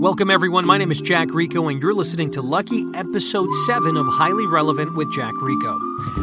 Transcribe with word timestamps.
Welcome, 0.00 0.30
everyone. 0.30 0.64
My 0.68 0.78
name 0.78 0.92
is 0.92 1.00
Jack 1.00 1.34
Rico, 1.34 1.66
and 1.66 1.82
you're 1.82 1.92
listening 1.92 2.30
to 2.30 2.40
Lucky 2.40 2.84
Episode 2.94 3.52
7 3.66 3.96
of 3.96 4.06
Highly 4.06 4.46
Relevant 4.46 4.94
with 4.94 5.12
Jack 5.12 5.34
Rico. 5.42 5.80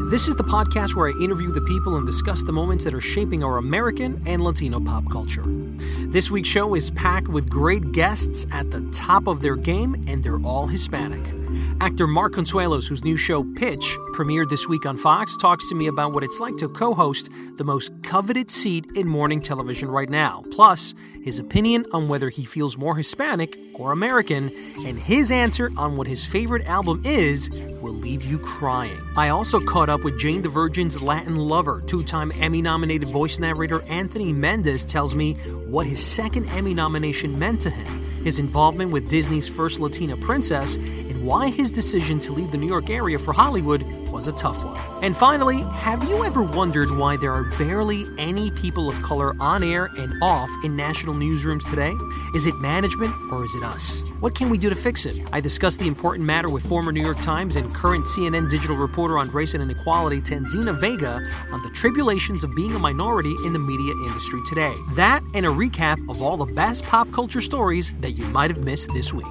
This 0.09 0.27
is 0.27 0.35
the 0.35 0.43
podcast 0.43 0.95
where 0.95 1.09
I 1.09 1.21
interview 1.21 1.51
the 1.51 1.61
people 1.61 1.95
and 1.95 2.05
discuss 2.05 2.43
the 2.43 2.51
moments 2.51 2.83
that 2.85 2.93
are 2.93 3.01
shaping 3.01 3.43
our 3.43 3.57
American 3.57 4.21
and 4.25 4.41
Latino 4.43 4.79
pop 4.79 5.09
culture. 5.11 5.43
This 6.07 6.31
week's 6.31 6.49
show 6.49 6.73
is 6.75 6.91
packed 6.91 7.27
with 7.27 7.49
great 7.49 7.91
guests 7.91 8.45
at 8.51 8.71
the 8.71 8.81
top 8.91 9.27
of 9.27 9.41
their 9.41 9.55
game, 9.55 10.05
and 10.07 10.23
they're 10.23 10.41
all 10.41 10.67
Hispanic. 10.67 11.33
Actor 11.79 12.07
Mark 12.07 12.33
Consuelos, 12.33 12.87
whose 12.87 13.03
new 13.03 13.17
show 13.17 13.43
Pitch 13.55 13.97
premiered 14.13 14.49
this 14.49 14.67
week 14.67 14.85
on 14.85 14.97
Fox, 14.97 15.37
talks 15.37 15.69
to 15.69 15.75
me 15.75 15.87
about 15.87 16.13
what 16.13 16.23
it's 16.23 16.39
like 16.39 16.57
to 16.57 16.69
co 16.69 16.93
host 16.93 17.29
the 17.57 17.63
most 17.63 17.91
coveted 18.03 18.49
seat 18.49 18.85
in 18.95 19.07
morning 19.07 19.41
television 19.41 19.89
right 19.89 20.09
now. 20.09 20.43
Plus, 20.51 20.93
his 21.21 21.39
opinion 21.39 21.85
on 21.93 22.07
whether 22.07 22.29
he 22.29 22.45
feels 22.45 22.77
more 22.77 22.95
Hispanic 22.95 23.57
or 23.75 23.91
American, 23.91 24.49
and 24.85 24.97
his 24.97 25.31
answer 25.31 25.71
on 25.77 25.97
what 25.97 26.07
his 26.07 26.25
favorite 26.25 26.67
album 26.67 27.01
is 27.05 27.49
will 27.81 27.93
leave 27.93 28.23
you 28.23 28.39
crying. 28.39 28.99
I 29.15 29.29
also 29.29 29.59
caught 29.67 29.89
up 29.89 30.03
with 30.05 30.17
Jane 30.17 30.41
the 30.41 30.49
Virgin's 30.49 31.01
Latin 31.01 31.35
lover, 31.35 31.83
two 31.85 32.01
time 32.01 32.31
Emmy 32.39 32.61
nominated 32.61 33.09
voice 33.09 33.37
narrator 33.37 33.81
Anthony 33.83 34.31
Mendez 34.31 34.85
tells 34.85 35.13
me 35.13 35.33
what 35.67 35.85
his 35.85 36.03
second 36.03 36.47
Emmy 36.49 36.73
nomination 36.73 37.37
meant 37.37 37.61
to 37.61 37.69
him. 37.69 38.23
His 38.23 38.39
involvement 38.39 38.91
with 38.91 39.09
Disney's 39.09 39.49
first 39.49 39.81
Latina 39.81 40.15
princess, 40.15 40.77
why 41.27 41.49
his 41.49 41.71
decision 41.71 42.19
to 42.19 42.31
leave 42.31 42.51
the 42.51 42.57
New 42.57 42.67
York 42.67 42.89
area 42.89 43.19
for 43.19 43.33
Hollywood 43.33 43.83
was 44.11 44.29
a 44.29 44.31
tough 44.31 44.63
one. 44.63 44.79
And 45.03 45.15
finally, 45.15 45.61
have 45.61 46.01
you 46.05 46.23
ever 46.23 46.41
wondered 46.41 46.89
why 46.89 47.17
there 47.17 47.33
are 47.33 47.43
barely 47.57 48.05
any 48.17 48.49
people 48.51 48.87
of 48.87 48.95
color 49.01 49.35
on 49.41 49.61
air 49.61 49.89
and 49.97 50.13
off 50.23 50.49
in 50.63 50.77
national 50.77 51.15
newsrooms 51.15 51.69
today? 51.69 51.93
Is 52.33 52.45
it 52.47 52.55
management 52.61 53.13
or 53.29 53.43
is 53.43 53.53
it 53.55 53.63
us? 53.63 54.03
What 54.21 54.35
can 54.35 54.49
we 54.49 54.57
do 54.57 54.69
to 54.69 54.75
fix 54.75 55.05
it? 55.05 55.19
I 55.33 55.41
discussed 55.41 55.79
the 55.79 55.87
important 55.87 56.25
matter 56.25 56.47
with 56.49 56.65
former 56.65 56.93
New 56.93 57.03
York 57.03 57.19
Times 57.19 57.57
and 57.57 57.75
current 57.75 58.05
CNN 58.05 58.49
digital 58.49 58.77
reporter 58.77 59.17
on 59.17 59.29
race 59.31 59.53
and 59.53 59.61
inequality, 59.61 60.21
Tanzina 60.21 60.79
Vega, 60.79 61.21
on 61.51 61.59
the 61.59 61.69
tribulations 61.71 62.45
of 62.45 62.55
being 62.55 62.71
a 62.71 62.79
minority 62.79 63.35
in 63.45 63.51
the 63.51 63.59
media 63.59 63.91
industry 64.07 64.39
today. 64.45 64.73
That 64.93 65.23
and 65.33 65.45
a 65.45 65.49
recap 65.49 66.09
of 66.09 66.21
all 66.21 66.37
the 66.37 66.53
best 66.53 66.85
pop 66.85 67.11
culture 67.11 67.41
stories 67.41 67.91
that 67.99 68.11
you 68.11 68.23
might 68.27 68.49
have 68.49 68.63
missed 68.63 68.93
this 68.93 69.13
week. 69.13 69.25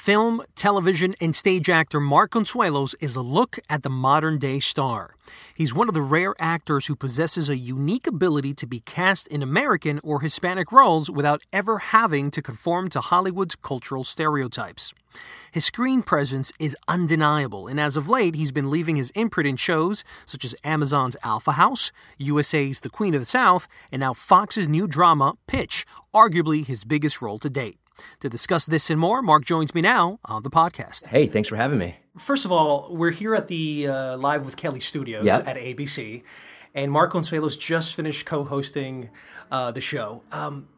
Film, 0.00 0.40
television, 0.54 1.14
and 1.20 1.36
stage 1.36 1.68
actor 1.68 2.00
Mark 2.00 2.30
Consuelos 2.30 2.94
is 3.00 3.16
a 3.16 3.20
look 3.20 3.58
at 3.68 3.82
the 3.82 3.90
modern 3.90 4.38
day 4.38 4.58
star. 4.58 5.14
He's 5.54 5.74
one 5.74 5.88
of 5.88 5.94
the 5.94 6.00
rare 6.00 6.34
actors 6.38 6.86
who 6.86 6.96
possesses 6.96 7.50
a 7.50 7.56
unique 7.58 8.06
ability 8.06 8.54
to 8.54 8.66
be 8.66 8.80
cast 8.80 9.26
in 9.26 9.42
American 9.42 10.00
or 10.02 10.22
Hispanic 10.22 10.72
roles 10.72 11.10
without 11.10 11.42
ever 11.52 11.78
having 11.78 12.30
to 12.30 12.40
conform 12.40 12.88
to 12.88 13.02
Hollywood's 13.02 13.54
cultural 13.56 14.02
stereotypes. 14.02 14.94
His 15.52 15.66
screen 15.66 16.02
presence 16.02 16.50
is 16.58 16.74
undeniable, 16.88 17.66
and 17.68 17.78
as 17.78 17.98
of 17.98 18.08
late, 18.08 18.34
he's 18.34 18.52
been 18.52 18.70
leaving 18.70 18.96
his 18.96 19.10
imprint 19.10 19.48
in 19.48 19.56
shows 19.56 20.02
such 20.24 20.46
as 20.46 20.54
Amazon's 20.64 21.16
Alpha 21.22 21.52
House, 21.52 21.92
USA's 22.16 22.80
The 22.80 22.88
Queen 22.88 23.12
of 23.12 23.20
the 23.20 23.26
South, 23.26 23.68
and 23.92 24.00
now 24.00 24.14
Fox's 24.14 24.66
new 24.66 24.88
drama, 24.88 25.34
Pitch, 25.46 25.84
arguably 26.14 26.64
his 26.64 26.84
biggest 26.84 27.20
role 27.20 27.38
to 27.38 27.50
date. 27.50 27.76
To 28.20 28.28
discuss 28.28 28.66
this 28.66 28.90
and 28.90 28.98
more, 29.00 29.22
Mark 29.22 29.44
joins 29.44 29.74
me 29.74 29.80
now 29.80 30.18
on 30.24 30.42
the 30.42 30.50
podcast. 30.50 31.06
Hey, 31.08 31.26
thanks 31.26 31.48
for 31.48 31.56
having 31.56 31.78
me. 31.78 31.96
First 32.18 32.44
of 32.44 32.52
all, 32.52 32.88
we're 32.94 33.10
here 33.12 33.34
at 33.34 33.48
the 33.48 33.86
uh, 33.88 34.16
Live 34.16 34.44
with 34.44 34.56
Kelly 34.56 34.80
studios 34.80 35.24
Yep. 35.24 35.46
at 35.46 35.56
ABC, 35.56 36.22
and 36.74 36.90
Mark 36.92 37.12
Consuelos 37.12 37.58
just 37.58 37.94
finished 37.94 38.26
co 38.26 38.44
hosting 38.44 39.10
uh, 39.50 39.70
the 39.70 39.80
show. 39.80 40.22
Um, 40.32 40.68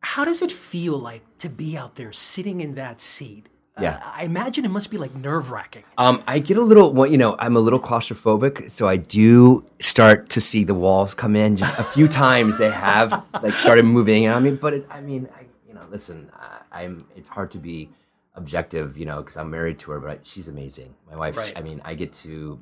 how 0.00 0.24
does 0.24 0.42
it 0.42 0.52
feel 0.52 0.96
like 0.98 1.22
to 1.38 1.48
be 1.48 1.76
out 1.76 1.96
there 1.96 2.12
sitting 2.12 2.60
in 2.60 2.74
that 2.74 3.00
seat? 3.00 3.48
Yeah. 3.80 3.96
Uh, 4.02 4.12
I 4.14 4.24
imagine 4.24 4.64
it 4.64 4.70
must 4.70 4.90
be 4.90 4.96
like 4.98 5.14
nerve 5.14 5.50
wracking. 5.50 5.82
Um, 5.98 6.22
I 6.26 6.38
get 6.38 6.56
a 6.56 6.62
little, 6.62 6.92
well, 6.94 7.10
you 7.10 7.18
know, 7.18 7.36
I'm 7.38 7.56
a 7.56 7.60
little 7.60 7.80
claustrophobic, 7.80 8.70
so 8.70 8.88
I 8.88 8.96
do 8.96 9.64
start 9.80 10.30
to 10.30 10.40
see 10.40 10.64
the 10.64 10.74
walls 10.74 11.12
come 11.12 11.36
in. 11.36 11.56
Just 11.56 11.78
a 11.78 11.84
few 11.84 12.08
times 12.24 12.56
they 12.58 12.70
have 12.70 13.22
like 13.42 13.54
started 13.58 13.84
moving. 13.84 14.28
I 14.28 14.38
mean, 14.40 14.56
but 14.56 14.72
it, 14.74 14.86
I 14.90 15.00
mean, 15.02 15.28
I, 15.36 15.45
know, 15.76 15.86
listen, 15.90 16.30
I, 16.34 16.82
I'm. 16.82 17.00
It's 17.14 17.28
hard 17.28 17.50
to 17.52 17.58
be 17.58 17.88
objective, 18.34 18.96
you 18.98 19.06
know, 19.06 19.18
because 19.18 19.36
I'm 19.36 19.50
married 19.50 19.78
to 19.80 19.92
her, 19.92 20.00
but 20.00 20.10
I, 20.10 20.18
she's 20.22 20.48
amazing. 20.48 20.94
My 21.08 21.16
wife. 21.16 21.36
Right. 21.36 21.52
I 21.56 21.62
mean, 21.62 21.80
I 21.84 21.94
get 21.94 22.12
to, 22.24 22.60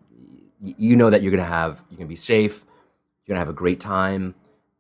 you 0.63 0.97
know, 0.97 1.11
that 1.11 1.23
you're 1.23 1.33
gonna 1.33 1.45
have, 1.45 1.83
you're 1.91 1.99
gonna 1.99 2.09
be 2.09 2.17
safe. 2.17 2.65
You're 3.27 3.35
gonna 3.35 3.41
have 3.41 3.49
a 3.49 3.59
great 3.59 3.81
time. 3.81 4.35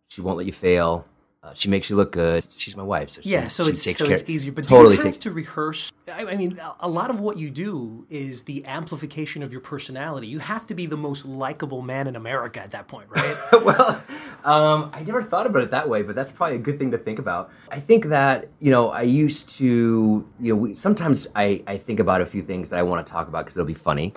She 0.08 0.20
won't 0.20 0.36
let 0.36 0.46
you 0.46 0.52
fail. 0.52 1.06
Uh, 1.44 1.52
she 1.52 1.68
makes 1.68 1.90
you 1.90 1.96
look 1.96 2.10
good. 2.10 2.46
She's 2.50 2.74
my 2.74 2.82
wife, 2.82 3.10
so 3.10 3.20
she, 3.20 3.28
Yeah, 3.28 3.48
so 3.48 3.64
she 3.64 3.72
it's 3.72 3.98
so 3.98 4.06
it's 4.06 4.26
easier. 4.26 4.50
But 4.50 4.66
totally 4.66 4.96
do 4.96 5.02
you 5.02 5.06
have 5.08 5.14
take- 5.14 5.20
to 5.22 5.30
rehearse? 5.30 5.92
I, 6.10 6.24
I 6.24 6.36
mean, 6.36 6.58
a- 6.80 6.88
lot 6.88 7.10
of 7.10 7.20
what 7.20 7.36
you 7.36 7.50
do 7.50 8.06
is 8.08 8.44
the 8.44 8.64
amplification 8.64 9.42
of 9.42 9.52
your 9.52 9.60
personality. 9.60 10.26
You 10.26 10.38
have 10.38 10.66
to 10.68 10.74
be 10.74 10.86
the 10.86 10.96
most 10.96 11.26
likable 11.26 11.82
man 11.82 12.06
in 12.06 12.16
America 12.16 12.60
at 12.60 12.70
that 12.70 12.88
point, 12.88 13.08
right? 13.10 13.36
well, 13.62 14.02
um, 14.44 14.90
I 14.94 15.02
never 15.04 15.22
thought 15.22 15.46
about 15.46 15.62
it 15.62 15.70
that 15.70 15.86
way, 15.86 16.00
but 16.00 16.14
that's 16.14 16.32
probably 16.32 16.56
a 16.56 16.60
good 16.60 16.78
thing 16.78 16.90
to 16.92 16.98
think 16.98 17.18
about. 17.18 17.50
I 17.70 17.78
think 17.78 18.06
that 18.06 18.48
you 18.60 18.70
know 18.70 18.88
I 18.88 19.02
used 19.02 19.50
to 19.58 20.26
you 20.40 20.52
know 20.54 20.56
we, 20.56 20.74
sometimes 20.74 21.26
I, 21.34 21.62
I 21.66 21.76
think 21.76 22.00
about 22.00 22.22
a 22.22 22.26
few 22.26 22.42
things 22.42 22.70
that 22.70 22.78
I 22.78 22.82
want 22.82 23.06
to 23.06 23.12
talk 23.12 23.28
about 23.28 23.44
because 23.44 23.54
they'll 23.54 23.66
be 23.66 23.74
funny. 23.74 24.14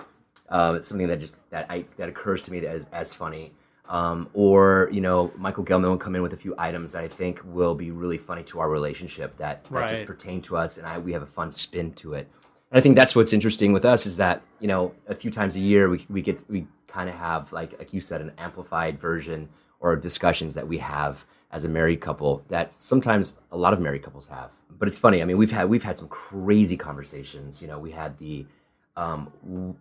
Um, 0.48 0.76
it's 0.76 0.88
something 0.88 1.08
that 1.08 1.20
just 1.20 1.48
that 1.50 1.66
I 1.68 1.84
that 1.98 2.08
occurs 2.08 2.44
to 2.44 2.52
me 2.52 2.64
as 2.66 2.88
as 2.92 3.14
funny. 3.14 3.52
Um, 3.88 4.28
or 4.34 4.90
you 4.92 5.00
know 5.00 5.32
Michael 5.36 5.64
Gelman 5.64 5.88
will 5.88 5.96
come 5.96 6.14
in 6.14 6.22
with 6.22 6.34
a 6.34 6.36
few 6.36 6.54
items 6.58 6.92
that 6.92 7.02
I 7.02 7.08
think 7.08 7.40
will 7.44 7.74
be 7.74 7.90
really 7.90 8.18
funny 8.18 8.42
to 8.44 8.60
our 8.60 8.68
relationship 8.68 9.36
that, 9.38 9.64
that 9.64 9.70
Right. 9.72 9.88
just 9.88 10.04
pertain 10.06 10.42
to 10.42 10.56
us, 10.58 10.76
and 10.76 10.86
I 10.86 10.98
we 10.98 11.12
have 11.12 11.22
a 11.22 11.26
fun 11.26 11.50
spin 11.50 11.92
to 11.94 12.12
it. 12.14 12.28
And 12.70 12.78
I 12.78 12.82
think 12.82 12.96
that's 12.96 13.16
what's 13.16 13.32
interesting 13.32 13.72
with 13.72 13.86
us 13.86 14.04
is 14.04 14.16
that 14.18 14.42
you 14.60 14.68
know 14.68 14.92
a 15.08 15.14
few 15.14 15.30
times 15.30 15.56
a 15.56 15.60
year 15.60 15.88
we 15.88 16.04
we 16.10 16.20
get 16.20 16.44
we 16.50 16.66
kind 16.86 17.08
of 17.08 17.14
have 17.14 17.50
like 17.52 17.78
like 17.78 17.94
you 17.94 18.00
said 18.00 18.20
an 18.20 18.32
amplified 18.36 19.00
version 19.00 19.48
or 19.80 19.96
discussions 19.96 20.52
that 20.54 20.66
we 20.68 20.76
have 20.78 21.24
as 21.50 21.64
a 21.64 21.68
married 21.68 22.00
couple 22.00 22.44
that 22.48 22.72
sometimes 22.78 23.34
a 23.52 23.56
lot 23.56 23.72
of 23.72 23.80
married 23.80 24.02
couples 24.02 24.26
have. 24.26 24.50
But 24.78 24.86
it's 24.86 24.98
funny. 24.98 25.22
I 25.22 25.24
mean, 25.24 25.38
we've 25.38 25.50
had 25.50 25.68
we've 25.68 25.82
had 25.82 25.96
some 25.96 26.08
crazy 26.08 26.76
conversations. 26.76 27.62
You 27.62 27.68
know, 27.68 27.78
we 27.78 27.90
had 27.90 28.18
the 28.18 28.44
um, 28.98 29.28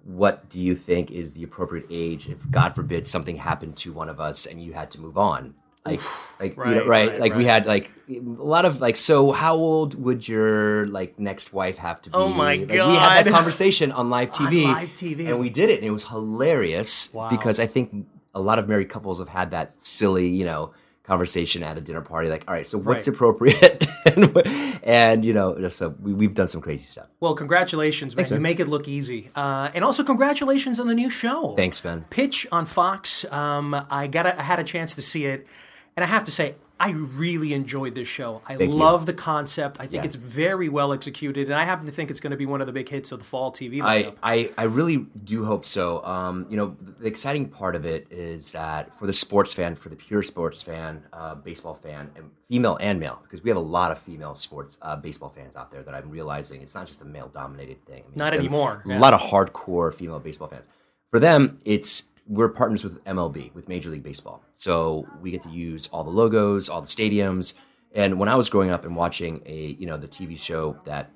what 0.05 0.47
do 0.49 0.61
you 0.61 0.75
think 0.75 1.11
is 1.11 1.33
the 1.33 1.43
appropriate 1.43 1.87
age 1.89 2.29
if 2.29 2.37
God 2.51 2.75
forbid 2.75 3.07
something 3.07 3.35
happened 3.37 3.75
to 3.77 3.91
one 3.91 4.09
of 4.09 4.19
us 4.19 4.45
and 4.45 4.61
you 4.61 4.73
had 4.73 4.91
to 4.91 5.01
move 5.01 5.17
on? 5.17 5.55
Like, 5.85 6.01
like 6.39 6.57
you 6.57 6.63
know, 6.65 6.85
Right, 6.85 6.87
right, 6.87 7.09
right, 7.11 7.19
Like 7.19 7.35
we 7.35 7.45
had 7.45 7.65
like 7.65 7.91
a 8.09 8.19
lot 8.55 8.65
of 8.65 8.81
like. 8.81 8.97
So, 8.97 9.31
how 9.31 9.55
old 9.55 9.95
would 9.95 10.27
your 10.27 10.85
like 10.87 11.17
next 11.17 11.53
wife 11.53 11.77
have 11.77 12.01
to 12.03 12.09
be? 12.09 12.15
Oh 12.15 12.27
my 12.27 12.55
Like, 12.57 12.69
We 12.69 12.75
had 12.77 13.25
that 13.25 13.31
conversation 13.31 13.91
on 13.93 14.09
live 14.09 14.31
TV, 14.39 14.65
live 14.65 14.89
TV. 14.89 15.27
and 15.29 15.39
we 15.39 15.49
did 15.49 15.69
it, 15.69 15.79
and 15.79 15.85
it 15.87 15.91
was 15.91 16.03
hilarious 16.09 17.09
Wow. 17.13 17.29
because 17.29 17.59
I 17.59 17.67
think 17.67 18.05
a 18.35 18.41
lot 18.41 18.59
of 18.59 18.67
married 18.67 18.89
couples 18.89 19.19
have 19.19 19.29
had 19.29 19.51
that 19.51 19.73
silly, 19.81 20.27
you 20.27 20.45
know, 20.45 20.73
conversation 21.07 21.63
at 21.63 21.77
a 21.77 21.81
dinner 21.81 22.01
party. 22.01 22.29
Like, 22.29 22.43
all 22.47 22.53
right, 22.53 22.67
so 22.67 22.77
what's 22.77 23.07
Right. 23.07 23.15
appropriate? 23.15 23.87
and, 24.05 24.79
and, 24.83 25.25
you 25.25 25.33
know, 25.33 25.69
so 25.69 25.95
we, 26.01 26.13
we've 26.13 26.33
done 26.33 26.49
some 26.49 26.61
crazy 26.61 26.83
stuff. 26.83 27.07
Well, 27.21 27.33
congratulations, 27.33 28.13
man. 28.15 28.25
Thanks, 28.25 28.31
You 28.31 28.39
make 28.41 28.59
it 28.59 28.67
look 28.67 28.87
easy. 28.87 29.29
Uh, 29.35 29.69
and 29.73 29.83
also, 29.85 30.03
congratulations 30.03 30.79
on 30.79 30.87
the 30.87 30.95
new 30.95 31.09
show. 31.09 31.53
Thanks, 31.55 31.79
Ben. 31.81 32.05
Pitch 32.09 32.45
on 32.51 32.65
Fox. 32.65 33.25
Um, 33.31 33.73
I 33.89 34.07
got 34.07 34.25
a, 34.25 34.37
I 34.37 34.43
had 34.43 34.59
a 34.59 34.63
chance 34.65 34.95
to 34.95 35.01
see 35.01 35.25
it, 35.25 35.47
and 35.97 36.03
I 36.03 36.07
have 36.07 36.23
to 36.25 36.31
say, 36.31 36.55
I 36.79 36.91
really 36.91 37.53
enjoyed 37.55 37.95
this 37.95 38.07
show. 38.07 38.43
I 38.45 38.55
Thank 38.55 38.69
you. 38.71 38.77
love 38.77 39.07
the 39.07 39.13
concept. 39.13 39.77
I 39.79 39.87
think 39.87 40.03
Yeah. 40.03 40.05
it's 40.05 40.15
very 40.15 40.69
well 40.69 40.93
executed, 40.93 41.47
and 41.47 41.55
I 41.55 41.63
happen 41.63 41.87
to 41.87 41.91
think 41.91 42.11
it's 42.11 42.19
going 42.19 42.29
to 42.31 42.37
be 42.37 42.45
one 42.45 42.61
of 42.61 42.67
the 42.67 42.73
big 42.73 42.87
hits 42.87 43.11
of 43.11 43.17
the 43.17 43.25
fall 43.25 43.51
TV 43.51 43.81
I, 43.81 44.03
lineup. 44.03 44.15
I, 44.21 44.51
I 44.59 44.63
really 44.65 44.97
do 45.23 45.43
hope 45.43 45.65
so. 45.65 46.05
Um, 46.05 46.45
you 46.51 46.55
know, 46.55 46.77
the 46.99 47.07
exciting 47.07 47.49
part 47.49 47.73
of 47.75 47.87
it 47.87 48.05
is 48.11 48.51
that 48.51 48.93
for 48.99 49.07
the 49.07 49.13
sports 49.13 49.55
fan, 49.55 49.73
for 49.73 49.89
the 49.89 49.95
pure 49.95 50.21
sports 50.21 50.61
fan, 50.61 51.03
uh, 51.13 51.33
baseball 51.33 51.73
fan, 51.73 52.11
and 52.15 52.29
female 52.47 52.77
and 52.79 52.99
male, 52.99 53.19
because 53.23 53.41
we 53.43 53.49
have 53.49 53.57
a 53.57 53.59
lot 53.59 53.91
of 53.91 53.97
female 53.97 54.35
sports 54.35 54.77
uh, 54.83 54.95
baseball 54.95 55.29
fans 55.35 55.55
out 55.55 55.71
there 55.71 55.81
that 55.81 55.95
I'm 55.95 56.11
realizing 56.11 56.61
it's 56.61 56.75
not 56.75 56.85
just 56.85 57.01
a 57.01 57.05
male 57.05 57.29
dominated 57.29 57.83
thing. 57.87 58.03
I 58.03 58.07
mean, 58.09 58.13
Not 58.17 58.35
anymore, 58.35 58.83
A 58.85 58.89
yeah. 58.89 58.99
lot 58.99 59.15
of 59.15 59.19
hardcore 59.21 59.91
female 59.91 60.19
baseball 60.19 60.47
fans. 60.47 60.67
For 61.09 61.19
them, 61.19 61.59
it's 61.65 62.03
we're 62.27 62.49
partners 62.49 62.83
with 62.83 63.03
MLB, 63.05 63.53
with 63.53 63.67
Major 63.67 63.89
League 63.89 64.03
Baseball. 64.03 64.43
So 64.55 65.07
we 65.21 65.31
get 65.31 65.41
to 65.43 65.49
use 65.49 65.87
all 65.87 66.03
the 66.03 66.09
logos, 66.09 66.69
all 66.69 66.81
the 66.81 66.87
stadiums. 66.87 67.53
And 67.93 68.19
when 68.19 68.29
I 68.29 68.35
was 68.35 68.49
growing 68.49 68.69
up 68.69 68.85
and 68.85 68.95
watching 68.95 69.41
a, 69.45 69.75
you 69.79 69.85
know, 69.85 69.97
the 69.97 70.07
TV 70.07 70.37
show 70.37 70.77
that 70.85 71.11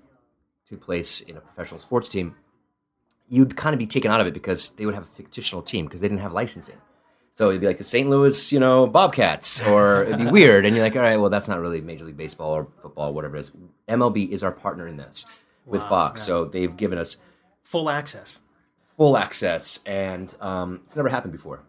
took 0.67 0.81
place 0.81 1.21
in 1.21 1.37
a 1.37 1.41
professional 1.41 1.79
sports 1.79 2.09
team, 2.09 2.35
you'd 3.27 3.55
kind 3.55 3.73
of 3.73 3.79
be 3.79 3.87
taken 3.87 4.11
out 4.11 4.21
of 4.21 4.27
it 4.27 4.33
because 4.33 4.69
they 4.71 4.85
would 4.85 4.95
have 4.95 5.03
a 5.03 5.23
fictional 5.23 5.61
team 5.61 5.85
because 5.85 6.01
they 6.01 6.07
didn't 6.07 6.21
have 6.21 6.33
licensing. 6.33 6.77
So 7.35 7.49
it'd 7.49 7.61
be 7.61 7.67
like 7.67 7.77
the 7.77 7.83
St. 7.83 8.09
Louis, 8.09 8.51
you 8.51 8.59
know, 8.59 8.87
Bobcats, 8.87 9.65
or 9.67 10.03
it'd 10.03 10.17
be 10.17 10.25
weird. 10.31 10.65
And 10.65 10.75
you're 10.75 10.83
like, 10.83 10.95
all 10.95 11.01
right, 11.01 11.17
well, 11.17 11.29
that's 11.29 11.47
not 11.47 11.59
really 11.59 11.81
Major 11.81 12.05
League 12.05 12.17
Baseball 12.17 12.51
or 12.51 12.67
football 12.81 13.09
or 13.09 13.13
whatever 13.13 13.37
it 13.37 13.41
is. 13.41 13.51
MLB 13.87 14.29
is 14.29 14.43
our 14.43 14.51
partner 14.51 14.87
in 14.87 14.97
this 14.97 15.25
with 15.65 15.81
Fox. 15.83 16.23
So 16.23 16.45
they've 16.45 16.75
given 16.75 16.97
us 16.97 17.17
Full 17.63 17.89
access. 17.89 18.39
Full 19.01 19.17
access, 19.17 19.79
and 19.87 20.35
um, 20.41 20.79
it's 20.85 20.95
never 20.95 21.09
happened 21.09 21.31
before. 21.31 21.63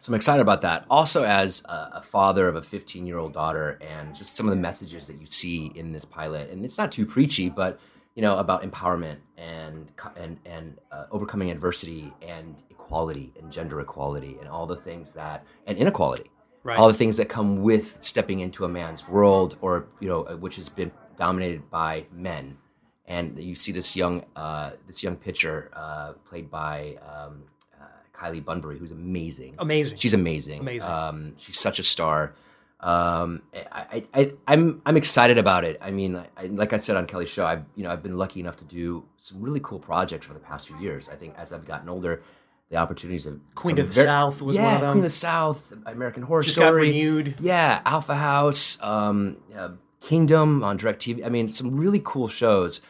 So 0.00 0.10
I'm 0.10 0.16
excited 0.16 0.42
about 0.42 0.60
that. 0.62 0.84
Also, 0.90 1.22
as 1.22 1.62
a, 1.66 1.90
a 1.94 2.02
father 2.02 2.48
of 2.48 2.56
a 2.56 2.62
15 2.62 3.06
year 3.06 3.18
old 3.18 3.32
daughter, 3.32 3.78
and 3.80 4.12
just 4.12 4.34
some 4.34 4.44
of 4.46 4.50
the 4.50 4.60
messages 4.60 5.06
that 5.06 5.20
you 5.20 5.28
see 5.28 5.70
in 5.76 5.92
this 5.92 6.04
pilot, 6.04 6.50
and 6.50 6.64
it's 6.64 6.78
not 6.78 6.90
too 6.90 7.06
preachy, 7.06 7.48
but 7.48 7.78
you 8.16 8.22
know 8.22 8.38
about 8.38 8.64
empowerment 8.64 9.18
and 9.38 9.92
and 10.16 10.36
and 10.44 10.76
uh, 10.90 11.04
overcoming 11.12 11.52
adversity 11.52 12.12
and 12.22 12.56
equality 12.70 13.32
and 13.38 13.52
gender 13.52 13.78
equality 13.78 14.36
and 14.40 14.48
all 14.48 14.66
the 14.66 14.74
things 14.88 15.12
that 15.12 15.44
and 15.68 15.78
inequality, 15.78 16.28
Right. 16.64 16.76
all 16.76 16.88
the 16.88 16.94
things 17.02 17.16
that 17.18 17.28
come 17.28 17.62
with 17.62 17.98
stepping 18.00 18.40
into 18.40 18.64
a 18.64 18.68
man's 18.68 19.08
world, 19.08 19.58
or 19.60 19.86
you 20.00 20.08
know, 20.08 20.24
uh, 20.24 20.36
which 20.36 20.56
has 20.56 20.68
been 20.68 20.90
dominated 21.16 21.70
by 21.70 22.04
men 22.10 22.58
and 23.06 23.38
you 23.38 23.54
see 23.54 23.72
this 23.72 23.94
young 23.96 24.24
uh, 24.34 24.70
this 24.86 25.02
young 25.02 25.16
pitcher 25.16 25.70
uh, 25.74 26.12
played 26.28 26.50
by 26.50 26.96
um, 27.08 27.42
uh, 27.80 27.84
Kylie 28.16 28.44
Bunbury, 28.44 28.78
who's 28.78 28.90
amazing. 28.92 29.54
Amazing. 29.58 29.96
She's 29.96 30.14
amazing. 30.14 30.60
Amazing. 30.60 30.88
Um, 30.90 31.32
she's 31.38 31.58
such 31.58 31.78
a 31.78 31.82
star. 31.82 32.34
Um, 32.80 33.42
I, 33.54 33.86
I, 33.92 34.04
I, 34.14 34.32
I'm 34.46 34.82
I'm 34.84 34.96
excited 34.96 35.38
about 35.38 35.64
it. 35.64 35.78
I 35.80 35.90
mean, 35.90 36.16
I, 36.16 36.26
I- 36.36 36.46
like 36.46 36.72
I 36.72 36.76
said 36.76 36.96
on 36.96 37.06
Kelly's 37.06 37.30
show, 37.30 37.46
I've 37.46 37.64
you 37.74 37.84
know 37.84 37.90
I've 37.90 38.02
been 38.02 38.18
lucky 38.18 38.40
enough 38.40 38.56
to 38.56 38.64
do 38.64 39.04
some 39.16 39.40
really 39.40 39.60
cool 39.60 39.78
projects 39.78 40.26
for 40.26 40.34
the 40.34 40.40
past 40.40 40.66
few 40.68 40.78
years. 40.78 41.08
I 41.08 41.14
think 41.16 41.34
as 41.38 41.52
I've 41.54 41.64
gotten 41.66 41.88
older, 41.88 42.22
the 42.68 42.76
opportunities 42.76 43.24
of 43.26 43.40
Queen 43.54 43.78
of 43.78 43.88
the 43.94 44.04
South 44.04 44.42
was 44.42 44.56
yeah, 44.56 44.64
one 44.64 44.74
of 44.74 44.80
them. 44.82 44.92
Queen 44.92 45.04
of 45.04 45.10
the 45.10 45.16
South, 45.16 45.72
American 45.86 46.22
Horror 46.22 46.42
Just 46.42 46.56
got 46.58 46.66
Story, 46.66 46.88
renewed. 46.88 47.36
yeah, 47.40 47.80
Alpha 47.86 48.14
House, 48.14 48.80
um, 48.82 49.38
uh, 49.56 49.70
Kingdom 50.02 50.62
on 50.62 50.78
DirecTV. 50.78 51.24
I 51.24 51.30
mean, 51.30 51.48
some 51.48 51.76
really 51.78 52.02
cool 52.04 52.28
shows. 52.28 52.82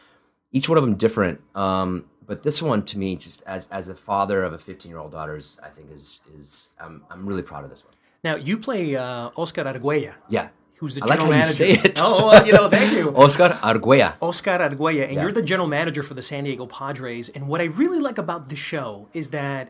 Each 0.57 0.67
one 0.69 0.77
of 0.79 0.83
them 0.85 0.95
different. 0.95 1.37
Um, 1.55 1.89
but 2.29 2.37
this 2.47 2.61
one, 2.61 2.81
to 2.91 2.95
me, 3.03 3.09
just 3.25 3.39
as 3.55 3.61
as 3.79 3.85
a 3.95 3.95
father 4.09 4.43
of 4.47 4.51
a 4.53 4.57
15 4.69 4.89
year 4.91 4.99
old 5.03 5.11
daughter, 5.17 5.35
is, 5.35 5.47
I 5.67 5.69
think 5.75 5.87
is 5.97 6.21
is 6.39 6.73
I'm 6.83 6.95
I'm 7.11 7.25
really 7.29 7.45
proud 7.51 7.63
of 7.65 7.69
this 7.73 7.83
one. 7.89 7.93
Now, 8.27 8.35
you 8.47 8.55
play 8.67 8.83
uh, 8.95 9.29
Oscar 9.41 9.63
Arguella, 9.71 10.13
Yeah, 10.27 10.47
who's 10.79 10.95
the 10.95 11.03
I 11.03 11.05
like 11.05 11.19
general 11.19 11.33
how 11.33 11.39
manager. 11.39 11.65
you 11.67 11.75
say 11.75 11.81
it. 11.89 11.99
Oh, 12.07 12.43
you 12.47 12.53
know, 12.57 12.67
thank 12.75 12.91
you. 12.97 13.05
Oscar 13.25 13.49
Arguella. 13.71 14.09
Oscar 14.29 14.57
Arguella, 14.67 15.03
and 15.05 15.13
Yeah. 15.13 15.21
you're 15.21 15.31
the 15.41 15.47
general 15.51 15.67
manager 15.79 16.01
for 16.09 16.15
the 16.19 16.25
San 16.31 16.43
Diego 16.45 16.65
Padres. 16.65 17.29
And 17.35 17.47
what 17.47 17.61
I 17.61 17.65
really 17.81 17.99
like 18.07 18.17
about 18.25 18.49
this 18.49 18.59
show 18.73 19.07
is 19.13 19.29
that 19.39 19.69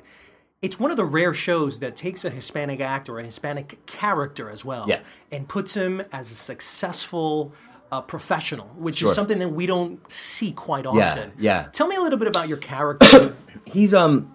it's 0.66 0.80
one 0.80 0.90
of 0.90 0.98
the 0.98 1.06
rare 1.20 1.34
shows 1.48 1.74
that 1.84 1.96
takes 2.06 2.22
a 2.26 2.32
Hispanic 2.32 2.80
actor, 2.80 3.20
a 3.20 3.24
Hispanic 3.32 3.68
character 3.86 4.50
as 4.56 4.62
well, 4.66 4.86
Yeah. 4.88 5.02
and 5.32 5.42
puts 5.48 5.76
him 5.76 6.02
as 6.20 6.32
a 6.32 6.36
successful 6.36 7.54
uh, 7.92 8.02
professional, 8.02 8.68
which 8.78 8.98
Sure. 8.98 9.10
is 9.10 9.16
something 9.16 9.40
that 9.40 9.50
we 9.50 9.66
don't 9.66 10.00
see 10.12 10.52
quite 10.52 10.86
Yeah, 10.86 10.90
often. 11.12 11.32
yeah. 11.38 11.68
Tell 11.72 11.88
me 11.88 11.96
a 11.96 12.02
little 12.02 12.20
bit 12.20 12.28
about 12.28 12.48
your 12.48 12.58
character. 12.58 13.36
He's 13.66 13.94
um 13.94 14.34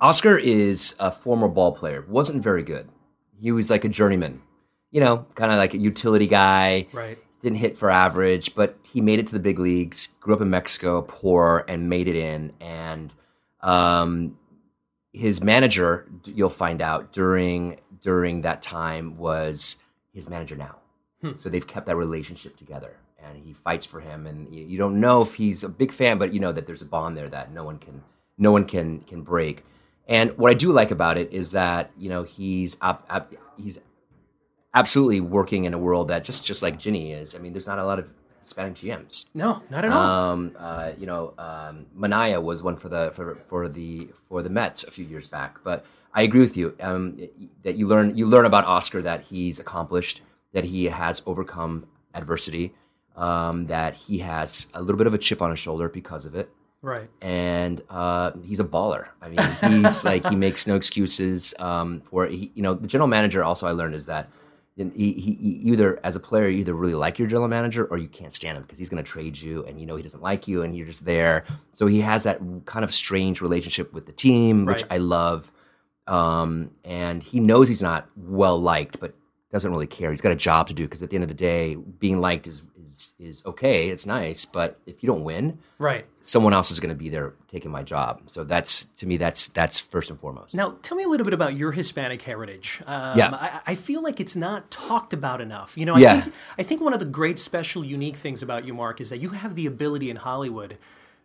Oscar 0.00 0.36
is 0.36 0.94
a 1.00 1.10
former 1.10 1.48
ball 1.48 1.72
player. 1.72 2.04
wasn't 2.08 2.42
very 2.42 2.62
good. 2.62 2.88
He 3.40 3.52
was 3.52 3.70
like 3.70 3.84
a 3.84 3.88
journeyman, 3.88 4.42
you 4.90 5.00
know, 5.00 5.26
kind 5.34 5.50
of 5.52 5.58
like 5.58 5.74
a 5.74 5.78
utility 5.78 6.26
guy. 6.26 6.86
right. 6.92 7.18
didn't 7.42 7.58
hit 7.58 7.78
for 7.78 7.90
average, 7.90 8.54
but 8.54 8.76
he 8.90 9.00
made 9.00 9.18
it 9.18 9.26
to 9.28 9.32
the 9.34 9.38
big 9.40 9.58
leagues. 9.58 10.08
Grew 10.20 10.34
up 10.34 10.40
in 10.40 10.50
Mexico, 10.50 11.02
poor, 11.02 11.64
and 11.68 11.88
made 11.88 12.08
it 12.08 12.16
in. 12.16 12.52
And 12.60 13.14
um, 13.60 14.36
his 15.12 15.42
manager, 15.42 16.06
you'll 16.24 16.48
find 16.50 16.80
out 16.82 17.12
during 17.12 17.80
during 18.02 18.42
that 18.42 18.60
time, 18.62 19.16
was 19.16 19.76
his 20.12 20.28
manager 20.28 20.56
now. 20.56 20.76
So 21.34 21.48
they've 21.48 21.66
kept 21.66 21.86
that 21.86 21.96
relationship 21.96 22.56
together, 22.56 22.96
and 23.22 23.38
he 23.38 23.52
fights 23.52 23.86
for 23.86 24.00
him. 24.00 24.26
And 24.26 24.52
you, 24.54 24.64
you 24.64 24.78
don't 24.78 25.00
know 25.00 25.22
if 25.22 25.34
he's 25.34 25.64
a 25.64 25.68
big 25.68 25.92
fan, 25.92 26.18
but 26.18 26.34
you 26.34 26.40
know 26.40 26.52
that 26.52 26.66
there's 26.66 26.82
a 26.82 26.86
bond 26.86 27.16
there 27.16 27.28
that 27.28 27.52
no 27.52 27.64
one 27.64 27.78
can 27.78 28.02
no 28.38 28.52
one 28.52 28.64
can 28.64 29.00
can 29.00 29.22
break. 29.22 29.64
And 30.06 30.36
what 30.36 30.50
I 30.50 30.54
do 30.54 30.70
like 30.70 30.90
about 30.90 31.16
it 31.16 31.32
is 31.32 31.52
that 31.52 31.90
you 31.96 32.10
know 32.10 32.22
he's 32.24 32.76
up, 32.80 33.06
up, 33.08 33.32
he's 33.56 33.78
absolutely 34.74 35.20
working 35.20 35.64
in 35.64 35.72
a 35.72 35.78
world 35.78 36.08
that 36.08 36.24
just 36.24 36.44
just 36.44 36.62
like 36.62 36.78
Ginny 36.78 37.12
is. 37.12 37.34
I 37.34 37.38
mean, 37.38 37.52
there's 37.52 37.66
not 37.66 37.78
a 37.78 37.84
lot 37.84 37.98
of 37.98 38.12
Hispanic 38.44 38.74
GMs. 38.74 39.26
No, 39.34 39.62
not 39.70 39.84
at 39.84 39.92
all. 39.92 39.98
Um, 39.98 40.52
uh, 40.58 40.92
you 40.98 41.06
know, 41.06 41.32
um, 41.38 41.86
Minaya 41.94 42.40
was 42.40 42.62
one 42.62 42.76
for 42.76 42.88
the 42.88 43.10
for, 43.14 43.36
for 43.48 43.68
the 43.68 44.08
for 44.28 44.42
the 44.42 44.50
Mets 44.50 44.84
a 44.84 44.90
few 44.90 45.04
years 45.04 45.26
back. 45.26 45.58
But 45.64 45.84
I 46.12 46.22
agree 46.22 46.40
with 46.40 46.56
you 46.56 46.76
um, 46.80 47.18
that 47.62 47.76
you 47.76 47.86
learn 47.86 48.16
you 48.16 48.26
learn 48.26 48.44
about 48.44 48.66
Oscar 48.66 49.00
that 49.02 49.22
he's 49.22 49.58
accomplished, 49.58 50.20
that 50.54 50.64
he 50.64 50.86
has 50.86 51.22
overcome 51.26 51.86
adversity, 52.14 52.74
um, 53.16 53.66
that 53.66 53.94
he 53.94 54.18
has 54.18 54.68
a 54.74 54.80
little 54.80 54.96
bit 54.96 55.06
of 55.06 55.14
a 55.14 55.18
chip 55.18 55.42
on 55.42 55.50
his 55.50 55.58
shoulder 55.58 55.88
because 55.88 56.24
of 56.24 56.34
it 56.34 56.50
right. 56.84 57.08
and 57.20 57.82
uh, 57.90 58.32
he's 58.42 58.60
a 58.60 58.64
baller. 58.64 59.08
I 59.20 59.28
mean, 59.28 59.82
he's 59.82 60.04
like 60.04 60.26
he 60.26 60.36
makes 60.36 60.66
no 60.66 60.76
excuses 60.76 61.54
um, 61.58 62.02
for 62.02 62.26
he, 62.26 62.52
you 62.54 62.62
know 62.62 62.74
the 62.74 62.86
general 62.86 63.08
manager. 63.08 63.42
Also, 63.42 63.66
I 63.66 63.72
learned 63.72 63.94
is 63.94 64.06
that 64.06 64.28
he, 64.76 65.12
he, 65.12 65.34
he 65.34 65.48
either 65.70 66.00
as 66.02 66.16
a 66.16 66.20
player 66.20 66.48
you 66.48 66.58
either 66.58 66.74
really 66.74 66.94
like 66.94 67.18
your 67.18 67.28
general 67.28 67.48
manager 67.48 67.86
or 67.86 67.96
you 67.96 68.08
can't 68.08 68.34
stand 68.34 68.56
him 68.56 68.62
because 68.62 68.76
he's 68.76 68.88
going 68.88 69.02
to 69.02 69.08
trade 69.08 69.38
you 69.38 69.64
and 69.66 69.80
you 69.80 69.86
know 69.86 69.94
he 69.94 70.02
doesn't 70.02 70.22
like 70.22 70.48
you 70.48 70.62
and 70.62 70.76
you're 70.76 70.86
just 70.86 71.04
there. 71.04 71.44
So 71.72 71.86
he 71.86 72.00
has 72.00 72.24
that 72.24 72.40
kind 72.64 72.84
of 72.84 72.92
strange 72.92 73.40
relationship 73.40 73.92
with 73.92 74.06
the 74.06 74.12
team, 74.12 74.66
which 74.66 74.84
I 74.90 74.98
love. 74.98 75.50
Um, 76.06 76.70
and 76.84 77.22
he 77.22 77.40
knows 77.40 77.66
he's 77.66 77.82
not 77.82 78.08
well 78.14 78.60
liked, 78.60 79.00
but 79.00 79.14
doesn't 79.54 79.70
really 79.70 79.86
care. 79.86 80.10
He's 80.10 80.20
got 80.20 80.32
a 80.32 80.36
job 80.36 80.66
to 80.66 80.74
do 80.74 80.82
because 80.82 81.00
at 81.00 81.10
the 81.10 81.16
end 81.16 81.22
of 81.22 81.28
the 81.28 81.34
day, 81.34 81.76
being 81.76 82.18
liked 82.20 82.48
is 82.48 82.62
is 82.92 83.12
is 83.20 83.46
okay. 83.46 83.88
It's 83.88 84.04
nice, 84.04 84.44
but 84.44 84.80
if 84.84 85.00
you 85.02 85.06
don't 85.06 85.22
win, 85.22 85.58
Right. 85.78 86.04
someone 86.22 86.52
else 86.52 86.72
is 86.72 86.80
going 86.80 86.88
to 86.88 86.94
be 86.96 87.08
there 87.08 87.34
taking 87.48 87.70
my 87.70 87.84
job. 87.84 88.22
So 88.26 88.42
that's 88.42 88.84
to 89.00 89.06
me, 89.06 89.16
that's 89.16 89.46
that's 89.46 89.78
first 89.78 90.10
and 90.10 90.18
foremost. 90.18 90.54
Now, 90.54 90.74
tell 90.82 90.96
me 90.96 91.04
a 91.04 91.08
little 91.08 91.24
bit 91.24 91.34
about 91.34 91.56
your 91.56 91.70
Hispanic 91.70 92.22
heritage. 92.22 92.82
Um, 92.84 93.16
Yeah. 93.18 93.30
I, 93.32 93.60
I 93.68 93.74
feel 93.76 94.02
like 94.02 94.18
it's 94.20 94.34
not 94.34 94.72
talked 94.72 95.12
about 95.12 95.40
enough. 95.40 95.78
You 95.78 95.86
know, 95.86 95.94
I, 95.94 96.00
Yeah. 96.00 96.20
think, 96.22 96.34
I 96.58 96.62
think 96.64 96.80
one 96.80 96.92
of 96.92 96.98
the 96.98 97.04
great, 97.06 97.38
special, 97.38 97.84
unique 97.84 98.16
things 98.16 98.42
about 98.42 98.64
you, 98.66 98.74
Mark, 98.74 99.00
is 99.00 99.08
that 99.10 99.18
you 99.20 99.30
have 99.30 99.54
the 99.54 99.66
ability 99.66 100.10
in 100.10 100.16
Hollywood 100.16 100.78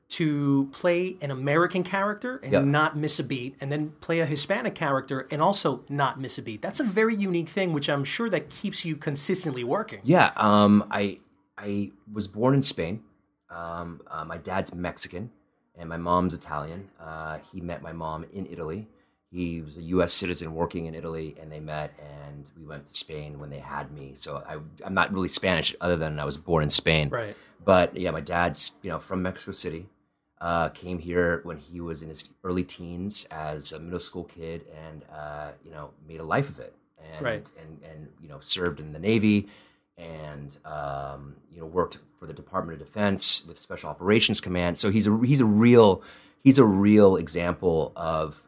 to 0.10 0.68
play 0.72 1.18
an 1.22 1.30
American 1.32 1.84
character 1.84 2.38
and 2.44 2.51
Yeah. 2.51 2.62
not 2.62 2.98
miss 2.98 3.20
a 3.20 3.24
beat, 3.24 3.56
and 3.62 3.72
then 3.72 3.92
play 4.01 4.20
a 4.20 4.25
Hispanic 4.25 4.74
character 4.75 5.28
and 5.32 5.42
also 5.42 5.84
not 5.88 6.20
miss 6.20 6.38
a 6.38 6.42
beat. 6.42 6.62
That's 6.62 6.80
a 6.80 6.84
very 6.84 7.16
unique 7.16 7.50
thing, 7.50 7.74
which 7.74 7.89
I'm 7.89 8.04
sure 8.04 8.30
that 8.30 8.50
keeps 8.50 8.84
you 8.84 8.96
consistently 8.96 9.63
working. 9.63 10.00
Yeah, 10.04 10.32
um, 10.36 10.86
I 10.92 11.20
I 11.58 11.92
was 12.12 12.28
born 12.28 12.56
in 12.56 12.63
Spain. 12.63 13.04
Um, 13.50 14.01
uh, 14.10 14.24
my 14.25 14.38
dad's 14.38 14.74
Mexican, 14.74 15.30
and 15.78 15.89
my 15.89 15.98
mom's 15.98 16.34
Italian. 16.34 16.89
Uh, 17.00 17.38
he 17.51 17.62
met 17.62 17.82
my 17.82 17.92
mom 17.94 18.25
in 18.34 18.46
Italy. 18.48 18.88
He 19.32 19.62
was 19.62 19.78
a 19.78 19.82
U.S. 19.96 20.12
citizen 20.13 20.56
working 20.56 20.86
in 20.88 20.96
Italy, 20.96 21.36
and 21.39 21.51
they 21.51 21.60
met, 21.60 21.92
and 22.00 22.50
we 22.58 22.66
went 22.66 22.88
to 22.88 22.96
Spain 22.96 23.38
when 23.39 23.51
they 23.51 23.60
had 23.60 23.92
me. 23.92 24.13
So 24.16 24.38
I, 24.48 24.58
I'm 24.84 24.94
not 24.96 25.13
really 25.13 25.28
Spanish, 25.28 25.75
other 25.82 25.98
than 25.98 26.20
I 26.20 26.25
was 26.25 26.38
born 26.38 26.63
in 26.63 26.72
Spain. 26.72 27.10
Right. 27.10 27.36
But 27.63 27.96
yeah, 27.96 28.10
my 28.12 28.22
dad's 28.22 28.72
you 28.82 28.89
know 28.89 28.98
from 29.00 29.22
Mexico 29.22 29.51
City. 29.51 29.88
Uh, 30.41 30.69
came 30.69 31.00
here 31.00 31.41
when 31.43 31.58
he 31.58 31.81
was 31.81 32.01
in 32.01 32.08
his 32.10 32.29
early 32.46 32.63
teens 32.63 33.25
as 33.29 33.74
a 33.74 33.79
middle 33.79 34.00
school 34.00 34.24
kid, 34.24 34.65
and 34.88 35.03
uh, 35.13 35.51
you 35.65 35.72
know 35.72 35.91
made 36.08 36.19
a 36.19 36.24
life 36.24 36.50
of 36.50 36.60
it. 36.60 36.74
and 37.13 37.25
Right. 37.25 37.50
and 37.62 37.79
and 37.84 38.08
you 38.22 38.29
know 38.29 38.39
served 38.41 38.79
in 38.79 38.93
the 38.93 39.00
Navy 39.00 39.48
and 39.98 40.55
um, 40.65 41.36
you 41.51 41.60
know 41.60 41.65
worked 41.65 41.98
for 42.17 42.25
the 42.25 42.34
Department 42.34 42.79
of 42.81 42.86
Defense 42.88 43.46
with 43.48 43.58
Special 43.60 43.89
Operations 43.89 44.39
Command. 44.41 44.77
So 44.77 44.89
he's 44.89 45.08
a 45.08 45.19
he's 45.25 45.41
a 45.41 45.46
real 45.46 46.01
he's 46.43 46.58
a 46.58 46.65
real 46.65 47.17
example 47.17 47.91
of 47.96 48.41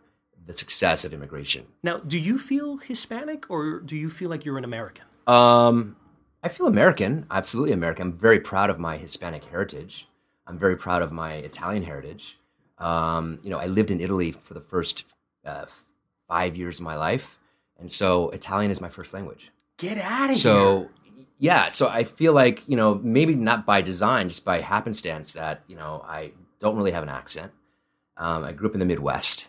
the 0.46 0.54
success 0.54 1.06
of 1.06 1.14
immigration. 1.14 1.66
Now, 1.84 1.98
do 1.98 2.18
you 2.18 2.38
feel 2.38 2.78
Hispanic 2.78 3.50
or 3.50 3.80
do 3.80 3.96
you 3.96 4.10
feel 4.10 4.30
like 4.30 4.44
you're 4.46 4.58
an 4.58 4.64
American? 4.64 5.06
Um, 5.28 5.96
I 6.44 6.48
feel 6.50 6.66
American, 6.68 7.26
absolutely 7.30 7.74
American. 7.74 8.08
I'm 8.08 8.14
very 8.18 8.40
proud 8.40 8.70
of 8.70 8.80
my 8.80 8.98
Hispanic 8.98 9.44
heritage. 9.46 10.08
I'm 10.52 10.60
very 10.60 10.76
proud 10.76 11.02
of 11.02 11.14
my 11.14 11.36
Italian 11.36 11.82
heritage. 11.82 12.38
Um, 12.78 13.40
you 13.42 13.50
know, 13.50 13.58
I 13.58 13.68
lived 13.68 13.90
in 13.90 14.02
Italy 14.02 14.34
for 14.34 14.54
the 14.54 14.60
first 14.60 15.06
uh, 15.46 15.66
five 16.28 16.58
years 16.58 16.80
of 16.80 16.84
my 16.84 16.98
life, 16.98 17.38
and 17.80 17.92
so 17.92 18.30
Italian 18.32 18.70
is 18.70 18.82
my 18.82 18.90
first 18.90 19.14
language. 19.14 19.50
Get 19.78 19.98
out 19.98 20.30
of 20.30 20.36
here. 20.36 20.36
So 20.36 20.90
yeah, 21.38 21.70
so 21.70 21.88
I 21.88 22.04
feel 22.04 22.34
like 22.34 22.68
you 22.68 22.76
know 22.76 22.96
maybe 22.96 23.34
not 23.34 23.66
by 23.66 23.82
design, 23.82 24.28
just 24.28 24.44
by 24.44 24.60
happenstance 24.60 25.32
that 25.34 25.64
you 25.68 25.78
know 25.78 26.04
I 26.06 26.32
don't 26.60 26.76
really 26.76 26.92
have 26.92 27.04
an 27.04 27.10
accent. 27.10 27.54
Um, 28.18 28.44
I 28.44 28.52
grew 28.52 28.68
up 28.68 28.74
in 28.74 28.80
the 28.80 28.86
Midwest. 28.86 29.48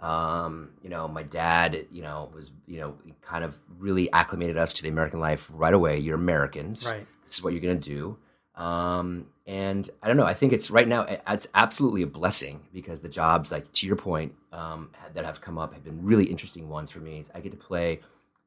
Um, 0.00 0.70
you 0.82 0.90
know, 0.90 1.06
my 1.06 1.22
dad, 1.22 1.86
you 1.92 2.02
know, 2.02 2.32
was 2.34 2.50
you 2.66 2.80
know 2.80 2.96
kind 3.20 3.44
of 3.44 3.56
really 3.78 4.12
acclimated 4.12 4.56
us 4.56 4.72
to 4.72 4.82
the 4.82 4.88
American 4.88 5.20
life 5.20 5.48
right 5.52 5.72
away. 5.72 5.98
You're 5.98 6.16
Americans. 6.16 6.90
Right. 6.90 7.06
This 7.24 7.36
is 7.36 7.44
what 7.44 7.52
you're 7.52 7.62
gonna 7.62 7.76
do. 7.76 8.16
Um, 8.56 9.26
and 9.46 9.88
I 10.02 10.08
don't 10.08 10.16
know. 10.16 10.24
I 10.26 10.34
think 10.34 10.52
it's 10.52 10.70
right 10.70 10.86
now. 10.86 11.02
It's 11.28 11.48
absolutely 11.54 12.02
a 12.02 12.06
blessing 12.06 12.60
because 12.72 13.00
the 13.00 13.08
jobs, 13.08 13.50
like 13.52 13.70
to 13.72 13.86
your 13.86 13.96
point, 13.96 14.32
um, 14.52 14.90
that 15.14 15.24
have 15.24 15.40
come 15.40 15.58
up 15.58 15.72
have 15.74 15.84
been 15.84 16.02
really 16.04 16.24
interesting 16.24 16.68
ones 16.68 16.90
for 16.90 17.00
me. 17.00 17.24
I 17.34 17.40
get 17.40 17.52
to 17.52 17.58
play, 17.58 18.00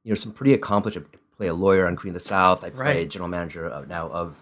you 0.03 0.11
know, 0.11 0.15
some 0.15 0.31
pretty 0.31 0.53
accomplished. 0.53 0.97
I 0.97 1.01
play 1.37 1.47
a 1.47 1.53
lawyer 1.53 1.87
on 1.87 1.95
Queen 1.95 2.11
of 2.11 2.21
the 2.21 2.25
South. 2.27 2.63
I 2.63 2.69
play 2.69 2.85
Right. 2.99 3.09
general 3.09 3.29
manager 3.29 3.67
of, 3.67 3.87
now 3.87 4.07
of 4.09 4.41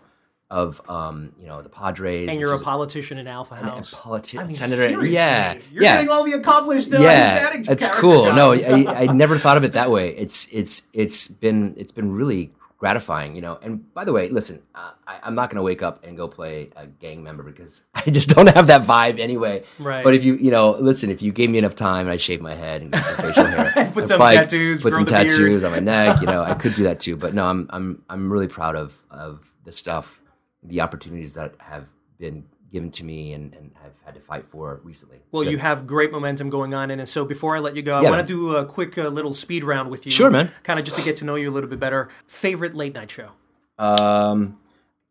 of 0.51 0.79
um, 0.87 1.33
you 1.39 1.47
know 1.47 1.63
the 1.63 1.69
Padres. 1.69 2.29
and 2.29 2.39
you're 2.39 2.53
a 2.53 2.59
politician 2.59 3.17
in 3.17 3.25
Alpha 3.27 3.55
House. 3.55 3.91
politi- 3.95 4.39
I 4.39 4.43
mean, 4.45 4.53
senator. 4.53 4.87
seriously, 4.87 5.09
Yeah, 5.15 5.53
you're 5.71 5.81
yeah. 5.81 5.95
getting 5.95 6.09
all 6.09 6.23
the 6.23 6.33
accomplished 6.33 6.93
uh, 6.93 6.99
yeah, 6.99 7.51
it's 7.55 7.89
cool. 7.89 8.25
No. 8.31 8.51
I, 8.51 8.85
I 8.87 9.05
never 9.07 9.39
thought 9.39 9.57
of 9.57 9.63
it 9.63 9.71
that 9.71 9.89
way. 9.89 10.15
It's 10.15 10.47
it's 10.53 10.89
it's 10.93 11.27
been 11.27 11.73
it's 11.75 11.91
been 11.91 12.11
really 12.11 12.51
gratifying, 12.83 13.33
you 13.33 13.41
know. 13.41 13.57
And 13.61 13.93
by 13.93 14.03
the 14.03 14.11
way, 14.11 14.27
listen, 14.27 14.61
uh, 14.75 14.91
I, 15.07 15.17
I'm 15.23 15.35
not 15.35 15.49
going 15.49 15.55
to 15.55 15.61
wake 15.63 15.81
up 15.81 16.03
and 16.03 16.17
go 16.17 16.27
play 16.27 16.69
a 16.75 16.85
gang 16.85 17.23
member 17.23 17.41
because 17.41 17.85
I 17.93 18.11
just 18.11 18.27
don't 18.27 18.49
have 18.49 18.67
that 18.67 18.81
vibe 18.81 19.21
anyway. 19.21 19.63
Right. 19.79 20.03
But 20.03 20.15
if 20.15 20.25
you 20.25 20.35
you 20.35 20.51
know, 20.51 20.71
listen, 20.71 21.09
if 21.09 21.21
you 21.21 21.31
gave 21.31 21.49
me 21.49 21.57
enough 21.59 21.75
time, 21.75 22.07
and 22.07 22.09
I'd 22.09 22.21
shave 22.21 22.41
my 22.41 22.55
head 22.55 22.81
and 22.81 22.93
some 22.93 23.15
facial 23.15 23.45
hair, 23.45 23.91
Put 23.93 24.09
some 24.09 24.17
probably 24.17 24.35
tattoos, 24.35 24.81
put 24.81 24.93
some 24.93 25.05
the 25.05 25.11
beard. 25.11 25.29
tattoos 25.29 25.63
on 25.63 25.71
my 25.71 25.79
neck. 25.79 26.19
You 26.19 26.27
know, 26.27 26.43
I 26.43 26.55
could 26.55 26.75
do 26.75 26.83
that 26.83 26.99
too. 26.99 27.15
But 27.15 27.33
no, 27.33 27.45
I'm 27.45 27.67
I'm 27.69 28.03
I'm 28.09 28.29
really 28.29 28.49
proud 28.49 28.75
of 28.75 29.01
of 29.09 29.39
the 29.63 29.71
stuff, 29.71 30.19
the 30.61 30.81
opportunities 30.81 31.35
that 31.35 31.55
have 31.59 31.85
been 32.19 32.43
given 32.73 32.91
to 32.91 33.05
me 33.05 33.31
and, 33.31 33.53
and 33.53 33.71
I've 33.85 33.93
had 34.03 34.15
to 34.15 34.19
fight 34.19 34.45
for 34.51 34.81
recently. 34.83 35.17
It's 35.17 35.25
Well, 35.31 35.43
good. 35.43 35.51
you 35.51 35.59
have 35.59 35.87
great 35.87 36.11
momentum 36.11 36.49
going 36.49 36.73
on, 36.73 36.91
and 36.91 37.07
so 37.07 37.23
before 37.23 37.55
I 37.55 37.59
let 37.59 37.75
you 37.77 37.81
go, 37.83 37.95
I 37.97 38.01
Yeah, 38.01 38.09
want 38.09 38.27
to 38.27 38.27
do 38.27 38.55
a 38.57 38.65
quick 38.65 38.97
uh, 38.97 39.07
little 39.07 39.31
speed 39.33 39.63
round 39.63 39.89
with 39.89 40.05
you. 40.05 40.11
Sure, 40.11 40.29
man. 40.29 40.51
Kind 40.63 40.79
of 40.79 40.83
just 40.85 40.97
to 40.97 41.03
get 41.03 41.15
to 41.17 41.25
know 41.25 41.35
you 41.35 41.49
a 41.49 41.53
little 41.53 41.69
bit 41.69 41.79
better. 41.79 42.09
Favorite 42.27 42.73
late 42.75 42.93
night 42.93 43.09
show? 43.11 43.29
um, 43.79 44.57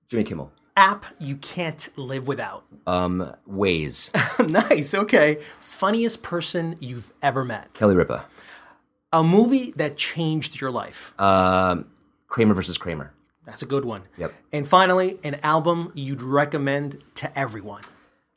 Jimmy 0.08 0.24
Kimmel. 0.24 0.52
App 0.76 1.06
you 1.18 1.36
can't 1.36 1.88
live 1.96 2.26
without. 2.26 2.64
Um, 2.86 3.34
Waze. 3.50 4.10
nice. 4.70 4.94
Okay. 4.94 5.38
Funniest 5.60 6.22
person 6.22 6.76
you've 6.80 7.12
ever 7.22 7.44
met. 7.44 7.72
Kelly 7.74 7.94
Ripa. 7.94 8.24
A 9.12 9.22
movie 9.22 9.72
that 9.76 9.96
changed 9.98 10.60
your 10.60 10.70
life. 10.70 11.12
Um, 11.20 11.86
Kramer 12.28 12.54
versus 12.54 12.78
Kramer. 12.78 13.12
That's 13.44 13.62
a 13.62 13.66
good 13.66 13.84
one. 13.84 14.02
Yep. 14.18 14.32
And 14.52 14.66
finally, 14.66 15.18
an 15.24 15.36
album 15.42 15.90
you'd 15.94 16.22
recommend 16.22 17.02
to 17.16 17.38
everyone. 17.38 17.82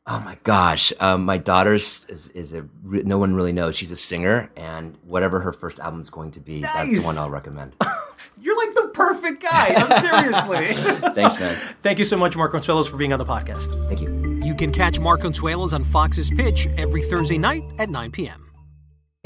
Oh 0.08 0.20
my 0.20 0.36
gosh, 0.44 0.92
um, 1.00 1.24
my 1.24 1.36
daughter's 1.36 2.06
is, 2.08 2.28
is 2.30 2.52
a 2.52 2.64
re- 2.84 3.02
no 3.02 3.18
one 3.18 3.34
really 3.34 3.52
knows. 3.52 3.74
She's 3.74 3.90
a 3.90 3.96
singer, 3.96 4.50
and 4.56 4.96
whatever 5.04 5.40
her 5.40 5.52
first 5.52 5.80
album's 5.80 6.10
going 6.10 6.30
to 6.32 6.40
be, 6.40 6.60
that's 6.62 7.00
the 7.00 7.04
one 7.04 7.18
I'll 7.18 7.30
recommend. 7.30 7.74
You're 8.40 8.56
like 8.56 8.74
the 8.76 8.90
perfect 8.94 9.42
guy. 9.42 9.74
I'm 9.76 10.00
seriously. 10.00 11.10
Thanks, 11.14 11.40
man. 11.40 11.56
Thank 11.82 11.98
you 11.98 12.04
so 12.04 12.16
much, 12.16 12.36
Mark 12.36 12.52
Consuelos, 12.52 12.88
for 12.88 12.96
being 12.96 13.12
on 13.12 13.18
the 13.18 13.24
podcast. 13.24 13.88
Thank 13.88 14.00
you. 14.00 14.40
You 14.44 14.54
can 14.54 14.70
catch 14.70 15.00
Mark 15.00 15.22
Consuelos 15.22 15.72
on 15.72 15.82
Fox's 15.82 16.30
Pitch 16.30 16.68
every 16.76 17.02
Thursday 17.02 17.38
night 17.38 17.64
at 17.80 17.88
9 17.88 18.12
p.m. 18.12 18.45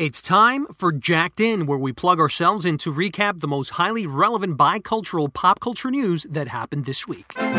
It's 0.01 0.23
time 0.23 0.67
for 0.75 0.93
Jacked 0.93 1.41
In, 1.41 1.67
where 1.67 1.77
we 1.77 1.93
plug 1.93 2.19
ourselves 2.21 2.65
in 2.65 2.79
to 2.79 2.91
recap 2.91 3.41
the 3.41 3.47
most 3.47 3.73
highly 3.73 4.07
relevant 4.07 4.57
bicultural 4.57 5.31
pop 5.31 5.61
culture 5.61 5.91
news 5.91 6.27
that 6.31 6.49
happened 6.49 6.87
this 6.87 7.07
week. 7.07 7.35
We're 7.37 7.53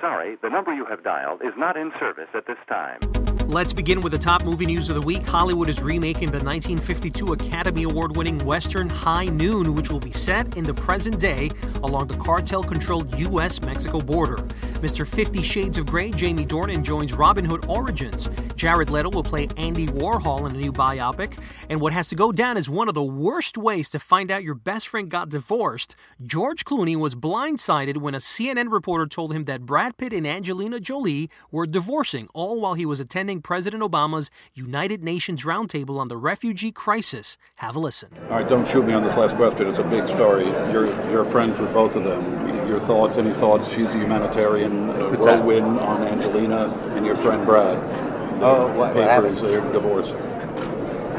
sorry, 0.00 0.36
the 0.40 0.50
number 0.50 0.72
you 0.72 0.84
have 0.84 1.02
dialed 1.02 1.42
is 1.42 1.52
not 1.56 1.76
in 1.76 1.90
service 1.98 2.28
at 2.32 2.46
this 2.46 2.58
time. 2.68 3.00
Let's 3.48 3.72
begin 3.72 4.02
with 4.02 4.12
the 4.12 4.18
top 4.18 4.44
movie 4.44 4.66
news 4.66 4.90
of 4.90 4.94
the 4.94 5.00
week. 5.00 5.26
Hollywood 5.26 5.70
is 5.70 5.80
remaking 5.80 6.30
the 6.30 6.44
1952 6.44 7.32
Academy 7.32 7.84
Award 7.84 8.14
winning 8.14 8.38
Western 8.40 8.90
High 8.90 9.24
Noon, 9.24 9.74
which 9.74 9.88
will 9.88 10.00
be 10.00 10.12
set 10.12 10.58
in 10.58 10.64
the 10.64 10.74
present 10.74 11.18
day 11.18 11.50
along 11.82 12.08
the 12.08 12.16
cartel 12.18 12.62
controlled 12.62 13.18
U.S. 13.18 13.62
Mexico 13.62 14.02
border. 14.02 14.36
Mr. 14.82 15.08
Fifty 15.08 15.40
Shades 15.40 15.78
of 15.78 15.86
Grey, 15.86 16.10
Jamie 16.10 16.44
Dornan 16.44 16.82
joins 16.82 17.14
Robin 17.14 17.42
Hood 17.42 17.64
Origins. 17.68 18.28
Jared 18.54 18.90
Leto 18.90 19.08
will 19.08 19.22
play 19.22 19.48
Andy 19.56 19.86
Warhol 19.86 20.48
in 20.48 20.54
a 20.54 20.58
new 20.58 20.72
biopic. 20.72 21.38
And 21.70 21.80
what 21.80 21.94
has 21.94 22.10
to 22.10 22.14
go 22.14 22.32
down 22.32 22.58
is 22.58 22.68
one 22.68 22.86
of 22.86 22.94
the 22.94 23.02
worst 23.02 23.56
ways 23.56 23.88
to 23.90 23.98
find 23.98 24.30
out 24.30 24.44
your 24.44 24.54
best 24.54 24.88
friend 24.88 25.08
got 25.08 25.30
divorced, 25.30 25.94
George 26.22 26.66
Clooney 26.66 26.96
was 26.96 27.14
blindsided 27.14 27.96
when 27.96 28.14
a 28.14 28.18
CNN 28.18 28.70
reporter 28.70 29.06
told 29.06 29.32
him 29.32 29.44
that 29.44 29.64
Brad 29.64 29.96
Pitt 29.96 30.12
and 30.12 30.26
Angelina 30.26 30.80
Jolie 30.80 31.30
were 31.50 31.66
divorcing, 31.66 32.28
all 32.34 32.60
while 32.60 32.74
he 32.74 32.84
was 32.84 33.00
attending 33.00 33.37
President 33.40 33.82
Obama's 33.82 34.30
United 34.54 35.02
Nations 35.02 35.44
roundtable 35.44 35.98
on 35.98 36.08
the 36.08 36.16
refugee 36.16 36.72
crisis. 36.72 37.36
Have 37.56 37.76
a 37.76 37.78
listen. 37.78 38.08
All 38.30 38.38
right, 38.38 38.48
don't 38.48 38.66
shoot 38.68 38.84
me 38.84 38.92
on 38.92 39.02
this 39.02 39.16
last 39.16 39.36
question. 39.36 39.66
It's 39.68 39.78
a 39.78 39.84
big 39.84 40.06
story. 40.08 40.46
You're 40.72 40.86
you're 41.10 41.24
friends 41.24 41.58
with 41.58 41.72
both 41.72 41.96
of 41.96 42.04
them. 42.04 42.68
Your 42.68 42.80
thoughts? 42.80 43.16
Any 43.18 43.32
thoughts? 43.32 43.68
She's 43.68 43.86
a 43.86 43.92
humanitarian. 43.98 44.90
Uh, 44.90 45.08
What's 45.08 45.24
that? 45.24 45.40
Rowan 45.44 45.78
on 45.78 46.02
Angelina 46.06 46.66
and 46.94 47.06
your 47.06 47.16
friend 47.16 47.44
Brad. 47.46 47.76
Oh, 48.42 48.66
what- 48.76 48.94
what 48.94 49.04
happened? 49.08 49.36
they're 49.38 49.60
divorcing. 49.72 50.18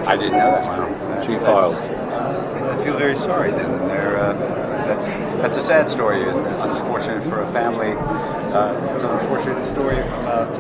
I 0.06 0.16
didn't 0.16 0.34
know 0.38 0.52
that. 0.52 0.64
Wow. 0.66 1.22
She 1.24 1.34
That's- 1.34 1.90
filed. 1.92 1.96
I 2.80 2.84
feel 2.84 2.98
very 2.98 3.16
sorry. 3.18 3.52
Then 3.52 3.66
and 3.72 3.90
they're, 3.90 4.18
uh, 4.18 4.34
that's 4.88 5.08
that's 5.08 5.58
a 5.58 5.62
sad 5.62 5.90
story 5.90 6.24
and 6.28 6.40
unfortunate 6.40 7.24
for 7.24 7.42
a 7.42 7.52
family. 7.52 7.92
Uh, 7.94 8.94
it's 8.94 9.04
an 9.04 9.10
unfortunate 9.12 9.64
story 9.64 10.00
about 10.00 10.54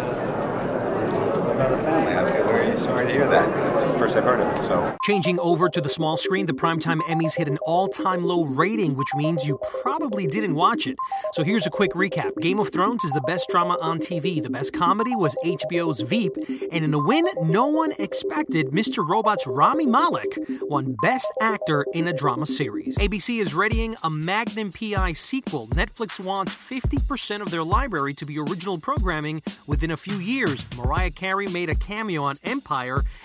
uh, 1.60 1.66
about 1.66 1.80
a 1.80 1.84
family. 1.84 2.13
I 2.13 2.24
feel 2.32 2.46
very 2.46 2.59
sorry 2.79 3.07
to 3.07 3.13
hear 3.13 3.27
that. 3.27 3.74
It's 3.74 3.89
the 3.89 3.98
first 3.98 4.15
I've 4.15 4.24
heard 4.24 4.39
of 4.39 4.55
it. 4.55 4.62
So. 4.62 4.98
Changing 5.03 5.39
over 5.39 5.69
to 5.69 5.81
the 5.81 5.89
small 5.89 6.17
screen, 6.17 6.45
the 6.45 6.53
primetime 6.53 7.00
Emmys 7.01 7.36
hit 7.36 7.48
an 7.48 7.57
all 7.63 7.88
time 7.88 8.24
low 8.24 8.45
rating, 8.45 8.95
which 8.95 9.09
means 9.15 9.45
you 9.45 9.59
probably 9.81 10.27
didn't 10.27 10.55
watch 10.55 10.88
it. 10.88 10.98
So 11.33 11.43
here's 11.43 11.65
a 11.67 11.69
quick 11.69 11.91
recap 11.91 12.36
Game 12.41 12.59
of 12.59 12.69
Thrones 12.69 13.03
is 13.03 13.12
the 13.12 13.21
best 13.21 13.50
drama 13.50 13.77
on 13.81 14.00
TV. 14.00 14.41
The 14.41 14.50
best 14.50 14.74
comedy 14.74 15.15
was 15.15 15.36
HBO's 15.45 16.01
Veep. 16.01 16.33
And 16.71 16.83
in 16.83 16.93
a 16.93 17.00
win 17.00 17.27
no 17.43 17.67
one 17.67 17.93
expected, 18.00 18.67
Mr. 18.67 19.07
Robot's 19.07 19.45
Rami 19.48 19.86
Malek 19.86 20.38
won 20.62 20.95
Best 21.01 21.31
Actor 21.41 21.86
in 21.93 22.07
a 22.07 22.13
Drama 22.13 22.45
Series. 22.45 22.98
ABC 22.98 23.39
is 23.39 23.53
readying 23.53 23.95
a 24.03 24.09
Magnum 24.09 24.71
PI 24.71 25.13
sequel. 25.13 25.67
Netflix 25.67 26.24
wants 26.24 26.55
50% 26.55 27.41
of 27.41 27.51
their 27.51 27.63
library 27.63 28.13
to 28.15 28.25
be 28.25 28.39
original 28.39 28.79
programming 28.79 29.41
within 29.67 29.91
a 29.91 29.98
few 29.98 30.17
years. 30.17 30.65
Mariah 30.75 31.12
Carey 31.12 31.48
made 31.48 31.69
a 31.69 31.75
cameo 31.75 32.24
on 32.24 32.36
Empire, 32.43 32.68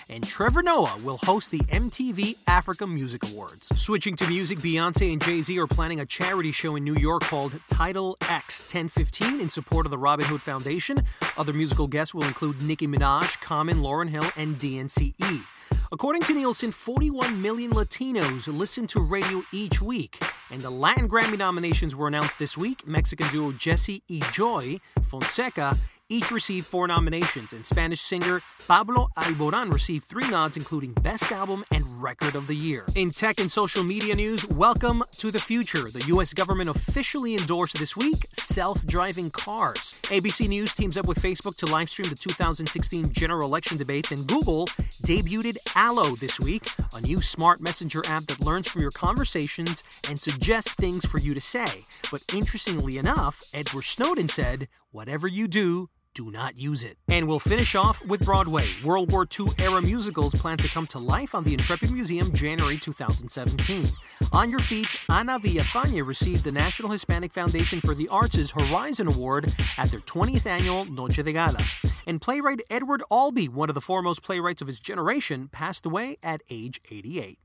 and 0.09 0.25
Trevor 0.25 0.63
Noah 0.63 0.97
will 1.03 1.19
host 1.23 1.51
the 1.51 1.59
MTV 1.59 2.37
Africa 2.47 2.87
Music 2.87 3.21
Awards. 3.31 3.67
Switching 3.79 4.15
to 4.15 4.27
music, 4.27 4.57
Beyonce 4.59 5.11
and 5.11 5.21
Jay 5.21 5.43
Z 5.43 5.59
are 5.59 5.67
planning 5.67 5.99
a 5.99 6.05
charity 6.05 6.51
show 6.51 6.75
in 6.75 6.83
New 6.83 6.95
York 6.95 7.21
called 7.23 7.59
TIDAL 7.67 8.15
X 8.21 8.73
1015 8.73 9.39
in 9.39 9.49
support 9.49 9.85
of 9.85 9.91
the 9.91 9.97
Robin 9.99 10.25
Hood 10.25 10.41
Foundation. 10.41 11.03
Other 11.37 11.53
musical 11.53 11.87
guests 11.87 12.13
will 12.13 12.23
include 12.23 12.63
Nicki 12.63 12.87
Minaj, 12.87 13.39
Common, 13.41 13.77
Lauryn 13.77 14.09
Hill, 14.09 14.25
and 14.35 14.57
DNCE. 14.57 15.43
According 15.91 16.23
to 16.23 16.33
Nielsen, 16.33 16.71
41 16.71 17.41
million 17.41 17.71
Latinos 17.71 18.47
listen 18.47 18.87
to 18.87 18.99
radio 18.99 19.43
each 19.51 19.81
week. 19.81 20.19
And 20.51 20.61
the 20.61 20.69
Latin 20.69 21.07
Grammy 21.07 21.37
nominations 21.37 21.95
were 21.95 22.07
announced 22.07 22.39
this 22.39 22.57
week. 22.57 22.87
Mexican 22.87 23.27
duo 23.29 23.51
Jesse 23.51 24.01
y 24.09 24.19
Joy 24.31 24.79
Fonseca 25.03 25.75
each 26.09 26.29
received 26.29 26.67
four 26.67 26.87
nominations, 26.87 27.51
and 27.51 27.65
Spanish 27.65 28.01
singer 28.01 28.41
Pablo 28.67 29.09
Alboran 29.17 29.71
received 29.71 30.05
three 30.05 30.27
nods, 30.29 30.55
including 30.55 30.93
Best 30.93 31.31
Album 31.31 31.63
and 31.71 31.83
Record 32.01 32.35
of 32.35 32.47
the 32.47 32.55
Year. 32.55 32.85
In 32.95 33.11
tech 33.11 33.39
and 33.39 33.51
social 33.51 33.83
media 33.83 34.15
news, 34.15 34.47
welcome 34.47 35.03
to 35.17 35.31
the 35.31 35.39
future. 35.39 35.89
The 35.89 36.03
U.S. 36.07 36.33
government 36.33 36.69
officially 36.69 37.35
endorsed 37.35 37.79
this 37.79 37.95
week 37.95 38.25
self 38.33 38.85
driving 38.85 39.31
cars. 39.31 39.99
ABC 40.05 40.47
News 40.47 40.75
teams 40.75 40.97
up 40.97 41.07
with 41.07 41.17
Facebook 41.17 41.57
to 41.57 41.65
livestream 41.65 42.09
the 42.09 42.15
2016 42.15 43.11
general 43.11 43.47
election 43.47 43.77
debates, 43.77 44.11
and 44.11 44.27
Google 44.27 44.67
debuted 45.03 45.57
Allo 45.75 46.15
this 46.15 46.39
week, 46.39 46.69
a 46.93 47.01
new 47.01 47.21
smart 47.21 47.61
messenger 47.61 48.03
app 48.07 48.23
that 48.25 48.39
learns 48.39 48.69
from 48.69 48.81
your 48.81 48.91
conversations 48.91 49.83
and 50.07 50.19
suggests 50.19 50.73
things 50.73 51.05
for 51.05 51.19
you 51.19 51.33
to 51.33 51.41
say. 51.41 51.85
But 52.15 52.33
interestingly 52.33 52.97
enough, 52.97 53.43
Edward 53.53 53.81
Snowden 53.81 54.29
said, 54.29 54.69
Whatever 54.91 55.27
you 55.27 55.49
do, 55.49 55.89
do 56.13 56.31
not 56.31 56.57
use 56.57 56.81
it. 56.81 56.97
And 57.09 57.27
we'll 57.27 57.39
finish 57.39 57.75
off 57.75 58.01
with 58.05 58.23
Broadway. 58.23 58.67
World 58.85 59.11
War 59.11 59.27
II 59.37 59.47
era 59.59 59.81
musicals 59.81 60.33
plan 60.33 60.57
to 60.59 60.69
come 60.69 60.87
to 60.87 60.99
life 60.99 61.35
on 61.35 61.43
the 61.43 61.51
Intrepid 61.51 61.91
Museum 61.91 62.31
January 62.31 62.77
2017. 62.77 63.87
On 64.31 64.49
Your 64.49 64.61
Feet, 64.61 64.97
Ana 65.09 65.37
Villafañe 65.39 66.07
received 66.07 66.45
the 66.45 66.53
National 66.53 66.89
Hispanic 66.89 67.33
Foundation 67.33 67.81
for 67.81 67.93
the 67.93 68.07
Arts' 68.07 68.51
Horizon 68.51 69.07
Award 69.07 69.53
at 69.77 69.91
their 69.91 69.99
20th 69.99 70.45
annual 70.45 70.85
Noche 70.85 71.17
de 71.17 71.33
Gala. 71.33 71.59
And 72.07 72.21
playwright 72.21 72.61
Edward 72.69 73.03
Albee, 73.11 73.49
one 73.49 73.67
of 73.67 73.75
the 73.75 73.81
foremost 73.81 74.23
playwrights 74.23 74.61
of 74.61 74.67
his 74.67 74.79
generation, 74.79 75.49
passed 75.49 75.85
away 75.85 76.15
at 76.23 76.43
age 76.49 76.79
88. 76.89 77.39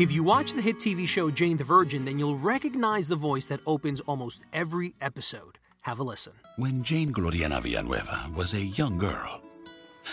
If 0.00 0.10
you 0.10 0.22
watch 0.22 0.54
the 0.54 0.62
hit 0.62 0.78
TV 0.78 1.06
show 1.06 1.30
Jane 1.30 1.58
the 1.58 1.64
Virgin, 1.64 2.06
then 2.06 2.18
you'll 2.18 2.38
recognize 2.38 3.06
the 3.06 3.16
voice 3.16 3.48
that 3.48 3.60
opens 3.66 4.00
almost 4.00 4.40
every 4.50 4.94
episode. 4.98 5.58
Have 5.82 6.00
a 6.00 6.02
listen. 6.02 6.32
When 6.56 6.82
Jane 6.82 7.12
Gloriana 7.12 7.60
Villanueva 7.60 8.30
was 8.34 8.54
a 8.54 8.62
young 8.62 8.96
girl, 8.96 9.42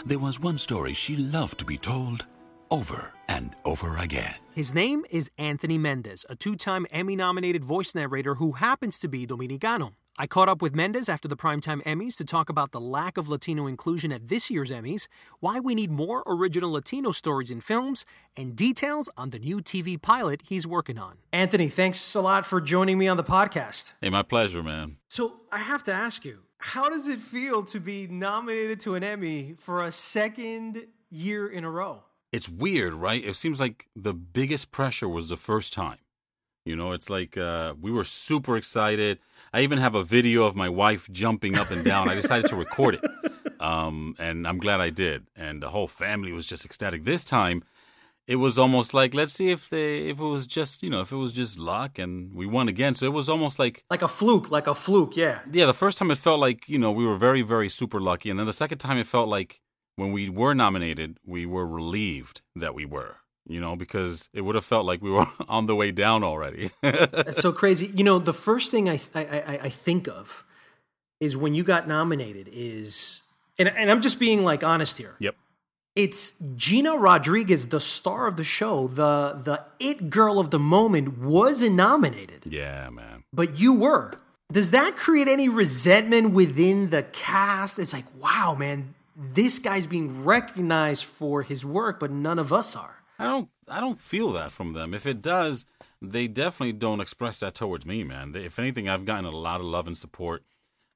there 0.05 0.19
was 0.19 0.41
one 0.41 0.57
story 0.57 0.93
she 0.93 1.15
loved 1.15 1.57
to 1.59 1.65
be 1.65 1.77
told 1.77 2.25
over 2.69 3.13
and 3.29 3.55
over 3.63 3.95
again. 3.99 4.35
His 4.53 4.73
name 4.73 5.05
is 5.09 5.31
Anthony 5.37 5.77
Mendez, 5.77 6.25
a 6.27 6.35
two 6.35 6.57
time 6.57 6.85
Emmy 6.91 7.15
nominated 7.15 7.63
voice 7.63 7.95
narrator 7.95 8.35
who 8.35 8.51
happens 8.51 8.99
to 8.99 9.07
be 9.07 9.25
Dominicano. 9.25 9.93
I 10.19 10.25
caught 10.25 10.49
up 10.49 10.63
with 10.63 10.73
Mendez 10.75 11.09
after 11.09 11.27
the 11.27 11.35
Primetime 11.35 11.83
Emmys 11.83 12.15
to 12.17 12.25
talk 12.25 12.49
about 12.49 12.71
the 12.71 12.81
lack 12.81 13.17
of 13.17 13.29
Latino 13.29 13.67
inclusion 13.67 14.11
at 14.11 14.29
this 14.29 14.49
year's 14.49 14.71
Emmys, 14.71 15.07
why 15.41 15.59
we 15.59 15.75
need 15.75 15.91
more 15.91 16.23
original 16.25 16.71
Latino 16.71 17.11
stories 17.11 17.51
in 17.51 17.61
films, 17.61 18.03
and 18.35 18.55
details 18.55 19.09
on 19.15 19.29
the 19.29 19.37
new 19.37 19.61
TV 19.61 20.01
pilot 20.01 20.41
he's 20.45 20.65
working 20.65 20.97
on. 20.97 21.17
Anthony, 21.31 21.67
thanks 21.67 22.15
a 22.15 22.21
lot 22.21 22.47
for 22.47 22.59
joining 22.59 22.97
me 22.97 23.07
on 23.07 23.17
the 23.17 23.23
podcast. 23.23 23.91
Hey, 24.01 24.09
my 24.09 24.23
pleasure, 24.23 24.63
man. 24.63 24.97
So, 25.07 25.41
I 25.51 25.59
have 25.59 25.83
to 25.83 25.93
ask 25.93 26.25
you, 26.25 26.39
how 26.57 26.89
does 26.89 27.07
it 27.07 27.19
feel 27.19 27.61
to 27.65 27.79
be 27.79 28.07
nominated 28.07 28.79
to 28.81 28.95
an 28.95 29.03
Emmy 29.03 29.53
for 29.59 29.83
a 29.83 29.91
second 29.91 30.87
year 31.11 31.47
in 31.47 31.63
a 31.63 31.69
row? 31.69 32.05
It's 32.31 32.49
weird, 32.49 32.95
right? 32.95 33.23
It 33.23 33.35
seems 33.35 33.59
like 33.59 33.87
the 33.95 34.15
biggest 34.15 34.71
pressure 34.71 35.07
was 35.07 35.29
the 35.29 35.37
first 35.37 35.73
time. 35.73 35.99
You 36.67 36.75
know, 36.75 36.91
it's 36.91 37.09
like 37.09 37.37
uh, 37.37 37.73
we 37.79 37.91
were 37.91 38.03
super 38.03 38.57
excited. 38.57 39.19
I 39.53 39.61
even 39.61 39.77
have 39.77 39.95
a 39.95 40.03
video 40.03 40.43
of 40.43 40.55
my 40.55 40.67
wife 40.67 41.09
jumping 41.11 41.57
up 41.57 41.71
and 41.71 41.83
down. 41.85 42.09
I 42.09 42.15
decided 42.15 42.49
to 42.49 42.57
record 42.57 42.95
it, 42.95 43.51
um, 43.61 44.15
and 44.19 44.45
I'm 44.45 44.57
glad 44.57 44.81
I 44.81 44.89
did. 44.89 45.27
And 45.35 45.63
the 45.63 45.69
whole 45.69 45.87
family 45.87 46.33
was 46.33 46.45
just 46.45 46.65
ecstatic. 46.65 47.05
This 47.05 47.23
time, 47.23 47.63
it 48.27 48.35
was 48.35 48.57
almost 48.57 48.93
like 48.93 49.13
let's 49.13 49.31
see 49.31 49.49
if 49.49 49.69
they 49.69 50.09
if 50.09 50.19
it 50.19 50.25
was 50.25 50.45
just 50.45 50.83
you 50.83 50.89
know 50.89 50.99
if 50.99 51.13
it 51.13 51.15
was 51.15 51.31
just 51.31 51.57
luck 51.57 51.97
and 51.97 52.33
we 52.33 52.45
won 52.45 52.67
again. 52.67 52.93
So 52.95 53.05
it 53.05 53.13
was 53.13 53.29
almost 53.29 53.57
like 53.57 53.85
like 53.89 54.01
a 54.01 54.09
fluke, 54.09 54.51
like 54.51 54.67
a 54.67 54.75
fluke. 54.75 55.15
Yeah. 55.15 55.39
Yeah. 55.49 55.65
The 55.65 55.73
first 55.73 55.97
time 55.97 56.11
it 56.11 56.17
felt 56.17 56.39
like 56.41 56.67
you 56.67 56.77
know 56.77 56.91
we 56.91 57.05
were 57.05 57.17
very 57.17 57.43
very 57.43 57.69
super 57.69 58.01
lucky, 58.01 58.29
and 58.29 58.37
then 58.37 58.45
the 58.45 58.53
second 58.53 58.79
time 58.79 58.97
it 58.97 59.07
felt 59.07 59.29
like 59.29 59.61
when 59.95 60.11
we 60.11 60.29
were 60.29 60.53
nominated, 60.53 61.17
we 61.25 61.45
were 61.45 61.65
relieved 61.65 62.41
that 62.55 62.75
we 62.75 62.85
were 62.85 63.17
you 63.47 63.59
know, 63.59 63.75
because 63.75 64.29
it 64.33 64.41
would 64.41 64.55
have 64.55 64.65
felt 64.65 64.85
like 64.85 65.01
we 65.01 65.09
were 65.09 65.27
on 65.49 65.65
the 65.65 65.75
way 65.75 65.91
down 65.91 66.23
already. 66.23 66.71
That's 66.81 67.41
so 67.41 67.51
crazy. 67.51 67.87
You 67.95 68.03
know, 68.03 68.19
the 68.19 68.33
first 68.33 68.71
thing 68.71 68.89
I, 68.89 68.99
I, 69.15 69.59
I 69.63 69.69
think 69.69 70.07
of 70.07 70.43
is 71.19 71.35
when 71.35 71.55
you 71.55 71.63
got 71.63 71.87
nominated 71.87 72.49
is, 72.51 73.23
and, 73.57 73.67
and 73.69 73.89
I'm 73.89 74.01
just 74.01 74.19
being 74.19 74.43
like 74.43 74.63
honest 74.63 74.97
here. 74.97 75.15
Yep. 75.19 75.35
It's 75.95 76.35
Gina 76.55 76.95
Rodriguez, 76.95 77.69
the 77.69 77.79
star 77.79 78.27
of 78.27 78.37
the 78.37 78.43
show, 78.43 78.87
the 78.87 79.41
the 79.43 79.65
it 79.79 80.11
girl 80.11 80.37
of 80.37 80.51
the 80.51 80.59
moment, 80.59 81.17
wasn't 81.17 81.75
nominated. 81.75 82.43
Yeah, 82.45 82.91
man. 82.91 83.23
But 83.33 83.59
you 83.59 83.73
were. 83.73 84.13
Does 84.51 84.69
that 84.71 84.95
create 84.95 85.27
any 85.27 85.49
resentment 85.49 86.33
within 86.33 86.91
the 86.91 87.01
cast? 87.01 87.79
It's 87.79 87.93
like, 87.93 88.05
wow, 88.21 88.55
man, 88.57 88.93
this 89.15 89.57
guy's 89.57 89.87
being 89.87 90.23
recognized 90.23 91.03
for 91.03 91.41
his 91.41 91.65
work, 91.65 91.99
but 91.99 92.11
none 92.11 92.37
of 92.37 92.53
us 92.53 92.75
are. 92.75 92.96
I 93.19 93.25
don't 93.25 93.49
I 93.67 93.79
don't 93.79 93.99
feel 93.99 94.31
that 94.33 94.51
from 94.51 94.73
them. 94.73 94.93
If 94.93 95.05
it 95.05 95.21
does, 95.21 95.65
they 96.01 96.27
definitely 96.27 96.73
don't 96.73 97.01
express 97.01 97.39
that 97.39 97.55
towards 97.55 97.85
me, 97.85 98.03
man. 98.03 98.31
They, 98.31 98.45
if 98.45 98.59
anything, 98.59 98.87
I've 98.87 99.05
gotten 99.05 99.25
a 99.25 99.31
lot 99.31 99.59
of 99.59 99.65
love 99.65 99.87
and 99.87 99.97
support 99.97 100.43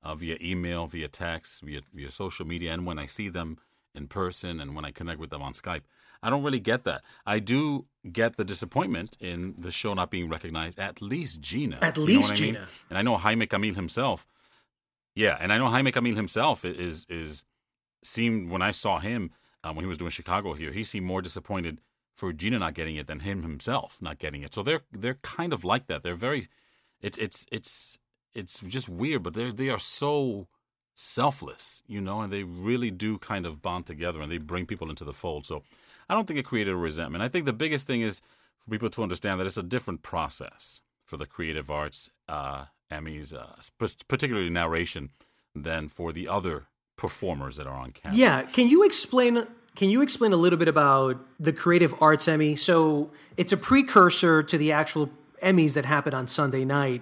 uh, 0.03 0.15
via 0.15 0.37
email, 0.41 0.87
via 0.87 1.07
text, 1.07 1.61
via 1.61 1.81
via 1.93 2.11
social 2.11 2.45
media, 2.45 2.73
and 2.73 2.85
when 2.85 2.99
I 2.99 3.05
see 3.05 3.29
them 3.29 3.57
in 3.93 4.07
person 4.07 4.59
and 4.59 4.75
when 4.75 4.85
I 4.85 4.91
connect 4.91 5.19
with 5.19 5.29
them 5.29 5.41
on 5.41 5.53
Skype. 5.53 5.81
I 6.23 6.29
don't 6.29 6.43
really 6.43 6.59
get 6.59 6.83
that. 6.83 7.01
I 7.25 7.39
do 7.39 7.87
get 8.09 8.37
the 8.37 8.45
disappointment 8.45 9.17
in 9.19 9.55
the 9.57 9.71
show 9.71 9.93
not 9.93 10.11
being 10.11 10.29
recognized. 10.29 10.79
At 10.79 11.01
least 11.01 11.41
Gina. 11.41 11.79
At 11.81 11.97
least 11.97 12.35
Gina. 12.35 12.59
Mean? 12.59 12.67
And 12.89 12.97
I 12.97 13.01
know 13.01 13.17
Jaime 13.17 13.47
Camil 13.47 13.75
himself. 13.75 14.27
Yeah, 15.15 15.35
and 15.39 15.51
I 15.51 15.57
know 15.57 15.67
Jaime 15.67 15.91
Camil 15.91 16.15
himself 16.15 16.63
is 16.63 17.05
is 17.09 17.43
seemed 18.03 18.49
when 18.49 18.61
I 18.61 18.71
saw 18.71 18.99
him 18.99 19.31
uh, 19.63 19.73
when 19.73 19.83
he 19.83 19.87
was 19.87 19.97
doing 19.97 20.11
Chicago 20.11 20.53
here, 20.53 20.71
he 20.71 20.83
seemed 20.83 21.05
more 21.05 21.21
disappointed 21.21 21.79
for 22.21 22.31
Gina 22.31 22.59
not 22.59 22.75
getting 22.75 22.97
it 22.97 23.07
than 23.07 23.21
him 23.21 23.41
himself 23.41 23.97
not 23.99 24.19
getting 24.19 24.43
it. 24.43 24.53
So 24.53 24.61
they're 24.61 24.83
they're 24.91 25.17
kind 25.23 25.53
of 25.53 25.65
like 25.65 25.87
that. 25.87 26.03
They're 26.03 26.13
very 26.13 26.49
it's 27.01 27.17
it's 27.17 27.47
it's 27.51 27.97
it's 28.35 28.59
just 28.59 28.87
weird, 28.87 29.23
but 29.23 29.33
they 29.33 29.49
they 29.49 29.69
are 29.69 29.79
so 29.79 30.47
selfless, 30.93 31.81
you 31.87 31.99
know, 31.99 32.21
and 32.21 32.31
they 32.31 32.43
really 32.43 32.91
do 32.91 33.17
kind 33.17 33.47
of 33.47 33.63
bond 33.63 33.87
together 33.87 34.21
and 34.21 34.31
they 34.31 34.37
bring 34.37 34.67
people 34.67 34.91
into 34.91 35.03
the 35.03 35.13
fold. 35.13 35.47
So 35.47 35.63
I 36.07 36.13
don't 36.13 36.27
think 36.27 36.39
it 36.39 36.45
created 36.45 36.73
a 36.73 36.77
resentment. 36.77 37.23
I 37.23 37.27
think 37.27 37.47
the 37.47 37.53
biggest 37.53 37.87
thing 37.87 38.01
is 38.01 38.21
for 38.59 38.69
people 38.69 38.91
to 38.91 39.01
understand 39.01 39.39
that 39.39 39.47
it's 39.47 39.57
a 39.57 39.63
different 39.63 40.03
process 40.03 40.83
for 41.03 41.17
the 41.17 41.25
creative 41.25 41.71
arts 41.71 42.11
uh, 42.29 42.65
Emmys, 42.91 43.33
uh, 43.33 43.87
particularly 44.07 44.51
narration, 44.51 45.09
than 45.55 45.89
for 45.89 46.13
the 46.13 46.27
other 46.27 46.67
performers 46.97 47.57
that 47.57 47.65
are 47.65 47.79
on 47.85 47.93
camera. 47.93 48.15
Yeah, 48.15 48.43
can 48.43 48.67
you 48.67 48.83
explain 48.83 49.47
can 49.75 49.89
you 49.89 50.01
explain 50.01 50.33
a 50.33 50.37
little 50.37 50.59
bit 50.59 50.67
about 50.67 51.17
the 51.39 51.53
Creative 51.53 51.93
Arts 52.01 52.27
Emmy? 52.27 52.55
So 52.55 53.11
it's 53.37 53.53
a 53.53 53.57
precursor 53.57 54.43
to 54.43 54.57
the 54.57 54.71
actual 54.71 55.09
Emmys 55.41 55.73
that 55.73 55.85
happen 55.85 56.13
on 56.13 56.27
Sunday 56.27 56.65
night. 56.65 57.01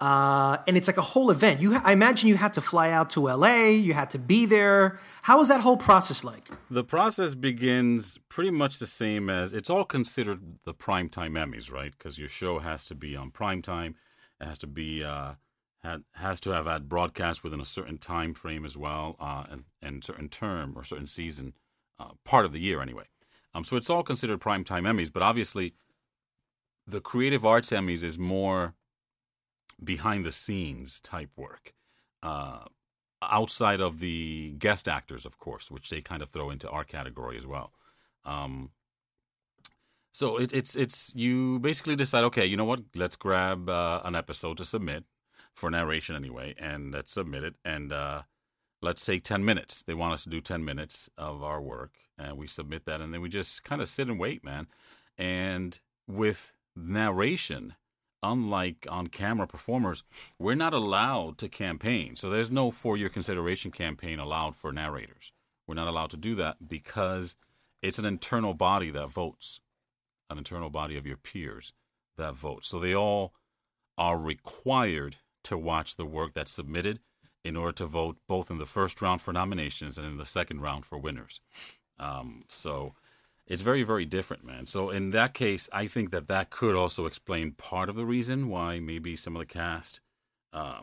Uh, 0.00 0.58
and 0.68 0.76
it's 0.76 0.86
like 0.86 0.96
a 0.96 1.02
whole 1.02 1.30
event. 1.30 1.60
You, 1.60 1.76
I 1.82 1.92
imagine 1.92 2.28
you 2.28 2.36
had 2.36 2.54
to 2.54 2.60
fly 2.60 2.90
out 2.90 3.10
to 3.10 3.28
LA. 3.28 3.66
You 3.66 3.94
had 3.94 4.10
to 4.10 4.18
be 4.18 4.46
there. 4.46 5.00
How 5.22 5.38
was 5.38 5.48
that 5.48 5.60
whole 5.60 5.76
process 5.76 6.22
like? 6.22 6.48
The 6.70 6.84
process 6.84 7.34
begins 7.34 8.18
pretty 8.28 8.52
much 8.52 8.78
the 8.78 8.86
same 8.86 9.28
as 9.28 9.52
it's 9.52 9.68
all 9.68 9.84
considered 9.84 10.40
the 10.64 10.72
primetime 10.72 11.32
Emmys, 11.32 11.72
right? 11.72 11.90
Because 11.90 12.16
your 12.16 12.28
show 12.28 12.60
has 12.60 12.84
to 12.86 12.94
be 12.94 13.16
on 13.16 13.32
primetime. 13.32 13.94
It 14.40 14.46
has 14.46 14.58
to 14.58 14.68
be 14.68 15.02
uh, 15.02 15.34
had, 15.82 16.04
has 16.12 16.38
to 16.40 16.50
have 16.50 16.66
had 16.66 16.88
broadcast 16.88 17.42
within 17.42 17.60
a 17.60 17.64
certain 17.64 17.98
time 17.98 18.34
frame 18.34 18.64
as 18.64 18.76
well, 18.76 19.16
uh, 19.18 19.44
and 19.50 19.64
and 19.82 20.04
certain 20.04 20.28
term 20.28 20.74
or 20.76 20.84
certain 20.84 21.06
season 21.06 21.54
uh, 21.98 22.12
part 22.24 22.44
of 22.44 22.52
the 22.52 22.60
year 22.60 22.80
anyway. 22.80 23.04
Um, 23.54 23.64
so 23.64 23.76
it's 23.76 23.90
all 23.90 24.02
considered 24.02 24.40
primetime 24.40 24.82
Emmys, 24.82 25.12
but 25.12 25.22
obviously 25.22 25.74
the 26.86 27.00
Creative 27.00 27.44
Arts 27.44 27.70
Emmys 27.70 28.02
is 28.02 28.18
more 28.18 28.74
behind 29.82 30.24
the 30.24 30.32
scenes 30.32 31.00
type 31.00 31.30
work. 31.36 31.72
Uh, 32.22 32.64
outside 33.22 33.80
of 33.80 33.98
the 34.00 34.54
guest 34.58 34.88
actors, 34.88 35.26
of 35.26 35.38
course, 35.38 35.70
which 35.70 35.90
they 35.90 36.00
kind 36.00 36.22
of 36.22 36.28
throw 36.28 36.50
into 36.50 36.68
our 36.70 36.84
category 36.84 37.36
as 37.36 37.46
well. 37.46 37.72
Um, 38.24 38.70
so 40.12 40.36
it, 40.38 40.52
it's 40.52 40.74
it's 40.74 41.12
you 41.14 41.58
basically 41.60 41.96
decide, 41.96 42.24
okay, 42.24 42.46
you 42.46 42.56
know 42.56 42.64
what? 42.64 42.80
Let's 42.94 43.16
grab 43.16 43.68
uh, 43.68 44.00
an 44.04 44.14
episode 44.14 44.56
to 44.58 44.64
submit 44.64 45.04
for 45.54 45.70
narration 45.70 46.16
anyway, 46.16 46.54
and 46.58 46.92
let's 46.92 47.12
submit 47.12 47.44
it. 47.44 47.54
And 47.64 47.92
uh, 47.92 48.22
let's 48.80 49.02
say 49.02 49.18
10 49.18 49.44
minutes. 49.44 49.82
They 49.82 49.94
want 49.94 50.12
us 50.12 50.24
to 50.24 50.30
do 50.30 50.40
10 50.40 50.64
minutes 50.64 51.08
of 51.18 51.42
our 51.42 51.60
work, 51.60 51.92
and 52.18 52.36
we 52.36 52.46
submit 52.46 52.84
that, 52.86 53.00
and 53.00 53.12
then 53.12 53.20
we 53.20 53.28
just 53.28 53.64
kind 53.64 53.82
of 53.82 53.88
sit 53.88 54.08
and 54.08 54.18
wait, 54.18 54.44
man. 54.44 54.66
And 55.16 55.78
with 56.06 56.52
narration, 56.76 57.74
unlike 58.22 58.86
on 58.90 59.08
camera 59.08 59.46
performers, 59.46 60.02
we're 60.38 60.54
not 60.54 60.74
allowed 60.74 61.38
to 61.38 61.48
campaign. 61.48 62.16
So 62.16 62.30
there's 62.30 62.50
no 62.50 62.70
for 62.70 62.96
your 62.96 63.08
consideration 63.08 63.70
campaign 63.70 64.18
allowed 64.18 64.56
for 64.56 64.72
narrators. 64.72 65.32
We're 65.66 65.74
not 65.74 65.88
allowed 65.88 66.10
to 66.10 66.16
do 66.16 66.34
that 66.36 66.68
because 66.68 67.36
it's 67.82 67.98
an 67.98 68.06
internal 68.06 68.54
body 68.54 68.90
that 68.90 69.10
votes, 69.10 69.60
an 70.30 70.38
internal 70.38 70.70
body 70.70 70.96
of 70.96 71.06
your 71.06 71.16
peers 71.16 71.72
that 72.16 72.34
votes. 72.34 72.68
So 72.68 72.78
they 72.78 72.94
all 72.94 73.34
are 73.96 74.18
required 74.18 75.16
to 75.44 75.58
watch 75.58 75.96
the 75.96 76.06
work 76.06 76.34
that's 76.34 76.52
submitted 76.52 77.00
in 77.48 77.56
order 77.56 77.72
to 77.72 77.86
vote 77.86 78.18
both 78.28 78.50
in 78.50 78.58
the 78.58 78.66
first 78.66 79.00
round 79.00 79.22
for 79.22 79.32
nominations 79.32 79.96
and 79.96 80.06
in 80.06 80.18
the 80.18 80.26
second 80.26 80.60
round 80.60 80.84
for 80.84 80.98
winners. 80.98 81.40
Um, 81.98 82.44
so 82.48 82.94
it's 83.46 83.62
very, 83.62 83.82
very 83.82 84.04
different, 84.04 84.44
man. 84.44 84.66
So 84.66 84.90
in 84.90 85.10
that 85.12 85.32
case, 85.32 85.68
I 85.72 85.86
think 85.86 86.10
that 86.10 86.28
that 86.28 86.50
could 86.50 86.76
also 86.76 87.06
explain 87.06 87.52
part 87.52 87.88
of 87.88 87.96
the 87.96 88.04
reason 88.04 88.48
why 88.48 88.78
maybe 88.80 89.16
some 89.16 89.34
of 89.34 89.40
the 89.40 89.46
cast, 89.46 90.00
uh, 90.52 90.80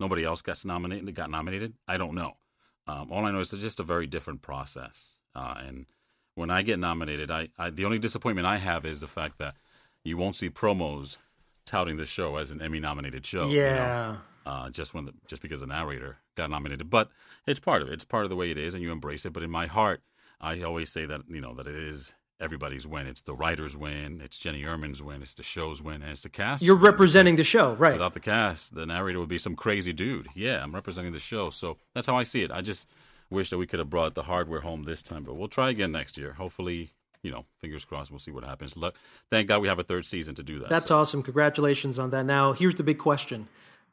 nobody 0.00 0.24
else 0.24 0.40
gets 0.40 0.64
nominated. 0.64 1.14
Got 1.14 1.30
nominated. 1.30 1.74
I 1.86 1.98
don't 1.98 2.14
know. 2.14 2.38
Um, 2.86 3.12
all 3.12 3.26
I 3.26 3.30
know 3.30 3.40
is 3.40 3.52
it's 3.52 3.62
just 3.62 3.80
a 3.80 3.84
very 3.84 4.06
different 4.06 4.40
process. 4.40 5.18
Uh, 5.34 5.56
and 5.58 5.86
when 6.34 6.50
I 6.50 6.62
get 6.62 6.78
nominated, 6.78 7.30
I, 7.30 7.48
I 7.58 7.68
the 7.68 7.84
only 7.84 7.98
disappointment 7.98 8.46
I 8.46 8.56
have 8.56 8.86
is 8.86 9.00
the 9.00 9.06
fact 9.06 9.36
that 9.38 9.56
you 10.02 10.16
won't 10.16 10.36
see 10.36 10.48
promos 10.48 11.18
touting 11.66 11.98
the 11.98 12.06
show 12.06 12.36
as 12.36 12.50
an 12.50 12.62
Emmy 12.62 12.80
nominated 12.80 13.26
show. 13.26 13.48
you 13.70 13.76
know? 14.12 14.18
Uh, 14.46 14.70
just 14.70 14.94
when 14.94 15.06
the, 15.06 15.12
just 15.26 15.42
because 15.42 15.58
the 15.58 15.66
narrator 15.66 16.18
got 16.36 16.48
nominated. 16.48 16.88
But 16.88 17.10
it's 17.48 17.58
part 17.58 17.82
of 17.82 17.88
it. 17.88 17.94
It's 17.94 18.04
part 18.04 18.22
of 18.22 18.30
the 18.30 18.36
way 18.36 18.52
it 18.52 18.58
is, 18.58 18.74
and 18.74 18.82
you 18.82 18.92
embrace 18.92 19.26
it. 19.26 19.32
But 19.32 19.42
in 19.42 19.50
my 19.50 19.66
heart, 19.66 20.02
I 20.40 20.62
always 20.62 20.88
say 20.88 21.04
that 21.04 21.22
you 21.28 21.40
know 21.40 21.52
that 21.54 21.66
it 21.66 21.74
is 21.74 22.14
everybody's 22.40 22.86
win. 22.86 23.06
It's 23.06 23.22
the 23.22 23.34
writers' 23.34 23.76
win. 23.76 24.20
It's 24.24 24.38
Jennie 24.38 24.64
Urman's 24.64 25.02
win. 25.02 25.20
It's 25.22 25.34
the 25.34 25.42
show's 25.42 25.82
win, 25.82 26.02
and 26.02 26.12
it's 26.12 26.22
the 26.22 26.28
cast. 26.28 26.62
You're 26.62 26.76
representing 26.76 27.36
the 27.36 27.44
show, 27.44 27.74
right? 27.74 27.94
Without 27.94 28.14
the 28.14 28.20
cast, 28.20 28.74
the 28.74 28.86
narrator 28.86 29.18
would 29.18 29.28
be 29.28 29.38
some 29.38 29.56
crazy 29.56 29.92
dude. 29.92 30.28
Yeah, 30.34 30.62
I'm 30.62 30.74
representing 30.74 31.12
the 31.12 31.18
show, 31.18 31.50
so 31.50 31.78
that's 31.94 32.06
how 32.06 32.16
I 32.16 32.22
see 32.22 32.42
it. 32.42 32.52
I 32.52 32.60
just 32.60 32.86
wish 33.30 33.50
that 33.50 33.58
we 33.58 33.66
could 33.66 33.78
have 33.78 33.90
brought 33.90 34.14
the 34.14 34.24
hardware 34.24 34.60
home 34.60 34.84
this 34.84 35.02
time, 35.02 35.24
but 35.24 35.34
we'll 35.34 35.48
try 35.48 35.70
again 35.70 35.92
next 35.92 36.16
year. 36.16 36.34
Hopefully, 36.34 36.92
you 37.22 37.30
know, 37.30 37.46
fingers 37.58 37.84
crossed. 37.84 38.10
We'll 38.10 38.20
see 38.20 38.30
what 38.30 38.44
happens. 38.44 38.76
Look, 38.76 38.96
thank 39.30 39.48
God 39.48 39.60
we 39.60 39.68
have 39.68 39.78
a 39.78 39.84
third 39.84 40.04
season 40.04 40.34
to 40.36 40.42
do 40.42 40.60
that. 40.60 40.68
That's 40.68 40.86
so. 40.86 40.98
awesome. 40.98 41.22
Congratulations 41.22 41.98
on 41.98 42.10
that. 42.10 42.24
Now, 42.24 42.52
here's 42.52 42.76
the 42.76 42.84
big 42.84 42.98
question 42.98 43.48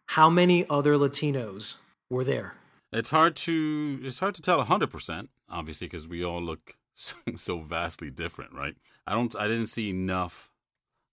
How 0.08 0.30
many 0.30 0.66
other 0.70 0.96
Latinos 0.96 1.78
were 2.10 2.24
there? 2.24 2.56
It's 2.92 3.10
hard 3.10 3.36
to 3.38 4.00
it's 4.04 4.20
hard 4.20 4.36
to 4.36 4.42
tell 4.42 4.62
hundred 4.62 4.92
percent, 4.92 5.30
obviously, 5.50 5.88
because 5.88 6.08
we 6.08 6.24
all 6.24 6.42
look 6.42 6.76
so 7.36 7.60
vastly 7.60 8.12
different, 8.12 8.54
right? 8.54 8.76
I 9.08 9.14
don't 9.14 9.36
I 9.36 9.48
didn't 9.48 9.68
see 9.68 9.90
enough 9.90 10.52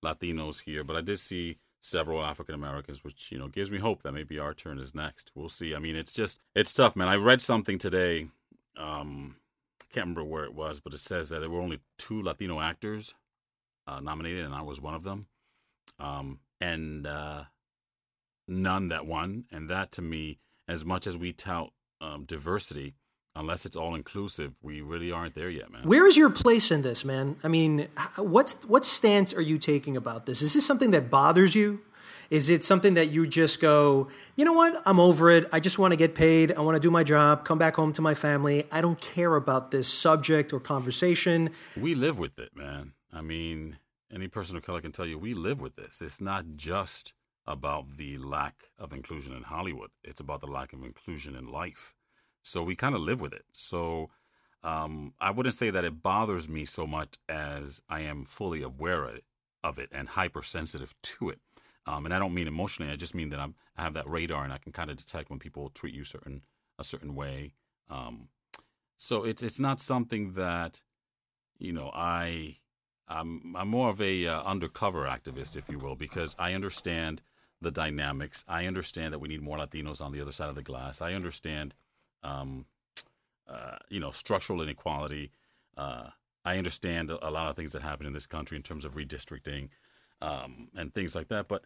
Latinos 0.05 0.62
here, 0.62 0.85
but 0.85 0.96
I 0.96 1.00
did 1.00 1.18
see 1.18 1.57
several 1.81 2.22
African 2.22 2.55
Americans, 2.55 3.03
which 3.03 3.33
you 3.33 3.38
know 3.38 3.48
gives 3.48 3.70
me 3.70 3.79
hope 3.79 4.03
that 4.03 4.12
maybe 4.12 4.38
our 4.38 4.55
turn 4.55 4.79
is 4.79 4.94
next. 4.94 5.31
We'll 5.35 5.48
see. 5.48 5.74
I 5.74 5.79
mean, 5.79 5.96
it's 5.96 6.12
just 6.12 6.38
it's 6.55 6.72
tough, 6.72 6.96
man. 6.96 7.09
I 7.09 7.16
read 7.16 7.40
something 7.40 7.79
today. 7.79 8.29
Um, 8.76 9.37
I 9.83 9.85
can't 9.92 10.05
remember 10.05 10.24
where 10.24 10.44
it 10.44 10.55
was, 10.55 10.81
but 10.81 10.94
it 10.94 11.00
says 11.00 11.31
that 11.31 11.40
there 11.40 11.50
were 11.50 11.61
only 11.61 11.81
two 11.98 12.22
Latino 12.22 12.61
actors 12.61 13.14
uh, 13.87 14.00
nominated, 14.00 14.44
and 14.44 14.55
I 14.55 14.62
was 14.62 14.81
one 14.81 14.94
of 14.94 15.03
them. 15.03 15.26
Um, 15.98 16.40
and 16.61 17.07
uh, 17.07 17.44
none 18.50 18.88
that 18.88 19.06
won, 19.06 19.44
and 19.50 19.68
that 19.70 19.92
to 19.92 20.02
me, 20.02 20.38
as 20.68 20.84
much 20.84 21.06
as 21.06 21.16
we 21.16 21.32
tout 21.32 21.72
um, 22.00 22.24
diversity, 22.24 22.94
unless 23.36 23.64
it's 23.64 23.76
all 23.76 23.94
inclusive, 23.94 24.54
we 24.62 24.80
really 24.80 25.10
aren't 25.10 25.34
there 25.34 25.50
yet, 25.50 25.70
man. 25.70 25.82
Where 25.84 26.06
is 26.06 26.16
your 26.16 26.30
place 26.30 26.70
in 26.70 26.82
this, 26.82 27.04
man? 27.04 27.36
I 27.42 27.48
mean, 27.48 27.88
what's 28.16 28.54
what 28.64 28.84
stance 28.84 29.32
are 29.32 29.40
you 29.40 29.58
taking 29.58 29.96
about 29.96 30.26
this? 30.26 30.42
Is 30.42 30.54
this 30.54 30.66
something 30.66 30.90
that 30.90 31.10
bothers 31.10 31.54
you? 31.54 31.80
Is 32.30 32.48
it 32.48 32.62
something 32.62 32.94
that 32.94 33.10
you 33.10 33.26
just 33.26 33.60
go, 33.60 34.06
you 34.36 34.44
know 34.44 34.52
what? 34.52 34.80
I'm 34.86 35.00
over 35.00 35.30
it. 35.30 35.48
I 35.52 35.58
just 35.58 35.80
want 35.80 35.90
to 35.90 35.96
get 35.96 36.14
paid. 36.14 36.52
I 36.52 36.60
want 36.60 36.76
to 36.76 36.80
do 36.80 36.90
my 36.90 37.02
job, 37.02 37.44
come 37.44 37.58
back 37.58 37.74
home 37.74 37.92
to 37.94 38.02
my 38.02 38.14
family. 38.14 38.66
I 38.70 38.80
don't 38.80 39.00
care 39.00 39.34
about 39.34 39.72
this 39.72 39.88
subject 39.88 40.52
or 40.52 40.60
conversation. 40.60 41.50
We 41.76 41.96
live 41.96 42.20
with 42.20 42.38
it, 42.38 42.54
man. 42.54 42.92
I 43.12 43.20
mean, 43.20 43.78
any 44.12 44.28
person 44.28 44.56
of 44.56 44.62
color 44.62 44.80
can 44.80 44.92
tell 44.92 45.06
you 45.06 45.18
we 45.18 45.34
live 45.34 45.60
with 45.60 45.74
this. 45.74 46.00
It's 46.00 46.20
not 46.20 46.44
just 46.54 47.14
about 47.46 47.96
the 47.96 48.18
lack 48.18 48.70
of 48.79 48.92
inclusion 48.92 49.35
in 49.35 49.42
Hollywood, 49.42 49.90
it's 50.05 50.20
about 50.20 50.40
the 50.40 50.46
lack 50.46 50.72
of 50.72 50.83
inclusion 50.85 51.35
in 51.35 51.46
life. 51.46 51.94
So 52.42 52.62
we 52.62 52.74
kind 52.74 52.94
of 52.94 53.00
live 53.00 53.20
with 53.20 53.33
it. 53.33 53.44
So 53.53 54.11
um, 54.62 55.14
I 55.20 55.31
wouldn't 55.31 55.55
say 55.55 55.70
that 55.70 55.85
it 55.85 56.03
bothers 56.03 56.48
me 56.48 56.64
so 56.64 56.87
much 56.87 57.16
as 57.29 57.83
I 57.88 58.00
am 58.00 58.24
fully 58.24 58.62
aware 58.62 59.11
of 59.62 59.79
it, 59.79 59.88
and 59.92 60.09
hypersensitive 60.09 60.94
to 61.03 61.31
it. 61.31 61.38
Um, 61.87 62.05
and 62.05 62.14
I 62.14 62.18
don't 62.18 62.35
mean 62.35 62.46
emotionally. 62.46 62.92
I 62.92 62.96
just 62.96 63.14
mean 63.14 63.31
that 63.31 63.40
I'm, 63.40 63.55
I 63.76 63.83
have 63.83 63.94
that 63.94 64.09
radar 64.09 64.44
and 64.44 64.53
I 64.53 64.59
can 64.59 64.72
kind 64.72 64.90
of 64.90 64.96
detect 64.96 65.31
when 65.31 65.38
people 65.38 65.70
treat 65.70 65.94
you 65.94 66.05
certain 66.05 66.42
a 66.79 66.85
certain 66.85 67.14
way. 67.14 67.53
Um, 67.88 68.29
so 68.96 69.24
it's 69.24 69.42
it's 69.42 69.61
not 69.61 69.81
something 69.81 70.33
that 70.33 70.81
you 71.59 71.72
know 71.72 71.90
I 71.94 72.59
I'm 73.10 73.54
I'm 73.56 73.68
more 73.68 73.90
of 73.90 74.00
a 74.00 74.26
uh, 74.26 74.42
undercover 74.42 75.04
activist, 75.04 75.56
if 75.56 75.68
you 75.68 75.78
will, 75.78 75.96
because 75.96 76.36
I 76.38 76.54
understand 76.54 77.22
the 77.60 77.70
dynamics. 77.70 78.44
I 78.48 78.66
understand 78.66 79.12
that 79.12 79.18
we 79.18 79.28
need 79.28 79.42
more 79.42 79.58
Latinos 79.58 80.00
on 80.00 80.12
the 80.12 80.20
other 80.20 80.32
side 80.32 80.48
of 80.48 80.54
the 80.54 80.62
glass. 80.62 81.02
I 81.02 81.12
understand, 81.12 81.74
um, 82.22 82.64
uh, 83.48 83.76
you 83.88 84.00
know, 84.00 84.12
structural 84.12 84.62
inequality. 84.62 85.30
Uh, 85.76 86.10
I 86.44 86.56
understand 86.56 87.10
a, 87.10 87.30
lot 87.30 87.50
of 87.50 87.56
things 87.56 87.72
that 87.72 87.82
happen 87.82 88.06
in 88.06 88.14
this 88.14 88.26
country 88.26 88.56
in 88.56 88.62
terms 88.62 88.84
of 88.86 88.94
redistricting 88.94 89.68
um, 90.22 90.68
and 90.74 90.94
things 90.94 91.14
like 91.14 91.28
that. 91.28 91.48
But 91.48 91.64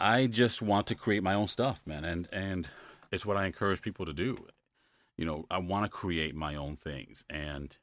I 0.00 0.26
just 0.26 0.60
want 0.60 0.88
to 0.88 0.96
create 0.96 1.22
my 1.22 1.34
own 1.34 1.48
stuff, 1.48 1.82
man, 1.86 2.04
and 2.04 2.28
and 2.32 2.68
it's 3.12 3.26
what 3.26 3.36
I 3.36 3.46
encourage 3.46 3.82
people 3.82 4.06
to 4.06 4.12
do. 4.12 4.46
You 5.16 5.26
know, 5.26 5.44
I 5.50 5.58
want 5.58 5.84
to 5.84 5.90
create 5.90 6.34
my 6.34 6.56
own 6.56 6.76
things, 6.76 7.24
and 7.30 7.76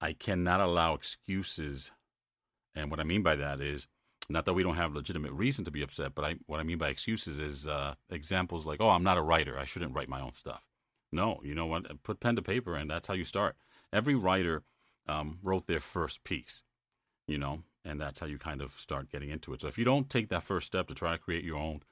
I 0.00 0.12
cannot 0.12 0.60
allow 0.60 0.94
excuses. 0.94 1.92
And 2.74 2.90
what 2.90 3.00
I 3.00 3.04
mean 3.04 3.22
by 3.22 3.36
that 3.36 3.60
is 3.60 3.86
not 4.28 4.46
that 4.46 4.54
we 4.54 4.62
don't 4.62 4.76
have 4.76 4.94
legitimate 4.94 5.32
reason 5.32 5.64
to 5.64 5.70
be 5.70 5.82
upset, 5.82 6.14
but 6.14 6.24
I, 6.24 6.34
what 6.46 6.60
I 6.60 6.62
mean 6.62 6.78
by 6.78 6.88
excuses 6.88 7.38
is 7.38 7.68
uh, 7.68 7.94
examples 8.10 8.66
like, 8.66 8.80
"Oh, 8.80 8.90
I'm 8.90 9.04
not 9.04 9.18
a 9.18 9.22
writer; 9.22 9.58
I 9.58 9.64
shouldn't 9.64 9.94
write 9.94 10.08
my 10.08 10.20
own 10.20 10.32
stuff." 10.32 10.66
No, 11.12 11.40
you 11.44 11.54
know 11.54 11.66
what? 11.66 12.02
Put 12.02 12.20
pen 12.20 12.36
to 12.36 12.42
paper, 12.42 12.74
and 12.74 12.90
that's 12.90 13.06
how 13.06 13.14
you 13.14 13.24
start. 13.24 13.56
Every 13.92 14.14
writer 14.14 14.64
um, 15.06 15.38
wrote 15.42 15.66
their 15.66 15.80
first 15.80 16.24
piece, 16.24 16.62
you 17.26 17.38
know, 17.38 17.62
and 17.84 18.00
that's 18.00 18.20
how 18.20 18.26
you 18.26 18.38
kind 18.38 18.60
of 18.60 18.72
start 18.72 19.10
getting 19.10 19.30
into 19.30 19.52
it. 19.52 19.60
So 19.60 19.68
if 19.68 19.78
you 19.78 19.84
don't 19.84 20.10
take 20.10 20.28
that 20.30 20.42
first 20.42 20.66
step 20.66 20.88
to 20.88 20.94
try 20.94 21.12
to 21.12 21.18
create 21.18 21.44
your 21.44 21.58
own, 21.58 21.82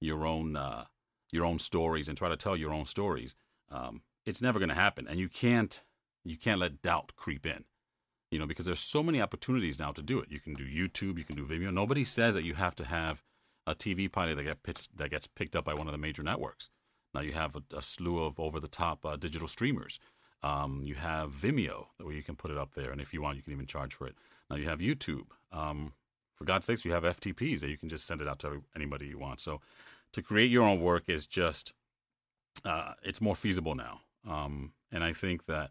your 0.00 0.26
own, 0.26 0.56
uh, 0.56 0.84
your 1.30 1.44
own 1.44 1.58
stories 1.58 2.08
and 2.08 2.16
try 2.16 2.28
to 2.28 2.36
tell 2.36 2.56
your 2.56 2.72
own 2.72 2.84
stories, 2.84 3.34
um, 3.70 4.02
it's 4.24 4.42
never 4.42 4.58
going 4.58 4.68
to 4.68 4.74
happen. 4.74 5.06
And 5.08 5.18
you 5.18 5.28
can't, 5.28 5.82
you 6.24 6.36
can't 6.36 6.60
let 6.60 6.82
doubt 6.82 7.16
creep 7.16 7.46
in, 7.46 7.64
you 8.30 8.38
know, 8.38 8.46
because 8.46 8.66
there's 8.66 8.80
so 8.80 9.02
many 9.02 9.20
opportunities 9.20 9.78
now 9.78 9.92
to 9.92 10.02
do 10.02 10.18
it. 10.20 10.30
You 10.30 10.40
can 10.40 10.54
do 10.54 10.64
YouTube, 10.64 11.18
you 11.18 11.24
can 11.24 11.36
do 11.36 11.46
Vimeo. 11.46 11.72
Nobody 11.72 12.04
says 12.04 12.34
that 12.34 12.44
you 12.44 12.54
have 12.54 12.74
to 12.76 12.84
have 12.84 13.22
a 13.66 13.74
TV 13.74 14.10
pilot 14.10 14.36
that 14.36 14.44
get 14.44 14.62
pitched, 14.62 14.96
that 14.96 15.10
gets 15.10 15.26
picked 15.26 15.56
up 15.56 15.64
by 15.64 15.74
one 15.74 15.86
of 15.86 15.92
the 15.92 15.98
major 15.98 16.22
networks. 16.22 16.70
Now 17.14 17.20
you 17.20 17.32
have 17.32 17.56
a, 17.56 17.62
a 17.76 17.82
slew 17.82 18.22
of 18.22 18.38
over-the-top 18.38 19.04
uh, 19.04 19.16
digital 19.16 19.48
streamers. 19.48 19.98
Um, 20.42 20.82
you 20.84 20.94
have 20.94 21.32
Vimeo, 21.32 21.86
where 22.00 22.14
you 22.14 22.22
can 22.22 22.36
put 22.36 22.50
it 22.50 22.58
up 22.58 22.74
there, 22.74 22.90
and 22.90 23.00
if 23.00 23.12
you 23.12 23.20
want, 23.20 23.36
you 23.36 23.42
can 23.42 23.52
even 23.52 23.66
charge 23.66 23.94
for 23.94 24.06
it. 24.06 24.14
Now 24.48 24.56
you 24.56 24.68
have 24.68 24.78
YouTube. 24.78 25.26
Um, 25.52 25.92
for 26.36 26.44
God's 26.44 26.66
sakes, 26.66 26.84
you 26.84 26.92
have 26.92 27.02
FTPs 27.02 27.60
that 27.60 27.68
you 27.68 27.76
can 27.76 27.88
just 27.88 28.06
send 28.06 28.20
it 28.20 28.28
out 28.28 28.38
to 28.40 28.62
anybody 28.76 29.06
you 29.06 29.18
want. 29.18 29.40
So 29.40 29.60
to 30.12 30.22
create 30.22 30.50
your 30.50 30.62
own 30.62 30.80
work 30.80 31.04
is 31.08 31.26
just 31.26 31.72
uh, 32.64 32.92
it's 33.02 33.20
more 33.20 33.34
feasible 33.34 33.74
now, 33.74 34.00
um, 34.28 34.72
and 34.92 35.02
I 35.02 35.12
think 35.12 35.46
that 35.46 35.70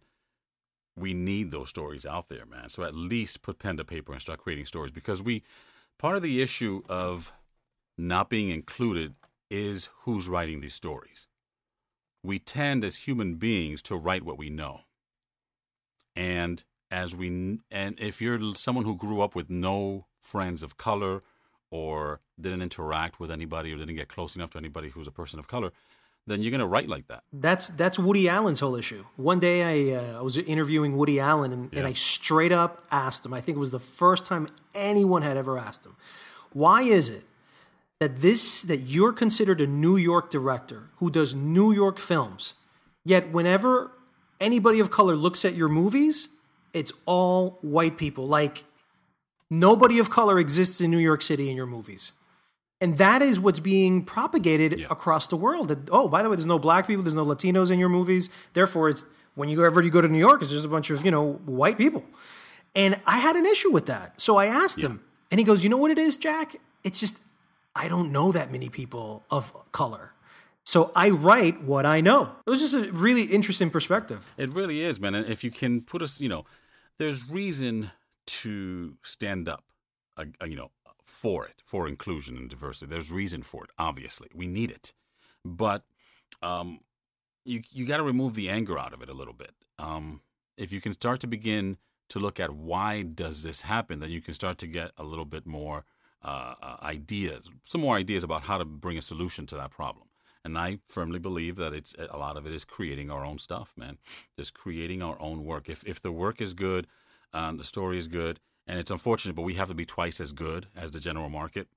we 0.98 1.14
need 1.14 1.52
those 1.52 1.70
stories 1.70 2.06
out 2.06 2.30
there, 2.30 2.46
man. 2.46 2.70
So 2.70 2.84
at 2.84 2.96
least 2.96 3.44
put 3.44 3.60
pen 3.60 3.78
to 3.78 3.86
paper 3.86 4.12
and 4.12 4.22
start 4.22 4.40
creating 4.40 4.66
stories 4.66 4.92
because 4.92 5.22
we 5.22 5.44
part 5.98 6.16
of 6.16 6.24
the 6.24 6.42
issue 6.42 6.82
of 6.90 7.34
not 7.98 8.30
being 8.30 8.50
included 8.50 9.14
is 9.50 9.90
who's 10.02 10.28
writing 10.28 10.60
these 10.60 10.74
stories. 10.74 11.28
We 12.24 12.40
tend 12.40 12.84
as 12.84 12.98
human 12.98 13.36
beings 13.36 13.82
to 13.84 13.96
write 13.96 14.24
what 14.24 14.38
we 14.38 14.50
know. 14.50 14.82
And 16.16 16.64
as 16.90 17.16
we 17.16 17.60
and 17.70 18.00
if 18.00 18.22
you're 18.22 18.56
someone 18.56 18.86
who 18.86 18.96
grew 18.96 19.22
up 19.22 19.36
with 19.36 19.50
no 19.50 20.08
friends 20.20 20.64
of 20.64 20.78
color 20.78 21.22
or 21.70 22.22
didn't 22.40 22.62
interact 22.62 23.20
with 23.20 23.30
anybody 23.30 23.72
or 23.72 23.78
didn't 23.78 23.96
get 23.96 24.08
close 24.08 24.36
enough 24.36 24.52
to 24.52 24.58
anybody 24.58 24.90
who's 24.90 25.08
a 25.08 25.12
person 25.12 25.38
of 25.38 25.48
color, 25.48 25.72
then 26.28 26.42
you're 26.44 26.52
going 26.52 26.60
to 26.60 26.68
write 26.68 26.90
like 26.90 27.08
that. 27.08 27.24
That's 27.34 27.68
that's 27.70 27.98
Woody 27.98 28.28
Allen's 28.30 28.60
whole 28.60 28.76
issue. 28.76 29.06
One 29.16 29.40
day 29.40 29.94
I, 29.94 29.98
uh, 29.98 30.20
I 30.20 30.22
was 30.22 30.38
interviewing 30.38 30.96
Woody 30.98 31.20
Allen 31.20 31.52
and, 31.54 31.70
Yeah. 31.72 31.80
and 31.80 31.88
I 31.88 31.94
straight 31.94 32.52
up 32.52 32.84
asked 32.92 33.26
him. 33.26 33.34
I 33.34 33.42
think 33.42 33.56
it 33.56 33.60
was 33.60 33.72
the 33.72 33.80
first 33.80 34.26
time 34.26 34.48
anyone 34.76 35.22
had 35.24 35.38
ever 35.38 35.58
asked 35.58 35.86
him, 35.86 35.96
"Why 36.54 36.82
is 36.84 37.08
it 37.10 37.24
that 38.00 38.22
this 38.22 38.62
that 38.64 38.78
you're 38.82 39.14
considered 39.14 39.60
a 39.62 39.68
New 39.68 39.98
York 39.98 40.30
director 40.30 40.90
who 40.98 41.10
does 41.10 41.34
New 41.34 41.72
York 41.72 41.98
films, 41.98 42.54
yet 43.06 43.32
whenever 43.32 43.92
anybody 44.40 44.80
of 44.80 44.92
color 44.92 45.16
looks 45.16 45.44
at 45.46 45.56
your 45.56 45.70
movies, 45.70 46.30
it's 46.74 46.92
all 47.06 47.58
white 47.62 47.98
people. 47.98 48.28
Like 48.28 48.66
nobody 49.50 49.98
of 49.98 50.10
color 50.10 50.38
exists 50.40 50.82
in 50.82 50.92
New 50.92 51.00
York 51.00 51.22
City 51.22 51.50
in 51.50 51.56
your 51.58 51.66
movies." 51.66 52.12
And 52.80 52.98
that 53.00 53.22
is 53.22 53.40
what's 53.40 53.60
being 53.60 54.04
propagated 54.04 54.86
across 54.92 55.28
the 55.28 55.36
world. 55.36 55.70
That, 55.70 55.90
oh, 55.92 56.08
by 56.08 56.22
the 56.22 56.30
way, 56.30 56.36
there's 56.36 56.46
no 56.46 56.60
black 56.60 56.86
people, 56.86 57.04
there's 57.04 57.16
no 57.16 57.26
Latinos 57.26 57.72
in 57.72 57.80
your 57.80 57.90
movies. 57.90 58.30
Therefore, 58.54 58.90
it's 58.90 59.06
when 59.36 59.50
you 59.50 59.58
go 59.58 59.64
ever 59.64 59.82
you 59.82 59.90
go 59.90 60.02
to 60.02 60.08
New 60.08 60.20
York, 60.20 60.42
it's 60.42 60.52
just 60.52 60.66
a 60.66 60.70
bunch 60.70 60.90
of 60.90 61.04
you 61.04 61.12
know 61.12 61.34
white 61.46 61.78
people. 61.78 62.04
And 62.76 63.00
I 63.06 63.18
had 63.18 63.36
an 63.36 63.46
issue 63.46 63.72
with 63.72 63.88
that, 63.88 64.22
so 64.22 64.38
I 64.38 64.46
asked 64.46 64.82
him, 64.82 65.02
and 65.32 65.40
he 65.40 65.44
goes, 65.44 65.64
"You 65.64 65.70
know 65.70 65.78
what 65.78 65.90
it 65.90 65.98
is, 65.98 66.18
Jack? 66.18 66.56
It's 66.84 67.00
just 67.00 67.20
I 67.76 67.88
don't 67.88 68.12
know 68.12 68.32
that 68.32 68.52
many 68.52 68.70
people 68.70 69.24
of 69.30 69.54
color. 69.72 70.12
So 70.64 70.92
I 70.96 71.12
write 71.12 71.64
what 71.64 71.86
I 71.86 72.02
know. 72.02 72.32
It 72.46 72.50
was 72.50 72.60
just 72.60 72.74
a 72.74 72.92
really 72.92 73.24
interesting 73.24 73.70
perspective. 73.70 74.34
It 74.36 74.50
really 74.50 74.82
is, 74.82 75.00
man. 75.00 75.16
And 75.16 75.28
if 75.28 75.44
you 75.44 75.52
can 75.52 75.82
put 75.82 76.02
us, 76.02 76.20
you 76.20 76.28
know, 76.28 76.46
there's 76.98 77.30
reason 77.30 77.92
to 78.26 78.96
stand 79.02 79.48
up, 79.48 79.64
uh, 80.18 80.26
you 80.46 80.56
know, 80.56 80.72
for 81.08 81.46
it, 81.46 81.62
for 81.66 81.88
inclusion 81.88 82.38
and 82.38 82.50
diversity. 82.50 82.86
There's 82.86 83.12
reason 83.12 83.42
for 83.42 83.64
it. 83.64 83.72
Obviously, 83.80 84.28
we 84.36 84.46
need 84.46 84.70
it, 84.70 84.94
but 85.44 85.84
um, 86.42 86.82
you 87.46 87.62
you 87.72 87.86
got 87.86 87.98
to 87.98 88.04
remove 88.04 88.36
the 88.36 88.50
anger 88.50 88.78
out 88.78 88.94
of 88.94 89.02
it 89.02 89.10
a 89.10 89.14
little 89.14 89.34
bit. 89.34 89.52
Um, 89.80 90.22
if 90.58 90.72
you 90.72 90.82
can 90.82 90.94
start 90.94 91.20
to 91.22 91.28
begin 91.28 91.78
to 92.10 92.20
look 92.20 92.40
at 92.40 92.54
why 92.54 93.04
does 93.04 93.44
this 93.44 93.62
happen, 93.62 94.00
then 94.00 94.12
you 94.12 94.22
can 94.22 94.34
start 94.34 94.58
to 94.60 94.68
get 94.68 94.92
a 94.98 95.04
little 95.04 95.26
bit 95.26 95.46
more 95.46 95.86
uh, 96.24 96.56
uh, 96.62 96.78
ideas, 96.82 97.50
some 97.64 97.82
more 97.82 97.96
ideas 97.96 98.24
about 98.24 98.44
how 98.44 98.58
to 98.58 98.66
bring 98.66 98.98
a 98.98 99.02
solution 99.02 99.46
to 99.46 99.56
that 99.56 99.72
problem. 99.72 100.08
And 100.44 100.58
I 100.58 100.80
firmly 100.88 101.20
believe 101.20 101.58
that 101.58 101.74
it's 101.74 101.96
a 101.98 102.18
lot 102.18 102.38
of 102.38 102.46
it 102.46 102.54
is 102.54 102.64
creating 102.64 103.12
our 103.12 103.26
own 103.26 103.38
stuff, 103.38 103.74
man. 103.76 103.98
Just 104.38 104.54
creating 104.54 105.02
our 105.02 105.20
own 105.22 105.44
work. 105.46 105.70
If 105.70 105.84
if 105.86 106.02
the 106.02 106.12
work 106.12 106.42
is 106.42 106.54
good, 106.54 106.88
um, 107.34 107.58
the 107.58 107.64
story 107.64 107.98
is 107.98 108.08
good, 108.08 108.40
and 108.68 108.80
it's 108.80 108.92
unfortunate, 108.92 109.36
but 109.36 109.44
we 109.44 109.56
have 109.56 109.70
to 109.70 109.74
be 109.74 109.86
twice 109.86 110.20
as 110.20 110.34
good 110.34 110.68
as 110.76 110.92
the 110.92 111.00
general 111.00 111.30
market. 111.30 111.68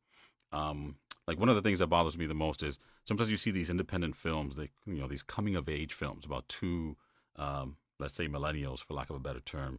Um, 0.53 0.97
like 1.27 1.39
one 1.39 1.49
of 1.49 1.55
the 1.55 1.63
things 1.63 1.79
that 1.79 1.87
bothers 1.87 2.19
me 2.19 2.27
the 2.27 2.35
most 2.35 2.63
is 2.63 2.79
sometimes 3.07 3.31
you 3.31 3.37
see 3.37 3.53
these 3.53 3.71
independent 3.71 4.17
films, 4.17 4.57
they 4.57 4.71
you 4.87 5.01
know 5.01 5.07
these 5.07 5.23
coming 5.23 5.55
of 5.55 5.69
age 5.69 5.95
films 5.95 6.25
about 6.25 6.49
two, 6.49 6.97
um, 7.37 7.77
let's 7.99 8.15
say 8.15 8.27
millennials 8.27 8.83
for 8.83 8.95
lack 8.95 9.11
of 9.11 9.17
a 9.17 9.21
better 9.21 9.41
term, 9.41 9.79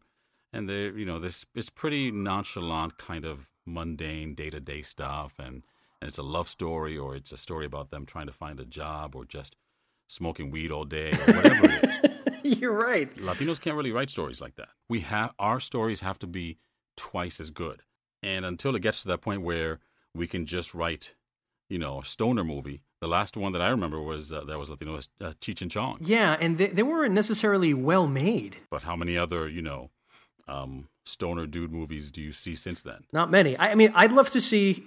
and 0.54 0.70
they 0.70 0.84
you 0.84 1.06
know 1.06 1.20
this 1.20 1.46
it's 1.54 1.70
pretty 1.70 2.10
nonchalant 2.12 2.98
kind 2.98 3.26
of 3.26 3.50
mundane 3.66 4.34
day 4.34 4.50
to 4.50 4.62
day 4.62 4.82
stuff, 4.82 5.34
and 5.38 5.64
and 6.02 6.08
it's 6.08 6.18
a 6.18 6.24
love 6.24 6.48
story 6.48 6.98
or 6.98 7.16
it's 7.16 7.34
a 7.34 7.38
story 7.38 7.66
about 7.66 7.92
them 7.92 8.06
trying 8.06 8.28
to 8.28 8.34
find 8.34 8.60
a 8.60 8.66
job 8.66 9.16
or 9.16 9.26
just 9.26 9.56
smoking 10.08 10.52
weed 10.52 10.72
all 10.72 10.86
day 10.86 11.12
or 11.12 11.34
whatever 11.34 11.70
it 11.70 11.84
is. 12.44 12.60
You're 12.60 12.74
right. 12.74 13.14
Latinos 13.18 13.62
can't 13.62 13.76
really 13.76 13.92
write 13.92 14.10
stories 14.10 14.42
like 14.42 14.56
that. 14.56 14.70
We 14.90 15.02
have 15.02 15.34
our 15.38 15.60
stories 15.60 16.02
have 16.02 16.18
to 16.20 16.28
be 16.28 16.58
twice 17.02 17.40
as 17.40 17.50
good. 17.50 17.82
And 18.22 18.46
until 18.46 18.76
it 18.76 18.82
gets 18.82 19.02
to 19.02 19.08
that 19.08 19.22
point 19.22 19.42
where 19.42 19.80
we 20.14 20.28
can 20.28 20.46
just 20.46 20.76
write, 20.76 21.16
you 21.68 21.80
know, 21.80 22.02
a 22.02 22.06
stoner 22.06 22.44
movie. 22.44 22.84
The 23.02 23.08
last 23.08 23.36
one 23.36 23.54
that 23.54 23.62
I 23.62 23.70
remember 23.70 24.00
was 24.00 24.32
uh, 24.32 24.44
that 24.44 24.60
was 24.60 24.70
Latino 24.70 24.94
was 24.94 25.10
uh, 25.20 25.34
Cheech 25.42 25.64
and 25.64 25.72
Chong. 25.72 25.98
Yeah, 26.02 26.38
and 26.40 26.60
they, 26.60 26.68
they 26.68 26.84
weren't 26.84 27.16
necessarily 27.16 27.74
well 27.74 28.06
made. 28.06 28.58
But 28.70 28.84
how 28.84 28.96
many 28.96 29.18
other, 29.18 29.50
you 29.50 29.64
know, 29.64 29.90
um, 30.48 30.90
stoner 31.04 31.48
dude 31.48 31.72
movies 31.72 32.12
do 32.12 32.22
you 32.22 32.32
see 32.32 32.56
since 32.56 32.84
then? 32.84 33.06
Not 33.12 33.32
many. 33.32 33.58
I, 33.58 33.72
I 33.72 33.76
mean, 33.76 33.92
I'd 33.96 34.12
love 34.12 34.30
to 34.30 34.42
see 34.42 34.84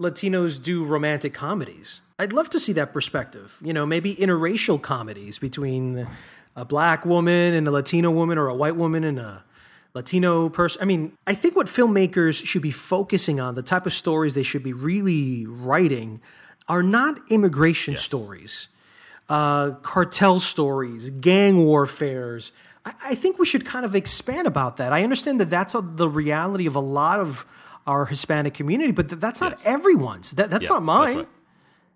Latinos 0.00 0.60
do 0.60 0.84
romantic 0.84 1.32
comedies. 1.32 2.00
I'd 2.18 2.32
love 2.32 2.50
to 2.50 2.58
see 2.58 2.72
that 2.72 2.92
perspective. 2.92 3.58
You 3.62 3.72
know, 3.72 3.86
maybe 3.86 4.16
interracial 4.16 4.82
comedies 4.82 5.38
between 5.38 6.08
a 6.56 6.64
black 6.64 7.06
woman 7.06 7.54
and 7.54 7.68
a 7.68 7.70
Latino 7.70 8.10
woman 8.10 8.36
or 8.38 8.48
a 8.48 8.54
white 8.56 8.74
woman 8.74 9.04
and 9.04 9.20
a 9.20 9.44
Latino 9.94 10.48
person. 10.48 10.80
I 10.80 10.84
mean, 10.84 11.12
I 11.26 11.34
think 11.34 11.54
what 11.54 11.66
filmmakers 11.66 12.44
should 12.44 12.62
be 12.62 12.70
focusing 12.70 13.40
on, 13.40 13.54
the 13.54 13.62
type 13.62 13.86
of 13.86 13.92
stories 13.92 14.34
they 14.34 14.42
should 14.42 14.62
be 14.62 14.72
really 14.72 15.46
writing, 15.46 16.20
are 16.68 16.82
not 16.82 17.18
immigration 17.30 17.92
yes. 17.92 18.02
stories, 18.02 18.68
uh, 19.28 19.72
cartel 19.82 20.40
stories, 20.40 21.10
gang 21.10 21.64
warfares. 21.64 22.52
I, 22.86 22.94
I, 23.04 23.14
think 23.14 23.38
we 23.38 23.44
should 23.44 23.66
kind 23.66 23.84
of 23.84 23.94
expand 23.94 24.46
about 24.46 24.78
that. 24.78 24.92
I 24.92 25.02
understand 25.02 25.40
that 25.40 25.50
that's 25.50 25.74
a, 25.74 25.80
the 25.82 26.08
reality 26.08 26.66
of 26.66 26.74
a 26.74 26.80
lot 26.80 27.20
of 27.20 27.44
our 27.86 28.06
Hispanic 28.06 28.54
community, 28.54 28.92
but 28.92 29.08
that's 29.20 29.40
not 29.40 29.52
yes. 29.52 29.66
everyone's. 29.66 30.30
That, 30.32 30.50
that's 30.50 30.64
yeah, 30.64 30.74
not 30.74 30.82
mine. 30.82 31.06
That's 31.06 31.16
right. 31.18 31.28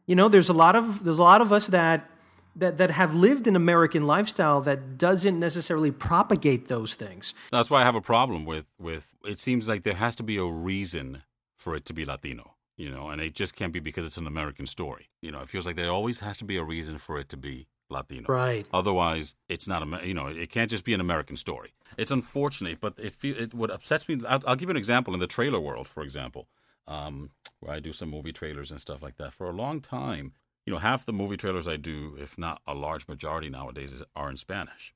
You 0.07 0.17
know, 0.17 0.29
there's 0.29 0.49
a 0.49 0.53
lot 0.53 0.77
of 0.77 1.05
there's 1.05 1.19
a 1.19 1.25
lot 1.25 1.41
of 1.41 1.53
us 1.53 1.69
that 1.69 2.09
that 2.57 2.79
that 2.79 2.91
have 2.91 3.15
lived 3.15 3.47
an 3.47 3.55
American 3.55 4.07
lifestyle 4.07 4.61
that 4.63 4.99
doesn't 4.99 5.39
necessarily 5.39 5.91
propagate 5.91 6.69
those 6.69 6.95
things. 6.95 7.35
That's 7.53 7.71
why 7.71 7.83
I 7.83 7.85
have 7.85 7.95
a 7.95 8.01
problem 8.01 8.45
with 8.45 8.67
with 8.79 9.15
it 9.25 9.39
seems 9.39 9.69
like 9.69 9.83
there 9.83 9.95
has 9.95 10.17
to 10.17 10.23
be 10.23 10.37
a 10.39 10.45
reason 10.45 11.23
for 11.59 11.75
it 11.77 11.85
to 11.87 11.93
be 11.93 12.05
Latino, 12.05 12.55
you 12.77 12.91
know, 12.91 13.09
and 13.09 13.21
it 13.21 13.35
just 13.35 13.55
can't 13.55 13.73
be 13.73 13.81
because 13.81 14.05
it's 14.07 14.17
an 14.17 14.27
American 14.27 14.67
story. 14.67 15.09
You 15.21 15.31
know, 15.31 15.41
it 15.41 15.49
feels 15.49 15.67
like 15.67 15.77
there 15.77 15.91
always 15.91 16.21
has 16.21 16.37
to 16.39 16.45
be 16.45 16.57
a 16.57 16.65
reason 16.65 16.99
for 16.99 17.19
it 17.19 17.29
to 17.31 17.37
be 17.37 17.67
Latino. 17.89 18.27
Right. 18.29 18.67
Otherwise, 18.73 19.35
it's 19.49 19.69
not 19.69 19.83
a 19.83 20.07
you 20.07 20.15
know 20.15 20.27
it 20.27 20.51
can't 20.51 20.71
just 20.71 20.85
be 20.85 20.95
an 20.95 21.01
American 21.01 21.37
story. 21.37 21.75
It's 21.97 22.11
unfortunate, 22.11 22.81
but 22.81 22.95
it 22.99 23.15
feel 23.15 23.37
it 23.37 23.55
what 23.55 23.71
upsets 23.71 24.09
me. 24.09 24.21
I'll, 24.27 24.43
I'll 24.47 24.57
give 24.57 24.69
you 24.69 24.73
an 24.73 24.77
example 24.77 25.15
in 25.15 25.21
the 25.21 25.27
trailer 25.27 25.61
world, 25.61 25.89
for 25.89 26.03
example, 26.03 26.49
um, 26.87 27.31
where 27.61 27.75
I 27.75 27.81
do 27.81 27.93
some 27.93 28.11
movie 28.11 28.33
trailers 28.33 28.71
and 28.71 28.81
stuff 28.81 29.03
like 29.03 29.17
that. 29.17 29.33
For 29.33 29.47
a 29.47 29.53
long 29.53 29.81
time, 29.81 30.33
you 30.67 30.73
know, 30.73 30.81
half 30.81 31.07
the 31.07 31.13
movie 31.13 31.37
trailers 31.37 31.69
I 31.69 31.77
do, 31.77 32.17
if 32.21 32.37
not 32.37 32.61
a 32.67 32.75
large 32.75 33.07
majority 33.09 33.49
nowadays, 33.49 34.03
are 34.15 34.29
in 34.29 34.37
Spanish. 34.37 34.93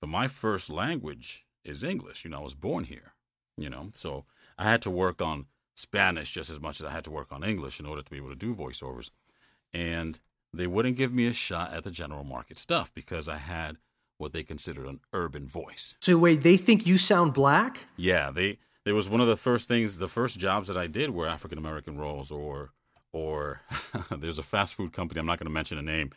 But 0.00 0.08
my 0.08 0.28
first 0.28 0.68
language 0.68 1.46
is 1.64 1.82
English. 1.82 2.24
You 2.24 2.30
know, 2.30 2.40
I 2.40 2.42
was 2.42 2.54
born 2.54 2.84
here. 2.84 3.14
You 3.56 3.70
know, 3.70 3.88
so 3.92 4.26
I 4.58 4.64
had 4.64 4.82
to 4.82 4.90
work 4.90 5.22
on 5.22 5.46
Spanish 5.74 6.30
just 6.32 6.50
as 6.50 6.60
much 6.60 6.78
as 6.78 6.86
I 6.86 6.90
had 6.90 7.04
to 7.04 7.10
work 7.10 7.32
on 7.32 7.42
English 7.42 7.80
in 7.80 7.86
order 7.86 8.02
to 8.02 8.10
be 8.10 8.18
able 8.18 8.28
to 8.28 8.36
do 8.36 8.54
voiceovers. 8.54 9.10
And 9.72 10.20
they 10.52 10.66
wouldn't 10.66 10.98
give 10.98 11.12
me 11.12 11.26
a 11.26 11.32
shot 11.32 11.72
at 11.72 11.82
the 11.82 11.90
general 11.90 12.22
market 12.22 12.58
stuff 12.58 12.92
because 12.92 13.30
I 13.30 13.38
had 13.38 13.78
what 14.18 14.32
they 14.32 14.42
considered 14.42 14.86
an 14.86 15.00
urban 15.14 15.46
voice. 15.46 15.94
So 16.00 16.18
wait, 16.18 16.42
they 16.42 16.58
think 16.58 16.86
you 16.86 16.98
sound 16.98 17.32
black? 17.32 17.86
Yeah, 17.96 18.30
they 18.30 18.58
there 18.84 18.94
was 18.94 19.08
one 19.08 19.20
of 19.20 19.26
the 19.26 19.36
first 19.36 19.68
things, 19.68 19.98
the 19.98 20.08
first 20.08 20.38
jobs 20.38 20.68
that 20.68 20.76
I 20.76 20.86
did 20.86 21.10
were 21.10 21.26
African 21.26 21.58
American 21.58 21.98
roles 21.98 22.30
or 22.30 22.72
or 23.12 23.60
there's 24.10 24.38
a 24.38 24.42
fast 24.42 24.74
food 24.74 24.92
company, 24.92 25.20
I'm 25.20 25.26
not 25.26 25.38
going 25.38 25.46
to 25.46 25.52
mention 25.52 25.78
a 25.78 25.82
name, 25.82 26.10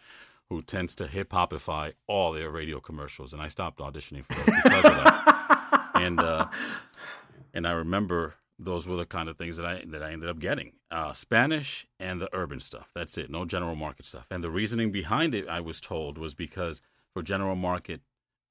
who 0.50 0.62
tends 0.62 0.96
to 0.96 1.08
hip 1.08 1.30
hopify 1.30 1.94
all 2.08 2.32
their 2.32 2.50
radio 2.50 2.80
commercials 2.80 3.34
and 3.34 3.42
I 3.42 3.48
stopped 3.48 3.80
auditioning 3.80 4.26
for 4.26 4.34
those 4.34 4.62
because 4.64 4.86
of 4.86 5.04
that. 5.04 5.92
and 5.96 6.20
uh, 6.20 6.48
and 7.54 7.68
I 7.68 7.72
remember 7.72 8.36
those 8.58 8.88
were 8.88 8.98
the 8.98 9.06
kind 9.06 9.30
of 9.30 9.38
things 9.38 9.58
that 9.58 9.66
I 9.66 9.84
that 9.88 10.04
I 10.04 10.12
ended 10.12 10.30
up 10.30 10.40
getting. 10.40 10.74
Uh, 10.92 11.14
Spanish 11.14 11.88
and 12.00 12.20
the 12.20 12.30
urban 12.34 12.60
stuff. 12.60 12.92
That's 12.94 13.18
it. 13.18 13.30
No 13.30 13.46
general 13.46 13.76
market 13.76 14.06
stuff. 14.06 14.28
And 14.30 14.44
the 14.44 14.50
reasoning 14.50 14.92
behind 14.92 15.34
it, 15.34 15.48
I 15.48 15.62
was 15.62 15.80
told, 15.80 16.18
was 16.18 16.34
because 16.34 16.82
for 17.14 17.24
general 17.24 17.56
market 17.56 18.02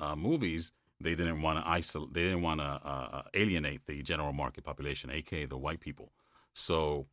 uh, 0.01 0.17
movies, 0.17 0.73
they 1.01 1.15
didn't 1.15 1.43
want 1.43 1.63
to 1.63 1.69
isolate. 1.69 2.15
They 2.15 2.23
didn't 2.23 2.43
want 2.43 2.61
to 2.61 2.65
uh, 2.67 3.09
uh, 3.13 3.23
alienate 3.35 3.87
the 3.87 4.03
general 4.03 4.33
market 4.33 4.65
population, 4.65 5.11
aka 5.11 5.45
the 5.45 5.59
white 5.59 5.81
people. 5.81 6.13
So, 6.55 7.07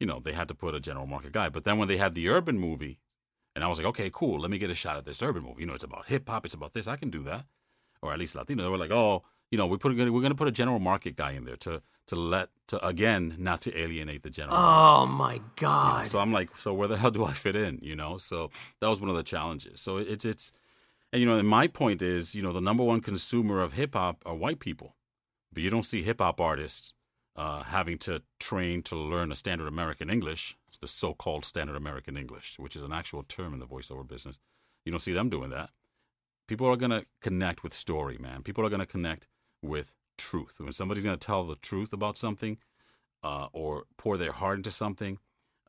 you 0.00 0.06
know, 0.06 0.20
they 0.20 0.32
had 0.32 0.48
to 0.48 0.54
put 0.54 0.74
a 0.74 0.80
general 0.80 1.06
market 1.06 1.32
guy. 1.32 1.48
But 1.48 1.64
then 1.64 1.78
when 1.78 1.88
they 1.88 1.96
had 1.96 2.14
the 2.14 2.28
urban 2.28 2.58
movie, 2.58 2.98
and 3.54 3.64
I 3.64 3.68
was 3.68 3.78
like, 3.78 3.86
okay, 3.88 4.10
cool. 4.12 4.38
Let 4.40 4.50
me 4.50 4.58
get 4.58 4.70
a 4.70 4.74
shot 4.74 4.96
at 4.96 5.04
this 5.04 5.22
urban 5.22 5.42
movie. 5.42 5.62
You 5.62 5.66
know, 5.66 5.74
it's 5.74 5.84
about 5.84 6.06
hip 6.06 6.28
hop. 6.28 6.44
It's 6.44 6.54
about 6.54 6.74
this. 6.74 6.86
I 6.86 6.96
can 6.96 7.10
do 7.10 7.22
that, 7.22 7.46
or 8.02 8.12
at 8.12 8.18
least 8.18 8.34
Latino. 8.34 8.62
They 8.62 8.68
were 8.68 8.76
like, 8.76 8.90
oh, 8.90 9.22
you 9.50 9.56
know, 9.56 9.66
we 9.66 9.78
put 9.78 9.96
we're 9.96 10.10
going 10.10 10.30
to 10.30 10.34
put 10.34 10.48
a 10.48 10.52
general 10.52 10.78
market 10.78 11.16
guy 11.16 11.32
in 11.32 11.44
there 11.44 11.56
to 11.56 11.80
to 12.08 12.16
let 12.16 12.50
to 12.68 12.84
again 12.86 13.34
not 13.38 13.62
to 13.62 13.78
alienate 13.78 14.22
the 14.22 14.30
general. 14.30 14.56
Oh 14.56 15.06
my 15.06 15.40
god! 15.56 15.98
You 15.98 16.02
know, 16.02 16.08
so 16.08 16.18
I'm 16.18 16.32
like, 16.32 16.56
so 16.56 16.74
where 16.74 16.88
the 16.88 16.96
hell 16.96 17.10
do 17.10 17.24
I 17.24 17.32
fit 17.32 17.56
in? 17.56 17.78
You 17.82 17.96
know, 17.96 18.18
so 18.18 18.50
that 18.80 18.88
was 18.88 19.00
one 19.00 19.08
of 19.08 19.16
the 19.16 19.22
challenges. 19.22 19.80
So 19.80 19.96
it's 19.96 20.24
it's, 20.24 20.52
and 21.12 21.20
you 21.20 21.26
know, 21.26 21.38
and 21.38 21.48
my 21.48 21.66
point 21.66 22.02
is, 22.02 22.34
you 22.34 22.42
know, 22.42 22.52
the 22.52 22.60
number 22.60 22.84
one 22.84 23.00
consumer 23.00 23.62
of 23.62 23.72
hip 23.72 23.94
hop 23.94 24.22
are 24.26 24.34
white 24.34 24.58
people, 24.58 24.96
but 25.52 25.62
you 25.62 25.70
don't 25.70 25.84
see 25.84 26.02
hip 26.02 26.20
hop 26.20 26.40
artists 26.40 26.92
uh, 27.36 27.62
having 27.62 27.98
to 27.98 28.22
train 28.40 28.82
to 28.82 28.96
learn 28.96 29.30
a 29.30 29.34
standard 29.34 29.68
American 29.68 30.10
English, 30.10 30.56
the 30.80 30.86
so-called 30.86 31.44
standard 31.44 31.76
American 31.76 32.16
English, 32.16 32.58
which 32.58 32.76
is 32.76 32.82
an 32.82 32.92
actual 32.92 33.22
term 33.22 33.54
in 33.54 33.60
the 33.60 33.66
voiceover 33.66 34.06
business. 34.06 34.38
You 34.84 34.92
don't 34.92 35.00
see 35.00 35.12
them 35.12 35.28
doing 35.28 35.50
that. 35.50 35.70
People 36.46 36.66
are 36.66 36.76
gonna 36.76 37.04
connect 37.20 37.62
with 37.62 37.74
story, 37.74 38.18
man. 38.18 38.42
People 38.42 38.64
are 38.64 38.70
gonna 38.70 38.86
connect 38.86 39.26
with 39.62 39.94
truth. 40.16 40.56
When 40.58 40.72
somebody's 40.72 41.04
going 41.04 41.18
to 41.18 41.26
tell 41.26 41.44
the 41.44 41.56
truth 41.56 41.92
about 41.92 42.18
something 42.18 42.58
uh, 43.22 43.48
or 43.52 43.84
pour 43.96 44.16
their 44.16 44.32
heart 44.32 44.58
into 44.58 44.70
something, 44.70 45.18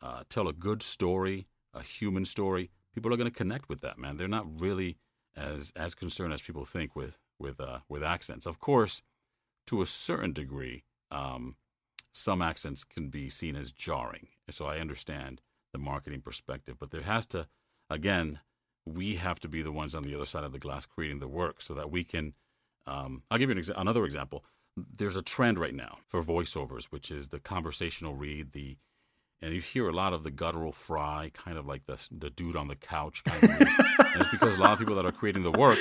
uh, 0.01 0.23
tell 0.29 0.47
a 0.47 0.53
good 0.53 0.81
story, 0.81 1.47
a 1.73 1.81
human 1.81 2.25
story, 2.25 2.71
people 2.93 3.13
are 3.13 3.17
going 3.17 3.29
to 3.29 3.35
connect 3.35 3.69
with 3.69 3.81
that, 3.81 3.97
man. 3.97 4.17
They're 4.17 4.27
not 4.27 4.61
really 4.61 4.97
as 5.35 5.71
as 5.75 5.93
concerned 5.93 6.33
as 6.33 6.41
people 6.41 6.65
think 6.65 6.95
with 6.95 7.19
with 7.39 7.59
uh, 7.59 7.79
with 7.89 8.03
accents. 8.03 8.45
Of 8.45 8.59
course, 8.59 9.01
to 9.67 9.81
a 9.81 9.85
certain 9.85 10.33
degree, 10.33 10.83
um, 11.11 11.55
some 12.13 12.41
accents 12.41 12.83
can 12.83 13.09
be 13.09 13.29
seen 13.29 13.55
as 13.55 13.71
jarring. 13.71 14.27
So 14.49 14.65
I 14.65 14.79
understand 14.79 15.41
the 15.73 15.79
marketing 15.79 16.21
perspective, 16.21 16.77
but 16.79 16.91
there 16.91 17.01
has 17.01 17.25
to, 17.27 17.47
again, 17.89 18.39
we 18.85 19.15
have 19.15 19.39
to 19.41 19.47
be 19.47 19.61
the 19.61 19.71
ones 19.71 19.93
on 19.93 20.03
the 20.03 20.15
other 20.15 20.25
side 20.25 20.43
of 20.43 20.53
the 20.53 20.59
glass 20.59 20.85
creating 20.85 21.19
the 21.19 21.27
work 21.27 21.61
so 21.61 21.73
that 21.73 21.91
we 21.91 22.03
can 22.03 22.33
um, 22.87 23.23
I'll 23.29 23.37
give 23.37 23.49
you 23.49 23.55
an 23.55 23.61
exa- 23.61 23.79
another 23.79 24.05
example. 24.05 24.45
There's 24.75 25.17
a 25.17 25.21
trend 25.21 25.59
right 25.59 25.75
now 25.75 25.97
for 26.07 26.23
voiceovers, 26.23 26.85
which 26.85 27.11
is 27.11 27.27
the 27.27 27.39
conversational 27.39 28.15
read, 28.15 28.53
the 28.53 28.77
and 29.39 29.53
you 29.53 29.61
hear 29.61 29.87
a 29.87 29.93
lot 29.93 30.13
of 30.13 30.23
the 30.23 30.31
guttural 30.31 30.71
fry, 30.71 31.29
kind 31.33 31.57
of 31.57 31.67
like 31.67 31.85
the 31.85 32.01
the 32.11 32.29
dude 32.29 32.55
on 32.55 32.69
the 32.69 32.75
couch 32.75 33.23
kind 33.23 33.43
of. 33.43 33.49
and 33.51 34.21
it's 34.21 34.31
because 34.31 34.57
a 34.57 34.61
lot 34.61 34.73
of 34.73 34.79
people 34.79 34.95
that 34.95 35.05
are 35.05 35.11
creating 35.11 35.43
the 35.43 35.51
work, 35.51 35.77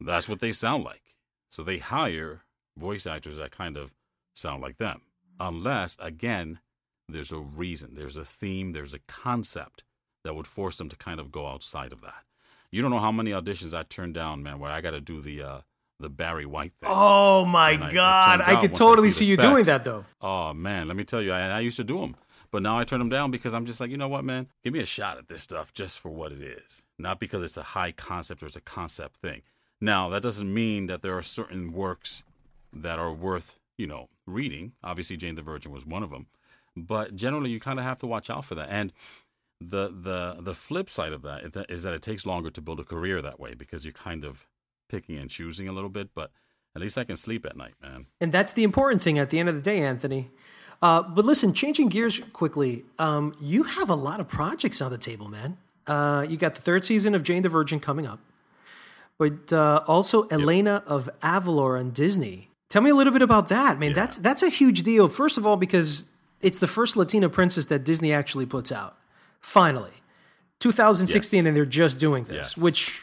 that's 0.00 0.28
what 0.28 0.40
they 0.40 0.52
sound 0.52 0.84
like. 0.84 1.02
So 1.50 1.62
they 1.62 1.78
hire 1.78 2.42
voice 2.76 3.06
actors 3.06 3.36
that 3.38 3.50
kind 3.50 3.76
of 3.76 3.92
sound 4.38 4.62
like 4.62 4.78
them, 4.78 5.02
unless 5.40 5.96
again 6.00 6.60
there's 7.08 7.32
a 7.32 7.38
reason, 7.38 7.94
there's 7.94 8.16
a 8.16 8.24
theme, 8.24 8.72
there's 8.72 8.94
a 8.94 8.98
concept 9.00 9.84
that 10.24 10.34
would 10.34 10.46
force 10.46 10.76
them 10.78 10.88
to 10.88 10.96
kind 10.96 11.20
of 11.20 11.30
go 11.32 11.46
outside 11.46 11.92
of 11.92 12.00
that. 12.02 12.24
You 12.70 12.82
don't 12.82 12.90
know 12.90 12.98
how 12.98 13.12
many 13.12 13.30
auditions 13.30 13.72
I 13.72 13.82
turned 13.82 14.14
down, 14.14 14.42
man, 14.42 14.58
where 14.58 14.70
I 14.70 14.80
got 14.82 14.90
to 14.90 15.00
do 15.00 15.20
the 15.22 15.42
uh, 15.42 15.60
the 16.00 16.10
Barry 16.10 16.46
White 16.46 16.72
thing. 16.80 16.90
Oh 16.92 17.44
my 17.44 17.70
I- 17.70 17.92
God! 17.92 18.40
I 18.42 18.60
could 18.60 18.74
totally 18.74 19.10
see 19.10 19.20
see 19.20 19.36
the 19.36 19.42
you 19.42 19.50
doing 19.50 19.64
that 19.64 19.84
though. 19.84 20.04
Oh 20.20 20.52
man, 20.52 20.86
let 20.86 20.96
me 20.96 21.04
tell 21.04 21.22
you, 21.22 21.32
I, 21.32 21.48
I 21.48 21.60
used 21.60 21.78
to 21.78 21.84
do 21.84 21.98
them, 22.00 22.14
but 22.50 22.62
now 22.62 22.78
I 22.78 22.84
turn 22.84 22.98
them 22.98 23.08
down 23.08 23.30
because 23.30 23.54
I'm 23.54 23.64
just 23.66 23.80
like, 23.80 23.90
you 23.90 23.96
know 23.96 24.08
what, 24.08 24.24
man, 24.24 24.48
give 24.62 24.72
me 24.72 24.80
a 24.80 24.86
shot 24.86 25.18
at 25.18 25.28
this 25.28 25.42
stuff 25.42 25.72
just 25.72 25.98
for 25.98 26.10
what 26.10 26.30
it 26.32 26.42
is, 26.42 26.84
not 26.98 27.18
because 27.18 27.42
it's 27.42 27.56
a 27.56 27.62
high 27.62 27.92
concept 27.92 28.42
or 28.42 28.46
it's 28.46 28.56
a 28.56 28.60
concept 28.60 29.16
thing. 29.16 29.42
Now 29.80 30.08
that 30.10 30.22
doesn't 30.22 30.52
mean 30.52 30.86
that 30.86 31.02
there 31.02 31.16
are 31.16 31.22
certain 31.22 31.72
works 31.72 32.22
that 32.72 32.98
are 32.98 33.12
worth, 33.12 33.58
you 33.78 33.86
know, 33.86 34.08
reading. 34.26 34.72
Obviously, 34.84 35.16
Jane 35.16 35.36
the 35.36 35.42
Virgin 35.42 35.72
was 35.72 35.86
one 35.86 36.02
of 36.02 36.10
them, 36.10 36.26
but 36.76 37.14
generally, 37.16 37.50
you 37.50 37.60
kind 37.60 37.78
of 37.78 37.84
have 37.84 37.98
to 38.00 38.06
watch 38.06 38.28
out 38.28 38.44
for 38.44 38.54
that. 38.56 38.68
And 38.70 38.92
the 39.60 39.88
the 39.88 40.36
the 40.40 40.54
flip 40.54 40.90
side 40.90 41.12
of 41.12 41.22
that 41.22 41.44
is 41.70 41.82
that- 41.84 41.94
it 41.94 42.02
takes 42.02 42.26
longer 42.26 42.50
to 42.50 42.60
build 42.60 42.78
a 42.80 42.84
career 42.84 43.22
that 43.22 43.40
way 43.40 43.54
because 43.54 43.84
you're 43.84 43.92
kind 43.92 44.24
of 44.24 44.46
picking 44.88 45.16
and 45.16 45.30
choosing 45.30 45.66
a 45.68 45.72
little 45.72 45.90
bit. 45.90 46.10
But 46.14 46.30
at 46.76 46.82
least 46.82 46.98
I 46.98 47.04
can 47.04 47.16
sleep 47.16 47.46
at 47.46 47.56
night, 47.56 47.74
man. 47.82 48.06
And 48.20 48.30
that's 48.32 48.52
the 48.52 48.62
important 48.62 49.02
thing 49.02 49.18
at 49.18 49.30
the 49.30 49.38
end 49.40 49.48
of 49.48 49.54
the 49.54 49.62
day, 49.62 49.80
Anthony. 49.80 50.30
Uh, 50.80 51.02
but 51.02 51.24
listen, 51.24 51.52
changing 51.52 51.88
gears 51.88 52.20
quickly, 52.32 52.84
um, 53.00 53.34
you 53.40 53.64
have 53.64 53.90
a 53.90 53.96
lot 53.96 54.20
of 54.20 54.28
projects 54.28 54.80
on 54.80 54.92
the 54.92 54.98
table, 54.98 55.28
man. 55.28 55.56
Uh, 55.88 56.24
you 56.28 56.36
got 56.36 56.54
the 56.54 56.60
third 56.60 56.84
season 56.84 57.14
of 57.16 57.22
Jane 57.24 57.42
the 57.42 57.48
Virgin 57.48 57.80
coming 57.80 58.06
up, 58.06 58.20
but 59.18 59.52
uh, 59.52 59.82
also 59.88 60.28
Elena 60.28 60.84
of 60.86 61.08
Avalor 61.20 61.80
on 61.80 61.90
Disney. 61.90 62.50
Tell 62.68 62.82
me 62.82 62.90
a 62.90 62.94
little 62.94 63.12
bit 63.12 63.22
about 63.22 63.48
that, 63.48 63.78
man. 63.78 63.94
That's 63.94 64.18
that's 64.18 64.42
a 64.42 64.48
huge 64.50 64.82
deal. 64.82 65.08
First 65.08 65.38
of 65.38 65.46
all, 65.46 65.56
because 65.56 66.06
it's 66.40 66.58
the 66.58 66.66
first 66.66 66.96
Latina 66.96 67.28
princess 67.28 67.66
that 67.66 67.84
Disney 67.84 68.12
actually 68.12 68.46
puts 68.46 68.70
out. 68.70 68.96
Finally, 69.40 69.92
2016, 70.60 71.46
and 71.46 71.56
they're 71.56 71.64
just 71.64 71.98
doing 71.98 72.24
this, 72.24 72.54
Yes. 72.56 72.58
which 72.58 73.02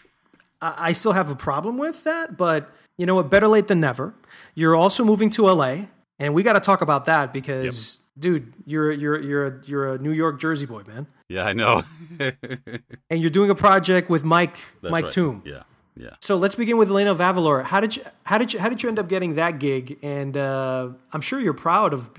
I, 0.62 0.90
I 0.90 0.94
still 0.94 1.14
have 1.14 1.30
a 1.30 1.36
problem 1.36 1.78
with 1.78 2.04
that. 2.04 2.38
But 2.38 2.70
you 2.98 3.06
know 3.06 3.16
what? 3.16 3.30
Better 3.30 3.48
late 3.48 3.68
than 3.68 3.80
never. 3.80 4.14
You're 4.54 4.76
also 4.76 5.04
moving 5.04 5.30
to 5.32 5.44
LA, 5.50 5.86
and 6.20 6.34
we 6.34 6.44
got 6.44 6.54
to 6.54 6.60
talk 6.60 6.82
about 6.82 7.06
that 7.06 7.34
because, 7.34 8.00
dude, 8.20 8.54
you're 8.66 8.92
you're 8.92 9.20
you're 9.22 9.48
a, 9.48 9.62
you're 9.66 9.94
a 9.94 9.98
New 9.98 10.12
York 10.12 10.40
Jersey 10.40 10.66
boy, 10.66 10.84
man, 10.88 11.08
Yeah, 11.30 11.46
I 11.46 11.54
know. 11.54 11.84
and 12.20 13.22
you're 13.22 13.30
doing 13.32 13.50
a 13.50 13.56
project 13.56 14.10
with 14.10 14.24
Mike 14.24 14.58
That's 14.82 14.92
Mike 14.92 15.04
right. 15.06 15.12
Toom. 15.12 15.42
Yeah, 15.46 15.64
yeah. 15.96 16.16
So 16.20 16.38
let's 16.38 16.56
begin 16.56 16.78
with 16.78 16.90
Elena 16.90 17.12
of 17.12 17.20
Avalor. 17.20 17.64
How 17.64 17.80
did 17.80 17.96
you 17.96 18.04
how 18.24 18.38
did 18.38 18.54
you 18.54 18.60
how 18.60 18.70
did 18.70 18.84
you 18.84 18.90
end 18.90 19.00
up 19.00 19.08
getting 19.08 19.36
that 19.36 19.60
gig? 19.60 19.98
And 20.02 20.36
uh, 20.36 20.90
I'm 21.14 21.22
sure 21.22 21.40
you're 21.40 21.54
proud 21.54 21.94
of 21.94 22.10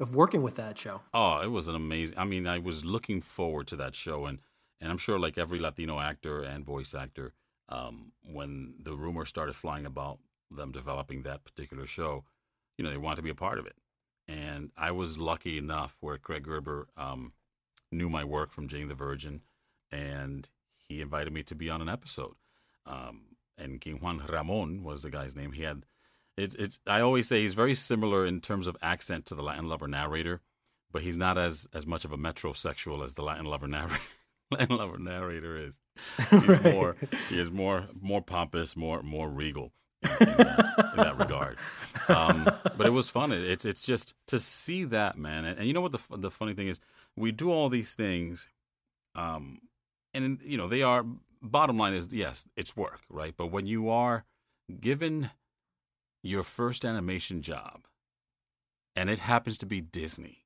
of 0.00 0.14
working 0.14 0.42
with 0.42 0.56
that 0.56 0.78
show. 0.78 1.00
Oh, 1.12 1.40
it 1.40 1.50
was 1.50 1.68
an 1.68 1.74
amazing. 1.74 2.16
I 2.18 2.24
mean, 2.24 2.46
I 2.46 2.58
was 2.58 2.84
looking 2.84 3.20
forward 3.20 3.66
to 3.68 3.76
that 3.76 3.94
show, 3.94 4.26
and 4.26 4.38
and 4.80 4.90
I'm 4.90 4.98
sure, 4.98 5.18
like 5.18 5.36
every 5.36 5.58
Latino 5.58 5.98
actor 6.00 6.42
and 6.42 6.64
voice 6.64 6.94
actor, 6.94 7.34
um, 7.68 8.12
when 8.22 8.74
the 8.80 8.94
rumor 8.94 9.24
started 9.24 9.54
flying 9.54 9.86
about 9.86 10.18
them 10.50 10.72
developing 10.72 11.22
that 11.22 11.44
particular 11.44 11.84
show, 11.86 12.24
you 12.76 12.84
know, 12.84 12.90
they 12.90 12.96
wanted 12.96 13.16
to 13.16 13.22
be 13.22 13.30
a 13.30 13.34
part 13.34 13.58
of 13.58 13.66
it. 13.66 13.76
And 14.26 14.70
I 14.76 14.90
was 14.92 15.18
lucky 15.18 15.58
enough 15.58 15.96
where 16.00 16.18
Craig 16.18 16.44
Gerber 16.44 16.88
um, 16.96 17.32
knew 17.90 18.08
my 18.08 18.24
work 18.24 18.52
from 18.52 18.68
Jane 18.68 18.88
the 18.88 18.94
Virgin, 18.94 19.42
and 19.90 20.48
he 20.76 21.00
invited 21.00 21.32
me 21.32 21.42
to 21.44 21.54
be 21.54 21.68
on 21.68 21.82
an 21.82 21.88
episode. 21.88 22.34
Um, 22.88 23.20
and 23.56 23.80
King 23.80 23.98
Juan 24.00 24.22
Ramon 24.28 24.82
was 24.82 25.02
the 25.02 25.10
guy's 25.10 25.36
name. 25.36 25.52
He 25.52 25.62
had 25.62 25.84
it's 26.36 26.54
it's 26.54 26.78
I 26.86 27.00
always 27.00 27.28
say 27.28 27.42
he's 27.42 27.54
very 27.54 27.74
similar 27.74 28.24
in 28.24 28.40
terms 28.40 28.66
of 28.66 28.76
accent 28.82 29.26
to 29.26 29.34
the 29.34 29.42
Latin 29.42 29.68
lover 29.68 29.88
narrator, 29.88 30.40
but 30.90 31.02
he's 31.02 31.16
not 31.16 31.36
as 31.36 31.66
as 31.74 31.86
much 31.86 32.04
of 32.04 32.12
a 32.12 32.16
metrosexual 32.16 33.04
as 33.04 33.14
the 33.14 33.22
Latin 33.22 33.44
lover 33.46 33.68
narrator. 33.68 34.00
Latin 34.50 34.76
lover 34.76 34.98
narrator 34.98 35.58
is. 35.58 35.78
He's 36.30 36.62
more 36.62 36.96
he 37.28 37.38
is 37.38 37.50
more 37.50 37.88
more 38.00 38.22
pompous, 38.22 38.76
more 38.76 39.02
more 39.02 39.28
regal 39.28 39.72
in, 40.02 40.10
in, 40.10 40.36
that, 40.36 40.90
in 40.92 40.96
that 40.96 41.18
regard. 41.18 41.58
Um, 42.08 42.48
but 42.76 42.86
it 42.86 42.92
was 42.92 43.10
fun. 43.10 43.32
It, 43.32 43.42
it's 43.44 43.64
it's 43.66 43.84
just 43.84 44.14
to 44.28 44.40
see 44.40 44.84
that 44.84 45.18
man, 45.18 45.44
and, 45.44 45.58
and 45.58 45.68
you 45.68 45.74
know 45.74 45.82
what 45.82 45.92
the 45.92 46.00
the 46.16 46.30
funny 46.30 46.54
thing 46.54 46.68
is, 46.68 46.80
we 47.14 47.30
do 47.30 47.50
all 47.50 47.68
these 47.68 47.94
things, 47.94 48.48
um, 49.14 49.58
and 50.14 50.40
you 50.42 50.56
know 50.56 50.68
they 50.68 50.82
are. 50.82 51.04
Bottom 51.42 51.78
line 51.78 51.94
is 51.94 52.12
yes, 52.12 52.44
it's 52.56 52.76
work, 52.76 53.00
right? 53.08 53.34
But 53.36 53.46
when 53.48 53.66
you 53.66 53.88
are 53.88 54.24
given 54.80 55.30
your 56.22 56.42
first 56.42 56.84
animation 56.84 57.40
job 57.42 57.86
and 58.96 59.08
it 59.08 59.20
happens 59.20 59.56
to 59.58 59.66
be 59.66 59.80
Disney 59.80 60.44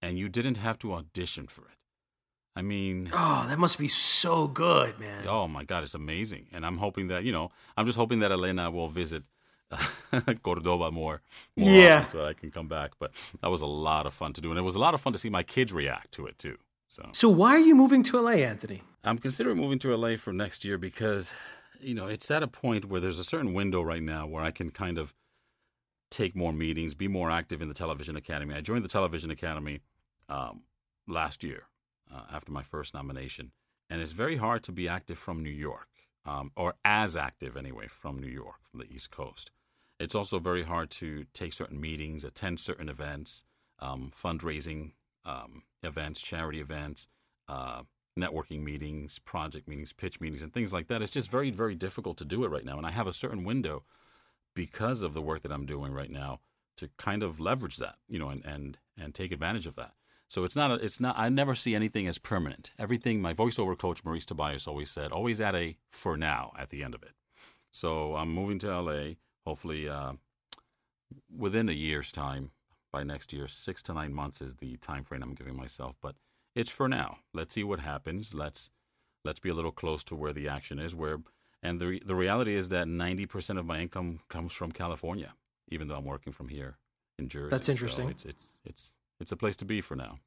and 0.00 0.18
you 0.18 0.28
didn't 0.28 0.56
have 0.56 0.78
to 0.80 0.94
audition 0.94 1.46
for 1.46 1.62
it. 1.62 1.76
I 2.56 2.62
mean, 2.62 3.10
Oh, 3.12 3.46
that 3.48 3.58
must 3.58 3.78
be 3.78 3.88
so 3.88 4.46
good, 4.48 4.98
man. 4.98 5.26
oh 5.28 5.48
my 5.48 5.64
God, 5.64 5.82
it's 5.84 5.94
amazing. 5.94 6.46
And 6.52 6.66
I'm 6.66 6.78
hoping 6.78 7.06
that, 7.08 7.24
you 7.24 7.32
know, 7.32 7.50
I'm 7.76 7.86
just 7.86 7.96
hoping 7.98 8.20
that 8.20 8.30
Elena 8.32 8.70
will 8.70 8.88
visit 8.88 9.24
Cordoba 10.42 10.90
more, 10.90 11.22
more 11.56 11.70
Yeah. 11.70 11.98
often 12.00 12.10
so 12.10 12.18
that 12.18 12.26
I 12.28 12.32
can 12.34 12.50
come 12.50 12.68
back. 12.68 12.92
But 12.98 13.12
that 13.40 13.50
was 13.50 13.62
a 13.62 13.66
lot 13.66 14.06
of 14.06 14.12
fun 14.12 14.32
to 14.34 14.40
do. 14.40 14.50
And 14.50 14.58
it 14.58 14.62
was 14.62 14.74
a 14.74 14.78
lot 14.78 14.92
of 14.94 15.00
fun 15.00 15.12
to 15.14 15.18
see 15.18 15.30
my 15.30 15.42
kids 15.42 15.72
react 15.72 16.12
to 16.12 16.26
it 16.26 16.36
too. 16.38 16.58
So 16.92 17.08
So 17.12 17.30
why 17.30 17.54
are 17.54 17.58
you 17.58 17.74
moving 17.74 18.02
to 18.02 18.20
LA, 18.20 18.32
Anthony? 18.32 18.82
I'm 19.02 19.16
considering 19.16 19.56
moving 19.56 19.78
to 19.78 19.96
LA 19.96 20.16
for 20.16 20.30
next 20.30 20.62
year 20.62 20.76
because, 20.76 21.32
you 21.80 21.94
know, 21.94 22.06
it's 22.06 22.30
at 22.30 22.42
a 22.42 22.46
point 22.46 22.84
where 22.84 23.00
there's 23.00 23.18
a 23.18 23.24
certain 23.24 23.54
window 23.54 23.80
right 23.80 24.02
now 24.02 24.26
where 24.26 24.44
I 24.44 24.50
can 24.50 24.70
kind 24.70 24.98
of 24.98 25.14
take 26.10 26.36
more 26.36 26.52
meetings, 26.52 26.94
be 26.94 27.08
more 27.08 27.30
active 27.30 27.62
in 27.62 27.68
the 27.68 27.74
Television 27.74 28.14
Academy. 28.14 28.54
I 28.54 28.60
joined 28.60 28.84
the 28.84 28.90
Television 28.90 29.30
Academy 29.30 29.80
um, 30.28 30.64
last 31.08 31.42
year 31.42 31.62
uh, 32.14 32.24
after 32.30 32.52
my 32.52 32.62
first 32.62 32.92
nomination, 32.92 33.52
and 33.88 34.02
it's 34.02 34.12
very 34.12 34.36
hard 34.36 34.62
to 34.64 34.72
be 34.72 34.86
active 34.86 35.16
from 35.16 35.42
New 35.42 35.48
York, 35.48 35.88
um, 36.26 36.52
or 36.56 36.74
as 36.84 37.16
active 37.16 37.56
anyway 37.56 37.86
from 37.88 38.18
New 38.18 38.28
York, 38.28 38.66
from 38.70 38.80
the 38.80 38.92
East 38.92 39.10
Coast. 39.10 39.50
It's 39.98 40.14
also 40.14 40.38
very 40.38 40.64
hard 40.64 40.90
to 40.90 41.24
take 41.32 41.54
certain 41.54 41.80
meetings, 41.80 42.22
attend 42.22 42.60
certain 42.60 42.90
events, 42.90 43.44
um, 43.78 44.12
fundraising 44.14 44.90
um, 45.24 45.62
events, 45.82 46.20
charity 46.20 46.60
events, 46.60 47.06
uh, 47.48 47.82
networking 48.18 48.62
meetings, 48.62 49.18
project 49.18 49.68
meetings, 49.68 49.92
pitch 49.92 50.20
meetings, 50.20 50.42
and 50.42 50.52
things 50.52 50.72
like 50.72 50.88
that. 50.88 51.02
It's 51.02 51.10
just 51.10 51.30
very, 51.30 51.50
very 51.50 51.74
difficult 51.74 52.16
to 52.18 52.24
do 52.24 52.44
it 52.44 52.48
right 52.50 52.64
now. 52.64 52.76
And 52.76 52.86
I 52.86 52.90
have 52.90 53.06
a 53.06 53.12
certain 53.12 53.44
window 53.44 53.84
because 54.54 55.02
of 55.02 55.14
the 55.14 55.22
work 55.22 55.42
that 55.42 55.52
I'm 55.52 55.66
doing 55.66 55.92
right 55.92 56.10
now 56.10 56.40
to 56.76 56.88
kind 56.98 57.22
of 57.22 57.40
leverage 57.40 57.76
that, 57.78 57.96
you 58.08 58.18
know, 58.18 58.28
and 58.28 58.44
and 58.44 58.78
and 58.98 59.14
take 59.14 59.32
advantage 59.32 59.66
of 59.66 59.76
that. 59.76 59.92
So 60.28 60.44
it's 60.44 60.56
not 60.56 60.70
a, 60.70 60.74
it's 60.74 61.00
not 61.00 61.18
I 61.18 61.28
never 61.28 61.54
see 61.54 61.74
anything 61.74 62.06
as 62.06 62.18
permanent. 62.18 62.70
Everything 62.78 63.20
my 63.20 63.34
voiceover 63.34 63.76
coach 63.76 64.04
Maurice 64.04 64.26
Tobias 64.26 64.66
always 64.66 64.90
said, 64.90 65.12
always 65.12 65.40
add 65.40 65.54
a 65.54 65.76
for 65.90 66.16
now 66.16 66.52
at 66.58 66.70
the 66.70 66.82
end 66.82 66.94
of 66.94 67.02
it. 67.02 67.12
So 67.70 68.16
I'm 68.16 68.32
moving 68.32 68.58
to 68.60 68.80
LA, 68.80 69.14
hopefully 69.46 69.88
uh, 69.88 70.12
within 71.34 71.68
a 71.68 71.72
year's 71.72 72.12
time. 72.12 72.50
By 72.92 73.02
next 73.04 73.32
year, 73.32 73.48
six 73.48 73.82
to 73.84 73.94
nine 73.94 74.12
months 74.12 74.42
is 74.42 74.56
the 74.56 74.76
time 74.76 75.02
frame 75.04 75.22
I'm 75.22 75.34
giving 75.34 75.56
myself. 75.56 75.96
But 76.02 76.14
it's 76.54 76.70
for 76.70 76.88
now. 76.88 77.18
Let's 77.32 77.54
see 77.54 77.64
what 77.64 77.80
happens. 77.80 78.34
Let's 78.34 78.70
let's 79.24 79.40
be 79.40 79.48
a 79.48 79.54
little 79.54 79.72
close 79.72 80.04
to 80.04 80.14
where 80.14 80.32
the 80.34 80.46
action 80.48 80.78
is. 80.78 80.94
Where 80.94 81.18
and 81.62 81.80
the 81.80 82.00
the 82.04 82.14
reality 82.14 82.54
is 82.54 82.68
that 82.68 82.86
ninety 82.88 83.24
percent 83.26 83.58
of 83.58 83.64
my 83.64 83.80
income 83.80 84.20
comes 84.28 84.52
from 84.52 84.72
California, 84.72 85.34
even 85.68 85.88
though 85.88 85.96
I'm 85.96 86.04
working 86.04 86.32
from 86.34 86.48
here 86.48 86.76
in 87.18 87.28
Jersey. 87.28 87.50
That's 87.50 87.66
So 87.66 87.72
interesting. 87.72 88.08
it's 88.10 88.24
it's 88.26 88.56
it's 88.64 88.96
it's 89.20 89.32
a 89.32 89.36
place 89.36 89.56
to 89.56 89.64
be 89.64 89.80
for 89.80 89.96
now. 89.96 90.18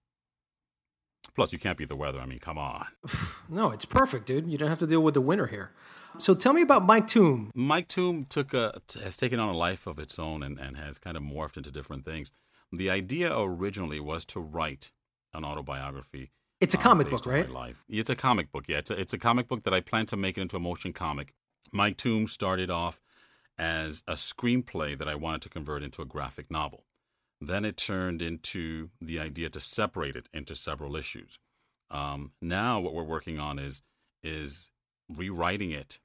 Plus, 1.36 1.52
you 1.52 1.60
can't 1.60 1.78
beat 1.78 1.90
the 1.90 1.96
weather. 1.96 2.20
I 2.20 2.26
mean, 2.26 2.40
come 2.40 2.58
on. 2.58 2.88
No, 3.48 3.70
it's 3.70 3.86
perfect, 3.86 4.26
dude. 4.26 4.48
You 4.50 4.58
don't 4.58 4.70
have 4.70 4.80
to 4.80 4.88
deal 4.88 5.02
with 5.04 5.14
the 5.14 5.22
winter 5.22 5.46
here. 5.46 5.70
So 6.18 6.34
tell 6.34 6.52
me 6.52 6.64
about 6.64 6.84
My 6.84 7.00
Tomb. 7.00 7.52
My 7.54 7.82
Tomb 7.82 8.26
took 8.28 8.56
a 8.56 8.82
has 9.04 9.16
taken 9.18 9.40
on 9.40 9.50
a 9.50 9.58
life 9.58 9.86
of 9.86 10.00
its 10.00 10.18
own 10.18 10.42
and, 10.42 10.58
and 10.60 10.78
has 10.78 10.98
kind 10.98 11.16
of 11.16 11.22
morphed 11.22 11.56
into 11.56 11.70
different 11.70 12.06
things. 12.06 12.32
The 12.72 12.90
idea 12.90 13.38
originally 13.38 14.00
was 14.00 14.26
to 14.26 14.40
write 14.40 14.92
an 15.34 15.44
autobiography. 15.44 16.32
It's 16.60 16.74
a 16.74 16.78
um, 16.78 16.84
comic 16.84 17.10
book, 17.10 17.26
right? 17.26 17.50
life. 17.50 17.84
It's 17.90 18.10
a 18.10 18.16
comic 18.16 18.52
book. 18.52 18.66
Yeah, 18.68 18.78
it's 18.78 18.92
a, 18.92 19.00
it's 19.00 19.14
a 19.14 19.18
comic 19.18 19.48
book 19.48 19.64
that 19.64 19.74
I 19.74 19.82
plan 19.82 20.06
to 20.08 20.18
make 20.18 20.38
it 20.38 20.42
into 20.42 20.58
a 20.58 20.60
motion 20.60 20.94
comic. 20.94 21.34
My 21.72 21.92
Tomb 21.92 22.28
started 22.28 22.70
off 22.70 23.02
as 23.58 24.04
a 24.08 24.14
screenplay 24.14 24.98
that 24.98 25.08
I 25.08 25.16
wanted 25.16 25.42
to 25.44 25.50
convert 25.50 25.84
into 25.84 26.02
a 26.02 26.06
graphic 26.06 26.52
novel. 26.52 26.86
Then 27.42 27.66
it 27.66 27.78
turned 27.78 28.22
into 28.22 28.90
the 29.02 29.20
idea 29.20 29.50
to 29.50 29.60
separate 29.60 30.16
it 30.16 30.30
into 30.34 30.56
several 30.56 30.96
issues. 30.96 31.38
Um, 31.92 32.32
now 32.42 32.80
what 32.80 32.94
we're 32.94 33.04
working 33.04 33.40
on 33.40 33.60
is 33.60 33.82
is 34.24 34.72
rewriting 35.08 35.72
it 35.72 36.00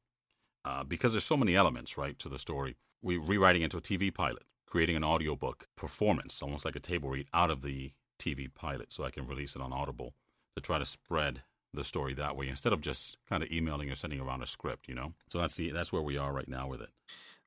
uh, 0.65 0.85
because 0.85 1.13
there's 1.13 1.25
so 1.25 1.37
many 1.37 1.57
elements 1.57 1.97
right 1.97 2.19
to 2.19 2.29
the 2.29 2.39
story. 2.39 2.77
We're 3.03 3.23
rewriting 3.23 3.63
it 3.63 3.67
into 3.73 3.79
a 3.79 3.81
TV 3.81 4.13
pilot, 4.13 4.43
creating 4.71 4.97
an 4.97 5.05
audiobook 5.05 5.67
performance, 5.77 6.41
almost 6.43 6.65
like 6.65 6.77
a 6.77 6.81
table 6.81 7.11
read 7.11 7.27
out 7.35 7.51
of 7.51 7.63
the 7.63 7.93
TV 8.19 8.53
pilot, 8.53 8.93
so 8.93 9.05
I 9.05 9.11
can 9.11 9.27
release 9.27 9.57
it 9.57 9.63
on 9.63 9.73
Audible 9.73 10.15
to 10.57 10.63
try 10.63 10.79
to 10.79 10.85
spread 10.85 11.43
the 11.73 11.85
story 11.85 12.15
that 12.15 12.37
way 12.37 12.49
instead 12.49 12.73
of 12.73 12.81
just 12.81 13.17
kind 13.29 13.43
of 13.43 13.51
emailing 13.51 13.91
or 13.91 13.95
sending 13.95 14.21
around 14.21 14.43
a 14.43 14.47
script. 14.47 14.89
You 14.89 14.95
know, 14.95 15.13
so 15.29 15.39
that's 15.39 15.57
the 15.57 15.71
that's 15.71 15.93
where 15.93 16.03
we 16.03 16.17
are 16.17 16.33
right 16.33 16.49
now 16.49 16.69
with 16.69 16.81
it. 16.81 16.91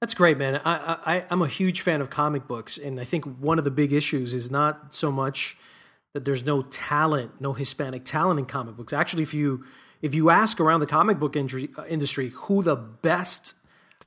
That's 0.02 0.14
great, 0.14 0.38
man. 0.38 0.62
I, 0.66 0.98
I 1.06 1.26
I'm 1.30 1.42
a 1.42 1.48
huge 1.48 1.82
fan 1.82 2.02
of 2.02 2.10
comic 2.10 2.48
books, 2.48 2.78
and 2.78 3.00
I 3.00 3.06
think 3.06 3.26
one 3.26 3.58
of 3.58 3.64
the 3.64 3.72
big 3.72 3.94
issues 3.94 4.34
is 4.34 4.52
not 4.52 4.94
so 4.94 5.12
much 5.12 5.58
that 6.14 6.26
there's 6.26 6.46
no 6.46 6.62
talent, 6.64 7.40
no 7.40 7.54
Hispanic 7.54 8.06
talent 8.06 8.40
in 8.40 8.46
comic 8.46 8.76
books. 8.76 8.94
Actually, 8.94 9.24
if 9.24 9.34
you 9.34 9.64
if 10.02 10.14
you 10.14 10.30
ask 10.30 10.60
around 10.60 10.82
the 10.82 10.88
comic 10.88 11.20
book 11.20 11.36
industry, 11.36 11.70
industry 11.88 12.30
who 12.30 12.62
the 12.62 12.76
best 12.76 13.54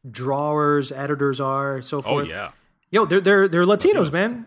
drawers, 0.08 0.92
editors 0.92 1.40
are, 1.40 1.80
so 1.82 2.02
forth. 2.02 2.28
Oh 2.28 2.30
yeah. 2.30 2.50
Yo, 2.90 3.04
they're 3.04 3.20
they're 3.20 3.48
they're 3.48 3.64
Latinos, 3.64 4.12
man. 4.12 4.46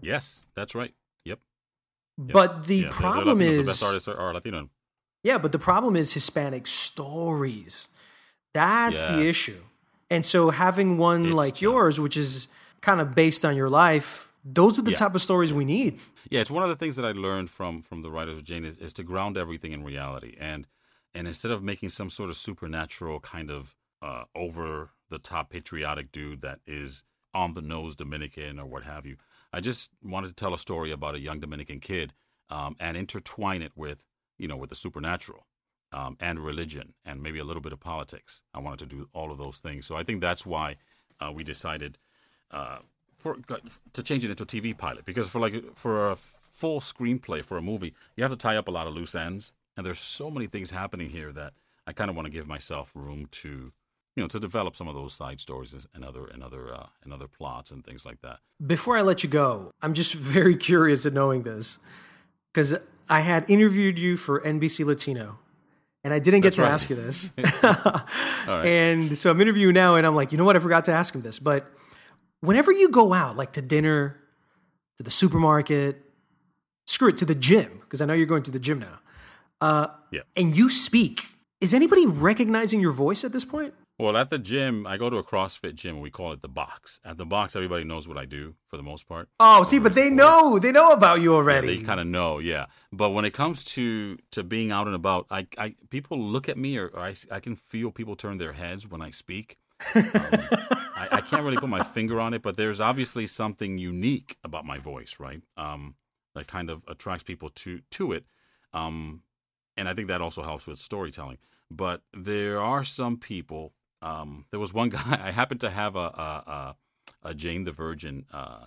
Yes, 0.00 0.44
that's 0.54 0.74
right. 0.74 0.94
Yep. 1.24 1.38
Yep. 2.18 2.32
But 2.32 2.66
the 2.66 2.76
Yeah, 2.76 2.82
they're- 2.82 2.90
they're 2.90 2.98
problem 3.00 3.40
is 3.40 3.58
the 3.66 3.70
best 3.72 3.82
artists 3.82 4.08
are, 4.08 4.16
are 4.16 4.34
Latino. 4.34 4.68
Yeah, 5.22 5.38
but 5.38 5.52
the 5.52 5.58
problem 5.58 5.96
is 5.96 6.12
Hispanic 6.14 6.66
stories. 6.66 7.88
That's 8.54 9.00
the 9.02 9.24
issue. 9.26 9.60
And 10.10 10.26
so 10.26 10.50
having 10.50 10.98
one 10.98 11.20
It's- 11.26 11.36
like 11.36 11.60
yours, 11.60 12.00
which 12.00 12.16
is 12.16 12.48
kind 12.80 13.00
of 13.00 13.14
based 13.14 13.44
on 13.44 13.54
your 13.56 13.68
life, 13.68 14.28
those 14.44 14.78
are 14.78 14.82
the 14.82 14.90
Yeah. 14.92 14.96
type 14.96 15.14
of 15.14 15.22
stories 15.22 15.52
we 15.52 15.64
need. 15.64 16.00
Yeah, 16.30 16.40
it's 16.40 16.50
one 16.50 16.62
of 16.62 16.68
the 16.70 16.76
things 16.76 16.96
that 16.96 17.04
I 17.04 17.12
learned 17.12 17.50
from 17.50 17.82
from 17.82 18.02
the 18.02 18.10
writers 18.10 18.38
of 18.38 18.44
Jane 18.44 18.64
is, 18.64 18.78
is 18.78 18.92
to 18.94 19.02
ground 19.04 19.36
everything 19.36 19.72
in 19.72 19.84
reality, 19.84 20.36
and 20.40 20.66
and 21.14 21.26
instead 21.26 21.50
of 21.52 21.62
making 21.62 21.88
some 21.90 22.08
sort 22.10 22.30
of 22.30 22.36
supernatural 22.36 23.20
kind 23.20 23.50
of 23.50 23.74
uh, 24.02 24.24
over 24.34 24.90
the 25.10 25.18
top 25.18 25.50
patriotic 25.50 26.10
dude 26.10 26.40
that 26.40 26.60
is 26.66 27.04
on 27.34 27.52
the 27.52 27.62
nose 27.62 27.94
Dominican 27.94 28.58
or 28.58 28.66
what 28.66 28.84
have 28.84 29.06
you, 29.06 29.16
I 29.52 29.60
just 29.60 29.90
wanted 30.02 30.28
to 30.28 30.34
tell 30.34 30.54
a 30.54 30.58
story 30.58 30.90
about 30.92 31.14
a 31.14 31.20
young 31.20 31.40
Dominican 31.40 31.80
kid 31.80 32.12
um, 32.50 32.76
and 32.80 32.96
intertwine 32.96 33.62
it 33.62 33.72
with 33.76 34.04
you 34.38 34.48
know 34.48 34.56
with 34.56 34.70
the 34.70 34.76
supernatural 34.76 35.46
um, 35.92 36.16
and 36.20 36.38
religion 36.38 36.94
and 37.04 37.22
maybe 37.22 37.38
a 37.38 37.44
little 37.44 37.62
bit 37.62 37.72
of 37.72 37.80
politics. 37.80 38.42
I 38.54 38.60
wanted 38.60 38.78
to 38.80 38.96
do 38.96 39.08
all 39.12 39.30
of 39.30 39.38
those 39.38 39.58
things, 39.58 39.86
so 39.86 39.96
I 39.96 40.04
think 40.04 40.20
that's 40.20 40.46
why 40.46 40.76
uh, 41.20 41.32
we 41.32 41.44
decided 41.44 41.98
uh, 42.50 42.78
for 43.18 43.38
to 43.92 44.02
change 44.02 44.24
it 44.24 44.30
into 44.30 44.44
a 44.44 44.46
TV 44.46 44.76
pilot. 44.76 45.04
Because 45.04 45.28
for 45.28 45.40
like 45.40 45.76
for 45.76 46.10
a 46.10 46.16
full 46.16 46.80
screenplay 46.80 47.44
for 47.44 47.56
a 47.56 47.62
movie, 47.62 47.94
you 48.16 48.22
have 48.22 48.32
to 48.32 48.36
tie 48.36 48.56
up 48.56 48.68
a 48.68 48.70
lot 48.70 48.86
of 48.86 48.94
loose 48.94 49.14
ends, 49.14 49.52
and 49.76 49.84
there's 49.84 49.98
so 49.98 50.30
many 50.30 50.46
things 50.46 50.70
happening 50.70 51.10
here 51.10 51.32
that 51.32 51.54
I 51.86 51.92
kind 51.92 52.10
of 52.10 52.16
want 52.16 52.26
to 52.26 52.32
give 52.32 52.46
myself 52.46 52.92
room 52.94 53.26
to, 53.32 53.72
you 54.16 54.22
know, 54.22 54.28
to 54.28 54.40
develop 54.40 54.76
some 54.76 54.88
of 54.88 54.94
those 54.94 55.14
side 55.14 55.40
stories 55.40 55.86
and 55.94 56.04
other 56.04 56.26
and 56.26 56.42
other 56.42 56.74
uh, 56.74 56.86
and 57.04 57.12
other 57.12 57.28
plots 57.28 57.70
and 57.70 57.84
things 57.84 58.04
like 58.04 58.20
that. 58.22 58.38
Before 58.64 58.96
I 58.96 59.02
let 59.02 59.22
you 59.22 59.28
go, 59.30 59.70
I'm 59.82 59.94
just 59.94 60.14
very 60.36 60.56
curious 60.56 61.06
at 61.06 61.12
knowing 61.12 61.42
this 61.42 61.78
because 62.52 62.74
I 63.08 63.20
had 63.20 63.48
interviewed 63.50 63.98
you 63.98 64.16
for 64.16 64.40
NBC 64.40 64.84
Latino 64.84 65.38
and 66.04 66.12
I 66.14 66.18
didn't 66.18 66.40
get 66.40 66.54
That's 66.54 66.56
to 66.56 66.62
right. 66.62 66.72
ask 66.72 66.90
you 66.90 66.96
this. 66.96 67.30
All 67.62 68.58
right. 68.58 68.66
And 68.66 69.16
so 69.18 69.30
I'm 69.30 69.40
interviewing 69.40 69.74
now 69.74 69.96
and 69.96 70.06
I'm 70.06 70.14
like, 70.14 70.32
you 70.32 70.38
know 70.38 70.44
what? 70.44 70.56
I 70.56 70.58
forgot 70.58 70.84
to 70.86 70.92
ask 70.92 71.14
him 71.14 71.20
this. 71.22 71.38
But 71.38 71.70
whenever 72.40 72.72
you 72.72 72.88
go 72.88 73.12
out, 73.12 73.36
like 73.36 73.52
to 73.52 73.62
dinner, 73.62 74.16
to 74.96 75.02
the 75.02 75.10
supermarket, 75.10 76.02
screw 76.86 77.08
it, 77.08 77.18
to 77.18 77.24
the 77.24 77.34
gym, 77.34 77.80
because 77.82 78.00
I 78.00 78.06
know 78.06 78.14
you're 78.14 78.26
going 78.26 78.42
to 78.44 78.50
the 78.50 78.58
gym 78.60 78.78
now, 78.78 78.98
uh, 79.60 79.88
Yeah. 80.10 80.22
and 80.36 80.56
you 80.56 80.70
speak, 80.70 81.26
is 81.60 81.74
anybody 81.74 82.06
recognizing 82.06 82.80
your 82.80 82.92
voice 82.92 83.22
at 83.24 83.32
this 83.32 83.44
point? 83.44 83.74
Well, 84.00 84.16
at 84.16 84.30
the 84.30 84.38
gym, 84.38 84.86
I 84.86 84.96
go 84.96 85.10
to 85.10 85.18
a 85.18 85.22
CrossFit 85.22 85.74
gym. 85.74 86.00
We 86.00 86.10
call 86.10 86.32
it 86.32 86.40
the 86.40 86.48
box. 86.48 87.00
At 87.04 87.18
the 87.18 87.26
box, 87.26 87.54
everybody 87.54 87.84
knows 87.84 88.08
what 88.08 88.16
I 88.16 88.24
do 88.24 88.54
for 88.66 88.78
the 88.78 88.82
most 88.82 89.06
part. 89.06 89.28
Oh, 89.38 89.62
see, 89.62 89.78
but 89.78 89.92
they 89.92 90.08
know, 90.08 90.58
they 90.58 90.72
know 90.72 90.92
about 90.92 91.20
you 91.20 91.34
already. 91.34 91.76
they 91.76 91.82
kind 91.84 92.00
of 92.00 92.06
know, 92.06 92.38
yeah. 92.38 92.66
But 92.90 93.10
when 93.10 93.26
it 93.26 93.34
comes 93.34 93.62
to 93.74 94.16
to 94.30 94.42
being 94.42 94.72
out 94.72 94.86
and 94.86 94.96
about, 94.96 95.26
I, 95.30 95.46
I 95.58 95.74
people 95.90 96.18
look 96.18 96.48
at 96.48 96.56
me, 96.56 96.78
or, 96.78 96.88
or 96.88 97.00
I, 97.00 97.14
I 97.30 97.40
can 97.40 97.54
feel 97.54 97.90
people 97.90 98.16
turn 98.16 98.38
their 98.38 98.54
heads 98.54 98.88
when 98.88 99.02
I 99.02 99.10
speak. 99.10 99.58
Um, 99.94 100.02
I, 100.14 101.08
I 101.12 101.20
can't 101.20 101.42
really 101.42 101.58
put 101.58 101.68
my 101.68 101.82
finger 101.82 102.20
on 102.20 102.32
it, 102.32 102.40
but 102.40 102.56
there's 102.56 102.80
obviously 102.80 103.26
something 103.26 103.76
unique 103.76 104.38
about 104.42 104.64
my 104.64 104.78
voice, 104.78 105.16
right? 105.20 105.42
Um, 105.58 105.96
that 106.34 106.46
kind 106.46 106.70
of 106.70 106.82
attracts 106.88 107.22
people 107.22 107.50
to 107.50 107.82
to 107.90 108.12
it, 108.12 108.24
um, 108.72 109.24
and 109.76 109.90
I 109.90 109.94
think 109.94 110.08
that 110.08 110.22
also 110.22 110.42
helps 110.42 110.66
with 110.66 110.78
storytelling. 110.78 111.36
But 111.70 112.00
there 112.14 112.62
are 112.62 112.82
some 112.82 113.18
people. 113.18 113.74
Um, 114.02 114.46
there 114.50 114.60
was 114.60 114.72
one 114.72 114.88
guy. 114.96 115.20
I 115.22 115.30
happened 115.30 115.60
to 115.62 115.70
have 115.70 115.96
a 115.96 115.98
a, 115.98 116.76
a, 117.24 117.30
a 117.30 117.34
Jane 117.34 117.64
the 117.64 117.72
Virgin. 117.72 118.26
Uh, 118.32 118.66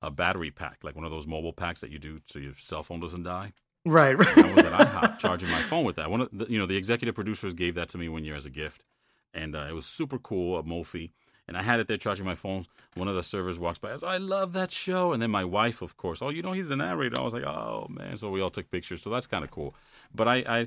a 0.00 0.10
battery 0.10 0.50
pack, 0.50 0.78
like 0.84 0.94
one 0.94 1.04
of 1.04 1.10
those 1.10 1.26
mobile 1.26 1.52
packs 1.52 1.80
that 1.80 1.90
you 1.90 1.98
do 1.98 2.20
so 2.26 2.38
your 2.38 2.54
cell 2.54 2.82
phone 2.82 3.00
doesn't 3.00 3.24
die. 3.24 3.52
Right, 3.84 4.16
right. 4.16 4.36
And 4.36 4.46
I 4.46 4.54
was 4.54 4.64
at 4.64 4.72
IHOP 4.72 5.18
charging 5.18 5.50
my 5.50 5.62
phone 5.62 5.84
with 5.84 5.96
that. 5.96 6.10
One 6.10 6.20
of 6.20 6.28
the, 6.32 6.46
you 6.48 6.58
know, 6.58 6.66
the 6.66 6.76
executive 6.76 7.14
producers 7.14 7.54
gave 7.54 7.74
that 7.76 7.88
to 7.90 7.98
me 7.98 8.08
one 8.08 8.24
year 8.24 8.36
as 8.36 8.46
a 8.46 8.50
gift, 8.50 8.84
and 9.32 9.56
uh, 9.56 9.66
it 9.68 9.72
was 9.74 9.86
super 9.86 10.18
cool, 10.18 10.58
a 10.58 10.62
Mophie. 10.62 11.10
And 11.46 11.56
I 11.56 11.62
had 11.62 11.80
it 11.80 11.88
there 11.88 11.96
charging 11.96 12.26
my 12.26 12.34
phone. 12.34 12.66
One 12.94 13.08
of 13.08 13.14
the 13.14 13.22
servers 13.22 13.58
walks 13.58 13.78
by. 13.78 13.90
I 13.90 13.96
"I 14.02 14.16
love 14.18 14.52
that 14.52 14.70
show." 14.70 15.14
And 15.14 15.22
then 15.22 15.30
my 15.30 15.46
wife, 15.46 15.80
of 15.80 15.96
course, 15.96 16.20
oh, 16.20 16.28
you 16.28 16.42
know, 16.42 16.52
he's 16.52 16.68
the 16.68 16.76
narrator. 16.76 17.18
I 17.18 17.24
was 17.24 17.32
like, 17.32 17.44
"Oh 17.44 17.86
man!" 17.88 18.18
So 18.18 18.30
we 18.30 18.42
all 18.42 18.50
took 18.50 18.70
pictures. 18.70 19.00
So 19.00 19.08
that's 19.08 19.26
kind 19.26 19.42
of 19.42 19.50
cool. 19.50 19.74
But 20.14 20.28
I, 20.28 20.36
I, 20.46 20.66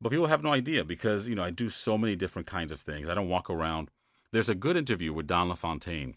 but 0.00 0.10
people 0.10 0.26
have 0.26 0.42
no 0.42 0.52
idea 0.52 0.84
because 0.84 1.28
you 1.28 1.34
know 1.34 1.44
I 1.44 1.50
do 1.50 1.68
so 1.68 1.96
many 1.96 2.16
different 2.16 2.46
kinds 2.46 2.72
of 2.72 2.80
things. 2.80 3.08
I 3.08 3.14
don't 3.14 3.28
walk 3.28 3.50
around. 3.50 3.90
There's 4.32 4.48
a 4.48 4.54
good 4.54 4.76
interview 4.76 5.12
with 5.12 5.26
Don 5.26 5.48
LaFontaine, 5.48 6.16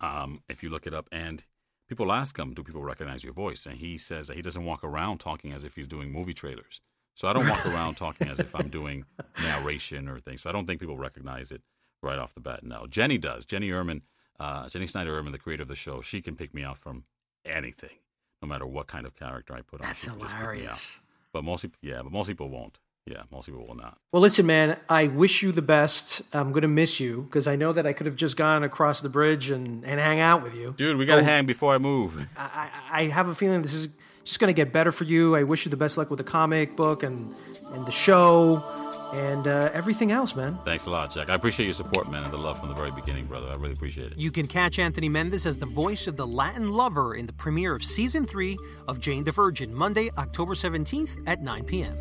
um, 0.00 0.42
if 0.48 0.62
you 0.62 0.70
look 0.70 0.86
it 0.86 0.94
up, 0.94 1.08
and 1.12 1.44
people 1.88 2.12
ask 2.12 2.38
him, 2.38 2.52
"Do 2.52 2.62
people 2.62 2.82
recognize 2.82 3.22
your 3.24 3.34
voice?" 3.34 3.66
And 3.66 3.78
he 3.78 3.98
says 3.98 4.28
that 4.28 4.36
he 4.36 4.42
doesn't 4.42 4.64
walk 4.64 4.82
around 4.82 5.18
talking 5.18 5.52
as 5.52 5.64
if 5.64 5.74
he's 5.74 5.88
doing 5.88 6.10
movie 6.10 6.34
trailers. 6.34 6.80
So 7.14 7.28
I 7.28 7.32
don't 7.32 7.48
walk 7.48 7.64
around 7.64 7.94
talking 7.96 8.28
as 8.28 8.40
if 8.40 8.54
I'm 8.54 8.68
doing 8.68 9.04
narration 9.40 10.08
or 10.08 10.18
things. 10.18 10.42
So 10.42 10.50
I 10.50 10.52
don't 10.52 10.66
think 10.66 10.80
people 10.80 10.98
recognize 10.98 11.50
it 11.52 11.62
right 12.02 12.18
off 12.18 12.34
the 12.34 12.40
bat. 12.40 12.64
No, 12.64 12.86
Jennie 12.86 13.18
does. 13.18 13.44
Jennie 13.44 13.70
Urman, 13.70 14.02
uh, 14.40 14.68
Jennie 14.68 14.86
Snyder 14.86 15.16
Urman, 15.20 15.32
the 15.32 15.38
creator 15.38 15.62
of 15.62 15.68
the 15.68 15.76
show, 15.76 16.00
she 16.00 16.20
can 16.20 16.36
pick 16.36 16.52
me 16.52 16.64
out 16.64 16.76
from 16.76 17.04
anything, 17.44 17.98
no 18.42 18.48
matter 18.48 18.66
what 18.66 18.88
kind 18.88 19.06
of 19.06 19.14
character 19.14 19.54
I 19.54 19.62
put 19.62 19.80
on. 19.80 19.86
That's 19.86 20.02
she 20.02 20.08
can 20.08 20.18
just 20.18 20.32
pick 20.32 20.40
me 20.40 20.44
out. 20.44 20.50
hilarious. 20.50 21.00
But 21.32 21.44
most 21.44 21.66
yeah, 21.82 22.02
but 22.02 22.12
most 22.12 22.28
people 22.28 22.48
won't. 22.48 22.78
Yeah, 23.06 23.22
most 23.30 23.46
people 23.46 23.66
will 23.66 23.74
not. 23.74 23.98
Well, 24.12 24.22
listen, 24.22 24.46
man, 24.46 24.78
I 24.88 25.08
wish 25.08 25.42
you 25.42 25.52
the 25.52 25.60
best. 25.60 26.22
I'm 26.34 26.52
going 26.52 26.62
to 26.62 26.68
miss 26.68 27.00
you 27.00 27.22
because 27.22 27.46
I 27.46 27.54
know 27.54 27.70
that 27.72 27.86
I 27.86 27.92
could 27.92 28.06
have 28.06 28.16
just 28.16 28.36
gone 28.38 28.64
across 28.64 29.02
the 29.02 29.10
bridge 29.10 29.50
and, 29.50 29.84
and 29.84 30.00
hang 30.00 30.20
out 30.20 30.42
with 30.42 30.54
you. 30.54 30.72
Dude, 30.76 30.96
we 30.96 31.04
gotta 31.04 31.20
Oh. 31.20 31.24
hang 31.24 31.44
before 31.44 31.74
I 31.74 31.78
move. 31.78 32.16
I, 32.36 32.70
I 32.90 33.00
I 33.00 33.04
have 33.08 33.28
a 33.28 33.34
feeling 33.34 33.60
this 33.60 33.74
is 33.74 33.88
just 34.24 34.40
going 34.40 34.48
to 34.48 34.54
get 34.56 34.72
better 34.72 34.90
for 34.90 35.04
you. 35.04 35.36
I 35.36 35.42
wish 35.42 35.66
you 35.66 35.70
the 35.70 35.76
best 35.76 35.98
luck 35.98 36.08
with 36.08 36.16
the 36.16 36.24
comic 36.24 36.76
book 36.76 37.02
and, 37.02 37.34
and 37.72 37.84
the 37.84 37.92
show 37.92 38.64
and 39.12 39.46
uh, 39.46 39.68
everything 39.74 40.10
else, 40.10 40.34
man. 40.34 40.58
Thanks 40.64 40.86
a 40.86 40.90
lot, 40.90 41.12
Jack. 41.12 41.28
I 41.28 41.34
appreciate 41.34 41.66
your 41.66 41.74
support, 41.74 42.10
man, 42.10 42.22
and 42.24 42.32
the 42.32 42.38
love 42.38 42.58
from 42.58 42.70
the 42.70 42.74
very 42.74 42.90
beginning, 42.90 43.26
brother. 43.26 43.48
I 43.50 43.54
really 43.56 43.72
appreciate 43.74 44.12
it. 44.12 44.18
You 44.18 44.30
can 44.30 44.46
catch 44.46 44.78
Anthony 44.78 45.10
Mendez 45.10 45.44
as 45.44 45.58
the 45.58 45.66
voice 45.66 46.06
of 46.06 46.16
the 46.16 46.26
Latin 46.26 46.72
lover 46.72 47.14
in 47.14 47.26
the 47.26 47.34
premiere 47.34 47.74
of 47.74 47.84
season 47.84 48.24
three 48.24 48.56
of 48.88 48.98
Jane 48.98 49.24
the 49.24 49.32
Virgin, 49.32 49.74
Monday, 49.74 50.08
October 50.16 50.54
17th 50.54 51.22
at 51.26 51.42
9 51.42 51.64
p.m. 51.64 51.98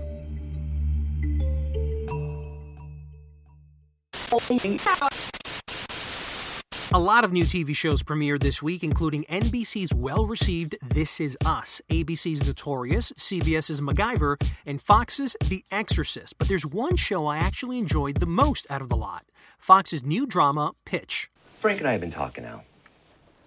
A 6.91 6.99
lot 6.99 7.23
of 7.23 7.31
new 7.31 7.43
TV 7.43 7.75
shows 7.75 8.01
premiered 8.01 8.39
this 8.41 8.63
week, 8.63 8.83
including 8.83 9.25
NBC's 9.25 9.93
well 9.93 10.25
received 10.25 10.75
This 10.81 11.19
Is 11.19 11.37
Us, 11.45 11.81
ABC's 11.89 12.47
Notorious, 12.47 13.11
CBS's 13.11 13.79
MacGyver, 13.79 14.43
and 14.65 14.81
Fox's 14.81 15.35
The 15.47 15.63
Exorcist. 15.69 16.35
But 16.39 16.47
there's 16.47 16.65
one 16.65 16.95
show 16.95 17.27
I 17.27 17.37
actually 17.37 17.77
enjoyed 17.77 18.15
the 18.15 18.25
most 18.25 18.65
out 18.71 18.81
of 18.81 18.89
the 18.89 18.95
lot 18.95 19.25
Fox's 19.59 20.03
new 20.03 20.25
drama, 20.25 20.71
Pitch. 20.83 21.29
Frank 21.59 21.77
and 21.79 21.87
I 21.87 21.91
have 21.91 22.01
been 22.01 22.09
talking 22.09 22.43
now. 22.43 22.63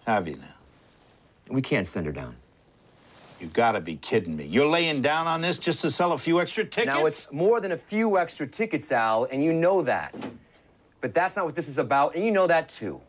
Have 0.06 0.28
you 0.28 0.36
now? 0.36 0.54
We 1.48 1.62
can't 1.62 1.86
send 1.86 2.06
her 2.06 2.12
down. 2.12 2.36
You 3.40 3.48
gotta 3.48 3.80
be 3.80 3.96
kidding 3.96 4.36
me. 4.36 4.44
You're 4.44 4.68
laying 4.68 5.02
down 5.02 5.26
on 5.26 5.40
this 5.40 5.58
just 5.58 5.80
to 5.80 5.90
sell 5.90 6.12
a 6.12 6.18
few 6.18 6.40
extra 6.40 6.64
tickets? 6.64 6.86
Now, 6.86 7.06
it's 7.06 7.32
more 7.32 7.60
than 7.60 7.72
a 7.72 7.76
few 7.76 8.18
extra 8.18 8.46
tickets, 8.46 8.92
Al, 8.92 9.24
and 9.24 9.42
you 9.42 9.52
know 9.52 9.82
that. 9.82 10.24
But 11.06 11.14
that's 11.14 11.36
not 11.36 11.44
what 11.44 11.54
this 11.54 11.68
is 11.68 11.78
about, 11.78 12.16
and 12.16 12.24
you 12.24 12.32
know 12.32 12.48
that 12.48 12.68
too. 12.68 13.00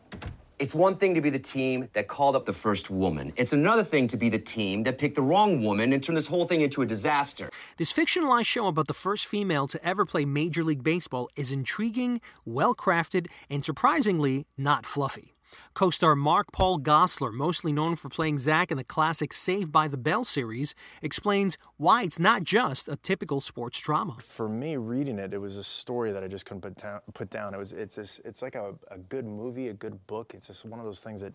It's 0.60 0.72
one 0.72 0.94
thing 0.94 1.16
to 1.16 1.20
be 1.20 1.30
the 1.30 1.38
team 1.40 1.88
that 1.94 2.06
called 2.06 2.36
up 2.36 2.46
the 2.46 2.52
first 2.52 2.90
woman. 2.90 3.32
It's 3.34 3.52
another 3.52 3.82
thing 3.82 4.06
to 4.06 4.16
be 4.16 4.28
the 4.28 4.38
team 4.38 4.84
that 4.84 4.98
picked 4.98 5.16
the 5.16 5.22
wrong 5.22 5.64
woman 5.64 5.92
and 5.92 6.00
turned 6.00 6.16
this 6.16 6.28
whole 6.28 6.46
thing 6.46 6.60
into 6.60 6.80
a 6.82 6.86
disaster. 6.86 7.50
This 7.76 7.92
fictionalized 7.92 8.46
show 8.46 8.68
about 8.68 8.86
the 8.86 8.94
first 8.94 9.26
female 9.26 9.66
to 9.66 9.84
ever 9.84 10.04
play 10.04 10.24
Major 10.24 10.62
League 10.62 10.84
Baseball 10.84 11.28
is 11.36 11.50
intriguing, 11.50 12.20
well 12.44 12.72
crafted, 12.72 13.26
and 13.50 13.64
surprisingly 13.64 14.46
not 14.56 14.86
fluffy. 14.86 15.34
Co 15.74 15.90
star 15.90 16.14
Mark 16.14 16.52
Paul 16.52 16.78
Gosselaar, 16.80 17.32
mostly 17.32 17.72
known 17.72 17.96
for 17.96 18.08
playing 18.08 18.38
Zack 18.38 18.70
in 18.70 18.76
the 18.76 18.84
classic 18.84 19.32
Saved 19.32 19.70
by 19.72 19.88
the 19.88 19.96
Bell 19.96 20.24
series, 20.24 20.74
explains 21.02 21.56
why 21.76 22.02
it's 22.02 22.18
not 22.18 22.42
just 22.44 22.88
a 22.88 22.96
typical 22.96 23.40
sports 23.40 23.80
drama. 23.80 24.16
For 24.20 24.48
me, 24.48 24.76
reading 24.76 25.18
it, 25.18 25.32
it 25.32 25.38
was 25.38 25.56
a 25.56 25.64
story 25.64 26.12
that 26.12 26.22
I 26.24 26.28
just 26.28 26.46
couldn't 26.46 26.62
put 26.62 26.76
down. 26.76 27.00
Put 27.14 27.30
down. 27.30 27.54
It 27.54 27.58
was 27.58 27.72
it's 27.72 27.96
just, 27.96 28.20
it's 28.24 28.42
like 28.42 28.54
a, 28.54 28.74
a 28.90 28.98
good 28.98 29.26
movie, 29.26 29.68
a 29.68 29.74
good 29.74 30.04
book. 30.06 30.32
It's 30.34 30.48
just 30.48 30.64
one 30.64 30.80
of 30.80 30.86
those 30.86 31.00
things 31.00 31.20
that 31.20 31.32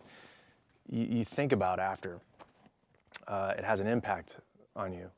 you, 0.89 1.05
you 1.05 1.25
think 1.25 1.51
about 1.51 1.79
after. 1.79 2.19
Uh, 3.27 3.53
it 3.57 3.63
has 3.63 3.79
an 3.79 3.87
impact 3.87 4.37
on 4.75 4.91
you, 4.91 5.09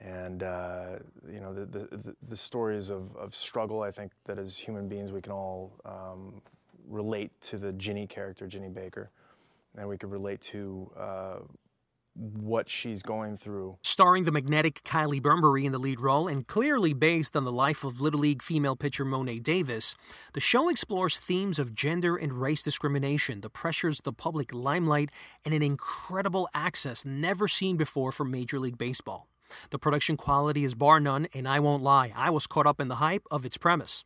and 0.00 0.42
uh, 0.42 0.98
you 1.30 1.40
know 1.40 1.52
the, 1.52 1.66
the 1.66 1.96
the- 1.96 2.16
the 2.28 2.36
stories 2.36 2.88
of, 2.88 3.14
of 3.16 3.34
struggle. 3.34 3.82
I 3.82 3.90
think 3.90 4.12
that 4.24 4.38
as 4.38 4.56
human 4.56 4.88
beings 4.88 5.12
we 5.12 5.20
can 5.20 5.32
all 5.32 5.72
um, 5.84 6.40
relate 6.88 7.32
to 7.42 7.58
the 7.58 7.72
Ginny 7.72 8.06
character, 8.06 8.46
Ginny 8.46 8.68
Baker, 8.68 9.10
and 9.76 9.88
we 9.88 9.96
could 9.96 10.10
relate 10.10 10.40
to. 10.42 10.90
Uh, 10.96 11.36
what 12.14 12.68
she's 12.68 13.02
going 13.02 13.36
through. 13.36 13.78
Starring 13.82 14.24
the 14.24 14.32
magnetic 14.32 14.82
Kylie 14.84 15.22
Bunbury 15.22 15.64
in 15.64 15.72
the 15.72 15.78
lead 15.78 16.00
role 16.00 16.28
and 16.28 16.46
clearly 16.46 16.92
based 16.92 17.34
on 17.36 17.44
the 17.44 17.52
life 17.52 17.84
of 17.84 18.00
Little 18.00 18.20
League 18.20 18.42
female 18.42 18.76
pitcher 18.76 19.04
Mo'ne 19.04 19.38
Davis, 19.40 19.94
the 20.34 20.40
show 20.40 20.68
explores 20.68 21.18
themes 21.18 21.58
of 21.58 21.74
gender 21.74 22.16
and 22.16 22.34
race 22.34 22.62
discrimination, 22.62 23.40
the 23.40 23.50
pressures 23.50 24.00
of 24.00 24.04
the 24.04 24.12
public 24.12 24.52
limelight, 24.52 25.10
and 25.44 25.54
an 25.54 25.62
incredible 25.62 26.48
access 26.54 27.04
never 27.04 27.48
seen 27.48 27.76
before 27.76 28.12
for 28.12 28.24
Major 28.24 28.58
League 28.58 28.78
Baseball. 28.78 29.28
The 29.70 29.78
production 29.78 30.16
quality 30.16 30.64
is 30.64 30.74
bar 30.74 31.00
none, 31.00 31.28
and 31.34 31.46
I 31.46 31.60
won't 31.60 31.82
lie, 31.82 32.12
I 32.16 32.30
was 32.30 32.46
caught 32.46 32.66
up 32.66 32.80
in 32.80 32.88
the 32.88 32.96
hype 32.96 33.26
of 33.30 33.44
its 33.44 33.56
premise. 33.56 34.04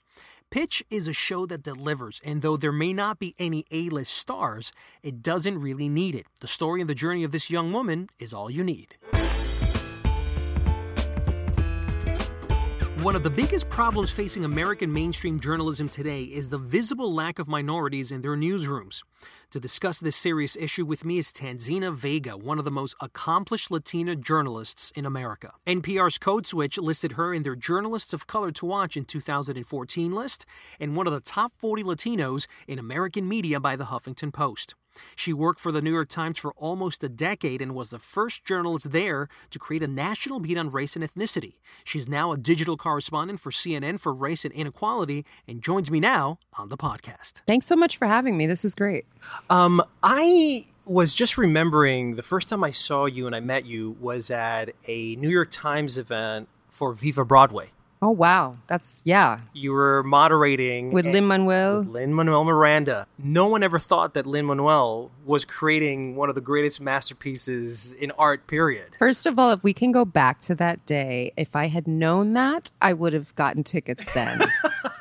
Pitch 0.57 0.82
is 0.88 1.07
a 1.07 1.12
show 1.12 1.44
that 1.44 1.62
delivers, 1.62 2.18
and 2.24 2.40
though 2.40 2.57
there 2.57 2.72
may 2.72 2.94
not 2.94 3.18
be 3.18 3.34
any 3.38 3.66
A 3.70 3.90
list 3.90 4.14
stars, 4.14 4.72
it 5.02 5.22
doesn't 5.22 5.61
really 5.61 5.86
need 5.86 6.14
it. 6.14 6.24
The 6.40 6.48
story 6.48 6.80
and 6.80 6.88
the 6.88 6.94
journey 6.94 7.24
of 7.24 7.30
this 7.30 7.50
young 7.50 7.74
woman 7.74 8.09
is 8.18 8.32
all 8.32 8.50
you 8.50 8.64
need. 8.64 8.96
One 13.07 13.14
of 13.14 13.22
the 13.22 13.30
biggest 13.30 13.68
problems 13.68 14.11
facing 14.11 14.44
American 14.44 14.92
mainstream 14.92 15.38
journalism 15.38 15.88
today 15.88 16.24
is 16.24 16.48
the 16.48 16.59
visible 16.59 17.14
lack 17.14 17.38
of 17.38 17.46
minorities 17.46 18.11
in 18.11 18.20
their 18.20 18.34
newsrooms. 18.34 19.04
To 19.50 19.61
discuss 19.61 20.00
this 20.00 20.16
serious 20.16 20.57
issue 20.57 20.84
with 20.84 21.04
me 21.04 21.18
is 21.18 21.32
Tanzina 21.32 21.94
Vega, 21.94 22.36
one 22.36 22.59
of 22.59 22.64
the 22.64 22.72
most 22.72 22.96
accomplished 23.00 23.70
Latina 23.70 24.16
journalists 24.16 24.90
in 24.96 25.07
America. 25.07 25.52
NPR's 25.68 26.18
Code 26.18 26.48
Switch 26.48 26.78
listed 26.78 27.12
her 27.12 27.32
in 27.32 27.44
their 27.44 27.54
Journalists 27.54 28.12
of 28.12 28.26
Color 28.26 28.50
to 28.50 28.66
Watch 28.66 28.96
in 28.96 29.04
2014 29.04 30.11
list 30.11 30.44
and 30.80 30.96
one 30.96 31.07
of 31.07 31.12
the 31.12 31.20
top 31.20 31.52
40 31.59 31.84
Latinos 31.84 32.48
in 32.66 32.80
American 32.80 33.28
media 33.28 33.61
by 33.61 33.76
the 33.76 33.84
Huffington 33.84 34.32
Post. 34.32 34.74
She 35.14 35.32
worked 35.32 35.61
for 35.61 35.72
the 35.72 35.82
New 35.82 35.92
York 35.92 36.09
Times 36.09 36.38
for 36.38 36.53
almost 36.57 37.03
a 37.03 37.09
decade 37.09 37.61
and 37.62 37.74
was 37.74 37.90
the 37.90 37.99
first 37.99 38.44
journalist 38.44 38.92
there 38.92 39.28
to 39.51 39.59
create 39.59 39.82
a 39.82 39.88
national 39.88 40.40
beat 40.40 40.59
on 40.59 40.70
race 40.70 40.97
and 40.97 41.05
ethnicity. 41.05 41.55
She's 41.84 42.09
now 42.09 42.32
a 42.32 42.36
digital 42.36 42.76
correspondent 42.76 43.40
for 43.40 43.51
CNN 43.51 44.01
for 44.01 44.12
race 44.12 44.44
and 44.44 44.55
inequality 44.55 45.24
and 45.47 45.62
joins 45.62 45.90
me 45.90 46.01
now 46.01 46.38
on 46.55 46.68
the 46.68 46.76
podcast. 46.76 47.42
Thanks 47.47 47.66
so 47.66 47.76
much 47.76 47.97
for 47.97 48.07
having 48.07 48.36
me. 48.36 48.47
This 48.47 48.64
is 48.64 48.74
great. 48.74 49.07
Um, 49.51 49.82
I 50.03 50.66
was 50.84 51.14
just 51.14 51.36
remembering 51.36 52.16
the 52.16 52.22
first 52.22 52.49
time 52.49 52.62
I 52.62 52.70
saw 52.70 53.07
you 53.07 53.26
and 53.26 53.34
I 53.34 53.40
met 53.40 53.66
you 53.66 53.97
was 54.01 54.30
at 54.30 54.70
a 54.86 55.16
New 55.16 55.28
York 55.28 55.51
Times 55.51 55.99
event 55.99 56.49
for 56.70 56.92
Viva 56.92 57.24
Broadway. 57.24 57.70
Oh 58.07 58.11
wow, 58.11 58.54
that's 58.68 59.02
yeah. 59.04 59.40
You 59.52 59.72
were 59.72 60.04
moderating 60.04 60.92
with 60.92 61.07
Lin 61.07 61.26
Manuel. 61.26 61.80
Lin 61.80 62.14
Manuel 62.14 62.44
Miranda. 62.44 63.09
No 63.18 63.48
one 63.48 63.64
ever 63.64 63.80
thought 63.80 64.14
that 64.14 64.26
Lin 64.26 64.46
Manuel 64.46 65.11
was 65.24 65.44
creating 65.44 66.14
one 66.14 66.28
of 66.28 66.36
the 66.36 66.40
greatest 66.40 66.80
masterpieces 66.80 67.90
in 67.94 68.12
art. 68.12 68.46
Period. 68.46 68.94
First 68.96 69.26
of 69.26 69.40
all, 69.40 69.50
if 69.50 69.64
we 69.64 69.74
can 69.74 69.90
go 69.90 70.04
back 70.04 70.40
to 70.42 70.54
that 70.54 70.86
day, 70.86 71.32
if 71.36 71.57
I 71.57 71.66
had 71.66 71.88
known 71.88 72.34
that, 72.34 72.70
I 72.80 72.92
would 72.92 73.12
have 73.12 73.34
gotten 73.34 73.64
tickets 73.64 74.07
then. 74.14 74.40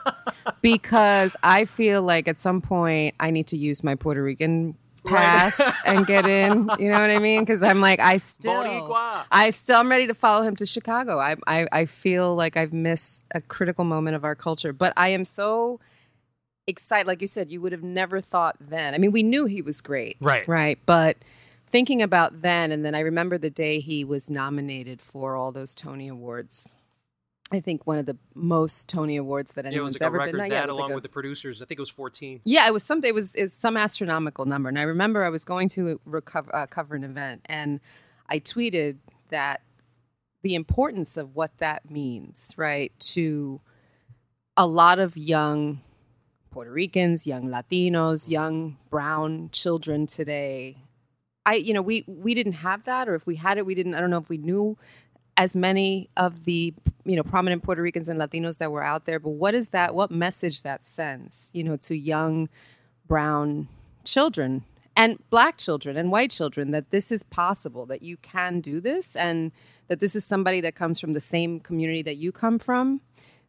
because 0.63 1.37
I 1.43 1.65
feel 1.65 2.01
like 2.01 2.27
at 2.27 2.39
some 2.39 2.59
point 2.59 3.13
I 3.19 3.29
need 3.29 3.45
to 3.49 3.57
use 3.57 3.83
my 3.83 3.93
Puerto 3.93 4.23
Rican 4.23 4.75
pass 5.05 5.59
right. 5.59 5.73
and 5.85 6.05
get 6.05 6.27
in. 6.27 6.69
You 6.79 6.89
know 6.89 6.99
what 6.99 7.09
I 7.09 7.19
mean? 7.19 7.41
Because 7.41 7.63
I'm 7.63 7.81
like, 7.81 7.99
I 7.99 8.17
still, 8.17 8.63
Boricua. 8.63 9.25
I 9.31 9.51
still, 9.51 9.79
I'm 9.79 9.89
ready 9.89 10.07
to 10.07 10.13
follow 10.13 10.43
him 10.43 10.55
to 10.57 10.65
Chicago. 10.65 11.19
I, 11.19 11.35
I, 11.47 11.67
I 11.71 11.85
feel 11.85 12.35
like 12.35 12.57
I've 12.57 12.73
missed 12.73 13.25
a 13.33 13.41
critical 13.41 13.85
moment 13.85 14.15
of 14.15 14.23
our 14.23 14.35
culture, 14.35 14.73
but 14.73 14.93
I 14.97 15.09
am 15.09 15.25
so 15.25 15.79
excited. 16.67 17.07
Like 17.07 17.21
you 17.21 17.27
said, 17.27 17.51
you 17.51 17.61
would 17.61 17.71
have 17.71 17.83
never 17.83 18.21
thought 18.21 18.57
then. 18.59 18.93
I 18.93 18.97
mean, 18.97 19.11
we 19.11 19.23
knew 19.23 19.45
he 19.45 19.61
was 19.61 19.81
great, 19.81 20.17
right? 20.19 20.47
Right, 20.47 20.79
but 20.85 21.17
thinking 21.67 22.01
about 22.01 22.41
then, 22.41 22.71
and 22.71 22.85
then 22.85 22.95
I 22.95 23.01
remember 23.01 23.37
the 23.37 23.49
day 23.49 23.79
he 23.79 24.03
was 24.03 24.29
nominated 24.29 25.01
for 25.01 25.35
all 25.35 25.51
those 25.51 25.75
Tony 25.75 26.07
Awards. 26.07 26.73
I 27.51 27.59
think 27.59 27.85
one 27.85 27.99
of 27.99 28.07
the 28.07 28.17
most 28.33 28.89
Tony 28.89 29.17
Awards 29.17 29.53
that 29.53 29.65
anyone's 29.65 29.97
yeah, 29.99 30.07
like 30.07 30.15
ever 30.15 30.31
been. 30.31 30.37
That, 30.37 30.49
yeah, 30.49 30.65
along 30.65 30.79
like 30.79 30.91
a, 30.91 30.95
with 30.95 31.03
the 31.03 31.09
producers, 31.09 31.61
I 31.61 31.65
think 31.65 31.79
it 31.79 31.81
was 31.81 31.91
fourteen. 31.91 32.41
Yeah, 32.43 32.67
it 32.67 32.73
was 32.73 32.83
something. 32.83 33.07
It 33.07 33.13
was 33.13 33.35
is 33.35 33.53
some 33.53 33.77
astronomical 33.77 34.45
number. 34.45 34.69
And 34.69 34.79
I 34.79 34.83
remember 34.83 35.23
I 35.23 35.29
was 35.29 35.45
going 35.45 35.69
to 35.69 35.99
recover, 36.05 36.53
uh, 36.55 36.65
cover 36.65 36.95
an 36.95 37.03
event, 37.03 37.41
and 37.45 37.79
I 38.27 38.39
tweeted 38.39 38.97
that 39.29 39.61
the 40.41 40.55
importance 40.55 41.17
of 41.17 41.35
what 41.35 41.57
that 41.57 41.89
means, 41.89 42.53
right, 42.57 42.91
to 42.99 43.61
a 44.57 44.65
lot 44.65 44.99
of 44.99 45.15
young 45.15 45.81
Puerto 46.49 46.71
Ricans, 46.71 47.27
young 47.27 47.47
Latinos, 47.47 48.29
young 48.29 48.77
brown 48.89 49.49
children 49.51 50.07
today. 50.07 50.77
I, 51.45 51.55
you 51.55 51.73
know, 51.73 51.81
we 51.83 52.05
we 52.07 52.33
didn't 52.33 52.53
have 52.53 52.85
that, 52.85 53.07
or 53.07 53.13
if 53.13 53.27
we 53.27 53.35
had 53.35 53.59
it, 53.59 53.67
we 53.67 53.75
didn't. 53.75 53.93
I 53.93 53.99
don't 53.99 54.09
know 54.09 54.17
if 54.17 54.29
we 54.29 54.37
knew 54.37 54.77
as 55.37 55.55
many 55.55 56.09
of 56.17 56.45
the 56.45 56.73
you 57.05 57.15
know 57.15 57.23
prominent 57.23 57.63
Puerto 57.63 57.81
Ricans 57.81 58.07
and 58.07 58.19
Latinos 58.19 58.57
that 58.59 58.71
were 58.71 58.83
out 58.83 59.05
there. 59.05 59.19
But 59.19 59.31
what 59.31 59.53
is 59.53 59.69
that? 59.69 59.95
What 59.95 60.11
message 60.11 60.63
that 60.63 60.85
sends? 60.85 61.51
You 61.53 61.63
know, 61.63 61.77
to 61.77 61.95
young 61.95 62.49
brown 63.07 63.67
children 64.03 64.63
and 64.95 65.19
black 65.29 65.57
children 65.57 65.97
and 65.97 66.11
white 66.11 66.31
children 66.31 66.71
that 66.71 66.91
this 66.91 67.11
is 67.11 67.23
possible, 67.23 67.85
that 67.87 68.01
you 68.01 68.17
can 68.17 68.61
do 68.61 68.79
this, 68.79 69.15
and 69.15 69.51
that 69.87 69.99
this 69.99 70.15
is 70.15 70.25
somebody 70.25 70.61
that 70.61 70.75
comes 70.75 70.99
from 70.99 71.13
the 71.13 71.21
same 71.21 71.59
community 71.59 72.01
that 72.03 72.15
you 72.15 72.31
come 72.31 72.59
from. 72.59 73.01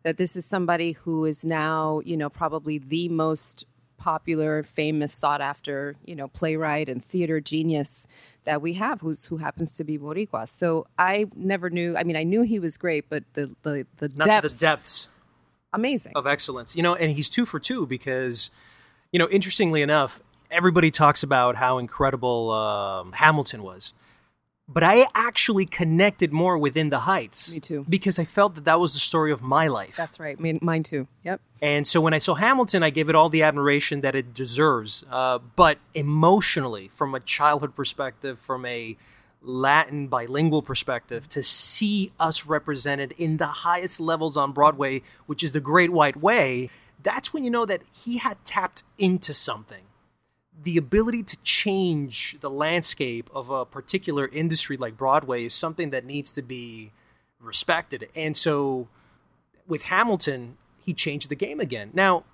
That 0.03 0.19
this 0.19 0.37
is 0.37 0.45
somebody 0.45 0.93
who 0.93 1.25
is 1.25 1.45
now, 1.45 2.01
you 2.05 2.17
know, 2.17 2.31
probably 2.31 2.79
the 2.79 3.09
most 3.09 3.67
popular, 3.97 4.63
famous, 4.63 5.13
sought 5.13 5.41
after, 5.41 5.97
you 6.05 6.15
know, 6.15 6.29
playwright 6.29 6.89
and 6.89 7.05
theater 7.05 7.41
genius 7.41 8.07
that 8.45 8.63
we 8.63 8.75
have 8.75 9.01
who's 9.01 9.27
who 9.27 9.37
happens 9.39 9.77
to 9.77 9.85
be 9.85 9.99
Boricua. 9.99 10.49
So 10.49 10.87
I 10.99 11.27
never 11.35 11.71
knew 11.71 11.97
I 11.97 12.05
mean 12.05 12.17
I 12.17 12.23
knew 12.23 12.43
he 12.43 12.59
was 12.59 12.79
great, 12.79 13.09
but 13.09 13.25
the 13.35 13.55
the, 13.63 13.87
the 13.99 14.09
Not 14.11 14.27
depths 14.27 14.59
the 14.59 14.67
depths 14.67 15.09
amazing. 15.73 16.13
of 16.15 16.27
excellence. 16.27 16.77
You 16.77 16.83
know, 16.83 16.95
and 16.95 17.13
he's 17.13 17.29
two 17.29 17.45
for 17.45 17.59
two 17.59 17.87
because, 17.87 18.51
you 19.13 19.19
know, 19.19 19.29
interestingly 19.29 19.83
enough, 19.83 20.21
everybody 20.51 20.91
talks 20.91 21.23
about 21.23 21.57
how 21.57 21.79
incredible 21.79 22.51
um, 22.51 23.13
Hamilton 23.13 23.63
was. 23.63 23.93
But 24.69 24.83
I 24.83 25.07
actually 25.15 25.65
connected 25.65 26.33
more 26.33 26.59
within 26.59 26.91
the 26.91 27.01
Heights. 27.01 27.53
Me 27.55 27.61
too. 27.61 27.87
Because 27.89 28.19
I 28.19 28.25
felt 28.25 28.57
that 28.57 28.65
that 28.65 28.81
was 28.81 28.95
the 28.95 28.99
story 28.99 29.31
of 29.31 29.41
my 29.41 29.69
life. 29.69 29.95
That's 29.97 30.19
right. 30.19 30.39
Me- 30.41 30.59
Mine 30.61 30.83
too. 30.83 31.07
Yep. 31.23 31.41
And 31.63 31.87
so 31.87 32.01
when 32.01 32.13
I 32.13 32.19
saw 32.19 32.35
Hamilton, 32.35 32.83
I 32.83 32.91
gave 32.91 33.09
it 33.09 33.15
all 33.15 33.29
the 33.29 33.45
admiration 33.45 34.01
that 34.01 34.17
it 34.17 34.35
deserves. 34.35 35.05
Uh, 35.11 35.39
but 35.55 35.79
emotionally, 35.95 36.89
from 36.89 37.15
a 37.15 37.21
childhood 37.21 37.77
perspective, 37.77 38.41
from 38.41 38.67
a 38.67 38.97
Latin 39.41 40.09
bilingual 40.09 40.63
perspective, 40.63 41.29
to 41.29 41.43
see 41.45 42.11
us 42.19 42.47
represented 42.47 43.13
in 43.17 43.37
the 43.37 43.47
highest 43.47 44.01
levels 44.01 44.37
on 44.37 44.51
Broadway, 44.51 45.03
which 45.27 45.45
is 45.45 45.53
the 45.53 45.61
Great 45.61 45.93
White 45.93 46.17
Way, 46.17 46.71
that's 47.05 47.33
when 47.33 47.45
you 47.45 47.51
know 47.51 47.67
that 47.67 47.83
he 47.93 48.19
had 48.19 48.45
tapped 48.45 48.83
into 48.99 49.33
something. 49.33 49.85
The 50.63 50.77
ability 50.77 51.23
to 51.25 51.37
change 51.39 52.39
the 52.41 52.51
landscape 52.51 53.31
of 53.35 53.51
a 53.51 53.65
particular 53.65 54.29
industry 54.29 54.77
like 54.77 54.97
Broadway 54.97 55.45
is 55.45 55.55
something 55.55 55.91
that 55.91 56.05
needs 56.05 56.33
to 56.33 56.43
be 56.43 56.93
respected. 57.41 58.09
And 58.15 58.37
so 58.37 58.89
with 59.67 59.85
Hamilton, 59.85 60.57
he 60.79 60.95
changed 60.95 61.29
the 61.29 61.35
game 61.35 61.61
again. 61.61 61.91
Now, 61.93 62.25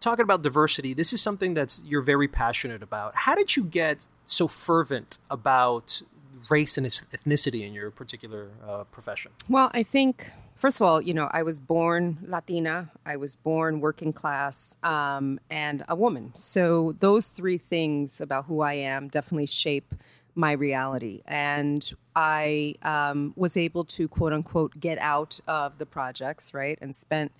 talking 0.00 0.22
about 0.22 0.42
diversity, 0.42 0.94
this 0.94 1.12
is 1.12 1.20
something 1.20 1.54
that's 1.54 1.82
you're 1.84 2.02
very 2.02 2.28
passionate 2.28 2.82
about. 2.82 3.14
How 3.14 3.34
did 3.34 3.56
you 3.56 3.64
get 3.64 4.06
so 4.26 4.48
fervent 4.48 5.18
about 5.30 6.02
race 6.50 6.78
and 6.78 6.86
ethnicity 6.86 7.66
in 7.66 7.72
your 7.72 7.90
particular 7.90 8.50
uh, 8.66 8.84
profession? 8.84 9.32
Well, 9.48 9.70
I 9.72 9.82
think 9.82 10.30
first 10.60 10.78
of 10.80 10.86
all, 10.86 11.00
you 11.00 11.14
know, 11.14 11.28
I 11.32 11.42
was 11.42 11.58
born 11.58 12.18
Latina. 12.22 12.90
I 13.06 13.16
was 13.16 13.34
born 13.34 13.80
working 13.80 14.12
class 14.12 14.76
um, 14.82 15.40
and 15.50 15.84
a 15.88 15.96
woman. 15.96 16.32
So 16.34 16.94
those 17.00 17.28
three 17.28 17.58
things 17.58 18.20
about 18.20 18.44
who 18.44 18.60
I 18.60 18.74
am 18.74 19.08
definitely 19.08 19.46
shape 19.46 19.94
my 20.34 20.52
reality. 20.52 21.22
And 21.26 21.90
I 22.14 22.76
um, 22.82 23.32
was 23.36 23.56
able 23.56 23.84
to 23.86 24.06
quote 24.06 24.32
unquote 24.32 24.78
get 24.78 24.98
out 24.98 25.40
of 25.48 25.78
the 25.78 25.86
projects, 25.86 26.54
right, 26.54 26.78
and 26.80 26.94
spent. 26.94 27.32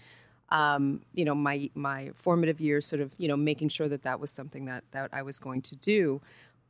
Um, 0.52 1.02
you 1.14 1.24
know 1.24 1.36
my 1.36 1.70
my 1.76 2.10
formative 2.16 2.60
years 2.60 2.84
sort 2.84 3.00
of 3.00 3.14
you 3.18 3.28
know 3.28 3.36
making 3.36 3.68
sure 3.68 3.88
that 3.88 4.02
that 4.02 4.18
was 4.18 4.32
something 4.32 4.64
that 4.64 4.82
that 4.90 5.10
I 5.12 5.22
was 5.22 5.38
going 5.38 5.62
to 5.62 5.76
do 5.76 6.20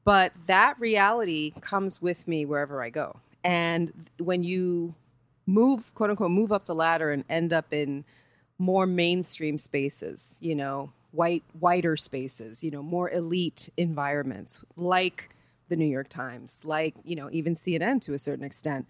but 0.05 0.33
that 0.49 0.79
reality 0.79 1.55
comes 1.63 2.03
with 2.03 2.29
me 2.29 2.45
wherever 2.45 2.83
I 2.83 2.91
go 2.91 3.17
and 3.43 4.11
when 4.19 4.43
you 4.43 4.95
move 5.51 5.95
quote 5.95 6.11
unquote 6.11 6.31
move 6.31 6.53
up 6.53 6.67
the 6.67 6.75
ladder 6.75 7.11
and 7.11 7.25
end 7.29 7.53
up 7.53 7.73
in 7.73 8.05
more 8.59 8.87
mainstream 8.87 9.57
spaces 9.59 10.39
you 10.41 10.55
know 10.55 10.93
white 11.13 11.43
whiter 11.59 11.97
spaces 11.97 12.63
you 12.63 12.71
know 12.71 12.83
more 12.83 13.11
elite 13.11 13.69
environments 13.77 14.65
like 14.77 15.31
the 15.71 15.77
New 15.77 15.87
York 15.87 16.09
Times 16.09 16.63
like 16.65 16.95
you 17.05 17.17
know 17.17 17.31
even 17.33 17.55
CNN 17.55 18.03
to 18.03 18.13
a 18.13 18.19
certain 18.19 18.45
extent. 18.45 18.87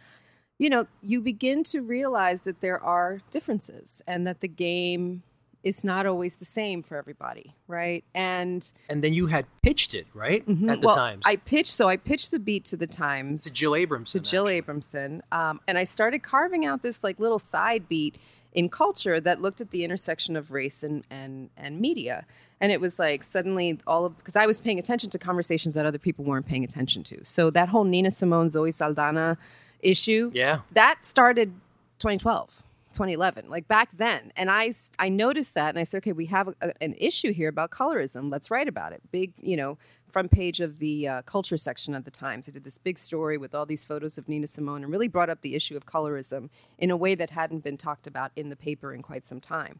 You 0.59 0.69
know 0.69 0.87
you 1.03 1.21
begin 1.21 1.63
to 1.65 1.81
realize 1.83 2.43
that 2.45 2.61
there 2.61 2.83
are 2.83 3.21
differences 3.31 4.03
and 4.09 4.27
that 4.27 4.41
the 4.41 4.49
game 4.49 5.23
is 5.63 5.85
not 5.85 6.07
always 6.07 6.37
the 6.39 6.45
same 6.45 6.83
for 6.83 6.97
everybody, 6.97 7.55
right? 7.69 8.03
And 8.15 8.73
And 8.89 9.05
then 9.05 9.13
you 9.13 9.27
had 9.27 9.45
pitched 9.63 9.93
it, 9.95 10.07
right? 10.15 10.47
Mhm. 10.47 10.71
At 10.71 10.81
the 10.81 10.87
Well, 10.87 10.97
Times. 10.97 11.23
I 11.27 11.37
pitched, 11.37 11.73
so 11.73 11.89
I 11.89 11.97
pitched 11.97 12.31
the 12.31 12.39
beat 12.39 12.65
to 12.67 12.77
the 12.77 12.87
Times. 12.87 13.43
to 13.43 13.53
Jill 13.53 13.73
Abramson. 13.73 14.13
to 14.13 14.21
Jill 14.21 14.47
Abramson. 14.47 15.21
Um, 15.33 15.61
and 15.69 15.77
I 15.77 15.85
started 15.85 16.23
carving 16.23 16.65
out 16.65 16.83
this 16.83 17.05
like 17.05 17.21
little 17.21 17.39
side 17.39 17.89
beat 17.89 18.17
in 18.53 18.69
culture 18.69 19.21
that 19.21 19.41
looked 19.41 19.61
at 19.61 19.71
the 19.71 19.85
intersection 19.85 20.35
of 20.37 20.51
race 20.51 20.83
and 20.83 21.05
and 21.11 21.51
and 21.57 21.81
media. 21.81 22.25
And 22.63 22.73
it 22.73 22.81
was 22.81 22.99
like 22.99 23.23
suddenly 23.23 23.79
all 23.87 24.05
of 24.07 24.17
because 24.17 24.37
I 24.37 24.47
was 24.47 24.61
paying 24.61 24.79
attention 24.79 25.09
to 25.11 25.19
conversations 25.19 25.75
that 25.75 25.87
other 25.87 25.99
people 25.99 26.25
weren't 26.25 26.47
paying 26.47 26.65
attention 26.65 27.05
to. 27.05 27.25
So 27.25 27.51
that 27.51 27.69
whole 27.69 27.85
Nina 27.85 28.11
Simone 28.11 28.49
Zoe 28.51 28.73
Saldana 28.73 29.39
issue, 29.81 30.31
Yeah. 30.35 30.61
that 30.73 31.07
started 31.07 31.53
2012. 32.01 32.63
2011 32.95 33.49
like 33.49 33.69
back 33.69 33.91
then. 33.97 34.33
And 34.37 34.51
i 34.51 34.73
i 34.99 35.09
noticed 35.09 35.55
that 35.55 35.71
and 35.71 35.79
i 35.79 35.85
said 35.85 35.99
okay 35.99 36.13
we 36.13 36.27
have 36.27 36.49
a, 36.49 36.73
an 36.83 36.95
issue 36.99 37.33
here 37.33 37.49
about 37.49 37.71
colorism. 37.71 38.31
Let's 38.31 38.51
write 38.51 38.69
about 38.69 38.93
it. 38.93 39.01
Big 39.11 39.33
you 39.39 39.57
know 39.57 39.79
front 40.11 40.31
page 40.31 40.61
of 40.61 40.79
the 40.81 41.07
uh, 41.07 41.23
culture 41.23 41.57
section 41.57 41.95
of 41.95 42.05
the 42.05 42.11
times. 42.11 42.49
I 42.49 42.53
did 42.53 42.65
this 42.65 42.79
big 42.79 42.99
story 42.99 43.39
with 43.39 43.55
all 43.55 43.65
these 43.65 43.85
photos 43.85 44.19
of 44.19 44.29
nina 44.29 44.47
simone 44.47 44.83
and 44.83 44.91
really 44.91 45.09
brought 45.09 45.31
up 45.31 45.41
the 45.43 45.55
issue 45.55 45.77
of 45.77 45.87
colorism 45.87 46.51
in 46.79 46.91
a 46.91 46.97
way 46.97 47.15
that 47.15 47.31
hadn't 47.31 47.65
been 47.65 47.77
talked 47.77 48.07
about 48.07 48.33
in 48.37 48.49
the 48.49 48.57
paper 48.57 48.93
in 48.93 49.03
quite 49.03 49.25
some 49.25 49.41
time. 49.41 49.79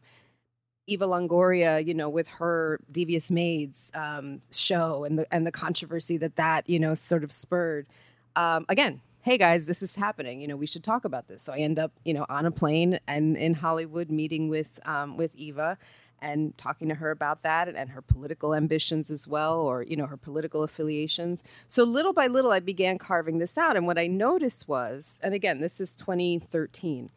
Eva 0.87 1.05
Longoria, 1.05 1.85
you 1.85 1.93
know, 1.93 2.09
with 2.09 2.27
her 2.27 2.79
Devious 2.91 3.29
Maids 3.29 3.91
um, 3.93 4.41
show 4.51 5.03
and 5.03 5.19
the 5.19 5.33
and 5.33 5.45
the 5.45 5.51
controversy 5.51 6.17
that 6.17 6.35
that 6.37 6.67
you 6.69 6.79
know 6.79 6.95
sort 6.95 7.23
of 7.23 7.31
spurred. 7.31 7.87
Um, 8.35 8.65
again, 8.69 9.01
hey 9.21 9.37
guys, 9.37 9.65
this 9.65 9.81
is 9.81 9.95
happening. 9.95 10.41
You 10.41 10.47
know, 10.47 10.55
we 10.55 10.65
should 10.65 10.83
talk 10.83 11.05
about 11.05 11.27
this. 11.27 11.43
So 11.43 11.53
I 11.53 11.57
end 11.57 11.79
up, 11.79 11.91
you 12.05 12.13
know, 12.13 12.25
on 12.29 12.45
a 12.45 12.51
plane 12.51 12.99
and 13.07 13.37
in 13.37 13.53
Hollywood 13.53 14.09
meeting 14.09 14.49
with 14.49 14.79
um, 14.85 15.17
with 15.17 15.35
Eva 15.35 15.77
and 16.23 16.55
talking 16.57 16.87
to 16.87 16.95
her 16.95 17.09
about 17.09 17.41
that 17.41 17.67
and, 17.67 17.89
her 17.89 18.01
political 18.01 18.53
ambitions 18.53 19.09
as 19.09 19.27
well, 19.27 19.59
or 19.59 19.83
you 19.83 19.95
know, 19.95 20.05
her 20.05 20.17
political 20.17 20.63
affiliations. 20.63 21.41
So 21.67 21.83
little 21.83 22.13
by 22.13 22.27
little, 22.27 22.51
I 22.51 22.59
began 22.59 22.97
carving 22.99 23.39
this 23.39 23.57
out. 23.57 23.75
And 23.75 23.87
what 23.87 23.97
I 23.97 24.05
noticed 24.05 24.67
was, 24.67 25.19
and 25.23 25.33
again, 25.33 25.61
this 25.61 25.81
is 25.81 25.95
2013, 25.95 27.09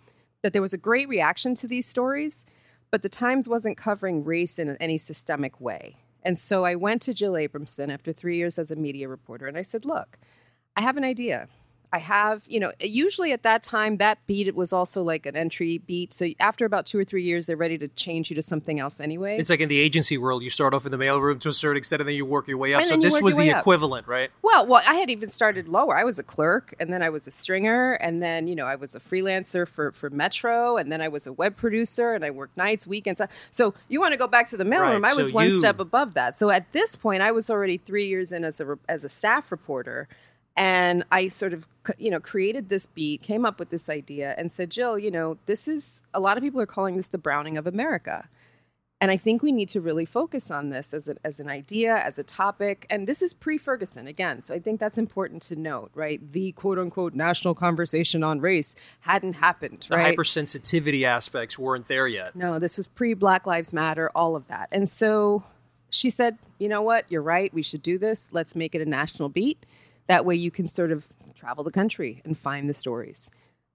that 0.43 0.55
there 0.55 0.63
was 0.63 0.73
a 0.73 0.79
great 0.79 1.09
reaction 1.09 1.55
to 1.57 1.69
these 1.69 1.87
stories 1.87 2.45
but 2.95 3.03
the 3.03 3.09
Times 3.09 3.49
wasn't 3.49 3.77
covering 3.77 4.23
race 4.23 4.57
in 4.57 4.77
any 4.77 4.99
systemic 4.99 5.61
way. 5.61 5.97
And 6.23 6.39
so 6.39 6.65
I 6.65 6.77
went 6.77 7.03
to 7.03 7.13
Jill 7.13 7.33
Abramson 7.33 7.93
after 7.93 8.13
three 8.13 8.37
years 8.37 8.57
as 8.57 8.71
a 8.71 8.77
media 8.77 9.09
reporter 9.09 9.49
and 9.49 9.59
I 9.59 9.63
said, 9.63 9.85
Look, 9.85 10.17
I 10.77 10.83
have 10.83 10.97
an 10.97 11.03
idea. 11.03 11.49
I 11.95 11.99
have, 11.99 12.43
you 12.49 12.59
know, 12.59 12.73
usually 12.81 13.31
at 13.31 13.45
that 13.45 13.63
time, 13.63 13.99
that 13.99 14.19
beat 14.27 14.49
it 14.49 14.57
was 14.57 14.73
also 14.73 15.01
like 15.05 15.27
an 15.27 15.37
entry 15.37 15.79
beat. 15.79 16.13
So 16.13 16.27
after 16.41 16.65
about 16.65 16.87
two 16.87 16.99
or 16.99 17.05
three 17.05 17.23
years, 17.23 17.47
they're 17.47 17.57
ready 17.57 17.79
to 17.79 17.87
change 17.87 18.31
you 18.31 18.35
to 18.35 18.43
something 18.43 18.81
else 18.81 18.99
anyway. 18.99 19.39
It's 19.39 19.49
like 19.49 19.61
in 19.61 19.69
the 19.69 19.79
agency 19.79 20.19
world, 20.19 20.43
you 20.43 20.51
start 20.51 20.75
off 20.75 20.85
in 20.85 20.91
the 20.91 20.99
mailroom 20.99 21.39
to 21.43 21.51
a 21.51 21.53
certain 21.53 21.77
extent, 21.77 22.03
and 22.03 22.09
then 22.09 22.17
you 22.17 22.27
work 22.27 22.49
your 22.49 22.59
way 22.59 22.75
up. 22.75 22.81
And 22.81 22.91
so 22.91 22.97
this 22.97 23.23
was 23.23 23.37
the 23.37 23.53
up. 23.53 23.61
equivalent, 23.61 24.09
right? 24.09 24.33
Well, 24.43 24.67
well, 24.67 24.83
I 24.89 24.95
had 24.95 25.09
even 25.09 25.31
started 25.31 25.69
lower. 25.69 25.97
I 25.97 26.03
was 26.03 26.19
a 26.19 26.25
clerk, 26.25 26.75
and 26.81 26.93
then 26.93 27.01
I 27.01 27.11
was 27.11 27.29
a 27.29 27.31
stringer, 27.31 27.93
and 27.93 28.21
then 28.21 28.49
you 28.49 28.57
know 28.57 28.67
I 28.67 28.75
was 28.75 28.97
a 28.97 29.01
freelancer 29.01 29.69
for 29.69 29.93
for 29.93 30.11
Metro, 30.11 30.77
and 30.77 30.91
then 30.91 31.01
I 31.01 31.07
was 31.07 31.29
a 31.29 31.33
web 31.33 31.57
producer, 31.57 32.13
and 32.15 32.25
I 32.25 32.31
worked 32.31 32.57
nights, 32.57 32.89
weekends. 32.89 33.21
Uh, 33.21 33.29
so 33.53 33.73
you 33.89 34.01
want 34.01 34.11
to 34.15 34.19
go 34.19 34.27
back 34.27 34.49
to 34.49 34.57
the 34.57 34.65
mailroom? 34.65 35.03
Right, 35.03 35.13
I 35.13 35.15
was 35.15 35.29
so 35.29 35.35
one 35.35 35.47
you- 35.47 35.61
step 35.61 35.79
above 35.79 36.15
that. 36.15 36.37
So 36.37 36.51
at 36.51 36.73
this 36.73 36.97
point, 36.97 37.23
I 37.23 37.31
was 37.31 37.51
already 37.51 37.79
three 37.79 38.09
years 38.09 38.33
in 38.33 38.43
as 38.43 38.61
a 38.61 38.77
as 38.89 39.05
a 39.05 39.09
staff 39.09 39.53
reporter, 39.53 40.09
and 40.57 41.05
I 41.11 41.29
sort 41.29 41.53
of 41.53 41.67
you 41.99 42.11
know 42.11 42.21
created 42.21 42.69
this 42.69 42.87
beat, 42.87 43.23
came 43.23 43.45
up 43.45 43.59
with 43.59 43.71
this 43.71 43.89
idea, 43.89 44.35
and 44.39 44.51
said, 44.51 44.71
Jill, 44.71 44.99
you 44.99 45.11
know, 45.11 45.37
this 45.47 45.69
is 45.69 46.03
a 46.13 46.21
lot 46.21 46.37
of 46.37 46.43
people 46.43 46.61
are 46.61 46.67
calling 46.67 46.97
this 46.97 47.09
the 47.09 47.19
Browning 47.19 47.57
of 47.57 47.67
America. 47.67 48.29
And 49.01 49.11
I 49.11 49.19
think 49.19 49.43
we 49.43 49.53
need 49.53 49.69
to 49.71 49.83
really 49.83 50.07
focus 50.07 50.51
on 50.51 50.71
this 50.71 50.95
as, 50.95 51.09
a, 51.09 51.17
as 51.25 51.39
an 51.39 51.49
idea, 51.49 51.99
as 51.99 52.19
a 52.19 52.23
topic. 52.23 52.87
And 52.89 53.07
this 53.07 53.21
is 53.21 53.35
pre 53.35 53.59
Ferguson 53.59 54.07
again. 54.07 54.43
So 54.43 54.55
I 54.55 54.59
think 54.59 54.81
that's 54.81 54.97
important 54.97 55.43
to 55.43 55.57
note, 55.57 55.91
right? 55.95 56.27
The 56.33 56.53
quote 56.53 56.79
unquote 56.79 57.13
national 57.13 57.55
conversation 57.55 58.25
on 58.25 58.41
race 58.41 58.75
hadn't 59.01 59.35
happened, 59.35 59.85
The 59.91 59.97
right? 59.97 60.17
hypersensitivity 60.17 61.03
aspects 61.03 61.59
weren't 61.59 61.87
there 61.87 62.09
yet. 62.09 62.35
No, 62.35 62.59
this 62.59 62.79
was 62.79 62.89
pre 62.89 63.13
Black 63.13 63.47
Lives 63.47 63.75
Matter, 63.75 64.11
all 64.15 64.37
of 64.37 64.47
that. 64.49 64.69
And 64.73 64.89
so 64.89 65.43
she 65.91 66.09
said, 66.09 66.39
you 66.59 66.69
know 66.71 66.81
what? 66.81 67.05
You're 67.11 67.21
right. 67.21 67.53
We 67.53 67.63
should 67.63 67.83
do 67.83 67.99
this. 67.99 68.31
Let's 68.33 68.57
make 68.57 68.75
it 68.75 68.81
a 68.81 68.87
national 68.87 69.29
beat. 69.29 69.67
That 70.07 70.25
way 70.25 70.35
you 70.35 70.51
can 70.51 70.67
sort 70.69 70.93
of 70.93 71.07
travel 71.35 71.65
the 71.65 71.71
country 71.71 72.23
and 72.25 72.37
find 72.37 72.69
the 72.69 72.75
stories. 72.75 73.31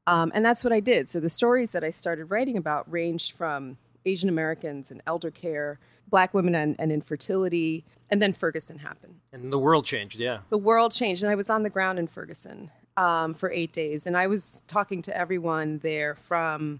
Um, 0.07 0.31
and 0.33 0.43
that's 0.43 0.63
what 0.63 0.73
I 0.73 0.79
did. 0.79 1.09
So 1.09 1.19
the 1.19 1.29
stories 1.29 1.71
that 1.71 1.83
I 1.83 1.91
started 1.91 2.25
writing 2.25 2.57
about 2.57 2.91
ranged 2.91 3.33
from 3.33 3.77
Asian 4.05 4.29
Americans 4.29 4.91
and 4.91 5.01
elder 5.05 5.29
care, 5.29 5.79
Black 6.07 6.33
women 6.33 6.55
and, 6.55 6.75
and 6.79 6.91
infertility, 6.91 7.85
and 8.09 8.21
then 8.21 8.33
Ferguson 8.33 8.79
happened 8.79 9.15
And 9.31 9.51
the 9.51 9.59
world 9.59 9.85
changed, 9.85 10.19
yeah. 10.19 10.39
the 10.49 10.57
world 10.57 10.91
changed 10.91 11.23
and 11.23 11.31
i 11.31 11.35
was 11.35 11.49
on 11.49 11.63
the 11.63 11.69
ground 11.69 11.99
in 11.99 12.07
ferguson 12.07 12.71
um, 12.97 13.33
for 13.33 13.51
eight 13.51 13.71
days 13.71 14.05
and 14.05 14.17
i 14.17 14.27
was 14.27 14.63
talking 14.67 15.01
to 15.03 15.15
everyone 15.17 15.79
there 15.79 16.15
from 16.15 16.79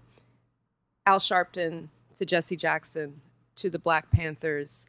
al 1.06 1.18
sharpton 1.18 1.88
to 2.18 2.24
jesse 2.24 2.56
jackson 2.56 3.20
to 3.54 3.70
the 3.70 3.78
black 3.78 4.10
panthers 4.10 4.86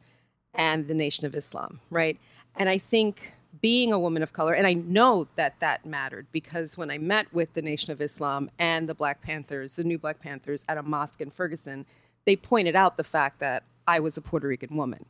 and 0.54 0.88
the 0.88 0.94
nation 0.94 1.26
of 1.26 1.34
islam 1.34 1.80
right 1.90 2.18
and 2.56 2.68
i 2.68 2.78
think 2.78 3.32
being 3.60 3.92
a 3.92 3.98
woman 3.98 4.22
of 4.22 4.32
color 4.32 4.52
and 4.54 4.66
i 4.66 4.72
know 4.72 5.26
that 5.36 5.58
that 5.60 5.84
mattered 5.84 6.26
because 6.32 6.76
when 6.78 6.90
i 6.90 6.96
met 6.98 7.26
with 7.34 7.52
the 7.54 7.62
nation 7.62 7.92
of 7.92 8.00
islam 8.00 8.50
and 8.58 8.88
the 8.88 8.94
black 8.94 9.20
panthers 9.20 9.76
the 9.76 9.84
new 9.84 9.98
black 9.98 10.18
panthers 10.20 10.64
at 10.68 10.78
a 10.78 10.82
mosque 10.82 11.20
in 11.20 11.30
ferguson 11.30 11.84
they 12.24 12.34
pointed 12.36 12.74
out 12.74 12.96
the 12.96 13.04
fact 13.04 13.38
that 13.40 13.62
i 13.86 14.00
was 14.00 14.16
a 14.16 14.22
puerto 14.22 14.46
rican 14.48 14.74
woman 14.76 15.04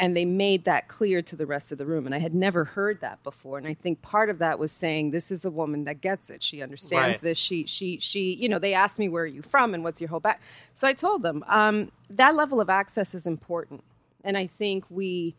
and 0.00 0.16
they 0.16 0.24
made 0.24 0.64
that 0.64 0.86
clear 0.86 1.20
to 1.22 1.34
the 1.34 1.46
rest 1.46 1.70
of 1.72 1.78
the 1.78 1.86
room 1.86 2.04
and 2.04 2.14
i 2.14 2.18
had 2.18 2.34
never 2.34 2.64
heard 2.64 3.00
that 3.00 3.22
before 3.22 3.58
and 3.58 3.66
i 3.66 3.74
think 3.74 4.02
part 4.02 4.28
of 4.28 4.38
that 4.38 4.58
was 4.58 4.72
saying 4.72 5.10
this 5.12 5.30
is 5.30 5.44
a 5.44 5.50
woman 5.50 5.84
that 5.84 6.00
gets 6.00 6.30
it 6.30 6.42
she 6.42 6.60
understands 6.62 7.14
Right. 7.16 7.20
this 7.20 7.38
she 7.38 7.64
she 7.66 7.98
she 8.00 8.34
you 8.34 8.48
know 8.48 8.58
they 8.58 8.74
asked 8.74 8.98
me 8.98 9.08
where 9.08 9.22
are 9.22 9.26
you 9.26 9.42
from 9.42 9.72
and 9.72 9.84
what's 9.84 10.00
your 10.00 10.08
whole 10.08 10.20
back 10.20 10.40
so 10.74 10.86
i 10.88 10.92
told 10.94 11.22
them 11.22 11.44
um, 11.46 11.92
that 12.10 12.34
level 12.34 12.60
of 12.60 12.68
access 12.68 13.14
is 13.14 13.24
important 13.26 13.84
and 14.24 14.36
i 14.36 14.46
think 14.48 14.84
we 14.90 15.36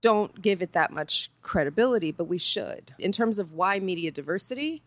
don't 0.00 0.40
give 0.40 0.62
it 0.62 0.72
that 0.72 0.92
much 0.92 1.30
credibility 1.42 2.12
but 2.12 2.24
we 2.24 2.38
should. 2.38 2.94
In 2.98 3.12
terms 3.12 3.38
of 3.38 3.52
why 3.52 3.78
media 3.78 4.10
diversity 4.10 4.82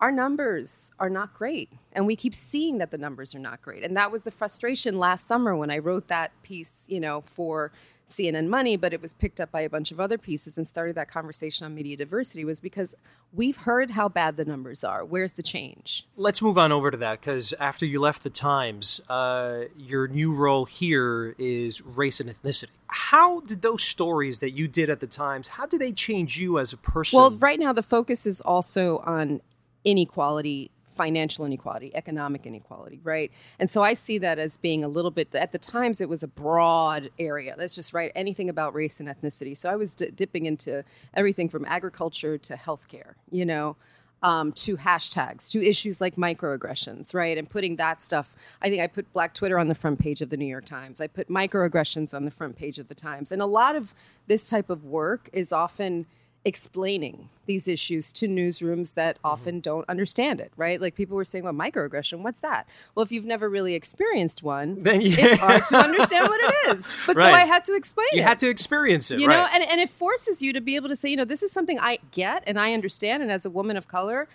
our 0.00 0.10
numbers 0.10 0.90
are 0.98 1.10
not 1.10 1.32
great 1.32 1.70
and 1.92 2.06
we 2.06 2.16
keep 2.16 2.34
seeing 2.34 2.78
that 2.78 2.90
the 2.90 2.98
numbers 2.98 3.36
are 3.36 3.38
not 3.38 3.62
great. 3.62 3.84
And 3.84 3.96
that 3.96 4.10
was 4.10 4.24
the 4.24 4.32
frustration 4.32 4.98
last 4.98 5.26
summer 5.26 5.56
when 5.56 5.70
i 5.70 5.78
wrote 5.78 6.08
that 6.08 6.32
piece 6.42 6.84
you 6.88 7.00
know 7.00 7.22
for 7.34 7.72
cnn 8.12 8.46
money 8.48 8.76
but 8.76 8.92
it 8.92 9.00
was 9.00 9.14
picked 9.14 9.40
up 9.40 9.50
by 9.50 9.60
a 9.62 9.70
bunch 9.70 9.90
of 9.90 9.98
other 9.98 10.18
pieces 10.18 10.56
and 10.56 10.66
started 10.66 10.94
that 10.94 11.08
conversation 11.08 11.66
on 11.66 11.74
media 11.74 11.96
diversity 11.96 12.44
was 12.44 12.60
because 12.60 12.94
we've 13.32 13.56
heard 13.58 13.90
how 13.90 14.08
bad 14.08 14.36
the 14.36 14.44
numbers 14.44 14.84
are 14.84 15.04
where's 15.04 15.34
the 15.34 15.42
change 15.42 16.06
Let's 16.16 16.42
move 16.42 16.58
on 16.58 16.72
over 16.72 16.90
to 16.90 16.96
that 16.98 17.20
because 17.20 17.52
after 17.54 17.86
you 17.86 18.00
left 18.00 18.22
the 18.22 18.30
Times, 18.30 19.00
uh, 19.08 19.62
your 19.76 20.08
new 20.08 20.32
role 20.32 20.64
here 20.64 21.34
is 21.38 21.80
race 21.80 22.20
and 22.20 22.28
ethnicity. 22.28 22.68
How 22.88 23.40
did 23.40 23.62
those 23.62 23.82
stories 23.82 24.40
that 24.40 24.50
you 24.50 24.68
did 24.68 24.90
at 24.90 25.00
the 25.00 25.06
Times, 25.06 25.48
how 25.48 25.66
do 25.66 25.78
they 25.78 25.92
change 25.92 26.38
you 26.38 26.58
as 26.58 26.72
a 26.72 26.76
person? 26.76 27.16
Well, 27.16 27.32
right 27.32 27.58
now 27.58 27.72
the 27.72 27.82
focus 27.82 28.26
is 28.26 28.40
also 28.40 28.98
on 28.98 29.40
inequality, 29.84 30.70
financial 30.92 31.44
inequality, 31.44 31.94
economic 31.94 32.46
inequality, 32.46 33.00
right? 33.02 33.30
And 33.58 33.70
so 33.70 33.82
I 33.82 33.94
see 33.94 34.18
that 34.18 34.38
as 34.38 34.56
being 34.56 34.84
a 34.84 34.88
little 34.88 35.10
bit. 35.10 35.34
At 35.34 35.52
the 35.52 35.58
times, 35.58 36.00
it 36.00 36.08
was 36.08 36.22
a 36.22 36.28
broad 36.28 37.10
area. 37.18 37.54
Let's 37.58 37.74
just 37.74 37.92
write 37.92 38.12
anything 38.14 38.48
about 38.48 38.74
race 38.74 39.00
and 39.00 39.08
ethnicity. 39.08 39.56
So 39.56 39.68
I 39.68 39.76
was 39.76 39.94
d- 39.94 40.10
dipping 40.14 40.46
into 40.46 40.84
everything 41.14 41.48
from 41.48 41.64
agriculture 41.64 42.38
to 42.38 42.54
healthcare, 42.54 43.14
you 43.30 43.44
know. 43.44 43.76
Um, 44.24 44.52
to 44.52 44.76
hashtags, 44.76 45.50
to 45.50 45.60
issues 45.68 46.00
like 46.00 46.14
microaggressions, 46.14 47.12
right? 47.12 47.36
And 47.36 47.50
putting 47.50 47.74
that 47.74 48.00
stuff. 48.00 48.36
I 48.62 48.68
think 48.68 48.80
I 48.80 48.86
put 48.86 49.12
Black 49.12 49.34
Twitter 49.34 49.58
on 49.58 49.66
the 49.66 49.74
front 49.74 49.98
page 49.98 50.20
of 50.20 50.30
the 50.30 50.36
New 50.36 50.46
York 50.46 50.64
Times. 50.64 51.00
I 51.00 51.08
put 51.08 51.28
microaggressions 51.28 52.14
on 52.14 52.24
the 52.24 52.30
front 52.30 52.54
page 52.54 52.78
of 52.78 52.86
the 52.86 52.94
Times. 52.94 53.32
And 53.32 53.42
a 53.42 53.46
lot 53.46 53.74
of 53.74 53.94
this 54.28 54.48
type 54.48 54.70
of 54.70 54.84
work 54.84 55.28
is 55.32 55.52
often 55.52 56.06
explaining 56.44 57.28
these 57.46 57.66
issues 57.68 58.12
to 58.12 58.26
newsrooms 58.28 58.94
that 58.94 59.16
Mm-hmm. 59.16 59.26
often 59.26 59.60
don't 59.60 59.88
understand 59.88 60.40
it, 60.40 60.52
right? 60.56 60.80
Like 60.80 60.94
people 60.94 61.16
were 61.16 61.24
saying, 61.24 61.44
well, 61.44 61.52
microaggression, 61.52 62.20
what's 62.22 62.40
that? 62.40 62.66
Well, 62.94 63.02
if 63.04 63.12
you've 63.12 63.24
never 63.24 63.48
really 63.48 63.74
experienced 63.74 64.42
one, 64.42 64.74
Then 64.82 65.00
you- 65.00 65.14
it's 65.16 65.38
hard 65.40 65.64
to 65.66 65.76
understand 65.76 66.28
what 66.28 66.40
it 66.42 66.76
is. 66.76 66.86
But 67.06 67.16
so 67.16 67.22
I 67.22 67.40
had 67.40 67.64
to 67.66 67.74
explain 67.74 68.08
you 68.12 68.20
it. 68.20 68.24
had 68.24 68.40
to 68.40 68.48
experience 68.48 69.10
it, 69.10 69.20
You 69.20 69.28
right? 69.28 69.34
know, 69.36 69.46
and, 69.52 69.62
and 69.70 69.80
it 69.80 69.90
forces 69.90 70.42
you 70.42 70.52
to 70.52 70.60
be 70.60 70.76
able 70.76 70.88
to 70.88 70.96
say, 70.96 71.08
you 71.08 71.16
know, 71.16 71.24
this 71.24 71.42
is 71.42 71.52
something 71.52 71.78
I 71.80 71.98
get 72.12 72.42
and 72.46 72.58
I 72.58 72.72
understand. 72.74 73.22
And 73.22 73.30
as 73.32 73.44
a 73.44 73.50
woman 73.50 73.76
of 73.76 73.86
color, 73.88 74.28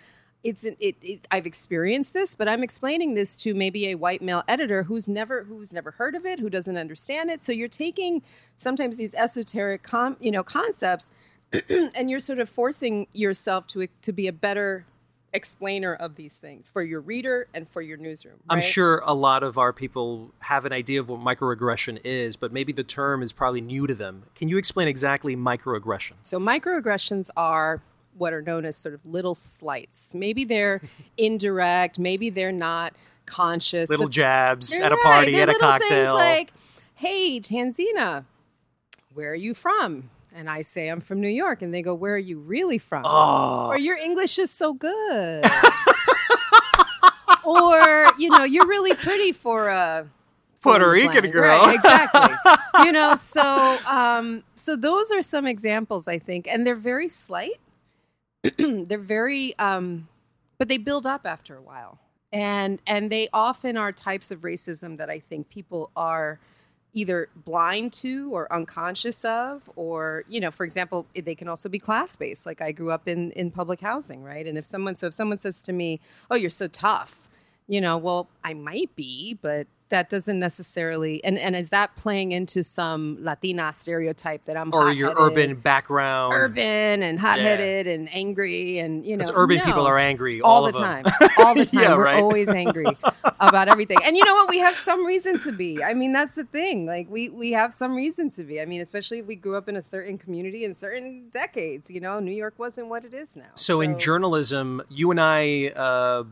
it's 0.44 0.64
an, 0.64 0.78
it, 0.80 0.96
it 1.02 1.28
I've 1.32 1.46
experienced 1.48 2.14
this, 2.14 2.36
but 2.36 2.48
I'm 2.48 2.64
explaining 2.64 3.16
this 3.16 3.36
to 3.38 3.54
maybe 3.54 3.88
a 3.90 3.96
white 3.96 4.22
male 4.22 4.44
editor 4.48 4.84
who's 4.84 5.08
never 5.08 5.44
who's 5.44 5.74
never 5.74 5.92
heard 5.92 6.14
of 6.16 6.26
it, 6.26 6.40
who 6.40 6.50
doesn't 6.50 6.78
understand 6.78 7.30
it. 7.32 7.42
So 7.44 7.52
you're 7.52 7.68
taking 7.68 8.22
sometimes 8.58 8.96
these 8.98 9.14
esoteric 9.16 9.82
com, 9.84 10.16
you 10.22 10.32
know 10.32 10.44
concepts 10.44 11.12
and 11.96 12.10
you're 12.10 12.20
sort 12.20 12.40
of 12.40 12.50
forcing 12.50 13.08
yourself 13.14 13.68
to 13.68 13.88
to 14.02 14.12
be 14.12 14.28
a 14.28 14.34
better 14.34 14.86
explainer 15.34 15.94
of 15.94 16.16
these 16.16 16.36
things 16.36 16.70
for 16.70 16.82
your 16.82 17.02
reader 17.02 17.48
and 17.54 17.68
for 17.70 17.82
your 17.82 17.98
newsroom. 17.98 18.38
I'm 18.50 18.62
sure 18.62 19.02
a 19.06 19.14
lot 19.14 19.44
of 19.44 19.58
our 19.58 19.74
people 19.74 20.34
have 20.40 20.66
an 20.66 20.74
idea 20.74 21.00
of 21.00 21.10
what 21.10 21.20
microaggression 21.20 22.00
is, 22.04 22.36
but 22.36 22.52
maybe 22.52 22.72
the 22.74 22.84
term 22.84 23.22
is 23.22 23.34
probably 23.34 23.62
new 23.62 23.88
to 23.88 23.94
them. 23.94 24.24
Can 24.36 24.50
you 24.50 24.58
explain 24.58 24.88
exactly 24.88 25.36
microaggression? 25.36 26.14
So 26.24 26.40
microaggressions 26.40 27.30
are 27.36 27.82
what 28.18 28.34
are 28.34 28.42
known 28.42 28.66
as 28.66 28.76
sort 28.76 28.96
of 28.96 29.06
little 29.06 29.36
slights. 29.36 30.14
Maybe 30.16 30.44
they're 30.44 30.82
indirect, 31.18 32.00
maybe 32.00 32.30
they're 32.30 32.52
not 32.52 32.94
conscious. 33.26 33.90
Little 33.90 34.10
jabs 34.10 34.74
at 34.74 34.92
a 34.92 34.98
party, 34.98 35.36
at 35.36 35.50
a 35.50 35.52
little 35.52 35.70
cocktail. 35.70 36.14
Like, 36.16 36.52
hey, 36.96 37.40
Tanzina, 37.40 38.26
where 39.14 39.32
are 39.32 39.36
you 39.36 39.54
from? 39.54 40.10
And 40.38 40.48
I 40.48 40.62
say, 40.62 40.90
I'm 40.90 41.02
from 41.02 41.20
New 41.20 41.28
York. 41.28 41.64
And 41.64 41.74
they 41.74 41.82
go, 41.82 41.96
Where 41.96 42.14
are 42.14 42.20
you 42.20 42.40
really 42.40 42.78
from? 42.78 43.04
Oh. 43.06 43.68
Or 43.70 43.78
your 43.78 43.98
English 43.98 44.38
is 44.38 44.52
so 44.52 44.72
good. 44.74 45.44
or, 47.44 48.06
you 48.20 48.30
know, 48.30 48.44
you're 48.44 48.68
really 48.68 48.94
pretty 48.94 49.32
for 49.32 49.70
a 49.70 50.08
Puerto 50.62 50.86
fill 50.86 50.94
in 50.94 51.08
the 51.08 51.10
Rican 51.10 51.32
girl. 51.32 51.66
Right, 51.66 51.76
exactly. 51.76 52.36
you 52.86 52.92
know, 52.92 53.16
so 53.16 53.78
um, 53.90 54.44
so 54.56 54.76
those 54.76 55.12
are 55.12 55.24
some 55.24 55.48
examples, 55.48 56.08
I 56.08 56.20
think. 56.20 56.48
And 56.48 56.68
they're 56.68 56.76
very 56.76 57.10
slight. 57.10 57.60
they're 58.58 59.00
very 59.00 59.58
um, 59.58 60.08
but 60.60 60.68
they 60.68 60.78
build 60.78 61.08
up 61.08 61.26
after 61.26 61.58
a 61.58 61.62
while. 61.62 61.98
And 62.32 62.80
and 62.86 63.12
they 63.12 63.30
often 63.34 63.76
are 63.76 63.92
types 63.92 64.30
of 64.30 64.42
racism 64.42 64.98
that 64.98 65.10
I 65.10 65.18
think 65.18 65.50
people 65.50 65.90
are 65.96 66.40
either 66.94 67.30
blind 67.46 67.94
to 67.94 68.34
or 68.34 68.52
unconscious 68.52 69.24
of 69.26 69.70
or 69.76 70.24
you 70.28 70.40
know 70.40 70.52
for 70.52 70.64
example 70.64 71.06
they 71.16 71.36
can 71.36 71.48
also 71.48 71.70
be 71.70 71.80
class 71.80 72.16
based 72.16 72.46
like 72.46 72.62
i 72.62 72.72
grew 72.72 72.92
up 72.92 73.08
in 73.08 73.32
in 73.32 73.52
public 73.52 73.80
housing 73.80 74.24
right? 74.24 74.48
And 74.48 74.58
if 74.58 74.66
someone 74.66 74.96
so 74.96 75.08
if 75.08 75.14
someone 75.14 75.38
says 75.38 75.62
to 75.64 75.74
me 75.74 76.00
oh 76.32 76.36
you're 76.36 76.50
so 76.50 76.68
tough 76.68 77.27
you 77.68 77.82
know 77.82 77.98
well 77.98 78.30
i 78.44 78.54
might 78.54 78.96
be 78.96 79.38
but 79.42 79.68
that 79.90 80.10
doesn't 80.10 80.40
necessarily 80.40 81.24
and 81.24 81.38
and 81.38 81.56
is 81.56 81.70
that 81.70 81.96
playing 81.96 82.32
into 82.32 82.64
some 82.64 83.18
latina 83.20 83.72
stereotype 83.72 84.44
that 84.46 84.58
i'm 84.58 84.74
or 84.74 84.92
your 84.92 85.14
urban 85.18 85.56
background. 85.56 86.34
urban 86.34 87.02
and 87.04 87.20
hot-headed 87.20 87.88
and 87.88 88.10
angry 88.14 88.80
and 88.80 89.06
you 89.06 89.16
know 89.16 89.26
urban 89.34 89.58
no. 89.58 89.64
people 89.64 89.88
are 89.88 89.98
angry, 89.98 90.42
all, 90.42 90.66
all 90.66 90.66
the 90.66 90.72
time. 90.72 91.06
All 91.40 91.54
the 91.54 91.66
time. 91.66 91.84
Yeah, 91.84 91.96
we're 91.96 92.06
right. 92.06 92.22
always 92.22 92.50
angry 92.50 92.86
about 93.40 93.68
everything. 93.68 93.98
And 94.04 94.18
you 94.18 94.26
know 94.26 94.34
what? 94.34 94.50
We 94.50 94.58
have 94.58 94.76
some 94.76 95.06
reason 95.06 95.40
to 95.42 95.52
be. 95.52 95.84
I 95.84 95.94
mean 95.94 96.12
that's 96.12 96.34
the 96.34 96.46
thing. 96.46 96.86
Like 96.86 97.10
we 97.10 97.30
we 97.30 97.52
have 97.52 97.74
some 97.74 97.96
reason 97.96 98.30
to 98.32 98.44
be. 98.44 98.60
I 98.60 98.66
mean 98.66 98.82
especially 98.82 99.20
if 99.20 99.28
we 99.28 99.36
grew 99.36 99.56
up 99.56 99.70
in 99.70 99.76
a 99.76 99.84
certain 99.84 100.18
community 100.18 100.66
in 100.66 100.74
certain 100.74 101.30
decades 101.32 101.90
you 101.90 102.00
know 102.00 102.20
new 102.20 102.32
york 102.32 102.56
wasn't 102.58 102.88
what 102.88 103.06
it 103.06 103.14
is 103.14 103.36
now. 103.36 103.52
So, 103.54 103.82
in 103.82 104.00
journalism, 104.00 104.82
you 104.90 105.12
and 105.12 105.22
I 105.22 105.68
uh, 105.68 106.24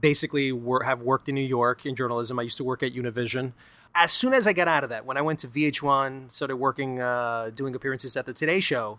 basically 0.00 0.52
were, 0.52 0.84
have 0.84 1.00
worked 1.00 1.28
in 1.28 1.34
New 1.34 1.40
York 1.40 1.86
in 1.86 1.94
journalism. 1.94 2.38
I 2.38 2.42
used 2.42 2.56
to 2.58 2.64
work 2.64 2.82
at 2.82 2.94
Univision. 2.94 3.52
As 3.94 4.12
soon 4.12 4.34
as 4.34 4.46
I 4.46 4.52
got 4.52 4.66
out 4.66 4.82
of 4.82 4.90
that, 4.90 5.06
when 5.06 5.16
I 5.16 5.22
went 5.22 5.38
to 5.40 5.48
VH1, 5.48 6.32
started 6.32 6.56
working, 6.56 7.00
uh, 7.00 7.50
doing 7.54 7.74
appearances 7.74 8.16
at 8.16 8.26
the 8.26 8.32
Today 8.32 8.60
Show, 8.60 8.98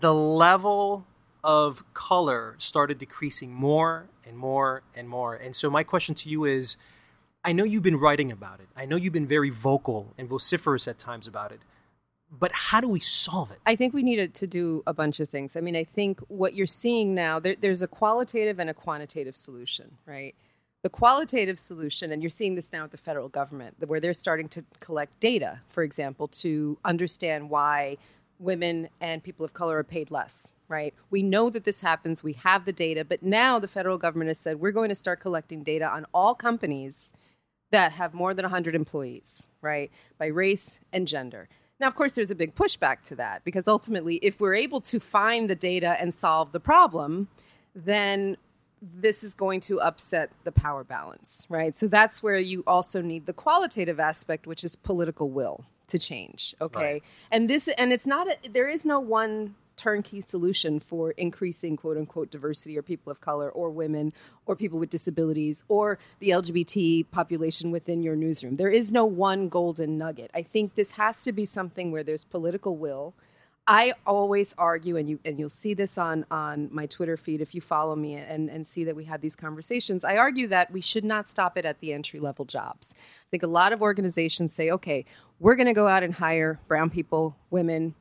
the 0.00 0.12
level 0.12 1.06
of 1.44 1.84
color 1.94 2.56
started 2.58 2.98
decreasing 2.98 3.52
more 3.52 4.08
and 4.26 4.36
more 4.36 4.82
and 4.96 5.08
more. 5.08 5.34
And 5.34 5.54
so, 5.54 5.70
my 5.70 5.84
question 5.84 6.14
to 6.16 6.28
you 6.28 6.44
is 6.44 6.76
I 7.44 7.52
know 7.52 7.62
you've 7.62 7.84
been 7.84 7.98
writing 7.98 8.32
about 8.32 8.58
it, 8.58 8.66
I 8.76 8.84
know 8.84 8.96
you've 8.96 9.12
been 9.12 9.28
very 9.28 9.50
vocal 9.50 10.12
and 10.18 10.28
vociferous 10.28 10.88
at 10.88 10.98
times 10.98 11.28
about 11.28 11.52
it, 11.52 11.60
but 12.30 12.52
how 12.52 12.80
do 12.80 12.88
we 12.88 13.00
solve 13.00 13.50
it? 13.50 13.58
I 13.66 13.76
think 13.76 13.94
we 13.94 14.02
needed 14.02 14.34
to 14.34 14.46
do 14.46 14.82
a 14.86 14.92
bunch 14.92 15.20
of 15.20 15.28
things. 15.28 15.56
I 15.56 15.60
mean, 15.60 15.76
I 15.76 15.84
think 15.84 16.20
what 16.28 16.54
you're 16.54 16.66
seeing 16.66 17.14
now, 17.14 17.38
there, 17.38 17.56
there's 17.60 17.82
a 17.82 17.88
qualitative 17.88 18.58
and 18.58 18.68
a 18.68 18.74
quantitative 18.74 19.36
solution, 19.36 19.96
right? 20.06 20.34
The 20.82 20.90
qualitative 20.90 21.58
solution, 21.58 22.12
and 22.12 22.22
you're 22.22 22.30
seeing 22.30 22.54
this 22.54 22.72
now 22.72 22.82
with 22.82 22.92
the 22.92 22.98
federal 22.98 23.28
government, 23.28 23.76
where 23.86 24.00
they're 24.00 24.14
starting 24.14 24.48
to 24.48 24.64
collect 24.80 25.18
data, 25.20 25.60
for 25.68 25.82
example, 25.82 26.28
to 26.28 26.78
understand 26.84 27.50
why 27.50 27.96
women 28.38 28.88
and 29.00 29.22
people 29.22 29.44
of 29.44 29.54
color 29.54 29.78
are 29.78 29.84
paid 29.84 30.10
less, 30.10 30.52
right? 30.68 30.94
We 31.10 31.22
know 31.22 31.48
that 31.50 31.64
this 31.64 31.80
happens, 31.80 32.22
we 32.22 32.34
have 32.34 32.64
the 32.64 32.72
data, 32.72 33.04
but 33.04 33.22
now 33.22 33.58
the 33.58 33.68
federal 33.68 33.98
government 33.98 34.28
has 34.28 34.38
said 34.38 34.60
we're 34.60 34.72
going 34.72 34.90
to 34.90 34.94
start 34.94 35.20
collecting 35.20 35.62
data 35.62 35.88
on 35.88 36.06
all 36.12 36.34
companies 36.34 37.12
that 37.70 37.92
have 37.92 38.14
more 38.14 38.34
than 38.34 38.44
100 38.44 38.74
employees, 38.74 39.46
right, 39.60 39.90
by 40.18 40.26
race 40.26 40.80
and 40.92 41.08
gender. 41.08 41.48
Now, 41.78 41.88
of 41.88 41.94
course, 41.94 42.14
there's 42.14 42.30
a 42.30 42.34
big 42.34 42.54
pushback 42.54 43.02
to 43.04 43.16
that 43.16 43.44
because 43.44 43.68
ultimately, 43.68 44.16
if 44.16 44.40
we're 44.40 44.54
able 44.54 44.80
to 44.82 44.98
find 44.98 45.50
the 45.50 45.54
data 45.54 45.96
and 46.00 46.12
solve 46.14 46.52
the 46.52 46.60
problem, 46.60 47.28
then 47.74 48.36
this 48.80 49.24
is 49.24 49.34
going 49.34 49.60
to 49.60 49.80
upset 49.80 50.30
the 50.44 50.52
power 50.52 50.84
balance, 50.84 51.46
right? 51.48 51.74
So 51.74 51.88
that's 51.88 52.22
where 52.22 52.38
you 52.38 52.62
also 52.66 53.02
need 53.02 53.26
the 53.26 53.32
qualitative 53.32 54.00
aspect, 54.00 54.46
which 54.46 54.64
is 54.64 54.76
political 54.76 55.30
will 55.30 55.64
to 55.88 55.98
change, 55.98 56.54
okay? 56.60 56.92
Right. 56.94 57.02
And 57.30 57.48
this, 57.48 57.68
and 57.68 57.92
it's 57.92 58.06
not, 58.06 58.28
a, 58.28 58.36
there 58.50 58.68
is 58.68 58.84
no 58.84 59.00
one 59.00 59.54
turnkey 59.76 60.20
solution 60.20 60.80
for 60.80 61.12
increasing 61.12 61.76
quote 61.76 61.96
unquote 61.96 62.30
diversity 62.30 62.76
or 62.76 62.82
people 62.82 63.10
of 63.10 63.20
color 63.20 63.50
or 63.50 63.70
women 63.70 64.12
or 64.46 64.56
people 64.56 64.78
with 64.78 64.90
disabilities 64.90 65.64
or 65.68 65.98
the 66.20 66.30
LGBT 66.30 67.10
population 67.10 67.70
within 67.70 68.02
your 68.02 68.16
newsroom. 68.16 68.56
There 68.56 68.70
is 68.70 68.92
no 68.92 69.04
one 69.04 69.48
golden 69.48 69.98
nugget. 69.98 70.30
I 70.34 70.42
think 70.42 70.74
this 70.74 70.92
has 70.92 71.22
to 71.22 71.32
be 71.32 71.46
something 71.46 71.92
where 71.92 72.02
there's 72.02 72.24
political 72.24 72.76
will. 72.76 73.14
I 73.68 73.94
always 74.06 74.54
argue, 74.58 74.96
and 74.96 75.10
you 75.10 75.18
and 75.24 75.40
you'll 75.40 75.48
see 75.48 75.74
this 75.74 75.98
on 75.98 76.24
on 76.30 76.68
my 76.70 76.86
Twitter 76.86 77.16
feed 77.16 77.40
if 77.40 77.52
you 77.52 77.60
follow 77.60 77.96
me 77.96 78.14
and 78.14 78.48
and 78.48 78.64
see 78.64 78.84
that 78.84 78.94
we 78.94 79.04
have 79.04 79.20
these 79.20 79.34
conversations. 79.34 80.04
I 80.04 80.18
argue 80.18 80.46
that 80.48 80.70
we 80.70 80.80
should 80.80 81.04
not 81.04 81.28
stop 81.28 81.58
it 81.58 81.64
at 81.64 81.80
the 81.80 81.92
entry 81.92 82.20
level 82.20 82.44
jobs. 82.44 82.94
I 82.96 83.28
think 83.32 83.42
a 83.42 83.48
lot 83.48 83.72
of 83.72 83.82
organizations 83.82 84.54
say, 84.54 84.70
okay, 84.70 85.04
we're 85.40 85.56
going 85.56 85.66
to 85.66 85.74
go 85.74 85.88
out 85.88 86.04
and 86.04 86.14
hire 86.14 86.60
brown 86.68 86.90
people, 86.90 87.36
women, 87.50 87.96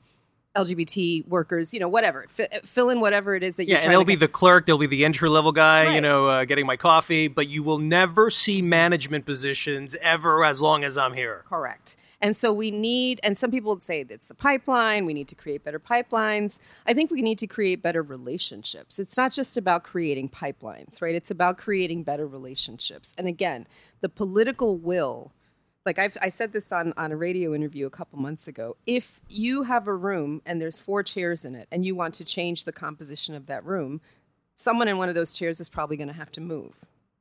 LGBT 0.56 1.28
workers, 1.28 1.74
you 1.74 1.80
know, 1.80 1.88
whatever, 1.88 2.26
F- 2.38 2.62
fill 2.64 2.90
in 2.90 3.00
whatever 3.00 3.36
it 3.36 3.44
is 3.44 3.56
that 3.58 3.66
you're 3.66 3.78
Yeah, 3.80 3.86
and 3.92 4.00
to 4.00 4.06
be 4.06 4.14
get- 4.14 4.20
the 4.22 4.28
clerk, 4.28 4.66
there'll 4.66 4.80
be 4.80 4.86
the 4.88 5.06
entry 5.06 5.30
level 5.30 5.52
guy, 5.52 5.94
you 5.96 6.02
know, 6.02 6.28
uh, 6.28 6.46
getting 6.46 6.66
my 6.66 6.78
coffee, 6.78 7.28
but 7.28 7.48
you 7.48 7.62
will 7.64 7.78
never 7.80 8.30
see 8.30 8.62
management 8.62 9.26
positions 9.26 9.96
ever 10.02 10.44
as 10.46 10.62
long 10.62 10.84
as 10.84 10.98
I'm 10.98 11.14
here. 11.14 11.44
Correct. 11.50 11.98
And 12.22 12.36
so 12.36 12.52
we 12.54 12.72
need, 12.72 13.20
and 13.24 13.38
some 13.38 13.52
people 13.52 13.72
would 13.74 13.82
say 13.82 14.06
it's 14.10 14.28
the 14.28 14.34
pipeline. 14.34 15.06
We 15.06 15.14
need 15.14 15.28
to 15.28 15.36
create 15.36 15.64
better 15.64 15.80
pipelines. 15.80 16.58
I 16.88 16.94
think 16.94 17.12
we 17.12 17.22
need 17.22 17.38
to 17.40 17.46
create 17.48 17.84
better 17.84 18.02
relationships. 18.02 18.98
It's 18.98 19.18
not 19.18 19.32
just 19.34 19.58
about 19.58 19.84
creating 19.84 20.30
pipelines, 20.30 21.02
right? 21.02 21.14
It's 21.14 21.30
about 21.30 21.58
creating 21.58 22.04
better 22.04 22.26
relationships. 22.26 23.14
And 23.18 23.28
again, 23.28 23.68
the 24.02 24.10
political 24.10 24.78
will, 24.78 25.34
like 25.86 26.00
I've, 26.00 26.18
I 26.22 26.30
said 26.30 26.52
this 26.52 26.72
on, 26.72 26.94
on 26.98 27.12
a 27.12 27.18
radio 27.18 27.54
interview 27.54 27.86
a 27.86 27.92
couple 27.92 28.18
months 28.20 28.48
ago. 28.48 28.76
If 28.88 29.22
you 29.30 29.64
have 29.64 29.88
a 29.88 29.94
room 29.94 30.42
and 30.46 30.62
there's 30.62 30.80
four 30.80 31.04
chairs 31.04 31.46
in 31.46 31.56
it 31.56 31.68
and 31.72 31.86
you 31.86 31.96
want 31.96 32.16
to 32.16 32.24
change 32.24 32.66
the 32.66 32.72
composition 32.72 33.36
of 33.36 33.46
that 33.48 33.64
room, 33.66 34.02
someone 34.56 34.88
in 34.88 34.98
one 34.98 35.10
of 35.10 35.16
those 35.16 35.34
chairs 35.34 35.60
is 35.60 35.70
probably 35.70 35.98
going 35.98 36.08
to 36.08 36.14
have 36.14 36.32
to 36.32 36.42
move 36.42 36.74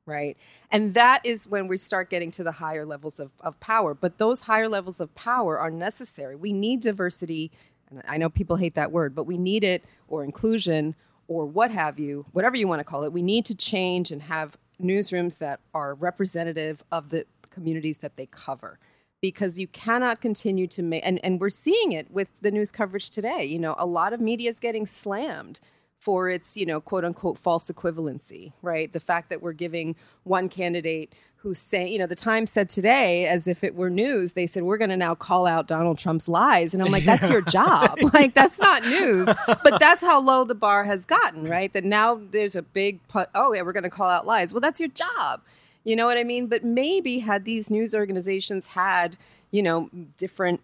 right? 0.05 0.37
And 0.71 0.93
that 0.93 1.25
is 1.25 1.47
when 1.47 1.67
we 1.67 1.77
start 1.77 2.09
getting 2.09 2.31
to 2.31 2.43
the 2.43 2.51
higher 2.51 2.85
levels 2.85 3.19
of, 3.19 3.31
of 3.39 3.59
power. 3.59 3.93
But 3.93 4.17
those 4.17 4.41
higher 4.41 4.69
levels 4.69 4.99
of 4.99 5.13
power 5.15 5.59
are 5.59 5.71
necessary. 5.71 6.35
We 6.35 6.53
need 6.53 6.81
diversity. 6.81 7.51
And 7.89 8.01
I 8.07 8.17
know 8.17 8.29
people 8.29 8.55
hate 8.55 8.75
that 8.75 8.91
word, 8.91 9.15
but 9.15 9.23
we 9.23 9.37
need 9.37 9.63
it, 9.63 9.83
or 10.07 10.23
inclusion, 10.23 10.95
or 11.27 11.45
what 11.45 11.71
have 11.71 11.99
you, 11.99 12.25
whatever 12.33 12.55
you 12.55 12.67
want 12.67 12.79
to 12.81 12.83
call 12.83 13.03
it. 13.03 13.13
We 13.13 13.23
need 13.23 13.45
to 13.45 13.55
change 13.55 14.11
and 14.11 14.21
have 14.21 14.57
newsrooms 14.81 15.37
that 15.39 15.59
are 15.73 15.95
representative 15.95 16.83
of 16.91 17.09
the 17.09 17.25
communities 17.55 17.99
that 17.99 18.17
they 18.17 18.27
cover. 18.27 18.77
Because 19.21 19.57
you 19.57 19.67
cannot 19.69 20.21
continue 20.21 20.67
to 20.67 20.83
make, 20.83 21.01
and, 21.03 21.23
and 21.23 21.41
we're 21.41 21.49
seeing 21.49 21.93
it 21.93 22.11
with 22.11 22.29
the 22.41 22.51
news 22.51 22.71
coverage 22.71 23.09
today. 23.09 23.43
You 23.43 23.57
know, 23.57 23.73
a 23.79 23.85
lot 23.85 24.13
of 24.13 24.19
media 24.21 24.51
is 24.51 24.59
getting 24.59 24.85
slammed 24.85 25.59
for 25.97 26.29
its, 26.29 26.55
you 26.55 26.65
know, 26.65 26.79
quote 26.79 27.03
unquote 27.03 27.39
false 27.39 27.71
equivalency, 27.71 28.53
right? 28.61 28.91
The 28.91 28.99
fact 28.99 29.29
that 29.29 29.41
we're 29.41 29.53
giving 29.53 29.95
one 30.23 30.49
candidate 30.49 31.15
who's 31.45 31.59
saying, 31.59 31.93
you 31.93 31.99
know, 31.99 32.07
the 32.07 32.15
Times 32.15 32.51
said 32.51 32.69
today, 32.69 33.27
as 33.27 33.47
if 33.47 33.63
it 33.63 33.75
were 33.75 33.91
news, 33.91 34.33
they 34.33 34.47
said, 34.47 34.63
we're 34.63 34.79
going 34.79 34.89
to 34.89 34.97
now 34.97 35.13
call 35.13 35.45
out 35.45 35.67
Donald 35.67 35.99
Trump's 35.99 36.27
lies. 36.27 36.73
And 36.73 36.81
I'm 36.81 36.91
like, 36.91 37.05
that's 37.05 37.29
your 37.29 37.41
job. 37.59 37.99
like, 38.13 38.33
that's 38.33 38.59
not 38.59 38.83
news. 38.83 39.29
But 39.45 39.79
that's 39.79 40.01
how 40.01 40.19
low 40.19 40.43
the 40.43 40.55
bar 40.55 40.83
has 40.83 41.05
gotten, 41.05 41.47
right? 41.47 41.71
That 41.73 41.83
now 41.83 42.19
there's 42.31 42.55
a 42.55 42.63
big, 42.63 43.07
put, 43.07 43.29
oh, 43.35 43.53
yeah, 43.53 43.61
we're 43.61 43.73
going 43.73 43.83
to 43.83 43.91
call 43.91 44.09
out 44.09 44.25
lies. 44.25 44.53
Well, 44.55 44.61
that's 44.61 44.79
your 44.79 44.89
job. 44.89 45.43
You 45.85 45.95
know 45.95 46.05
what 46.05 46.17
I 46.17 46.23
mean? 46.23 46.47
But 46.47 46.65
maybe 46.65 47.19
had 47.19 47.45
these 47.45 47.69
news 47.69 47.95
organizations 47.95 48.67
had, 48.67 49.17
you 49.51 49.63
know, 49.63 49.89
different 50.17 50.61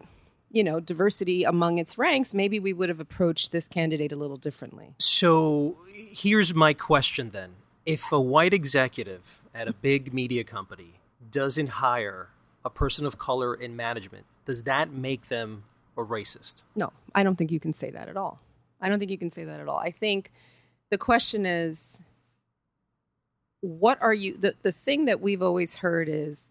you 0.54 0.64
know 0.66 0.82
diversity 0.82 1.46
among 1.46 1.78
its 1.78 1.98
ranks 1.98 2.34
maybe 2.34 2.60
we 2.60 2.74
would 2.74 2.90
have 2.90 3.00
approached 3.00 3.54
this 3.54 3.70
candidate 3.70 4.12
a 4.12 4.18
little 4.18 4.36
differently 4.36 4.94
So 4.98 5.78
here's 5.94 6.54
my 6.54 6.74
question 6.74 7.30
then. 7.32 7.52
If 7.86 8.12
a 8.12 8.20
white 8.20 8.54
executive 8.54 9.42
at 9.56 9.70
a 9.70 9.74
big 9.74 10.14
media 10.14 10.44
company 10.44 11.00
doesn't 11.32 11.70
hire 11.70 12.32
a 12.66 12.70
person 12.70 13.06
of 13.06 13.18
color 13.18 13.56
in 13.56 13.76
management, 13.78 14.26
does 14.46 14.64
that 14.64 14.92
make 14.92 15.30
them 15.30 15.64
a 15.98 16.02
racist? 16.04 16.66
no 16.76 16.92
i 17.16 17.24
don't 17.24 17.38
think 17.38 17.50
you 17.50 17.60
can 17.60 17.74
say 17.74 17.90
that 17.90 18.10
at 18.10 18.18
all 18.18 18.42
i 18.82 18.90
don't 18.90 19.00
think 19.00 19.12
you 19.12 19.18
can 19.18 19.30
say 19.30 19.46
that 19.46 19.62
at 19.62 19.70
all 19.70 19.78
i 19.78 19.92
think 19.92 20.32
the 20.90 20.98
question 20.98 21.46
is 21.46 22.02
what 23.62 24.02
are 24.02 24.14
you 24.14 24.36
the, 24.38 24.56
the 24.64 24.72
thing 24.72 25.06
that 25.06 25.22
we've 25.22 25.42
always 25.42 25.78
heard 25.78 26.10
is 26.10 26.50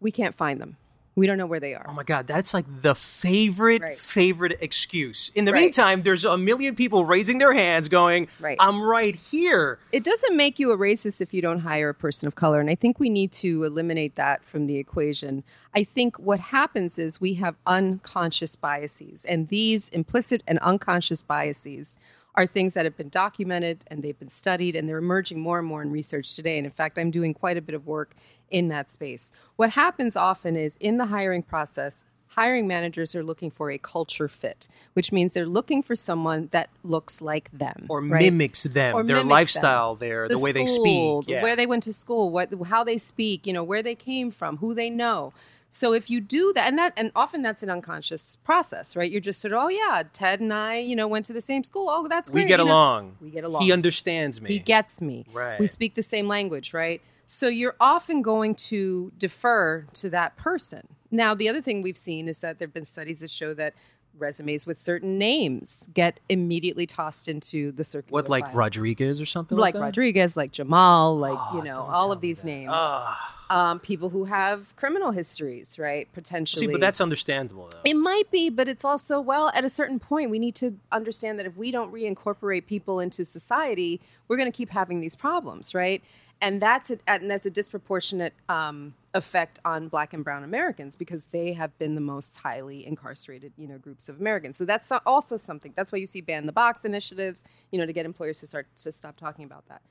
we 0.00 0.10
can't 0.10 0.34
find 0.34 0.60
them. 0.60 0.76
We 1.14 1.26
don't 1.26 1.36
know 1.36 1.44
where 1.46 1.60
they 1.60 1.74
are. 1.74 1.84
Oh 1.86 1.92
my 1.92 2.04
God, 2.04 2.26
that's 2.26 2.54
like 2.54 2.64
the 2.80 2.94
favorite, 2.94 3.82
Right. 3.82 3.98
favorite 3.98 4.56
excuse. 4.62 5.30
In 5.34 5.44
the 5.44 5.52
Right. 5.52 5.60
meantime, 5.64 6.00
there's 6.02 6.24
a 6.24 6.38
million 6.38 6.74
people 6.74 7.04
raising 7.04 7.36
their 7.36 7.52
hands 7.52 7.88
going, 7.88 8.28
Right. 8.40 8.56
I'm 8.58 8.82
right 8.82 9.14
here. 9.14 9.78
It 9.92 10.04
doesn't 10.04 10.34
make 10.34 10.58
you 10.58 10.70
a 10.72 10.78
racist 10.78 11.20
if 11.20 11.34
you 11.34 11.42
don't 11.42 11.58
hire 11.60 11.90
a 11.90 11.94
person 11.94 12.26
of 12.26 12.34
color. 12.34 12.60
And 12.60 12.70
I 12.70 12.74
think 12.74 12.98
we 12.98 13.10
need 13.10 13.30
to 13.32 13.62
eliminate 13.64 14.14
that 14.14 14.42
from 14.42 14.66
the 14.66 14.78
equation. 14.78 15.44
I 15.74 15.84
think 15.84 16.18
what 16.18 16.40
happens 16.40 16.98
is 16.98 17.20
we 17.20 17.34
have 17.34 17.56
unconscious 17.66 18.56
biases, 18.56 19.26
and 19.26 19.48
these 19.48 19.90
implicit 19.90 20.42
and 20.48 20.58
unconscious 20.60 21.22
biases 21.22 21.98
are 22.34 22.46
things 22.46 22.74
that 22.74 22.84
have 22.84 22.96
been 22.96 23.08
documented 23.10 23.84
and 23.88 24.02
they've 24.02 24.18
been 24.18 24.28
studied 24.28 24.74
and 24.74 24.88
they're 24.88 24.98
emerging 24.98 25.40
more 25.40 25.58
and 25.58 25.68
more 25.68 25.82
in 25.82 25.90
research 25.90 26.34
today. 26.34 26.56
And 26.56 26.64
in 26.66 26.72
fact, 26.72 26.98
I'm 26.98 27.10
doing 27.10 27.34
quite 27.34 27.56
a 27.56 27.62
bit 27.62 27.74
of 27.74 27.86
work 27.86 28.14
in 28.50 28.68
that 28.68 28.88
space. 28.88 29.32
What 29.56 29.70
happens 29.70 30.16
often 30.16 30.56
is 30.56 30.76
in 30.80 30.98
the 30.98 31.06
hiring 31.06 31.42
process, 31.42 32.04
hiring 32.28 32.66
managers 32.66 33.14
are 33.14 33.22
looking 33.22 33.50
for 33.50 33.70
a 33.70 33.76
culture 33.76 34.28
fit, 34.28 34.66
which 34.94 35.12
means 35.12 35.34
they're 35.34 35.44
looking 35.44 35.82
for 35.82 35.94
someone 35.94 36.48
that 36.52 36.70
looks 36.82 37.20
like 37.20 37.50
them 37.52 37.86
Or 37.90 38.00
right? 38.00 38.22
mimics 38.22 38.62
them, 38.64 38.94
Or 38.94 39.02
their 39.02 39.16
mimics 39.16 39.30
lifestyle, 39.30 39.94
them. 39.96 40.08
their 40.08 40.28
the, 40.28 40.38
way 40.38 40.52
they 40.52 40.64
speak. 40.64 41.28
Yeah. 41.28 41.42
where 41.42 41.56
they 41.56 41.66
went 41.66 41.82
to 41.84 41.92
school, 41.92 42.30
what 42.30 42.50
how 42.66 42.84
they 42.84 42.96
speak, 42.96 43.46
you 43.46 43.52
know, 43.52 43.64
where 43.64 43.82
they 43.82 43.94
came 43.94 44.30
from, 44.30 44.56
who 44.58 44.72
they 44.74 44.88
know. 44.88 45.34
So 45.74 45.94
if 45.94 46.10
you 46.10 46.20
do 46.20 46.52
that, 46.52 46.68
and 46.68 46.78
that, 46.78 46.92
and 46.98 47.10
often 47.16 47.40
that's 47.40 47.62
an 47.62 47.70
unconscious 47.70 48.36
process, 48.44 48.94
right? 48.94 49.10
You're 49.10 49.22
just 49.22 49.40
sort 49.40 49.52
of, 49.52 49.62
oh 49.62 49.68
yeah, 49.68 50.02
Ted 50.12 50.38
and 50.38 50.52
I, 50.52 50.76
you 50.76 50.94
know, 50.94 51.08
went 51.08 51.24
to 51.26 51.32
the 51.32 51.40
same 51.40 51.64
school. 51.64 51.86
Oh, 51.88 52.06
that's 52.08 52.28
great. 52.28 52.44
we 52.44 52.48
get 52.48 52.60
you 52.60 52.66
know. 52.66 52.70
along. 52.70 53.16
We 53.22 53.30
get 53.30 53.42
along. 53.42 53.62
He 53.62 53.72
understands 53.72 54.42
me. 54.42 54.50
He 54.50 54.58
gets 54.58 55.00
me. 55.00 55.24
Right. 55.32 55.58
We 55.58 55.66
speak 55.66 55.94
the 55.94 56.02
same 56.02 56.28
language, 56.28 56.74
right? 56.74 57.00
So 57.26 57.48
you're 57.48 57.76
often 57.80 58.20
going 58.20 58.54
to 58.56 59.12
defer 59.18 59.86
to 59.94 60.10
that 60.10 60.36
person. 60.36 60.86
Now, 61.10 61.34
the 61.34 61.48
other 61.48 61.62
thing 61.62 61.80
we've 61.80 61.96
seen 61.96 62.28
is 62.28 62.40
that 62.40 62.58
there 62.58 62.68
have 62.68 62.74
been 62.74 62.84
studies 62.84 63.20
that 63.20 63.30
show 63.30 63.54
that 63.54 63.72
resumes 64.18 64.66
with 64.66 64.78
certain 64.78 65.18
names 65.18 65.88
get 65.94 66.20
immediately 66.28 66.86
tossed 66.86 67.28
into 67.28 67.72
the 67.72 67.84
circular 67.84 68.22
what, 68.22 68.28
like 68.28 68.44
file. 68.44 68.54
Rodriguez 68.54 69.20
or 69.20 69.26
something 69.26 69.58
like 69.58 69.74
like? 69.74 69.82
Rodriguez, 69.82 70.36
like 70.36 70.52
Jamal, 70.52 71.16
like 71.16 71.38
Oh, 71.38 71.56
you 71.56 71.62
know, 71.62 71.74
all 71.74 72.12
of 72.12 72.20
these 72.20 72.44
names. 72.44 72.70
Ah. 72.72 73.38
Um, 73.50 73.80
people 73.80 74.08
who 74.08 74.24
have 74.24 74.74
criminal 74.76 75.10
histories, 75.10 75.78
right? 75.78 76.08
Potentially. 76.14 76.66
See, 76.66 76.72
but 76.72 76.80
that's 76.80 77.02
understandable, 77.02 77.68
though. 77.70 77.80
It 77.84 77.94
might 77.94 78.30
be, 78.30 78.48
but 78.48 78.66
it's 78.66 78.84
also 78.84 79.20
well 79.20 79.50
at 79.54 79.62
a 79.62 79.68
certain 79.68 79.98
point 79.98 80.30
we 80.30 80.38
need 80.38 80.54
to 80.56 80.74
understand 80.90 81.38
that 81.38 81.44
if 81.44 81.54
we 81.56 81.70
don't 81.70 81.92
reincorporate 81.92 82.66
people 82.66 83.00
into 83.00 83.26
society, 83.26 84.00
we're 84.28 84.38
going 84.38 84.50
to 84.50 84.56
keep 84.56 84.70
having 84.70 85.00
these 85.00 85.14
problems, 85.14 85.74
right? 85.74 86.02
And 86.42 86.60
that's 86.60 86.90
a, 86.90 86.98
and 87.06 87.30
that's 87.30 87.46
a 87.46 87.50
disproportionate 87.50 88.34
um, 88.48 88.94
effect 89.14 89.60
on 89.64 89.88
Black 89.88 90.12
and 90.12 90.24
Brown 90.24 90.42
Americans 90.42 90.96
because 90.96 91.26
they 91.28 91.52
have 91.52 91.76
been 91.78 91.94
the 91.94 92.00
most 92.00 92.36
highly 92.36 92.84
incarcerated, 92.84 93.52
you 93.56 93.68
know, 93.68 93.78
groups 93.78 94.08
of 94.08 94.20
Americans. 94.20 94.56
So 94.56 94.64
that's 94.64 94.90
also 95.06 95.36
something. 95.36 95.72
That's 95.76 95.92
why 95.92 95.98
you 95.98 96.06
see 96.06 96.20
ban 96.20 96.46
the 96.46 96.52
box 96.52 96.84
initiatives, 96.84 97.44
you 97.70 97.78
know, 97.78 97.86
to 97.86 97.92
get 97.92 98.04
employers 98.04 98.40
to 98.40 98.48
start 98.48 98.66
to 98.82 98.92
stop 98.92 99.16
talking 99.16 99.44
about 99.44 99.68
that. 99.68 99.82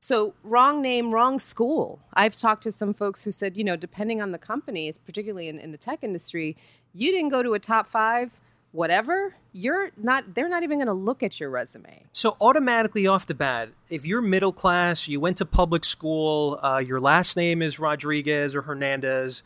So, 0.00 0.34
wrong 0.44 0.80
name, 0.80 1.12
wrong 1.12 1.40
school. 1.40 2.00
I've 2.14 2.34
talked 2.34 2.62
to 2.62 2.72
some 2.72 2.94
folks 2.94 3.24
who 3.24 3.32
said, 3.32 3.56
you 3.56 3.64
know, 3.64 3.74
depending 3.76 4.22
on 4.22 4.30
the 4.30 4.38
company, 4.38 4.86
it's 4.86 4.98
particularly 4.98 5.48
in, 5.48 5.58
in 5.58 5.72
the 5.72 5.78
tech 5.78 6.04
industry, 6.04 6.56
you 6.94 7.10
didn't 7.10 7.30
go 7.30 7.42
to 7.42 7.54
a 7.54 7.58
top 7.58 7.88
five, 7.88 8.38
whatever, 8.72 9.34
you're 9.52 9.90
not, 9.96 10.34
they're 10.34 10.48
not 10.48 10.62
even 10.62 10.78
going 10.78 10.86
to 10.88 10.92
look 10.92 11.22
at 11.22 11.40
your 11.40 11.50
resume. 11.50 12.04
So 12.12 12.36
automatically 12.40 13.06
off 13.06 13.26
the 13.26 13.34
bat, 13.34 13.70
if 13.88 14.04
you're 14.04 14.20
middle 14.20 14.52
class, 14.52 15.08
you 15.08 15.20
went 15.20 15.36
to 15.38 15.46
public 15.46 15.84
school, 15.84 16.58
uh, 16.62 16.78
your 16.78 17.00
last 17.00 17.36
name 17.36 17.62
is 17.62 17.78
Rodriguez 17.78 18.54
or 18.54 18.62
Hernandez, 18.62 19.42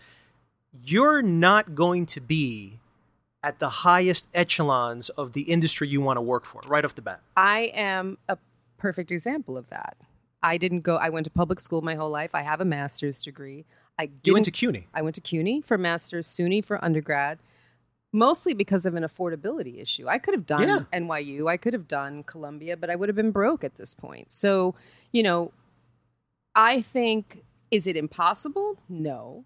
you're 0.84 1.22
not 1.22 1.74
going 1.74 2.06
to 2.06 2.20
be 2.20 2.78
at 3.42 3.58
the 3.58 3.68
highest 3.68 4.28
echelons 4.34 5.08
of 5.10 5.32
the 5.32 5.42
industry 5.42 5.88
you 5.88 6.00
want 6.00 6.16
to 6.16 6.22
work 6.22 6.44
for 6.44 6.60
right 6.68 6.84
off 6.84 6.94
the 6.94 7.02
bat. 7.02 7.20
I 7.36 7.72
am 7.74 8.18
a 8.28 8.38
perfect 8.78 9.10
example 9.10 9.56
of 9.56 9.68
that. 9.68 9.96
I 10.42 10.58
didn't 10.58 10.80
go, 10.80 10.96
I 10.96 11.08
went 11.08 11.24
to 11.24 11.30
public 11.30 11.60
school 11.60 11.82
my 11.82 11.94
whole 11.94 12.10
life. 12.10 12.34
I 12.34 12.42
have 12.42 12.60
a 12.60 12.64
master's 12.64 13.22
degree. 13.22 13.64
I 13.98 14.10
You 14.24 14.32
went 14.32 14.44
to 14.46 14.50
CUNY. 14.50 14.88
I 14.94 15.02
went 15.02 15.14
to 15.16 15.20
CUNY 15.20 15.60
for 15.60 15.78
master's, 15.78 16.26
SUNY 16.26 16.64
for 16.64 16.82
undergrad, 16.84 17.38
mostly 18.12 18.54
because 18.54 18.84
of 18.86 18.94
an 18.94 19.02
affordability 19.02 19.80
issue. 19.80 20.06
I 20.06 20.18
could 20.18 20.34
have 20.34 20.46
done 20.46 20.68
Yeah. 20.68 20.80
NYU, 20.92 21.48
I 21.48 21.56
could 21.56 21.72
have 21.72 21.88
done 21.88 22.22
Columbia, 22.24 22.76
but 22.76 22.90
I 22.90 22.96
would 22.96 23.08
have 23.08 23.16
been 23.16 23.30
broke 23.30 23.64
at 23.64 23.76
this 23.76 23.94
point. 23.94 24.30
So, 24.30 24.74
you 25.12 25.22
know, 25.22 25.52
I 26.54 26.82
think, 26.82 27.42
is 27.70 27.86
it 27.86 27.96
impossible? 27.96 28.78
No. 28.88 29.44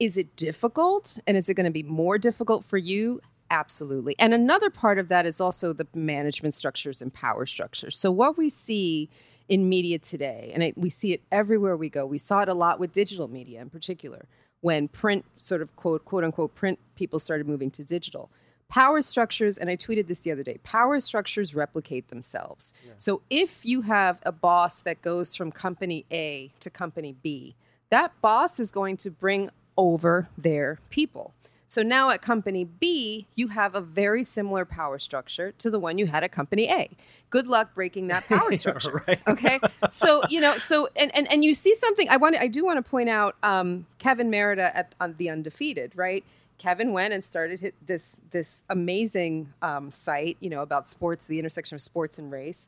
Is 0.00 0.16
it 0.16 0.34
difficult? 0.34 1.18
And 1.26 1.36
is 1.36 1.48
it 1.48 1.54
going 1.54 1.66
to 1.66 1.70
be 1.70 1.84
more 1.84 2.18
difficult 2.18 2.64
for 2.64 2.78
you? 2.78 3.20
Absolutely. 3.50 4.16
And 4.18 4.32
another 4.32 4.70
part 4.70 4.98
of 4.98 5.08
that 5.08 5.26
is 5.26 5.40
also 5.40 5.72
the 5.72 5.86
management 5.94 6.54
structures 6.54 7.02
and 7.02 7.12
power 7.12 7.46
structures. 7.46 7.96
So, 7.98 8.10
what 8.10 8.38
we 8.38 8.48
see 8.50 9.10
in 9.48 9.68
media 9.68 9.98
today, 9.98 10.50
and 10.54 10.62
I, 10.62 10.72
we 10.76 10.88
see 10.90 11.12
it 11.12 11.22
everywhere 11.32 11.76
we 11.76 11.90
go, 11.90 12.06
we 12.06 12.18
saw 12.18 12.40
it 12.42 12.48
a 12.48 12.54
lot 12.54 12.78
with 12.78 12.92
digital 12.92 13.26
media 13.28 13.60
in 13.60 13.68
particular, 13.68 14.26
when 14.60 14.88
print, 14.88 15.24
sort 15.38 15.62
of 15.62 15.74
quote, 15.76 16.04
quote 16.04 16.24
unquote, 16.24 16.54
print 16.54 16.78
people 16.96 17.18
started 17.18 17.46
moving 17.46 17.70
to 17.72 17.84
digital. 17.84 18.30
Power 18.68 19.02
structures, 19.02 19.58
and 19.58 19.68
I 19.68 19.76
tweeted 19.76 20.06
this 20.06 20.22
the 20.22 20.30
other 20.30 20.44
day 20.44 20.58
power 20.62 21.00
structures 21.00 21.54
replicate 21.54 22.08
themselves. 22.08 22.72
So, 22.98 23.22
if 23.28 23.64
you 23.64 23.82
have 23.82 24.20
a 24.22 24.30
boss 24.30 24.80
that 24.80 25.02
goes 25.02 25.34
from 25.34 25.50
company 25.50 26.06
A 26.12 26.52
to 26.60 26.70
company 26.70 27.16
B, 27.20 27.56
that 27.90 28.12
boss 28.20 28.60
is 28.60 28.70
going 28.70 28.96
to 28.98 29.10
bring 29.10 29.50
over 29.76 30.28
their 30.38 30.78
people. 30.90 31.34
So 31.70 31.84
now 31.84 32.10
at 32.10 32.20
company 32.20 32.64
B, 32.64 33.28
you 33.36 33.46
have 33.46 33.76
a 33.76 33.80
very 33.80 34.24
similar 34.24 34.64
power 34.64 34.98
structure 34.98 35.52
to 35.52 35.70
the 35.70 35.78
one 35.78 35.98
you 35.98 36.06
had 36.08 36.24
at 36.24 36.32
company 36.32 36.68
A. 36.68 36.90
Good 37.30 37.46
luck 37.46 37.76
breaking 37.76 38.08
that 38.08 38.24
power 38.28 38.52
structure. 38.56 39.04
right. 39.06 39.20
Okay. 39.28 39.60
So, 39.92 40.22
you 40.28 40.40
know, 40.40 40.58
so 40.58 40.88
and, 40.96 41.16
and 41.16 41.30
and 41.30 41.44
you 41.44 41.54
see 41.54 41.76
something 41.76 42.08
I 42.08 42.16
want 42.16 42.34
to, 42.34 42.42
I 42.42 42.48
do 42.48 42.64
want 42.64 42.84
to 42.84 42.90
point 42.90 43.08
out 43.08 43.36
um, 43.44 43.86
Kevin 44.00 44.30
Merida 44.30 44.76
at 44.76 44.96
on 45.00 45.14
the 45.16 45.30
undefeated, 45.30 45.92
right? 45.94 46.24
Kevin 46.58 46.92
went 46.92 47.14
and 47.14 47.22
started 47.22 47.60
hit 47.60 47.76
this 47.86 48.20
this 48.32 48.64
amazing 48.68 49.52
um, 49.62 49.92
site, 49.92 50.38
you 50.40 50.50
know, 50.50 50.62
about 50.62 50.88
sports, 50.88 51.28
the 51.28 51.38
intersection 51.38 51.76
of 51.76 51.82
sports 51.82 52.18
and 52.18 52.32
race. 52.32 52.66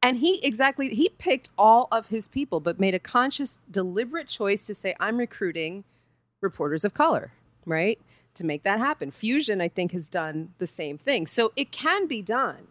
And 0.00 0.18
he 0.18 0.38
exactly 0.46 0.94
he 0.94 1.08
picked 1.08 1.48
all 1.58 1.88
of 1.90 2.06
his 2.06 2.28
people, 2.28 2.60
but 2.60 2.78
made 2.78 2.94
a 2.94 3.00
conscious, 3.00 3.58
deliberate 3.68 4.28
choice 4.28 4.64
to 4.66 4.76
say, 4.76 4.94
I'm 5.00 5.18
recruiting 5.18 5.82
reporters 6.40 6.84
of 6.84 6.94
color, 6.94 7.32
right? 7.66 7.98
To 8.34 8.44
make 8.44 8.64
that 8.64 8.80
happen. 8.80 9.10
Fusion, 9.10 9.60
I 9.60 9.68
think, 9.68 9.92
has 9.92 10.08
done 10.08 10.54
the 10.58 10.66
same 10.66 10.98
thing. 10.98 11.26
So 11.26 11.52
it 11.56 11.70
can 11.70 12.06
be 12.06 12.20
done. 12.20 12.66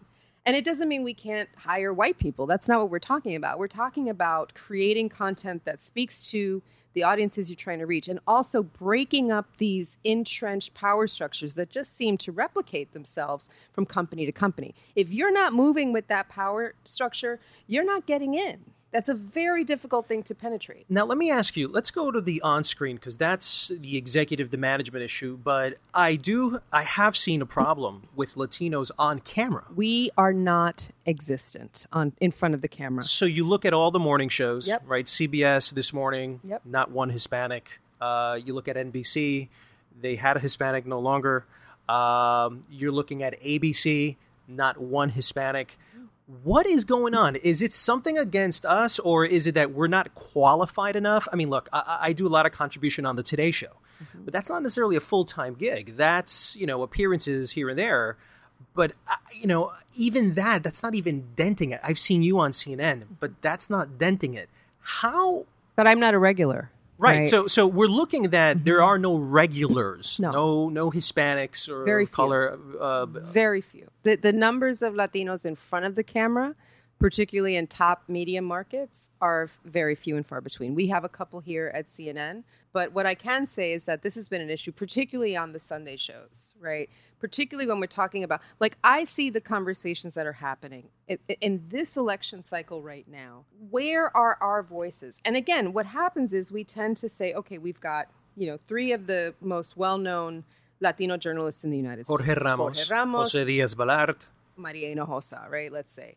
And 0.45 0.57
it 0.57 0.65
doesn't 0.65 0.89
mean 0.89 1.03
we 1.03 1.13
can't 1.13 1.47
hire 1.55 1.93
white 1.93 2.17
people. 2.17 2.45
That's 2.45 2.67
not 2.67 2.81
what 2.81 2.89
we're 2.89 2.99
talking 2.99 3.35
about. 3.35 3.59
We're 3.59 3.67
talking 3.69 4.09
about 4.09 4.53
creating 4.55 5.07
content 5.07 5.63
that 5.63 5.81
speaks 5.81 6.29
to 6.31 6.61
the 6.93 7.03
audiences 7.03 7.49
you're 7.49 7.55
trying 7.55 7.79
to 7.79 7.85
reach 7.85 8.07
and 8.07 8.19
also 8.27 8.61
breaking 8.61 9.31
up 9.31 9.47
these 9.57 9.97
entrenched 10.03 10.73
power 10.73 11.07
structures 11.07 11.55
that 11.55 11.69
just 11.69 11.95
seem 11.95 12.17
to 12.17 12.31
replicate 12.31 12.91
themselves 12.91 13.49
from 13.71 13.85
company 13.85 14.25
to 14.25 14.31
company. 14.31 14.75
If 14.95 15.09
you're 15.09 15.31
not 15.31 15.53
moving 15.53 15.93
with 15.93 16.07
that 16.07 16.29
power 16.29 16.75
structure, 16.83 17.39
you're 17.67 17.85
not 17.85 18.05
getting 18.05 18.33
in. 18.33 18.59
That's 18.93 19.09
a 19.09 19.15
very 19.15 19.63
difficult 19.63 20.07
thing 20.07 20.21
to 20.23 20.35
penetrate. 20.35 20.85
Now, 20.87 21.03
let 21.03 21.17
me 21.17 21.31
ask 21.31 21.57
you. 21.57 21.67
Let's 21.67 21.89
go 21.89 22.11
to 22.11 22.21
the 22.21 22.39
on-screen 22.41 22.97
because 22.97 23.17
that's 23.17 23.69
the 23.69 23.97
executive, 23.97 24.51
the 24.51 24.57
management 24.57 25.03
issue. 25.03 25.35
But 25.35 25.79
I 25.95 26.15
do, 26.15 26.59
I 26.71 26.83
have 26.83 27.17
seen 27.17 27.41
a 27.41 27.45
problem 27.47 28.03
with 28.15 28.35
Latinos 28.35 28.91
on 28.99 29.19
camera. 29.19 29.63
We 29.75 30.11
are 30.15 30.31
not 30.31 30.91
existent 31.07 31.87
on 31.91 32.13
in 32.21 32.29
front 32.31 32.53
of 32.53 32.61
the 32.61 32.67
camera. 32.67 33.01
So 33.01 33.25
you 33.25 33.47
look 33.47 33.65
at 33.65 33.73
all 33.73 33.89
the 33.89 33.97
morning 33.99 34.29
shows, 34.29 34.67
Yep. 34.67 34.83
right? 34.85 35.05
CBS 35.07 35.73
this 35.73 35.91
morning, 35.91 36.39
Yep. 36.43 36.61
not 36.63 36.91
one 36.91 37.09
Hispanic. 37.09 37.79
Uh, 37.99 38.39
you 38.45 38.53
look 38.53 38.67
at 38.67 38.77
NBC, 38.77 39.49
they 39.99 40.17
had 40.17 40.37
a 40.37 40.39
Hispanic, 40.39 40.85
no 40.85 40.99
longer. 40.99 41.45
Um, 41.89 42.63
you're 42.69 42.91
looking 42.91 43.23
at 43.23 43.41
ABC, 43.41 44.17
not 44.47 44.77
one 44.79 45.09
Hispanic. 45.09 45.79
What 46.41 46.65
is 46.65 46.83
going 46.83 47.13
on? 47.13 47.35
Is 47.35 47.61
it 47.61 47.71
something 47.71 48.17
against 48.17 48.65
us, 48.65 48.97
or 48.99 49.25
is 49.25 49.45
it 49.45 49.55
that 49.55 49.71
we're 49.71 49.87
not 49.87 50.15
qualified 50.15 50.95
enough? 50.95 51.27
I 51.31 51.35
mean, 51.35 51.49
look, 51.49 51.69
I, 51.71 51.99
I 52.01 52.13
do 52.13 52.25
a 52.25 52.29
lot 52.29 52.45
of 52.45 52.51
contribution 52.51 53.05
on 53.05 53.15
the 53.15 53.23
Today 53.23 53.51
Show, 53.51 53.73
but 54.15 54.33
that's 54.33 54.49
not 54.49 54.63
necessarily 54.63 54.95
a 54.95 55.01
full 55.01 55.25
time 55.25 55.53
gig. 55.53 55.95
That's 55.95 56.55
you 56.55 56.65
know 56.65 56.81
appearances 56.81 57.51
here 57.51 57.69
and 57.69 57.77
there. 57.77 58.17
But 58.73 58.93
uh, 59.07 59.15
you 59.31 59.47
know, 59.47 59.71
even 59.95 60.33
that, 60.33 60.63
that's 60.63 60.81
not 60.81 60.95
even 60.95 61.27
denting 61.35 61.71
it. 61.71 61.79
I've 61.83 61.99
seen 61.99 62.23
you 62.23 62.39
on 62.39 62.51
CNN, 62.51 63.03
but 63.19 63.41
that's 63.41 63.69
not 63.69 63.97
denting 63.97 64.33
it. 64.33 64.49
How? 64.81 65.45
But 65.75 65.87
I'm 65.87 65.99
not 65.99 66.13
a 66.13 66.19
regular. 66.19 66.71
Right. 67.03 67.27
So, 67.27 67.47
so 67.47 67.67
we're 67.67 67.87
looking 67.87 68.23
that 68.31 68.63
there 68.65 68.81
are 68.81 68.97
no 68.97 69.15
regulars, 69.17 70.19
No. 70.19 70.31
no, 70.31 70.69
no 70.69 70.91
Hispanics 70.91 71.67
or 71.69 71.83
Very 71.85 72.05
few. 72.05 72.15
color. 72.15 72.57
Uh, 72.79 73.05
very 73.05 73.61
few. 73.61 73.87
The 74.03 74.15
the 74.15 74.31
numbers 74.33 74.81
of 74.81 74.93
Latinos 74.93 75.45
in 75.45 75.55
front 75.55 75.85
of 75.85 75.95
the 75.95 76.03
camera 76.03 76.55
particularly 76.99 77.55
in 77.55 77.67
top 77.67 78.03
media 78.07 78.41
markets, 78.41 79.09
are 79.21 79.49
very 79.65 79.95
few 79.95 80.15
and 80.15 80.25
far 80.25 80.41
between. 80.41 80.73
We 80.73 80.87
have 80.87 81.03
a 81.03 81.09
couple 81.09 81.39
here 81.39 81.71
at 81.73 81.91
CNN, 81.93 82.43
but 82.71 82.93
what 82.93 83.05
I 83.05 83.15
can 83.15 83.45
say 83.45 83.73
is 83.73 83.85
that 83.85 84.01
this 84.01 84.15
has 84.15 84.27
been 84.29 84.41
an 84.41 84.49
issue, 84.49 84.71
particularly 84.71 85.35
on 85.35 85.51
the 85.51 85.59
Sunday 85.59 85.97
shows, 85.97 86.53
right? 86.59 86.89
Particularly 87.19 87.67
when 87.67 87.79
we're 87.79 87.87
talking 87.87 88.23
about, 88.23 88.41
like, 88.59 88.77
I 88.83 89.03
see 89.03 89.29
the 89.29 89.41
conversations 89.41 90.13
that 90.13 90.25
are 90.25 90.33
happening 90.33 90.89
in, 91.07 91.17
in 91.41 91.63
this 91.67 91.97
election 91.97 92.43
cycle 92.43 92.81
right 92.81 93.07
now. 93.07 93.45
Where 93.69 94.15
are 94.15 94.37
our 94.41 94.63
voices? 94.63 95.19
And 95.25 95.35
again, 95.35 95.73
what 95.73 95.85
happens 95.85 96.33
is 96.33 96.51
we 96.51 96.63
tend 96.63 96.97
to 96.97 97.09
say, 97.09 97.33
okay, 97.33 97.57
we've 97.57 97.81
got, 97.81 98.07
you 98.37 98.47
know, 98.47 98.57
three 98.57 98.91
of 98.91 99.07
the 99.07 99.35
most 99.41 99.75
well 99.77 99.97
known 99.97 100.43
Latino 100.79 101.17
journalists 101.17 101.63
in 101.63 101.69
the 101.69 101.77
United 101.77 102.05
Jorge 102.05 102.23
States 102.23 102.43
Ramos, 102.43 102.77
Jorge 102.77 102.93
Ramos, 102.93 103.31
Jose 103.31 103.45
Diaz 103.45 103.75
Balart. 103.75 104.29
Maria 104.55 104.95
Hinojosa, 104.95 105.49
right? 105.49 105.71
Let's 105.71 105.91
say. 105.91 106.15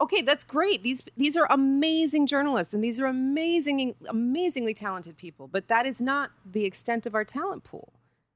Okay, 0.00 0.22
that's 0.22 0.44
great. 0.44 0.82
These 0.82 1.04
these 1.16 1.36
are 1.36 1.46
amazing 1.50 2.26
journalists 2.26 2.72
and 2.72 2.82
these 2.84 3.00
are 3.00 3.06
amazing 3.06 3.94
amazingly 4.08 4.74
talented 4.74 5.16
people, 5.16 5.48
but 5.48 5.68
that 5.68 5.86
is 5.86 6.00
not 6.00 6.30
the 6.44 6.64
extent 6.64 7.04
of 7.06 7.14
our 7.14 7.24
talent 7.24 7.64
pool. 7.64 7.92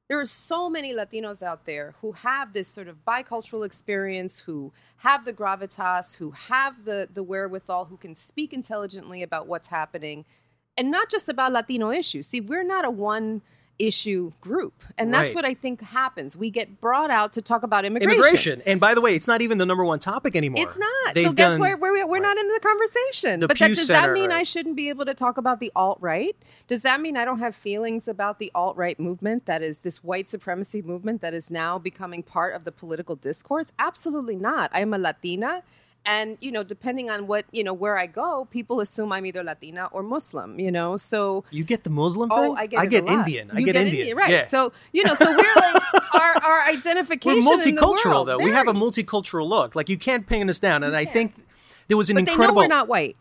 There 0.09 0.19
are 0.19 0.27
so 0.27 0.69
many 0.69 0.93
Latinos 0.93 1.41
out 1.41 1.65
there 1.65 1.95
who 2.01 2.13
have 2.13 2.53
this 2.53 2.69
sort 2.69 2.89
of 2.89 3.05
bicultural 3.07 3.65
experience, 3.65 4.41
who 4.41 4.73
have 4.97 5.25
the 5.25 5.33
gravitas, 5.33 6.17
who 6.17 6.33
have 6.33 6.85
the 6.85 7.09
the 7.13 7.23
wherewithal, 7.23 7.85
who 7.85 7.97
can 7.97 8.15
speak 8.17 8.53
intelligently 8.53 9.23
about 9.23 9.47
what's 9.47 9.69
happening 9.69 10.25
and 10.77 10.91
not 10.91 11.11
just 11.11 11.29
about 11.29 11.53
Latino 11.53 11.91
issues. 11.91 12.27
See, 12.27 12.41
we're 12.41 12.65
not 12.65 12.85
a 12.85 12.91
one 12.91 13.43
issue 13.83 14.33
group. 14.41 14.73
And 14.97 15.13
that's 15.13 15.31
Right. 15.31 15.35
what 15.35 15.45
I 15.45 15.55
think 15.55 15.81
happens. 15.83 16.37
We 16.37 16.51
get 16.51 16.81
brought 16.81 17.11
out 17.11 17.33
to 17.33 17.43
talk 17.43 17.63
about 17.65 17.85
immigration. 17.85 18.15
Immigration. 18.15 18.63
And 18.65 18.81
by 18.81 18.95
the 18.95 19.01
way, 19.01 19.15
it's 19.17 19.27
not 19.27 19.43
even 19.43 19.59
the 19.59 19.67
number 19.67 19.85
one 19.85 19.99
topic 19.99 20.37
anymore. 20.37 20.63
It's 20.63 20.79
not. 20.79 21.15
They've 21.15 21.27
so 21.27 21.33
that's 21.33 21.57
done- 21.57 21.61
why 21.61 21.75
we're, 21.75 22.07
we're 22.07 22.21
not 22.21 22.37
in 22.39 22.47
the 22.47 22.61
conversation. 22.63 23.41
The 23.41 23.49
but 23.49 23.59
that, 23.59 23.69
does 23.69 23.87
Center, 23.87 24.01
that 24.01 24.13
mean 24.13 24.31
I 24.31 24.45
shouldn't 24.45 24.77
be 24.77 24.89
able 24.89 25.05
to 25.07 25.15
talk 25.15 25.37
about 25.37 25.59
the 25.61 25.73
alt 25.75 25.99
right? 26.01 26.37
Does 26.69 26.83
that 26.83 27.01
mean 27.01 27.17
I 27.17 27.25
don't 27.25 27.41
have 27.41 27.57
feelings 27.57 28.07
about 28.07 28.39
the 28.39 28.53
alt 28.55 28.77
right 28.77 28.99
movement 29.01 29.47
that 29.47 29.63
is 29.63 29.79
this 29.81 30.05
white 30.05 30.29
supremacy 30.31 30.81
movement 30.83 31.21
that 31.23 31.35
is 31.35 31.51
now 31.51 31.79
becoming 31.79 32.23
part 32.23 32.55
of 32.55 32.65
the 32.65 32.73
political 32.73 33.17
discourse? 33.17 33.73
Absolutely 33.79 34.37
not. 34.37 34.71
I 34.73 34.81
am 34.81 34.95
a 34.95 34.99
Latina. 34.99 35.63
And 36.05 36.37
you 36.41 36.51
know, 36.51 36.65
depending 36.65 37.11
on 37.11 37.29
what 37.29 37.45
you 37.53 37.63
know, 37.63 37.73
where 37.73 37.97
I 37.97 38.07
go, 38.09 38.49
people 38.51 38.81
assume 38.81 39.13
I'm 39.13 39.25
either 39.25 39.45
Latina 39.45 39.89
or 39.93 40.03
Muslim. 40.03 40.59
You 40.59 40.73
know, 40.73 40.97
so 40.97 41.45
You 41.51 41.63
get 41.65 41.85
the 41.85 41.91
Muslim 41.91 42.29
Oh. 42.33 42.55
I 42.57 42.67
get, 42.67 42.81
I 42.81 42.83
it 42.83 42.87
a 42.87 42.91
get. 42.91 43.05
Indian. 43.07 43.51
I 43.53 43.59
You 43.61 43.67
get, 43.67 43.77
Indian. 43.77 44.17
right? 44.17 44.31
Yeah. 44.31 44.45
So 44.47 44.73
you 44.93 45.05
know, 45.05 45.15
so 45.15 45.27
we're 45.31 45.37
like 45.37 45.83
our 46.15 46.37
our 46.43 46.63
identification 46.69 47.45
We're 47.45 47.55
identification. 47.55 47.69
in 47.69 47.75
the 47.77 47.81
multicultural, 47.83 48.27
though. 48.27 48.39
We 48.39 48.51
have 48.51 48.67
a 48.69 48.73
multicultural 48.73 49.49
look. 49.49 49.77
Like, 49.77 49.89
you 49.89 49.97
can't 49.97 50.27
pin 50.27 50.51
us 50.51 50.59
down. 50.59 50.83
And 50.83 50.97
I 50.97 51.05
think 51.05 51.35
there 51.89 51.97
was 51.97 52.11
an 52.11 52.17
But 52.17 52.27
they 52.27 52.37
know 52.37 52.53
we're 52.55 52.67
not 52.67 52.89
white. 52.89 53.17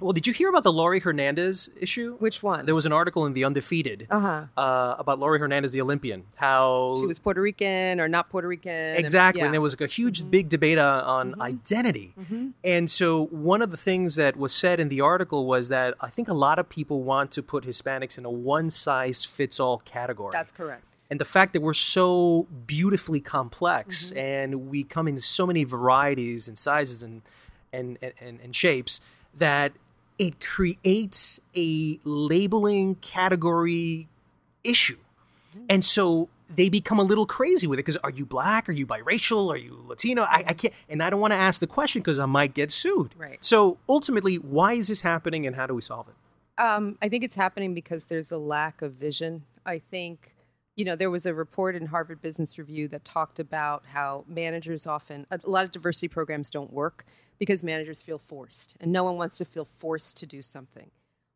Well, 0.00 0.12
did 0.12 0.26
you 0.26 0.32
hear 0.32 0.48
about 0.48 0.62
the 0.62 0.72
Laurie 0.72 1.00
Hernandez 1.00 1.70
issue? 1.80 2.16
Which 2.18 2.42
one? 2.42 2.66
There 2.66 2.74
was 2.74 2.86
an 2.86 2.92
article 2.92 3.26
in 3.26 3.32
The 3.32 3.44
Undefeated 3.44 4.06
Uh-huh. 4.10 4.44
uh, 4.56 4.94
about 4.98 5.18
Laurie 5.18 5.38
Hernandez, 5.40 5.72
the 5.72 5.80
Olympian. 5.80 6.24
How 6.36 6.96
She 7.00 7.06
was 7.06 7.18
Puerto 7.18 7.40
Rican 7.40 8.00
or 8.00 8.06
not 8.08 8.30
Puerto 8.30 8.46
Rican. 8.46 8.70
and- 8.72 8.98
Exactly. 8.98 9.40
yeah. 9.40 9.46
And 9.46 9.54
there 9.54 9.60
was 9.60 9.72
like 9.72 9.80
a 9.80 9.92
huge, 9.92 10.30
big 10.30 10.48
debate 10.48 10.78
uh, 10.78 11.02
on 11.04 11.40
identity. 11.40 12.14
Mhm. 12.20 12.52
And 12.62 12.88
so 12.90 13.26
one 13.26 13.60
of 13.62 13.70
the 13.70 13.76
things 13.76 14.14
that 14.16 14.36
was 14.36 14.52
said 14.52 14.78
in 14.80 14.88
the 14.88 15.00
article 15.00 15.46
was 15.46 15.68
that 15.68 15.94
I 16.00 16.10
think 16.10 16.28
a 16.28 16.34
lot 16.34 16.58
of 16.58 16.68
people 16.68 17.02
want 17.02 17.30
to 17.32 17.42
put 17.42 17.64
Hispanics 17.64 18.18
in 18.18 18.24
a 18.24 18.30
one 18.30 18.70
size 18.70 19.24
fits 19.24 19.58
all 19.58 19.78
category. 19.78 20.30
That's 20.32 20.52
correct. 20.52 20.84
and 21.10 21.18
the 21.18 21.24
fact 21.24 21.54
that 21.54 21.62
we're 21.62 21.72
so 21.72 22.46
beautifully 22.66 23.18
complex 23.20 24.10
Mm-hmm. 24.10 24.18
and 24.18 24.68
we 24.68 24.84
come 24.84 25.08
in 25.08 25.18
so 25.18 25.46
many 25.46 25.64
varieties 25.64 26.46
and 26.48 26.58
sizes 26.58 27.02
and 27.02 27.22
and, 27.72 27.98
and, 28.02 28.12
and, 28.20 28.40
and 28.44 28.54
shapes 28.56 29.00
that 29.36 29.72
it 30.18 30.40
creates 30.40 31.40
a 31.56 31.98
labeling 32.04 32.96
category 32.96 34.08
issue. 34.64 34.98
And 35.68 35.84
so 35.84 36.28
they 36.54 36.68
become 36.68 36.98
a 36.98 37.02
little 37.02 37.26
crazy 37.26 37.66
with 37.66 37.78
it 37.78 37.84
because 37.84 37.96
are 37.98 38.10
you 38.10 38.24
black? 38.24 38.68
Are 38.68 38.72
you 38.72 38.86
biracial? 38.86 39.50
Are 39.52 39.56
you 39.56 39.84
Latino? 39.86 40.22
I, 40.22 40.44
I 40.48 40.52
can't, 40.54 40.74
and 40.88 41.02
I 41.02 41.10
don't 41.10 41.20
want 41.20 41.32
to 41.32 41.38
ask 41.38 41.60
the 41.60 41.66
question 41.66 42.00
because 42.00 42.18
I 42.18 42.26
might 42.26 42.54
get 42.54 42.70
sued. 42.70 43.14
Right. 43.16 43.42
So 43.44 43.78
ultimately, 43.88 44.36
why 44.36 44.72
is 44.72 44.88
this 44.88 45.02
happening 45.02 45.46
and 45.46 45.54
how 45.56 45.66
do 45.66 45.74
we 45.74 45.82
solve 45.82 46.08
it? 46.08 46.14
Um, 46.60 46.98
I 47.00 47.08
think 47.08 47.22
it's 47.22 47.36
happening 47.36 47.74
because 47.74 48.06
there's 48.06 48.32
a 48.32 48.38
lack 48.38 48.82
of 48.82 48.94
vision. 48.94 49.44
I 49.64 49.78
think, 49.78 50.34
you 50.74 50.84
know, 50.84 50.96
there 50.96 51.10
was 51.10 51.26
a 51.26 51.34
report 51.34 51.76
in 51.76 51.86
Harvard 51.86 52.20
Business 52.22 52.58
Review 52.58 52.88
that 52.88 53.04
talked 53.04 53.38
about 53.38 53.84
how 53.86 54.24
managers 54.26 54.86
often, 54.86 55.26
a 55.30 55.38
lot 55.44 55.64
of 55.64 55.70
diversity 55.70 56.08
programs 56.08 56.50
don't 56.50 56.72
work 56.72 57.04
because 57.38 57.62
managers 57.62 58.02
feel 58.02 58.18
forced 58.18 58.76
and 58.80 58.92
no 58.92 59.04
one 59.04 59.16
wants 59.16 59.38
to 59.38 59.44
feel 59.44 59.64
forced 59.64 60.16
to 60.18 60.26
do 60.26 60.42
something. 60.42 60.90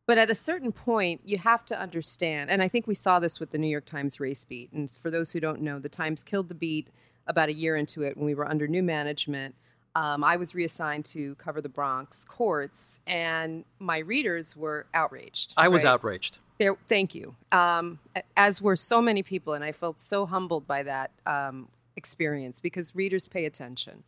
But 0.06 0.18
at 0.18 0.30
a 0.30 0.34
certain 0.34 0.72
point, 0.72 1.20
you 1.24 1.38
have 1.38 1.64
to 1.66 1.80
understand, 1.80 2.50
and 2.50 2.60
I 2.60 2.68
think 2.68 2.86
we 2.86 2.94
saw 2.94 3.20
this 3.20 3.38
with 3.38 3.50
the 3.50 3.58
New 3.58 3.68
York 3.68 3.84
Times 3.84 4.18
race 4.18 4.44
beat. 4.44 4.72
And 4.72 4.90
for 4.90 5.10
those 5.10 5.30
who 5.30 5.38
don't 5.38 5.62
know, 5.62 5.78
the 5.78 5.88
Times 5.88 6.22
killed 6.22 6.48
the 6.48 6.54
beat 6.54 6.88
about 7.28 7.48
a 7.48 7.52
year 7.52 7.76
into 7.76 8.02
it 8.02 8.16
when 8.16 8.26
we 8.26 8.34
were 8.34 8.48
under 8.48 8.66
new 8.66 8.82
management. 8.82 9.54
Um, 9.94 10.24
I 10.24 10.36
was 10.36 10.54
reassigned 10.54 11.04
to 11.06 11.34
cover 11.36 11.60
the 11.60 11.68
Bronx 11.68 12.24
courts, 12.24 13.00
and 13.06 13.64
my 13.78 13.98
readers 13.98 14.56
were 14.56 14.86
outraged. 14.94 15.54
I 15.56 15.68
was 15.68 15.84
right? 15.84 15.90
outraged. 15.90 16.38
There, 16.58 16.76
thank 16.88 17.14
you. 17.14 17.34
Um, 17.52 17.98
as 18.36 18.62
were 18.62 18.76
so 18.76 19.02
many 19.02 19.22
people, 19.22 19.52
and 19.52 19.62
I 19.62 19.72
felt 19.72 20.00
so 20.00 20.24
humbled 20.24 20.66
by 20.66 20.82
that 20.84 21.10
um, 21.26 21.68
experience 21.96 22.58
because 22.58 22.94
readers 22.94 23.28
pay 23.28 23.44
attention, 23.44 24.02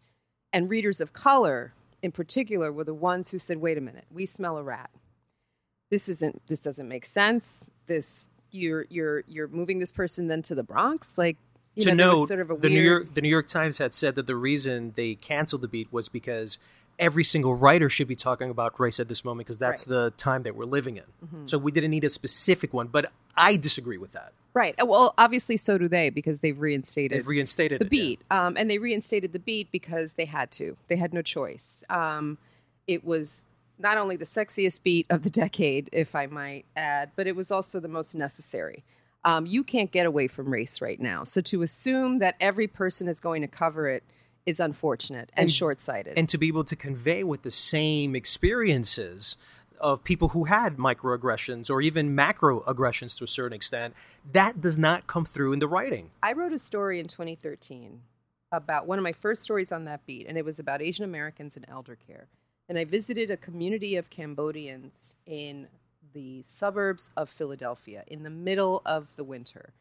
and 0.52 0.70
readers 0.70 1.00
of 1.00 1.12
color, 1.12 1.74
in 2.04 2.12
particular, 2.12 2.70
were 2.70 2.84
the 2.84 2.92
ones 2.92 3.30
who 3.30 3.38
said, 3.38 3.56
"Wait 3.56 3.78
a 3.78 3.80
minute, 3.80 4.04
we 4.12 4.26
smell 4.26 4.58
a 4.58 4.62
rat. 4.62 4.90
This 5.90 6.06
isn't. 6.10 6.46
This 6.48 6.60
doesn't 6.60 6.86
make 6.86 7.06
sense. 7.06 7.70
This 7.86 8.28
you're 8.50 8.84
you're 8.90 9.24
you're 9.26 9.48
moving 9.48 9.78
this 9.78 9.90
person 9.90 10.28
then 10.28 10.42
to 10.42 10.54
the 10.54 10.62
Bronx, 10.62 11.16
like." 11.16 11.38
You 11.76 11.86
to 11.86 11.94
know, 11.94 12.24
sort 12.26 12.38
of 12.38 12.50
a 12.50 12.56
the 12.56 12.68
New 12.68 12.82
York 12.82 13.14
the 13.14 13.22
New 13.22 13.28
York 13.28 13.48
Times 13.48 13.78
had 13.78 13.94
said 13.94 14.14
that 14.14 14.28
the 14.28 14.36
reason 14.36 14.92
they 14.94 15.16
canceled 15.16 15.62
the 15.62 15.66
beat 15.66 15.92
was 15.92 16.08
because 16.08 16.58
every 16.98 17.24
single 17.24 17.54
writer 17.54 17.88
should 17.88 18.08
be 18.08 18.16
talking 18.16 18.50
about 18.50 18.78
race 18.78 19.00
at 19.00 19.08
this 19.08 19.24
moment 19.24 19.46
because 19.46 19.58
that's 19.58 19.84
the 19.84 20.12
time 20.16 20.42
that 20.42 20.54
we're 20.54 20.64
living 20.64 20.96
in. 20.96 21.04
Mhm. 21.26 21.50
So 21.50 21.58
we 21.58 21.72
didn't 21.72 21.90
need 21.90 22.04
a 22.04 22.08
specific 22.08 22.72
one, 22.72 22.88
but 22.88 23.12
I 23.36 23.56
disagree 23.56 23.98
with 23.98 24.12
that. 24.12 24.32
Right. 24.54 24.74
Uh, 24.80 24.86
Well, 24.86 25.14
obviously, 25.18 25.56
so 25.56 25.78
do 25.78 25.88
they 25.88 26.10
because 26.10 26.40
they've 26.40 26.58
reinstated 26.58 27.18
They've 27.18 27.26
reinstated 27.26 27.80
the 27.80 27.86
it, 27.86 27.92
yeah. 27.92 28.02
beat, 28.02 28.24
um, 28.30 28.56
and 28.56 28.70
they 28.70 28.78
reinstated 28.78 29.32
the 29.32 29.40
beat 29.40 29.72
because 29.72 30.12
they 30.12 30.26
had 30.26 30.50
to. 30.52 30.76
They 30.88 30.96
had 30.96 31.12
no 31.12 31.22
choice. 31.22 31.82
Um, 31.90 32.38
it 32.86 33.04
was 33.04 33.38
not 33.78 33.98
only 33.98 34.14
the 34.16 34.24
sexiest 34.26 34.84
beat 34.84 35.06
of 35.10 35.24
the 35.24 35.30
decade, 35.30 35.88
if 35.92 36.14
I 36.14 36.26
might 36.26 36.64
add, 36.76 37.10
but 37.16 37.26
it 37.26 37.34
was 37.34 37.50
also 37.50 37.80
the 37.80 37.88
most 37.88 38.14
necessary. 38.14 38.84
Um, 39.24 39.46
you 39.46 39.64
can't 39.64 39.90
get 39.90 40.06
away 40.06 40.28
from 40.28 40.52
race 40.52 40.80
right 40.80 41.00
now, 41.00 41.24
so 41.24 41.40
to 41.40 41.62
assume 41.62 42.18
that 42.20 42.36
every 42.38 42.68
person 42.68 43.08
is 43.08 43.18
going 43.18 43.42
to 43.42 43.48
cover 43.48 43.88
it 43.88 44.04
is 44.46 44.60
unfortunate 44.60 45.30
and, 45.34 45.44
And- 45.44 45.52
short-sighted. 45.52 46.14
And 46.16 46.28
to 46.28 46.38
be 46.38 46.48
able 46.48 46.64
to 46.64 46.76
convey 46.76 47.24
with 47.24 47.42
the 47.42 47.50
same 47.50 48.14
experiences 48.14 49.36
of 49.80 50.04
people 50.04 50.28
who 50.28 50.44
had 50.44 50.76
microaggressions 50.76 51.70
or 51.70 51.82
even 51.82 52.14
macroaggressions 52.16 53.18
to 53.18 53.24
a 53.24 53.26
certain 53.26 53.54
extent, 53.54 53.94
that 54.32 54.60
does 54.60 54.78
not 54.78 55.06
come 55.06 55.24
through 55.24 55.52
in 55.52 55.58
the 55.58 55.68
writing. 55.68 56.10
I 56.22 56.32
wrote 56.32 56.52
a 56.52 56.58
story 56.58 57.00
in 57.00 57.08
2013 57.08 58.00
about 58.52 58.86
one 58.86 58.98
of 58.98 59.02
my 59.02 59.12
first 59.12 59.42
stories 59.42 59.72
on 59.72 59.84
that 59.84 60.06
beat, 60.06 60.26
and 60.26 60.38
it 60.38 60.44
was 60.44 60.58
about 60.58 60.80
Asian 60.80 61.04
Americans 61.04 61.56
in 61.56 61.68
elder 61.68 61.96
care. 61.96 62.28
And 62.68 62.78
I 62.78 62.84
visited 62.84 63.30
a 63.30 63.36
community 63.36 63.96
of 63.96 64.10
Cambodians 64.10 65.16
in 65.26 65.66
the 66.14 66.44
suburbs 66.46 67.10
of 67.16 67.28
Philadelphia 67.28 68.04
in 68.06 68.22
the 68.22 68.30
middle 68.30 68.80
of 68.86 69.14
the 69.16 69.24
winter. 69.24 69.72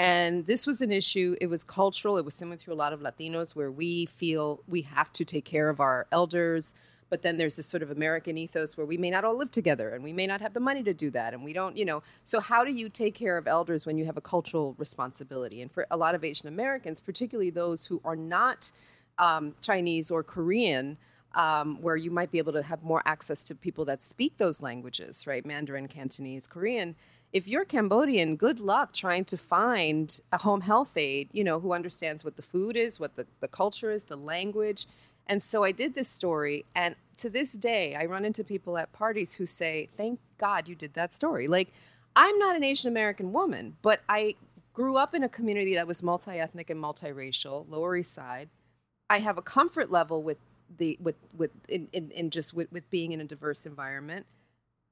And 0.00 0.46
this 0.46 0.66
was 0.66 0.80
an 0.80 0.90
issue, 0.90 1.36
it 1.42 1.48
was 1.48 1.62
cultural, 1.62 2.16
it 2.16 2.24
was 2.24 2.32
similar 2.32 2.56
to 2.56 2.72
a 2.72 2.74
lot 2.74 2.94
of 2.94 3.00
Latinos 3.00 3.54
where 3.54 3.70
we 3.70 4.06
feel 4.06 4.62
we 4.66 4.80
have 4.80 5.12
to 5.12 5.26
take 5.26 5.44
care 5.44 5.68
of 5.68 5.78
our 5.78 6.06
elders. 6.10 6.72
But 7.10 7.20
then 7.20 7.36
there's 7.36 7.56
this 7.56 7.66
sort 7.66 7.82
of 7.82 7.90
American 7.90 8.38
ethos 8.38 8.78
where 8.78 8.86
we 8.86 8.96
may 8.96 9.10
not 9.10 9.26
all 9.26 9.36
live 9.36 9.50
together 9.50 9.90
and 9.90 10.02
we 10.02 10.14
may 10.14 10.26
not 10.26 10.40
have 10.40 10.54
the 10.54 10.60
money 10.60 10.82
to 10.84 10.94
do 10.94 11.10
that. 11.10 11.34
And 11.34 11.44
we 11.44 11.52
don't, 11.52 11.76
you 11.76 11.84
know. 11.84 12.02
So, 12.24 12.40
how 12.40 12.64
do 12.64 12.72
you 12.72 12.88
take 12.88 13.14
care 13.14 13.36
of 13.36 13.46
elders 13.46 13.84
when 13.84 13.98
you 13.98 14.06
have 14.06 14.16
a 14.16 14.22
cultural 14.22 14.74
responsibility? 14.78 15.60
And 15.60 15.70
for 15.70 15.86
a 15.90 15.98
lot 15.98 16.14
of 16.14 16.24
Asian 16.24 16.48
Americans, 16.48 16.98
particularly 16.98 17.50
those 17.50 17.84
who 17.84 18.00
are 18.02 18.16
not 18.16 18.72
um, 19.18 19.54
Chinese 19.60 20.10
or 20.10 20.22
Korean, 20.22 20.96
um, 21.34 21.76
where 21.82 21.96
you 21.96 22.10
might 22.10 22.30
be 22.30 22.38
able 22.38 22.54
to 22.54 22.62
have 22.62 22.82
more 22.82 23.02
access 23.04 23.44
to 23.44 23.54
people 23.54 23.84
that 23.84 24.02
speak 24.02 24.38
those 24.38 24.62
languages, 24.62 25.26
right? 25.26 25.44
Mandarin, 25.44 25.88
Cantonese, 25.88 26.46
Korean. 26.46 26.96
If 27.32 27.46
you're 27.46 27.64
Cambodian, 27.64 28.34
good 28.34 28.58
luck 28.58 28.92
trying 28.92 29.24
to 29.26 29.36
find 29.36 30.20
a 30.32 30.38
home 30.38 30.60
health 30.60 30.96
aide, 30.96 31.28
you 31.32 31.44
know, 31.44 31.60
who 31.60 31.72
understands 31.72 32.24
what 32.24 32.34
the 32.34 32.42
food 32.42 32.76
is, 32.76 32.98
what 32.98 33.14
the, 33.14 33.26
the 33.40 33.46
culture 33.46 33.92
is, 33.92 34.04
the 34.04 34.16
language. 34.16 34.86
And 35.28 35.40
so 35.40 35.62
I 35.62 35.70
did 35.70 35.94
this 35.94 36.08
story, 36.08 36.64
and 36.74 36.96
to 37.18 37.30
this 37.30 37.52
day, 37.52 37.94
I 37.94 38.06
run 38.06 38.24
into 38.24 38.42
people 38.42 38.76
at 38.78 38.90
parties 38.92 39.32
who 39.32 39.46
say, 39.46 39.88
Thank 39.96 40.18
God 40.38 40.66
you 40.66 40.74
did 40.74 40.94
that 40.94 41.12
story. 41.12 41.46
Like, 41.46 41.68
I'm 42.16 42.36
not 42.38 42.56
an 42.56 42.64
Asian 42.64 42.88
American 42.88 43.32
woman, 43.32 43.76
but 43.82 44.00
I 44.08 44.34
grew 44.72 44.96
up 44.96 45.14
in 45.14 45.22
a 45.22 45.28
community 45.28 45.74
that 45.74 45.86
was 45.86 46.02
multi 46.02 46.32
ethnic 46.32 46.70
and 46.70 46.82
multiracial, 46.82 47.64
Lower 47.68 47.96
East 47.96 48.12
Side. 48.12 48.48
I 49.08 49.18
have 49.18 49.38
a 49.38 49.42
comfort 49.42 49.90
level 49.90 50.22
with 50.22 50.38
the 50.78 50.98
with 51.00 51.16
with 51.36 51.50
in, 51.68 51.88
in, 51.92 52.10
in 52.10 52.30
just 52.30 52.54
with, 52.54 52.72
with 52.72 52.88
being 52.90 53.12
in 53.12 53.20
a 53.20 53.24
diverse 53.24 53.66
environment 53.66 54.26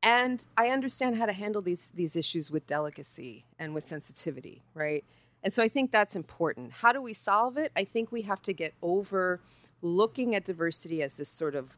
and 0.03 0.47
i 0.57 0.69
understand 0.69 1.17
how 1.17 1.27
to 1.27 1.33
handle 1.33 1.61
these 1.63 1.91
these 1.95 2.15
issues 2.17 2.51
with 2.51 2.67
delicacy 2.67 3.45
and 3.59 3.75
with 3.75 3.85
sensitivity 3.85 4.63
right? 4.75 5.05
And 5.43 5.53
so 5.55 5.63
i 5.63 5.69
think 5.69 5.93
that's 5.93 6.17
important. 6.17 6.73
How 6.73 6.93
do 6.93 7.01
we 7.01 7.15
solve 7.15 7.57
it? 7.57 7.71
I 7.77 7.85
think 7.85 8.11
we 8.13 8.23
have 8.23 8.43
to 8.43 8.53
get 8.53 8.75
over 8.83 9.41
looking 9.83 10.35
at 10.35 10.45
diversity 10.45 11.03
as 11.03 11.15
this 11.15 11.31
sort 11.31 11.55
of 11.55 11.77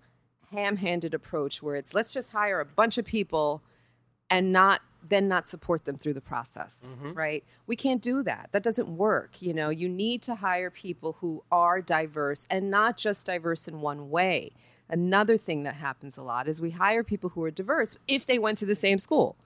ham-handed 0.51 1.13
approach 1.15 1.63
where 1.63 1.77
it's 1.77 1.93
let's 1.95 2.13
just 2.13 2.31
hire 2.33 2.61
a 2.61 2.65
bunch 2.65 2.99
of 2.99 3.05
people 3.05 3.63
and 4.31 4.53
not 4.53 4.81
then 5.09 5.29
not 5.29 5.47
support 5.49 5.85
them 5.85 5.97
through 5.97 6.13
the 6.15 6.21
process 6.21 6.85
Mhm. 6.87 7.17
right? 7.17 7.45
We 7.67 7.77
can't 7.77 8.03
do 8.03 8.23
that. 8.25 8.51
That 8.53 8.63
doesn't 8.63 8.89
work 8.97 9.41
you 9.41 9.53
know? 9.55 9.69
You 9.71 9.89
need 9.89 10.23
to 10.23 10.35
hire 10.35 10.71
people 10.71 11.17
who 11.21 11.43
are 11.53 11.81
diverse 11.83 12.47
and 12.51 12.71
not 12.71 12.97
just 12.99 13.27
diverse 13.27 13.67
in 13.69 13.81
one 13.81 14.11
way 14.11 14.53
another 14.91 15.39
thing 15.39 15.63
that 15.63 15.75
happens 15.75 16.17
a 16.17 16.23
lot 16.23 16.49
is 16.49 16.61
we 16.61 16.71
hire 16.71 17.03
people 17.03 17.31
who 17.31 17.43
are 17.45 17.51
diverse 17.51 17.97
if 18.09 18.27
they 18.27 18.39
went 18.39 18.59
to 18.59 18.67
the 18.67 18.77
same 18.77 18.99
school. 18.99 19.37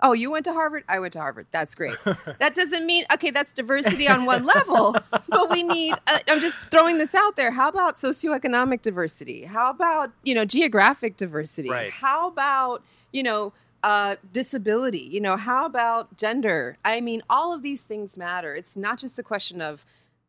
Oh 0.00 0.12
you 0.12 0.30
went 0.30 0.44
to 0.46 0.52
harvard? 0.52 0.84
I 0.88 0.98
went 0.98 1.12
to 1.12 1.20
harvard. 1.20 1.46
That's 1.52 1.74
great. 1.74 1.96
That 2.40 2.54
doesn't 2.54 2.84
mean 2.84 3.04
okay 3.14 3.30
that's 3.30 3.52
diversity 3.52 4.08
on 4.08 4.26
one 4.26 4.44
level 4.44 4.96
but 5.28 5.50
we 5.50 5.62
need 5.62 5.94
uh, 6.06 6.18
i'm 6.28 6.40
just 6.40 6.58
throwing 6.70 6.98
this 6.98 7.14
out 7.14 7.36
there. 7.36 7.52
How 7.52 7.68
about 7.68 7.96
socioeconomic 7.96 8.82
diversity? 8.82 9.44
How 9.44 9.70
about 9.70 10.10
you 10.24 10.34
know 10.34 10.44
geographic 10.44 11.16
diversity? 11.16 11.70
Right. 11.70 11.92
how 11.92 12.28
about 12.28 12.82
you 13.12 13.22
know 13.22 13.52
uh, 13.82 14.16
disability? 14.32 15.00
You 15.12 15.20
know 15.20 15.36
how 15.36 15.64
about 15.66 16.16
gender? 16.16 16.76
I 16.84 17.00
mean 17.00 17.22
all 17.30 17.52
of 17.52 17.62
these 17.62 17.82
things 17.82 18.16
matter. 18.16 18.54
It's 18.54 18.76
not 18.76 18.98
just 18.98 19.18
a 19.18 19.22
question 19.22 19.60
of 19.60 19.86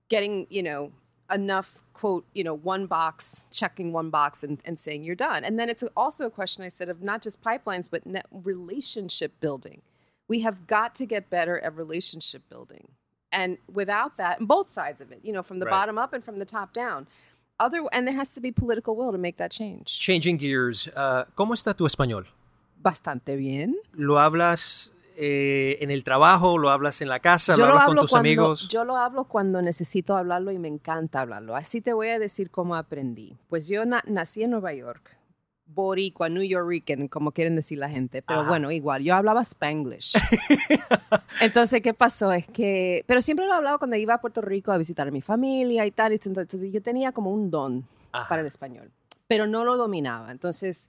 getting 0.10 0.46
you 0.50 0.62
know 0.62 0.92
enough 1.34 1.82
quote 1.96 2.26
you 2.34 2.44
know 2.44 2.54
one 2.54 2.86
box 2.86 3.48
checking 3.52 3.92
one 3.94 4.10
box 4.10 4.44
and, 4.44 4.60
and 4.66 4.78
saying 4.78 5.04
you're 5.04 5.16
done. 5.16 5.44
And 5.44 5.58
then 5.60 5.70
it's 5.70 5.84
also 5.96 6.26
a 6.28 6.30
question 6.40 6.64
i 6.64 6.70
said 6.70 6.90
of 6.90 7.02
not 7.02 7.22
just 7.22 7.42
pipelines 7.42 7.88
but 7.90 8.06
net 8.06 8.26
relationship 8.32 9.32
building. 9.40 9.82
We 10.28 10.42
have 10.42 10.68
got 10.68 10.94
to 10.96 11.06
get 11.06 11.30
better 11.30 11.60
at 11.60 11.76
relationship 11.76 12.44
building. 12.50 12.86
And 13.32 13.58
without 13.72 14.18
that 14.18 14.40
and 14.40 14.48
both 14.48 14.70
sides 14.70 15.00
of 15.02 15.12
it 15.12 15.20
you 15.24 15.34
know 15.34 15.44
from 15.44 15.60
the 15.60 15.66
Right. 15.66 15.72
bottom 15.80 15.98
up 15.98 16.14
and 16.14 16.24
from 16.24 16.38
the 16.38 16.46
top 16.46 16.74
down. 16.74 17.08
Other 17.60 17.82
and 17.94 18.06
there 18.08 18.16
has 18.16 18.34
to 18.34 18.42
be 18.42 18.52
political 18.52 18.96
will 18.98 19.12
to 19.14 19.18
make 19.18 19.38
that 19.38 19.52
change. 19.52 19.98
Changing 20.00 20.38
gears, 20.38 20.90
uh, 20.96 21.24
¿cómo 21.38 21.54
está 21.54 21.74
tu 21.76 21.86
español? 21.86 22.26
bastante 22.84 23.36
bien. 23.36 23.76
¿Lo 23.94 24.20
hablas 24.20 24.92
eh, 25.18 25.78
en 25.82 25.92
el 25.92 26.04
trabajo? 26.04 26.58
¿Lo 26.58 26.70
hablas 26.70 27.02
en 27.02 27.10
la 27.10 27.20
casa? 27.20 27.54
¿Lo 27.54 27.60
yo 27.60 27.66
lo 27.66 27.72
hablas 27.72 27.86
con 27.86 27.92
hablo 27.92 28.02
tus 28.02 28.12
cuando 28.12 28.28
amigos? 28.30 28.68
yo 28.70 28.84
lo 28.86 28.98
hablo 28.98 29.24
cuando 29.26 29.62
necesito 29.62 30.16
hablarlo 30.18 30.52
y 30.52 30.60
me 30.60 30.68
encanta 30.68 31.22
hablarlo 31.22 31.56
así 31.56 31.82
te 31.82 31.94
voy 31.94 32.10
a 32.10 32.20
decir 32.20 32.50
cómo 32.52 32.76
aprendí 32.76 33.38
pues 33.50 33.68
yo 33.68 33.86
na- 33.86 34.04
nací 34.08 34.44
en 34.44 34.52
Nueva 34.52 34.74
York 34.74 35.16
boricua 35.68 36.30
New 36.30 36.44
Yorker 36.44 37.10
como 37.10 37.32
quieren 37.32 37.56
decir 37.56 37.78
la 37.80 37.90
gente 37.90 38.22
pero 38.22 38.42
Ajá. 38.42 38.50
bueno 38.50 38.72
igual 38.72 39.04
yo 39.04 39.16
hablaba 39.16 39.42
Spanglish 39.42 40.14
entonces 41.42 41.82
qué 41.82 41.94
pasó 41.94 42.32
es 42.32 42.46
que 42.48 43.04
pero 43.08 43.22
siempre 43.22 43.46
lo 43.46 43.54
hablaba 43.54 43.78
cuando 43.78 43.96
iba 43.96 44.14
a 44.14 44.22
Puerto 44.22 44.42
Rico 44.42 44.72
a 44.72 44.78
visitar 44.78 45.08
a 45.08 45.12
mi 45.12 45.22
familia 45.22 45.86
y 45.86 45.92
tal 45.92 46.14
y 46.14 46.20
entonces 46.24 46.72
yo 46.72 46.82
tenía 46.82 47.12
como 47.12 47.32
un 47.32 47.50
don 47.50 47.88
Ajá. 48.12 48.30
para 48.30 48.42
el 48.42 48.48
español 48.48 48.92
pero 49.28 49.48
no 49.48 49.64
lo 49.66 49.78
dominaba 49.78 50.32
entonces 50.32 50.88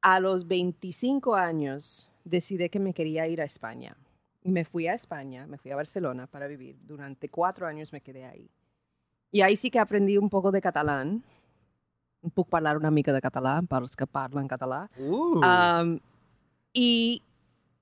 a 0.00 0.20
los 0.20 0.46
25 0.48 1.34
años 1.34 2.08
decidí 2.28 2.68
que 2.68 2.78
me 2.78 2.94
quería 2.94 3.26
ir 3.26 3.40
a 3.40 3.44
España. 3.44 3.96
Y 4.42 4.52
me 4.52 4.64
fui 4.64 4.86
a 4.86 4.94
España, 4.94 5.46
me 5.46 5.58
fui 5.58 5.70
a 5.70 5.76
Barcelona 5.76 6.26
para 6.26 6.46
vivir. 6.46 6.78
Durante 6.86 7.28
cuatro 7.28 7.66
años 7.66 7.92
me 7.92 8.00
quedé 8.00 8.24
ahí. 8.24 8.50
Y 9.30 9.42
ahí 9.42 9.56
sí 9.56 9.70
que 9.70 9.78
aprendí 9.78 10.16
un 10.16 10.30
poco 10.30 10.52
de 10.52 10.60
catalán. 10.60 11.22
Un 12.22 12.30
poco 12.30 12.56
hablar 12.56 12.76
una 12.76 12.90
mica 12.90 13.12
de 13.12 13.20
catalán, 13.20 13.66
para 13.66 13.80
los 13.80 13.94
que 13.94 14.04
hablan 14.12 14.48
catalán. 14.48 14.88
Uh. 14.98 15.40
Um, 15.40 16.00
y 16.72 17.22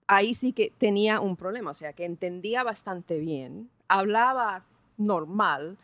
ahí 0.07 0.35
sí 0.35 0.53
que 0.53 0.73
tenía 0.79 1.21
un 1.21 1.37
problema, 1.37 1.71
o 1.71 1.75
sea, 1.75 1.93
que 1.93 2.05
entendía 2.05 2.63
bastante 2.63 3.19
bien, 3.19 3.71
hablaba 3.89 4.65
normal, 4.97 5.79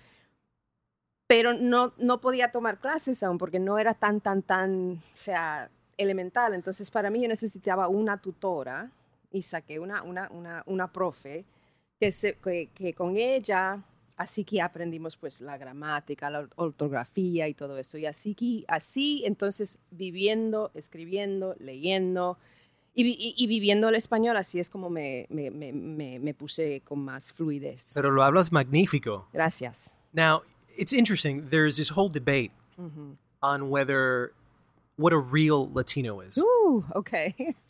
pero 1.26 1.54
no, 1.54 1.92
no 1.98 2.20
podía 2.20 2.52
tomar 2.52 2.78
clases 2.78 3.22
aún 3.22 3.38
porque 3.38 3.58
no 3.58 3.78
era 3.78 3.94
tan, 3.94 4.20
tan, 4.20 4.42
tan, 4.42 4.92
o 4.92 5.16
sea, 5.16 5.70
elemental. 5.96 6.54
Entonces, 6.54 6.90
para 6.90 7.10
mí 7.10 7.22
yo 7.22 7.28
necesitaba 7.28 7.88
una 7.88 8.16
tutora 8.20 8.90
y 9.30 9.42
saqué 9.42 9.78
una, 9.78 10.02
una, 10.02 10.28
una, 10.30 10.62
una 10.66 10.92
profe 10.92 11.44
que, 12.00 12.12
se, 12.12 12.34
que, 12.34 12.68
que 12.74 12.92
con 12.94 13.16
ella, 13.16 13.82
así 14.16 14.44
que 14.44 14.60
aprendimos 14.60 15.16
pues 15.16 15.40
la 15.40 15.56
gramática, 15.56 16.28
la 16.30 16.48
ortografía 16.56 17.48
y 17.48 17.54
todo 17.54 17.78
eso. 17.78 17.96
Y 17.98 18.06
así 18.06 18.34
que, 18.34 18.64
así 18.68 19.22
entonces 19.24 19.78
viviendo, 19.90 20.70
escribiendo, 20.74 21.54
leyendo 21.58 22.38
y, 22.94 23.06
y- 23.06 23.34
y 23.36 23.46
viviendo 23.46 23.88
el 23.88 23.94
español, 23.94 24.36
así 24.36 24.58
es 24.58 24.68
como 24.68 24.90
me, 24.90 25.26
me, 25.30 25.50
me, 25.50 25.72
me, 26.18 26.34
puse 26.34 26.82
con 26.84 26.98
más 27.02 27.32
fluidez. 27.32 27.92
Pero 27.94 28.10
lo 28.10 28.22
hablas 28.22 28.52
magnífico. 28.52 29.28
Gracias. 29.32 29.94
Now, 30.12 30.42
it's 30.76 30.92
interesting. 30.92 31.48
There's 31.48 31.76
this 31.76 31.90
whole 31.96 32.10
debate 32.12 32.50
on 33.40 33.70
whether 33.70 34.32
what 35.02 35.12
a 35.12 35.18
real 35.18 35.70
Latino 35.72 36.20
is. 36.20 36.38
Ooh, 36.38 36.84
okay. 36.94 37.54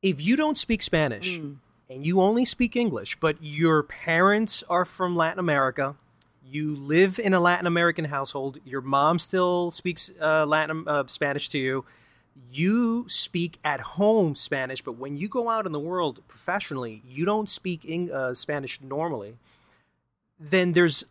If 0.00 0.20
you 0.22 0.36
don't 0.36 0.56
speak 0.56 0.80
Spanish 0.82 1.38
Mm. 1.38 1.56
and 1.90 2.06
you 2.06 2.20
only 2.20 2.44
speak 2.44 2.76
English, 2.76 3.18
but 3.18 3.36
your 3.42 3.82
parents 3.82 4.62
are 4.68 4.84
from 4.84 5.16
Latin 5.16 5.40
America, 5.40 5.96
you 6.44 6.76
live 6.76 7.18
in 7.18 7.34
a 7.34 7.40
Latin 7.40 7.66
American 7.66 8.04
household, 8.04 8.58
your 8.64 8.80
mom 8.80 9.18
still 9.18 9.72
speaks 9.72 10.12
uh, 10.22 10.46
Latin 10.46 10.84
uh, 10.86 11.02
Spanish 11.08 11.48
to 11.48 11.58
you, 11.58 11.84
you 12.52 13.06
speak 13.08 13.58
at 13.64 13.80
home 13.98 14.36
Spanish, 14.36 14.82
but 14.82 14.92
when 14.92 15.16
you 15.16 15.28
go 15.28 15.50
out 15.50 15.66
in 15.66 15.72
the 15.72 15.80
world 15.80 16.22
professionally, 16.28 17.02
you 17.04 17.24
don't 17.24 17.48
speak 17.48 17.84
Eng- 17.88 18.12
uh, 18.12 18.32
Spanish 18.34 18.80
normally, 18.80 19.36
then 20.38 20.74
there's 20.74 21.04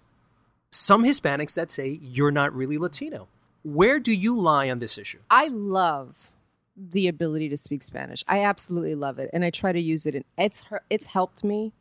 some 0.72 1.04
Hispanics 1.04 1.54
that 1.56 1.70
say 1.72 2.00
you're 2.02 2.32
not 2.32 2.54
really 2.56 2.78
Latino. 2.78 3.28
Where 3.68 4.00
do 4.00 4.14
you 4.14 4.40
lie 4.40 4.70
on 4.70 4.80
this 4.80 4.98
issue? 4.98 5.20
I 5.30 5.50
love 5.50 6.16
the 6.78 7.10
ability 7.10 7.50
to 7.50 7.58
speak 7.58 7.84
Spanish. 7.84 8.24
I 8.26 8.46
absolutely 8.46 8.96
love 8.96 9.20
it, 9.20 9.30
and 9.34 9.44
I 9.44 9.50
try 9.50 9.74
to 9.74 9.80
use 9.80 10.06
it. 10.06 10.16
And 10.16 10.24
it's 10.38 10.64
it's 10.90 11.06
helped 11.06 11.44
me. 11.44 11.74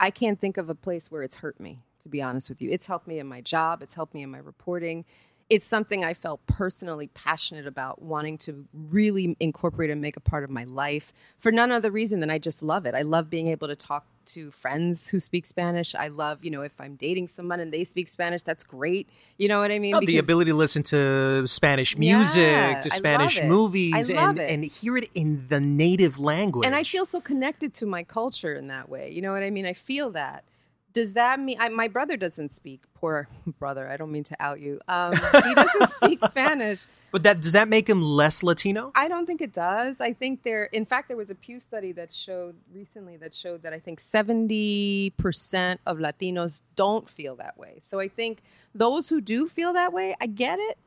I 0.00 0.10
can't 0.10 0.40
think 0.40 0.56
of 0.56 0.68
a 0.68 0.74
place 0.74 1.12
where 1.12 1.22
it's 1.22 1.36
hurt 1.36 1.60
me. 1.60 1.78
To 2.02 2.08
be 2.08 2.20
honest 2.20 2.48
with 2.48 2.60
you, 2.60 2.70
it's 2.70 2.88
helped 2.88 3.06
me 3.06 3.20
in 3.20 3.28
my 3.28 3.40
job. 3.40 3.82
It's 3.82 3.94
helped 3.94 4.14
me 4.14 4.24
in 4.24 4.32
my 4.32 4.38
reporting. 4.38 5.04
It's 5.52 5.66
something 5.66 6.02
I 6.02 6.14
felt 6.14 6.40
personally 6.46 7.08
passionate 7.08 7.66
about, 7.66 8.00
wanting 8.00 8.38
to 8.38 8.64
really 8.72 9.36
incorporate 9.38 9.90
and 9.90 10.00
make 10.00 10.16
a 10.16 10.20
part 10.20 10.44
of 10.44 10.50
my 10.50 10.64
life 10.64 11.12
for 11.38 11.52
none 11.52 11.70
other 11.70 11.90
reason 11.90 12.20
than 12.20 12.30
I 12.30 12.38
just 12.38 12.62
love 12.62 12.86
it. 12.86 12.94
I 12.94 13.02
love 13.02 13.28
being 13.28 13.48
able 13.48 13.68
to 13.68 13.76
talk 13.76 14.06
to 14.24 14.50
friends 14.50 15.10
who 15.10 15.20
speak 15.20 15.44
Spanish. 15.44 15.94
I 15.94 16.08
love, 16.08 16.42
you 16.42 16.50
know, 16.50 16.62
if 16.62 16.80
I'm 16.80 16.94
dating 16.94 17.28
someone 17.28 17.60
and 17.60 17.70
they 17.70 17.84
speak 17.84 18.08
Spanish, 18.08 18.42
that's 18.42 18.64
great. 18.64 19.10
You 19.36 19.48
know 19.48 19.60
what 19.60 19.70
I 19.70 19.78
mean? 19.78 19.94
Oh, 19.94 20.00
the 20.00 20.16
ability 20.16 20.52
to 20.52 20.56
listen 20.56 20.82
to 20.84 21.46
Spanish 21.46 21.98
music, 21.98 22.36
Yeah, 22.36 22.80
to 22.80 22.90
Spanish 22.90 23.42
movies, 23.42 24.08
and, 24.08 24.38
it. 24.38 24.48
and 24.48 24.64
hear 24.64 24.96
it 24.96 25.10
in 25.14 25.48
the 25.48 25.60
native 25.60 26.18
language. 26.18 26.64
And 26.64 26.74
I 26.74 26.82
feel 26.82 27.04
so 27.04 27.20
connected 27.20 27.74
to 27.74 27.86
my 27.86 28.04
culture 28.04 28.54
in 28.54 28.68
that 28.68 28.88
way. 28.88 29.10
You 29.10 29.20
know 29.20 29.32
what 29.32 29.42
I 29.42 29.50
mean? 29.50 29.66
I 29.66 29.74
feel 29.74 30.12
that. 30.12 30.44
Does 30.92 31.14
that 31.14 31.40
mean 31.40 31.56
I, 31.60 31.68
my 31.70 31.88
brother 31.88 32.16
doesn't 32.16 32.54
speak? 32.54 32.82
Poor 32.94 33.28
brother. 33.58 33.88
I 33.88 33.96
don't 33.96 34.12
mean 34.12 34.24
to 34.24 34.36
out 34.40 34.60
you. 34.60 34.80
Um, 34.88 35.14
he 35.14 35.54
doesn't 35.54 35.92
speak 35.92 36.20
Spanish. 36.28 36.86
but 37.10 37.22
that 37.22 37.40
does 37.40 37.52
that 37.52 37.68
make 37.68 37.88
him 37.88 38.02
less 38.02 38.42
Latino? 38.42 38.92
I 38.94 39.08
don't 39.08 39.26
think 39.26 39.40
it 39.40 39.52
does. 39.52 40.00
I 40.00 40.12
think 40.12 40.42
there. 40.42 40.64
In 40.64 40.84
fact, 40.84 41.08
there 41.08 41.16
was 41.16 41.30
a 41.30 41.34
Pew 41.34 41.58
study 41.58 41.92
that 41.92 42.12
showed 42.12 42.54
recently 42.74 43.16
that 43.18 43.34
showed 43.34 43.62
that 43.62 43.72
I 43.72 43.78
think 43.78 44.00
seventy 44.00 45.10
percent 45.16 45.80
of 45.86 45.98
Latinos 45.98 46.60
don't 46.76 47.08
feel 47.08 47.36
that 47.36 47.56
way. 47.58 47.80
So 47.82 47.98
I 48.00 48.08
think 48.08 48.42
those 48.74 49.08
who 49.08 49.20
do 49.20 49.48
feel 49.48 49.72
that 49.72 49.92
way, 49.92 50.14
I 50.20 50.26
get 50.26 50.58
it, 50.58 50.78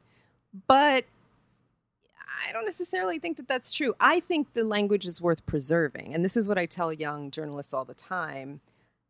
but 0.68 1.06
I 2.48 2.52
don't 2.52 2.66
necessarily 2.66 3.18
think 3.18 3.38
that 3.38 3.48
that's 3.48 3.72
true. 3.72 3.94
I 4.00 4.20
think 4.20 4.54
the 4.54 4.64
language 4.64 5.06
is 5.06 5.20
worth 5.22 5.46
preserving, 5.46 6.14
and 6.14 6.24
this 6.24 6.38
is 6.38 6.48
what 6.48 6.58
I 6.58 6.66
tell 6.66 6.94
young 6.94 7.32
journalists 7.32 7.74
all 7.74 7.86
the 7.86 7.94
time. 7.94 8.60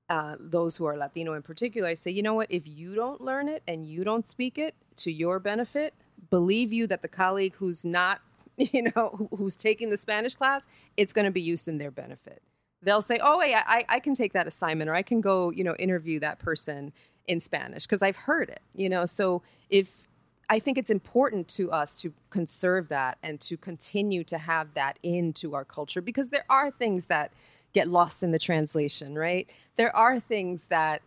Uh, 0.09 0.35
those 0.39 0.77
who 0.77 0.85
are 0.85 0.95
Latino 0.95 1.33
in 1.33 1.41
particular, 1.41 1.87
I 1.87 1.95
say, 1.95 2.11
you 2.11 2.21
know 2.21 2.35
what? 2.35 2.51
If 2.51 2.67
you 2.67 2.93
don't 2.93 3.21
learn 3.21 3.49
it 3.49 3.63
and 3.67 3.85
you 3.85 4.03
don't 4.03 4.25
speak 4.25 4.57
it 4.57 4.75
to 4.97 5.11
your 5.11 5.39
benefit, 5.39 5.93
believe 6.29 6.71
you 6.71 6.85
that 6.87 7.01
the 7.01 7.07
colleague 7.07 7.55
who's 7.55 7.83
not, 7.83 8.21
you 8.57 8.83
know, 8.83 9.09
who- 9.17 9.35
who's 9.35 9.55
taking 9.55 9.89
the 9.89 9.97
Spanish 9.97 10.35
class, 10.35 10.67
it's 10.95 11.11
going 11.13 11.25
to 11.25 11.31
be 11.31 11.41
used 11.41 11.67
in 11.67 11.77
their 11.79 11.91
benefit. 11.91 12.41
They'll 12.83 13.01
say, 13.01 13.19
oh, 13.21 13.39
wait, 13.39 13.55
I, 13.55 13.83
I 13.89 13.99
can 13.99 14.13
take 14.13 14.33
that 14.33 14.47
assignment, 14.47 14.89
or 14.89 14.93
I 14.93 15.01
can 15.01 15.21
go, 15.21 15.49
you 15.51 15.63
know, 15.63 15.75
interview 15.77 16.19
that 16.19 16.37
person 16.37 16.93
in 17.27 17.39
Spanish 17.39 17.87
because 17.87 18.03
I've 18.03 18.15
heard 18.15 18.49
it, 18.49 18.61
you 18.75 18.89
know. 18.89 19.05
So 19.07 19.41
if 19.71 20.05
I 20.49 20.59
think 20.59 20.77
it's 20.77 20.91
important 20.91 21.47
to 21.49 21.71
us 21.71 21.99
to 22.01 22.13
conserve 22.29 22.89
that 22.89 23.17
and 23.23 23.41
to 23.41 23.57
continue 23.57 24.23
to 24.25 24.37
have 24.37 24.75
that 24.75 24.99
into 25.01 25.55
our 25.55 25.65
culture 25.65 26.01
because 26.01 26.29
there 26.29 26.45
are 26.49 26.69
things 26.69 27.07
that 27.07 27.31
get 27.75 27.89
lost 27.89 28.23
in 28.23 28.31
the 28.31 28.39
translation, 28.39 29.15
right? 29.15 29.47
There 29.75 29.95
are 29.95 30.19
things 30.19 30.65
that 30.67 31.01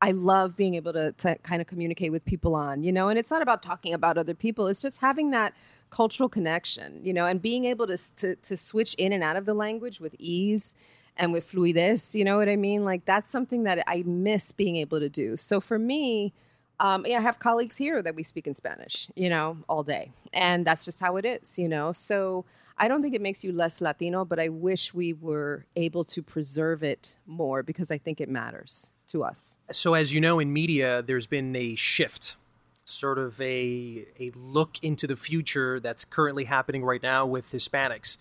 I 0.00 0.12
love 0.12 0.56
being 0.56 0.74
able 0.74 0.92
to, 0.92 1.10
to 1.12 1.36
kind 1.42 1.60
of 1.60 1.66
communicate 1.66 2.12
with 2.12 2.24
people 2.24 2.54
on, 2.54 2.84
you 2.84 2.92
know, 2.92 3.08
and 3.08 3.18
it's 3.18 3.32
not 3.32 3.42
about 3.42 3.62
talking 3.64 3.92
about 3.92 4.16
other 4.16 4.32
people. 4.32 4.68
It's 4.68 4.80
just 4.80 4.98
having 4.98 5.32
that 5.32 5.54
cultural 5.90 6.28
connection, 6.28 7.00
you 7.02 7.12
know, 7.12 7.26
and 7.26 7.42
being 7.42 7.64
able 7.64 7.88
to, 7.88 7.98
to, 8.16 8.36
to 8.36 8.56
switch 8.56 8.94
in 8.94 9.12
and 9.12 9.24
out 9.24 9.34
of 9.34 9.44
the 9.44 9.54
language 9.54 9.98
with 9.98 10.14
ease 10.20 10.76
and 11.16 11.32
with 11.32 11.50
fluidez, 11.50 12.14
you 12.14 12.24
know 12.24 12.36
what 12.36 12.48
I 12.48 12.54
mean? 12.54 12.84
Like 12.84 13.04
that's 13.04 13.28
something 13.28 13.64
that 13.64 13.82
I 13.88 14.04
miss 14.06 14.52
being 14.52 14.76
able 14.76 15.00
to 15.00 15.08
do. 15.08 15.36
So 15.36 15.60
for 15.60 15.80
me, 15.80 16.32
um, 16.78 17.04
yeah, 17.04 17.18
I 17.18 17.22
have 17.22 17.40
colleagues 17.40 17.76
here 17.76 18.00
that 18.02 18.14
we 18.14 18.22
speak 18.22 18.46
in 18.46 18.54
Spanish, 18.54 19.10
you 19.16 19.28
know, 19.28 19.56
all 19.68 19.82
day. 19.82 20.12
And 20.32 20.64
that's 20.64 20.84
just 20.84 21.00
how 21.00 21.16
it 21.16 21.24
is, 21.24 21.58
you 21.58 21.66
know. 21.66 21.90
So 21.90 22.44
I 22.78 22.88
don't 22.88 23.02
think 23.02 23.14
it 23.14 23.20
makes 23.20 23.42
you 23.42 23.52
less 23.52 23.80
Latino, 23.80 24.24
but 24.24 24.38
I 24.38 24.48
wish 24.48 24.94
we 24.94 25.12
were 25.12 25.66
able 25.76 26.04
to 26.04 26.22
preserve 26.22 26.82
it 26.82 27.16
more 27.26 27.62
because 27.62 27.90
I 27.90 27.98
think 27.98 28.20
it 28.20 28.28
matters 28.28 28.90
to 29.08 29.24
us. 29.24 29.58
So, 29.70 29.94
as 29.94 30.12
you 30.12 30.20
know, 30.20 30.38
in 30.38 30.52
media, 30.52 31.02
there's 31.02 31.26
been 31.26 31.54
a 31.56 31.74
shift, 31.74 32.36
sort 32.84 33.18
of 33.18 33.40
a 33.40 34.06
a 34.20 34.30
look 34.34 34.82
into 34.82 35.06
the 35.06 35.16
future 35.16 35.80
that's 35.80 36.04
currently 36.04 36.44
happening 36.44 36.84
right 36.84 37.02
now 37.02 37.26
with 37.26 37.50
Hispanics. 37.50 38.16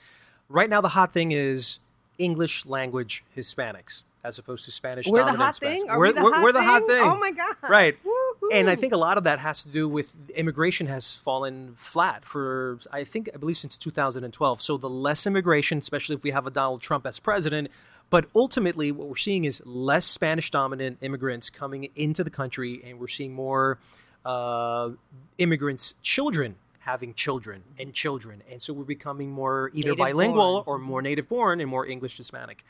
Right 0.49 0.69
now, 0.69 0.81
the 0.81 0.89
hot 0.89 1.13
thing 1.13 1.31
is 1.31 1.79
English 2.17 2.65
language 2.65 3.23
Hispanics 3.35 4.03
as 4.23 4.39
opposed 4.39 4.65
to 4.65 4.71
Spanish. 4.71 5.07
We're 5.07 5.19
the 5.19 5.31
dominant 5.31 5.43
hot 5.43 5.55
thing. 5.57 5.89
Are 5.89 5.97
we're, 5.99 6.07
we 6.07 6.11
the 6.13 6.23
we're- 6.23 6.35
hot 6.35 6.43
we're 6.43 6.51
the 6.51 6.63
hot 6.63 6.81
thing? 6.81 6.89
Oh 6.91 7.03
thing. 7.03 7.11
Oh 7.11 7.19
my 7.19 7.31
god! 7.31 7.55
Right. 7.69 7.97
Woo-hoo. 8.03 8.26
And 8.53 8.69
I 8.69 8.75
think 8.75 8.93
a 8.93 8.97
lot 8.97 9.17
of 9.17 9.23
that 9.25 9.39
has 9.39 9.63
to 9.63 9.69
do 9.69 9.87
with 9.89 10.13
immigration 10.31 10.87
has 10.87 11.15
fallen 11.15 11.75
flat 11.77 12.25
for 12.25 12.79
I 12.91 13.03
think 13.03 13.29
I 13.33 13.37
believe 13.37 13.57
since 13.57 13.77
2012. 13.77 14.61
So 14.61 14.77
the 14.77 14.89
less 14.89 15.27
immigration, 15.27 15.77
especially 15.79 16.15
if 16.15 16.23
we 16.23 16.31
have 16.31 16.47
a 16.47 16.51
Donald 16.51 16.81
Trump 16.81 17.05
as 17.05 17.19
president, 17.19 17.69
but 18.09 18.25
ultimately 18.35 18.91
what 18.91 19.07
we're 19.07 19.15
seeing 19.15 19.45
is 19.45 19.61
less 19.65 20.05
Spanish 20.05 20.51
dominant 20.51 20.97
immigrants 21.01 21.49
coming 21.49 21.89
into 21.95 22.23
the 22.23 22.29
country, 22.29 22.81
and 22.85 22.99
we're 22.99 23.07
seeing 23.07 23.33
more 23.33 23.79
uh, 24.25 24.91
immigrants' 25.37 25.95
children 26.01 26.55
having 26.79 27.13
children 27.13 27.63
and 27.77 27.93
children, 27.93 28.41
and 28.49 28.61
so 28.61 28.71
we're 28.73 28.85
becoming 28.85 29.29
more 29.29 29.71
either 29.73 29.89
Native 29.89 29.97
bilingual 29.97 30.63
born. 30.63 30.63
or 30.67 30.77
more 30.77 31.01
native 31.01 31.27
born 31.27 31.59
and 31.59 31.69
more 31.69 31.85
English 31.85 32.15
Hispanic. 32.15 32.63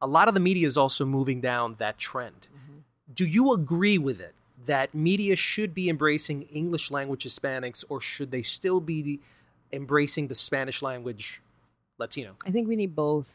A 0.00 0.06
lot 0.06 0.28
of 0.28 0.34
the 0.34 0.40
media 0.40 0.66
is 0.66 0.76
also 0.76 1.04
moving 1.04 1.40
down 1.40 1.74
that 1.78 1.98
trend. 1.98 2.48
Do 3.12 3.26
you 3.26 3.52
agree 3.52 3.98
with 3.98 4.20
it 4.20 4.34
that 4.66 4.94
media 4.94 5.36
should 5.36 5.74
be 5.74 5.88
embracing 5.88 6.42
English 6.42 6.90
language 6.90 7.24
Hispanics, 7.24 7.84
or 7.88 8.00
should 8.00 8.30
they 8.30 8.42
still 8.42 8.80
be 8.80 9.20
embracing 9.72 10.28
the 10.28 10.34
Spanish 10.34 10.82
language 10.82 11.42
Latino? 11.98 12.36
I 12.46 12.50
think 12.50 12.68
we 12.68 12.76
need 12.76 12.94
both. 12.94 13.32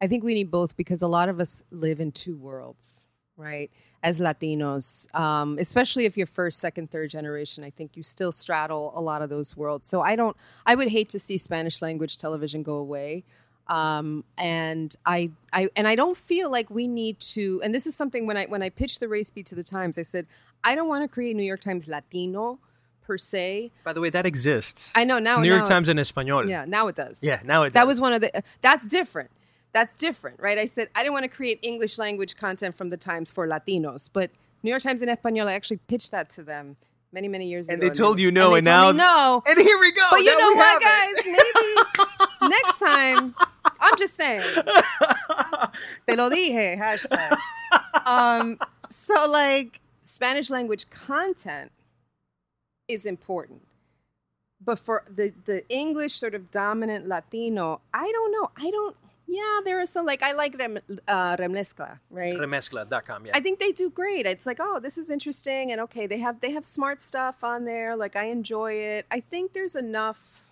I 0.00 0.06
think 0.06 0.24
we 0.24 0.34
need 0.34 0.50
both 0.50 0.76
because 0.76 1.02
a 1.02 1.06
lot 1.06 1.28
of 1.28 1.40
us 1.40 1.62
live 1.70 2.00
in 2.00 2.12
two 2.12 2.36
worlds, 2.36 3.06
right? 3.36 3.70
As 4.02 4.20
Latinos, 4.20 5.12
um, 5.18 5.56
especially 5.58 6.04
if 6.04 6.16
you're 6.16 6.26
first, 6.26 6.60
second, 6.60 6.90
third 6.90 7.10
generation, 7.10 7.64
I 7.64 7.70
think 7.70 7.96
you 7.96 8.02
still 8.02 8.30
straddle 8.30 8.92
a 8.94 9.00
lot 9.00 9.22
of 9.22 9.30
those 9.30 9.56
worlds. 9.56 9.88
So 9.88 10.00
I 10.02 10.16
don't. 10.16 10.36
I 10.64 10.74
would 10.74 10.88
hate 10.88 11.08
to 11.10 11.18
see 11.18 11.38
Spanish 11.38 11.82
language 11.82 12.18
television 12.18 12.62
go 12.62 12.74
away. 12.74 13.24
Um, 13.68 14.22
and 14.38 14.94
I, 15.04 15.32
I, 15.52 15.68
and 15.74 15.88
I 15.88 15.96
don't 15.96 16.16
feel 16.16 16.50
like 16.50 16.70
we 16.70 16.86
need 16.86 17.18
to. 17.20 17.60
And 17.64 17.74
this 17.74 17.86
is 17.86 17.96
something 17.96 18.26
when 18.26 18.36
I 18.36 18.46
when 18.46 18.62
I 18.62 18.70
pitched 18.70 19.00
the 19.00 19.08
race 19.08 19.30
beat 19.30 19.46
to 19.46 19.54
the 19.54 19.64
Times, 19.64 19.98
I 19.98 20.02
said 20.02 20.26
I 20.64 20.74
don't 20.74 20.88
want 20.88 21.02
to 21.04 21.08
create 21.08 21.36
New 21.36 21.42
York 21.44 21.60
Times 21.60 21.86
Latino 21.88 22.58
per 23.02 23.18
se. 23.18 23.70
By 23.84 23.92
the 23.92 24.00
way, 24.00 24.10
that 24.10 24.26
exists. 24.26 24.92
I 24.96 25.04
know 25.04 25.18
now. 25.18 25.40
New 25.40 25.48
York 25.48 25.62
now- 25.62 25.68
Times 25.68 25.88
in 25.88 25.96
Español. 25.96 26.48
Yeah, 26.48 26.64
now 26.66 26.88
it 26.88 26.96
does. 26.96 27.18
Yeah, 27.22 27.40
now 27.44 27.62
it 27.62 27.72
That 27.72 27.80
does. 27.82 27.86
was 27.88 28.00
one 28.00 28.12
of 28.12 28.20
the. 28.20 28.42
That's 28.62 28.86
different. 28.86 29.30
That's 29.72 29.94
different, 29.94 30.40
right? 30.40 30.58
I 30.58 30.66
said 30.66 30.88
I 30.94 31.02
didn't 31.02 31.12
want 31.12 31.24
to 31.24 31.28
create 31.28 31.58
English 31.62 31.98
language 31.98 32.36
content 32.36 32.76
from 32.76 32.88
the 32.88 32.96
Times 32.96 33.30
for 33.30 33.46
Latinos, 33.46 34.08
but 34.12 34.30
New 34.62 34.70
York 34.70 34.82
Times 34.82 35.02
in 35.02 35.08
Español. 35.08 35.46
I 35.46 35.52
actually 35.52 35.76
pitched 35.86 36.10
that 36.12 36.30
to 36.30 36.42
them 36.42 36.76
many, 37.12 37.28
many 37.28 37.46
years 37.46 37.66
ago. 37.68 37.74
And 37.74 37.82
ago. 37.82 37.90
they 37.92 37.94
told 37.96 38.18
you 38.18 38.32
no, 38.32 38.50
they 38.52 38.58
and 38.58 38.64
now- 38.64 38.90
no. 38.92 39.42
And 39.46 39.58
here 39.60 39.78
we 39.78 39.92
go. 39.92 40.06
But 40.10 40.20
you 40.22 40.36
know 40.38 40.52
what, 40.54 40.82
guys? 40.82 41.14
Maybe 41.24 41.84
next 42.54 42.78
time. 42.80 43.34
I'm 43.80 43.96
just 43.98 44.16
saying. 44.16 44.42
Te 46.08 46.16
lo 46.16 46.30
dije. 46.30 46.76
Hashtag. 46.78 47.36
Um. 48.06 48.58
So 48.90 49.26
like 49.28 49.80
Spanish 50.06 50.50
language 50.50 50.88
content 50.88 51.72
is 52.88 53.04
important. 53.04 53.62
But 54.64 54.78
for 54.78 55.04
the 55.10 55.34
the 55.44 55.68
English 55.68 56.14
sort 56.14 56.34
of 56.34 56.50
dominant 56.50 57.06
Latino, 57.06 57.80
I 57.92 58.10
don't 58.10 58.32
know. 58.32 58.50
I 58.56 58.70
don't. 58.70 58.96
Yeah, 59.26 59.60
there 59.64 59.80
are 59.80 59.86
some 59.86 60.06
like 60.06 60.22
I 60.22 60.32
like 60.32 60.56
rem, 60.56 60.78
uh, 61.08 61.36
Remezcla, 61.36 61.98
right? 62.10 62.38
Remezcla.com, 62.38 63.26
yeah. 63.26 63.32
I 63.34 63.40
think 63.40 63.58
they 63.58 63.72
do 63.72 63.90
great. 63.90 64.24
It's 64.24 64.46
like, 64.46 64.58
oh, 64.60 64.78
this 64.78 64.96
is 64.96 65.10
interesting, 65.10 65.72
and 65.72 65.80
okay, 65.82 66.06
they 66.06 66.18
have 66.18 66.40
they 66.40 66.52
have 66.52 66.64
smart 66.64 67.02
stuff 67.02 67.42
on 67.44 67.64
there. 67.64 67.96
Like 67.96 68.16
I 68.16 68.26
enjoy 68.26 68.72
it. 68.74 69.06
I 69.10 69.20
think 69.20 69.52
there's 69.52 69.74
enough. 69.74 70.50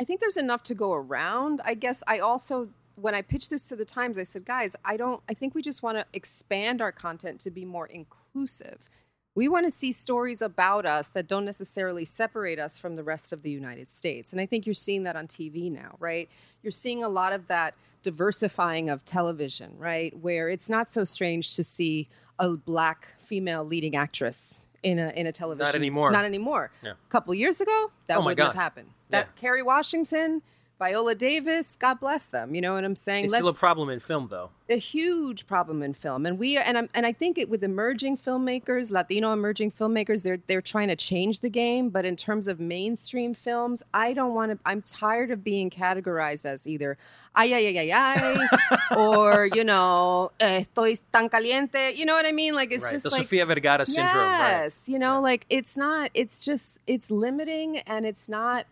I 0.00 0.04
think 0.04 0.20
there's 0.20 0.36
enough 0.36 0.62
to 0.64 0.74
go 0.74 0.92
around. 0.92 1.60
I 1.64 1.74
guess 1.74 2.02
I 2.06 2.18
also 2.18 2.68
when 2.96 3.14
I 3.14 3.22
pitched 3.22 3.50
this 3.50 3.68
to 3.68 3.76
the 3.76 3.84
Times, 3.84 4.18
I 4.18 4.24
said, 4.24 4.44
guys, 4.44 4.76
I 4.84 4.96
don't. 4.96 5.22
I 5.28 5.34
think 5.34 5.54
we 5.54 5.62
just 5.62 5.82
want 5.82 5.98
to 5.98 6.06
expand 6.12 6.80
our 6.80 6.92
content 6.92 7.40
to 7.40 7.50
be 7.50 7.64
more 7.64 7.86
inclusive. 7.86 8.88
We 9.34 9.48
want 9.48 9.64
to 9.64 9.70
see 9.70 9.92
stories 9.92 10.42
about 10.42 10.84
us 10.84 11.08
that 11.08 11.26
don't 11.26 11.46
necessarily 11.46 12.04
separate 12.04 12.58
us 12.58 12.78
from 12.78 12.96
the 12.96 13.02
rest 13.02 13.32
of 13.32 13.42
the 13.42 13.50
United 13.50 13.88
States. 13.88 14.30
And 14.30 14.40
I 14.40 14.46
think 14.46 14.66
you're 14.66 14.74
seeing 14.74 15.04
that 15.04 15.16
on 15.16 15.26
TV 15.26 15.72
now, 15.72 15.96
right? 15.98 16.28
You're 16.62 16.70
seeing 16.70 17.02
a 17.02 17.08
lot 17.08 17.32
of 17.32 17.46
that 17.48 17.74
diversifying 18.02 18.90
of 18.90 19.04
television, 19.06 19.74
right? 19.78 20.14
Where 20.18 20.50
it's 20.50 20.68
not 20.68 20.90
so 20.90 21.04
strange 21.04 21.56
to 21.56 21.64
see 21.64 22.08
a 22.38 22.56
black 22.56 23.08
female 23.20 23.64
leading 23.64 23.96
actress 23.96 24.60
in 24.82 24.98
a 24.98 25.10
in 25.10 25.26
a 25.26 25.32
television. 25.32 25.66
Not 25.66 25.74
anymore. 25.74 26.10
Not 26.10 26.24
anymore. 26.24 26.70
Yeah. 26.82 26.92
A 26.92 27.10
couple 27.10 27.34
years 27.34 27.60
ago, 27.60 27.90
that 28.08 28.18
Oh 28.18 28.24
wouldn't 28.24 28.46
have 28.46 28.54
happened. 28.54 28.90
That 29.10 29.34
Kerry 29.36 29.62
Washington, 29.62 30.42
Viola 30.78 31.14
Davis, 31.14 31.76
God 31.76 32.00
bless 32.00 32.28
them. 32.28 32.54
You 32.54 32.60
know 32.60 32.74
what 32.74 32.84
I'm 32.84 32.96
saying? 32.96 33.26
It's 33.26 33.34
still 33.34 33.48
a 33.48 33.54
problem 33.54 33.88
in 33.88 34.00
film, 34.00 34.28
though. 34.30 34.50
a 34.68 34.76
huge 34.76 35.46
problem 35.46 35.82
in 35.82 35.92
film 35.92 36.24
and 36.26 36.38
we 36.38 36.56
and 36.56 36.78
I'm, 36.78 36.88
and 36.94 37.04
I 37.04 37.12
think 37.12 37.38
it 37.38 37.48
with 37.48 37.62
emerging 37.62 38.16
filmmakers 38.18 38.90
Latino 38.90 39.32
emerging 39.32 39.72
filmmakers 39.72 40.22
they're 40.22 40.38
they're 40.46 40.62
trying 40.62 40.88
to 40.88 40.96
change 40.96 41.40
the 41.40 41.50
game 41.50 41.90
but 41.90 42.04
in 42.04 42.16
terms 42.16 42.46
of 42.48 42.58
mainstream 42.58 43.34
films 43.34 43.82
I 43.92 44.14
don't 44.14 44.34
want 44.34 44.52
to 44.52 44.58
I'm 44.64 44.82
tired 44.82 45.30
of 45.30 45.44
being 45.44 45.68
categorized 45.68 46.44
as 46.46 46.66
either 46.66 46.96
ay 47.36 47.52
ay 47.52 47.66
ay 47.66 47.92
ay 47.92 47.92
ay 47.92 48.96
or 48.96 49.46
you 49.52 49.64
know 49.64 50.32
eh, 50.40 50.62
estoy 50.62 51.00
tan 51.12 51.28
caliente 51.28 51.92
you 51.94 52.06
know 52.06 52.14
what 52.14 52.26
I 52.26 52.32
mean 52.32 52.54
like 52.54 52.72
it's 52.72 52.84
right. 52.84 52.94
just 52.94 53.04
the 53.04 53.10
like 53.10 53.22
Sofia 53.22 53.46
Vergara 53.46 53.84
syndrome. 53.84 54.24
Right. 54.24 54.62
Yes, 54.64 54.82
you 54.86 54.98
know, 54.98 55.20
like 55.20 55.46
it's 55.48 55.76
not. 55.76 56.10
It's 56.14 56.38
just 56.38 56.78
it's 56.86 57.10
limiting, 57.10 57.78
and 57.78 58.06
it's 58.06 58.28
not. 58.28 58.66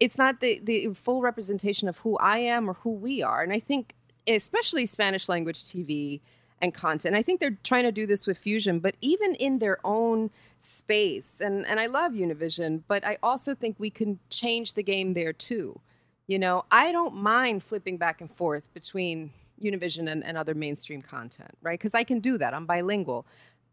It's 0.00 0.18
not 0.18 0.40
the 0.40 0.60
the 0.62 0.94
full 0.94 1.22
representation 1.22 1.88
of 1.88 1.98
who 1.98 2.16
I 2.18 2.38
am 2.38 2.68
or 2.68 2.74
who 2.74 2.90
we 2.90 3.22
are, 3.22 3.42
and 3.42 3.52
I 3.52 3.60
think 3.60 3.94
especially 4.26 4.86
Spanish 4.86 5.28
language 5.28 5.62
TV 5.64 6.20
and 6.60 6.72
content. 6.72 7.14
I 7.14 7.22
think 7.22 7.40
they're 7.40 7.58
trying 7.62 7.84
to 7.84 7.92
do 7.92 8.06
this 8.06 8.26
with 8.26 8.38
Fusion, 8.38 8.78
but 8.78 8.96
even 9.00 9.34
in 9.34 9.58
their 9.58 9.78
own 9.84 10.30
space, 10.60 11.40
and 11.40 11.66
and 11.66 11.78
I 11.78 11.86
love 11.86 12.12
Univision, 12.12 12.82
but 12.88 13.04
I 13.04 13.18
also 13.22 13.54
think 13.54 13.76
we 13.78 13.90
can 13.90 14.18
change 14.30 14.74
the 14.74 14.82
game 14.82 15.14
there 15.14 15.32
too. 15.32 15.80
You 16.26 16.38
know, 16.38 16.64
I 16.70 16.90
don't 16.90 17.16
mind 17.16 17.62
flipping 17.62 17.98
back 17.98 18.20
and 18.20 18.30
forth 18.30 18.72
between 18.72 19.30
Univision 19.62 20.10
and, 20.10 20.24
and 20.24 20.36
other 20.38 20.54
mainstream 20.54 21.02
content, 21.02 21.50
right? 21.62 21.78
Because 21.78 21.94
I 21.94 22.04
can 22.04 22.20
do 22.20 22.38
that. 22.38 22.54
I'm 22.54 22.66
bilingual. 22.66 23.26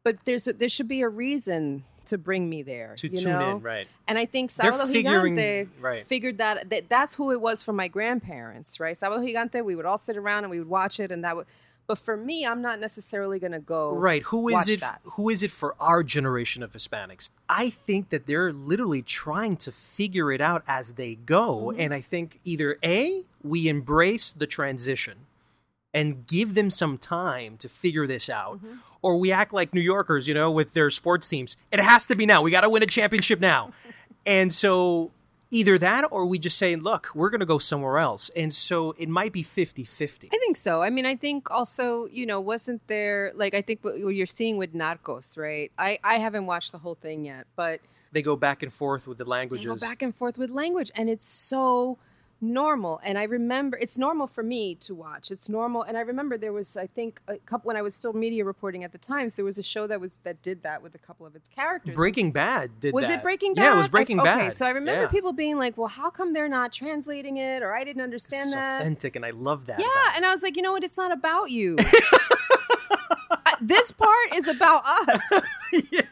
But 0.04 0.18
there's 0.26 0.48
a, 0.48 0.54
there 0.54 0.70
should 0.70 0.88
be 0.88 1.02
a 1.02 1.10
reason 1.10 1.84
to 2.06 2.18
bring 2.18 2.50
me 2.50 2.64
there. 2.64 2.96
To 2.98 3.08
you 3.08 3.18
tune 3.18 3.32
know? 3.32 3.56
in, 3.58 3.62
right. 3.62 3.88
And 4.08 4.18
I 4.18 4.26
think 4.26 4.52
Sábado 4.52 4.92
Gigante 4.92 5.68
right. 5.80 6.06
figured 6.08 6.38
that, 6.40 6.70
that 6.70 6.90
that's 6.90 7.16
who 7.16 7.32
it 7.32 7.40
was 7.42 7.64
for 7.64 7.74
my 7.74 7.88
grandparents, 7.88 8.80
right? 8.80 8.98
Sábado 8.98 9.20
Gigante, 9.20 9.64
we 9.64 9.76
would 9.76 9.86
all 9.86 9.98
sit 9.98 10.18
around 10.18 10.44
and 10.44 10.52
we 10.52 10.60
would 10.60 10.70
watch 10.70 11.00
it, 11.00 11.12
and 11.12 11.24
that 11.24 11.36
would. 11.36 11.46
But 11.88 11.98
for 11.98 12.16
me, 12.16 12.46
I'm 12.46 12.62
not 12.62 12.80
necessarily 12.80 13.38
going 13.40 13.52
to 13.52 13.60
go 13.60 13.94
Right. 13.94 14.24
Who 14.24 14.48
is 14.50 14.54
watch 14.54 14.68
it? 14.70 14.80
That. 14.80 15.02
Who 15.04 15.30
is 15.30 15.44
it 15.44 15.52
for 15.52 15.76
our 15.80 16.04
generation 16.04 16.64
of 16.64 16.72
Hispanics? 16.72 17.28
I 17.50 17.70
think 17.72 18.10
that 18.10 18.28
they're 18.28 18.54
literally 18.54 19.02
trying 19.02 19.58
to 19.58 19.72
figure 19.72 20.32
it 20.32 20.40
out 20.42 20.64
as 20.68 20.94
they 20.94 21.16
go, 21.16 21.72
Mm-hmm. 21.72 21.80
and 21.82 21.94
I 21.94 22.02
think 22.02 22.40
either 22.46 22.78
a 22.84 23.24
we 23.44 23.68
embrace 23.68 24.32
the 24.32 24.48
transition 24.48 25.26
and 25.94 26.26
give 26.26 26.54
them 26.56 26.70
some 26.70 26.98
time 26.98 27.58
to 27.58 27.68
figure 27.68 28.08
this 28.08 28.30
out, 28.30 28.58
Mm-hmm. 28.58 28.76
Or 29.02 29.18
we 29.18 29.32
act 29.32 29.54
like 29.54 29.74
New 29.74 29.82
Yorkers, 29.82 30.28
you 30.28 30.34
know, 30.34 30.52
with 30.52 30.74
their 30.74 30.90
sports 30.90 31.28
teams. 31.28 31.58
It 31.72 31.80
has 31.80 32.06
to 32.08 32.16
be 32.16 32.26
now. 32.26 32.42
We 32.42 32.52
got 32.52 32.62
to 32.62 32.70
win 32.70 32.84
a 32.84 32.88
championship 32.88 33.40
now, 33.40 33.72
and 34.26 34.52
so. 34.54 35.12
Either 35.54 35.78
that 35.78 36.06
or 36.12 36.26
we 36.26 36.40
just 36.40 36.58
say, 36.58 36.78
look, 36.78 37.10
we're 37.14 37.30
going 37.30 37.42
to 37.42 37.46
go 37.46 37.58
somewhere 37.58 37.98
else. 37.98 38.32
And 38.38 38.54
so 38.54 38.96
it 38.98 39.10
might 39.10 39.34
be 39.34 39.44
50 39.44 39.84
50. 39.84 40.30
I 40.32 40.38
think 40.38 40.56
so. 40.56 40.82
I 40.82 40.90
mean, 40.90 41.06
I 41.06 41.18
think 41.18 41.52
also, 41.52 42.06
you 42.06 42.26
know, 42.26 42.40
wasn't 42.40 42.88
there 42.88 43.34
like 43.36 43.54
I 43.54 43.62
think 43.62 43.84
what 43.84 43.98
you're 43.98 44.26
seeing 44.28 44.56
with 44.56 44.74
Narcos, 44.74 45.38
right? 45.38 45.70
I 45.78 46.00
I 46.06 46.20
haven't 46.20 46.46
watched 46.46 46.72
the 46.72 46.78
whole 46.78 46.96
thing 46.96 47.26
yet, 47.26 47.48
but 47.58 47.82
They 48.14 48.22
go 48.22 48.38
back 48.38 48.64
and 48.64 48.72
forth 48.72 49.10
with 49.10 49.18
the 49.18 49.26
they 49.26 49.30
languages. 49.30 49.66
go 49.66 49.76
back 49.76 50.02
and 50.02 50.16
forth 50.16 50.38
with 50.38 50.52
language, 50.52 50.90
and 50.96 51.10
it's 51.10 51.28
so 51.28 51.98
normal 52.42 53.00
and 53.04 53.18
i 53.20 53.24
remember 53.24 53.78
it's 53.78 53.98
normal 54.00 54.26
for 54.26 54.42
me 54.44 54.74
to 54.74 54.96
watch 54.96 55.30
it's 55.30 55.48
normal 55.48 55.84
and 55.84 55.96
i 55.96 56.02
remember 56.02 56.38
there 56.38 56.52
was 56.52 56.76
i 56.76 56.88
think 56.88 57.22
a 57.28 57.38
couple 57.38 57.68
when 57.68 57.78
i 57.78 57.82
was 57.84 57.94
still 57.94 58.14
media 58.14 58.44
reporting 58.44 58.84
at 58.84 58.92
the 58.92 58.98
times 58.98 59.36
there 59.36 59.46
was 59.46 59.60
a 59.60 59.64
show 59.64 59.86
that 59.86 60.02
was 60.02 60.18
that 60.24 60.42
did 60.42 60.64
that 60.64 60.82
with 60.82 60.96
a 60.96 60.98
couple 60.98 61.26
of 61.26 61.36
its 61.36 61.48
characters 61.50 61.94
Breaking 61.96 62.32
Bad 62.32 62.80
did 62.80 62.94
was 62.94 63.04
that. 63.04 63.20
it 63.20 63.22
Breaking 63.24 63.54
Bad? 63.54 63.64
Yeah, 63.64 63.74
it 63.74 63.78
was 63.78 63.86
I- 63.86 63.90
Breaking 63.90 64.20
okay, 64.20 64.26
Bad. 64.48 64.54
so 64.56 64.66
I 64.66 64.72
remember 64.72 65.04
Yeah. 65.04 65.08
people 65.08 65.34
being 65.34 65.58
like, 65.58 65.78
"Well, 65.78 65.88
how 65.88 66.10
come 66.10 66.34
they're 66.34 66.50
not 66.50 66.72
translating 66.74 67.38
it?" 67.38 67.62
Or 67.62 67.74
I 67.76 67.84
didn't 67.84 68.02
understand 68.02 68.46
It's 68.48 68.54
that. 68.56 68.82
authentic, 68.82 69.16
and 69.16 69.26
I 69.26 69.30
love 69.32 69.66
that. 69.68 69.80
Yeah, 69.80 70.14
and 70.16 70.26
I 70.26 70.32
was 70.34 70.42
like, 70.42 70.56
you 70.56 70.62
know 70.64 70.72
what? 70.72 70.84
It's 70.84 70.98
not 70.98 71.12
about 71.12 71.52
you. 71.52 71.78
I- 73.46 73.56
this 73.62 73.92
part 73.92 74.34
is 74.36 74.48
about 74.48 74.82
us. 74.86 75.22
That 75.92 76.06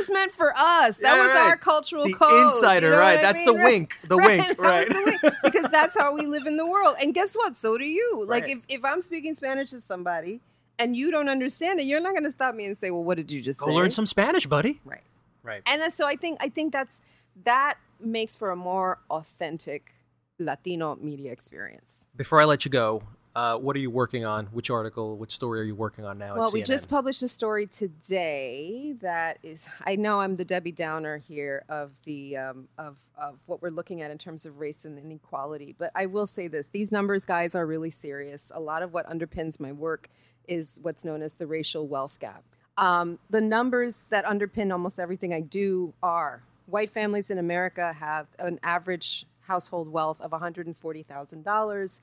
was 0.00 0.10
meant 0.10 0.32
for 0.32 0.52
us. 0.56 0.96
That 0.98 1.14
Yeah, 1.16 1.18
was 1.20 1.28
right. 1.28 1.48
our 1.50 1.56
cultural 1.56 2.04
The 2.06 2.14
code. 2.14 2.46
insider, 2.46 2.86
you 2.86 2.92
know 2.92 2.98
right. 2.98 3.20
That's 3.20 3.44
mean? 3.44 3.46
the 3.56 3.62
wink. 3.64 3.98
The 4.08 4.16
wink, 4.28 4.46
that 4.46 4.58
right. 4.58 4.88
the 4.88 5.02
wink. 5.22 5.34
Because 5.42 5.70
that's 5.70 5.96
how 5.98 6.14
we 6.14 6.26
live 6.26 6.46
in 6.46 6.56
the 6.56 6.66
world. 6.66 6.96
And 7.02 7.12
guess 7.14 7.34
what? 7.36 7.56
So 7.56 7.76
do 7.78 7.84
you. 7.84 8.24
Like 8.26 8.44
Right. 8.44 8.52
if, 8.56 8.62
if 8.68 8.84
I'm 8.84 9.02
speaking 9.02 9.34
Spanish 9.34 9.70
to 9.70 9.80
somebody 9.80 10.40
and 10.78 10.96
you 10.96 11.10
don't 11.10 11.28
understand 11.28 11.80
it, 11.80 11.84
you're 11.84 12.00
not 12.00 12.12
going 12.12 12.24
to 12.24 12.32
stop 12.32 12.54
me 12.54 12.64
and 12.66 12.76
say, 12.76 12.90
"Well, 12.90 13.04
what 13.04 13.16
did 13.18 13.30
you 13.30 13.42
just 13.42 13.60
Go 13.60 13.66
say?" 13.66 13.72
learn 13.74 13.90
some 13.90 14.06
Spanish, 14.06 14.46
buddy. 14.46 14.80
Right. 14.84 15.02
Right. 15.42 15.62
And 15.70 15.82
uh, 15.82 15.90
so 15.90 16.06
I 16.06 16.16
think 16.16 16.38
I 16.40 16.48
think 16.48 16.72
that's 16.72 16.98
that 17.44 17.74
makes 18.00 18.34
for 18.36 18.50
a 18.50 18.56
more 18.56 18.98
authentic 19.10 19.94
Latino 20.38 20.96
media 20.96 21.32
experience. 21.32 22.06
Before 22.16 22.40
I 22.40 22.44
let 22.46 22.64
you 22.64 22.70
go, 22.70 23.02
uh, 23.34 23.56
what 23.56 23.76
are 23.76 23.78
you 23.78 23.90
working 23.90 24.24
on? 24.24 24.46
Which 24.46 24.70
article, 24.70 25.16
which 25.16 25.30
story 25.30 25.60
are 25.60 25.64
you 25.64 25.74
working 25.74 26.04
on 26.04 26.18
now? 26.18 26.36
Well, 26.36 26.50
we 26.52 26.62
just 26.62 26.88
published 26.88 27.22
a 27.22 27.28
story 27.28 27.66
today 27.66 28.94
that 29.00 29.38
is. 29.42 29.64
I 29.84 29.96
know 29.96 30.20
I'm 30.20 30.36
the 30.36 30.44
Debbie 30.44 30.72
Downer 30.72 31.18
here 31.18 31.64
of 31.68 31.92
the 32.04 32.36
um, 32.36 32.68
of 32.76 32.98
of 33.16 33.38
what 33.46 33.62
we're 33.62 33.70
looking 33.70 34.02
at 34.02 34.10
in 34.10 34.18
terms 34.18 34.46
of 34.46 34.58
race 34.58 34.84
and 34.84 34.98
inequality. 34.98 35.76
But 35.78 35.92
I 35.94 36.06
will 36.06 36.26
say 36.26 36.48
this: 36.48 36.68
these 36.72 36.90
numbers, 36.90 37.24
guys, 37.24 37.54
are 37.54 37.66
really 37.66 37.90
serious. 37.90 38.50
A 38.52 38.60
lot 38.60 38.82
of 38.82 38.92
what 38.92 39.08
underpins 39.08 39.60
my 39.60 39.70
work 39.70 40.08
is 40.48 40.80
what's 40.82 41.04
known 41.04 41.22
as 41.22 41.34
the 41.34 41.46
racial 41.46 41.86
wealth 41.86 42.16
gap. 42.18 42.42
Um, 42.78 43.18
the 43.28 43.40
numbers 43.40 44.06
that 44.06 44.24
underpin 44.24 44.72
almost 44.72 44.98
everything 44.98 45.32
I 45.32 45.40
do 45.40 45.94
are 46.02 46.42
white 46.66 46.90
families 46.90 47.30
in 47.30 47.38
America 47.38 47.92
have 47.92 48.26
an 48.38 48.58
average 48.62 49.26
household 49.40 49.88
wealth 49.88 50.20
of 50.20 50.30
$140,000. 50.30 52.00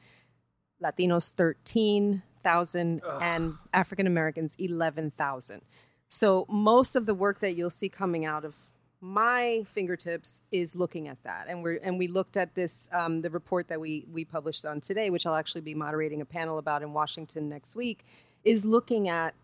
Latinos 0.84 1.32
13,000 1.32 3.02
and 3.22 3.56
African 3.74 4.08
Americans 4.08 4.56
11,000. 4.58 5.62
So 6.08 6.46
most 6.50 6.96
of 6.96 7.06
the 7.06 7.14
work 7.14 7.40
that 7.42 7.56
you'll 7.56 7.70
see 7.70 7.90
coming 7.90 8.26
out 8.26 8.46
of 8.46 8.56
my 9.00 9.64
fingertips 9.74 10.40
is 10.52 10.76
looking 10.76 11.08
at 11.08 11.22
that, 11.24 11.46
and 11.48 11.62
we're 11.62 11.80
and 11.84 12.00
we 12.00 12.08
looked 12.08 12.36
at 12.36 12.56
this 12.56 12.90
um, 12.92 13.22
the 13.22 13.30
report 13.30 13.68
that 13.68 13.80
we 13.80 14.08
we 14.12 14.26
published 14.26 14.66
on 14.66 14.82
today, 14.82 15.12
which 15.12 15.28
I'll 15.28 15.36
actually 15.36 15.62
be 15.62 15.76
moderating 15.76 16.22
a 16.22 16.26
panel 16.26 16.58
about 16.58 16.82
in 16.82 16.94
Washington 16.94 17.48
next 17.48 17.76
week, 17.76 18.06
is 18.44 18.66
looking 18.66 19.08
at 19.08 19.36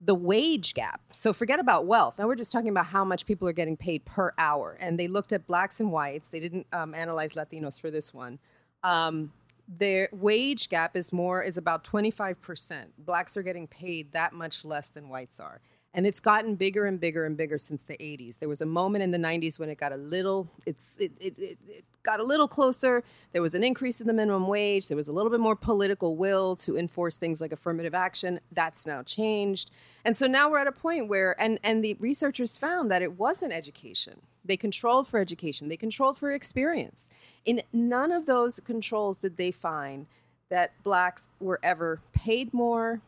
the 0.00 0.14
wage 0.14 0.74
gap. 0.74 1.00
So 1.12 1.32
forget 1.32 1.58
about 1.58 1.86
wealth. 1.86 2.18
Now 2.18 2.26
we're 2.26 2.34
just 2.34 2.52
talking 2.52 2.68
about 2.68 2.86
how 2.86 3.04
much 3.04 3.24
people 3.24 3.48
are 3.48 3.52
getting 3.52 3.76
paid 3.76 4.04
per 4.04 4.34
hour. 4.36 4.76
And 4.80 4.98
they 4.98 5.08
looked 5.08 5.32
at 5.32 5.46
blacks 5.46 5.80
and 5.80 5.90
whites. 5.90 6.28
They 6.28 6.40
didn't 6.40 6.66
um, 6.72 6.94
analyze 6.94 7.32
Latinos 7.32 7.80
for 7.80 7.90
this 7.90 8.12
one. 8.12 8.38
Um, 8.82 9.32
their 9.68 10.08
wage 10.12 10.68
gap 10.68 10.96
is 10.96 11.12
more 11.12 11.42
is 11.42 11.56
about 11.56 11.84
25%. 11.84 12.86
Blacks 12.98 13.36
are 13.36 13.42
getting 13.42 13.66
paid 13.66 14.12
that 14.12 14.32
much 14.32 14.64
less 14.64 14.88
than 14.88 15.08
whites 15.08 15.40
are. 15.40 15.60
And 15.94 16.06
it's 16.06 16.20
gotten 16.20 16.56
bigger 16.56 16.86
and 16.86 16.98
bigger 16.98 17.24
and 17.24 17.36
bigger 17.36 17.56
since 17.56 17.82
the 17.82 17.96
80s. 17.96 18.38
There 18.38 18.48
was 18.48 18.60
a 18.60 18.66
moment 18.66 19.04
in 19.04 19.10
the 19.12 19.18
90s 19.18 19.58
when 19.58 19.68
it 19.68 19.78
got 19.78 19.92
a 19.92 19.96
little 19.96 20.50
it's 20.66 20.96
it, 20.98 21.12
it, 21.20 21.38
it, 21.38 21.58
it 21.68 21.84
got 22.04 22.20
a 22.20 22.22
little 22.22 22.46
closer. 22.46 23.02
There 23.32 23.42
was 23.42 23.54
an 23.54 23.64
increase 23.64 24.00
in 24.00 24.06
the 24.06 24.12
minimum 24.12 24.46
wage. 24.46 24.88
There 24.88 24.96
was 24.96 25.08
a 25.08 25.12
little 25.12 25.30
bit 25.30 25.40
more 25.40 25.56
political 25.56 26.16
will 26.16 26.54
to 26.56 26.76
enforce 26.76 27.18
things 27.18 27.40
like 27.40 27.50
affirmative 27.50 27.94
action. 27.94 28.38
That's 28.52 28.86
now 28.86 29.02
changed. 29.02 29.72
And 30.04 30.16
so 30.16 30.26
now 30.26 30.50
we're 30.50 30.58
at 30.58 30.66
a 30.66 30.72
point 30.72 31.08
where 31.08 31.34
and 31.40 31.58
and 31.64 31.82
the 31.82 31.94
researchers 31.94 32.56
found 32.56 32.90
that 32.90 33.02
it 33.02 33.18
wasn't 33.18 33.52
education. 33.52 34.20
They 34.44 34.56
controlled 34.56 35.08
for 35.08 35.18
education. 35.18 35.68
They 35.68 35.76
controlled 35.76 36.18
for 36.18 36.30
experience. 36.30 37.08
In 37.44 37.62
none 37.72 38.12
of 38.12 38.26
those 38.26 38.60
controls 38.60 39.18
did 39.18 39.36
they 39.36 39.50
find 39.50 40.06
that 40.50 40.70
blacks 40.82 41.28
were 41.40 41.58
ever 41.62 42.00
paid 42.12 42.52
more 42.52 43.00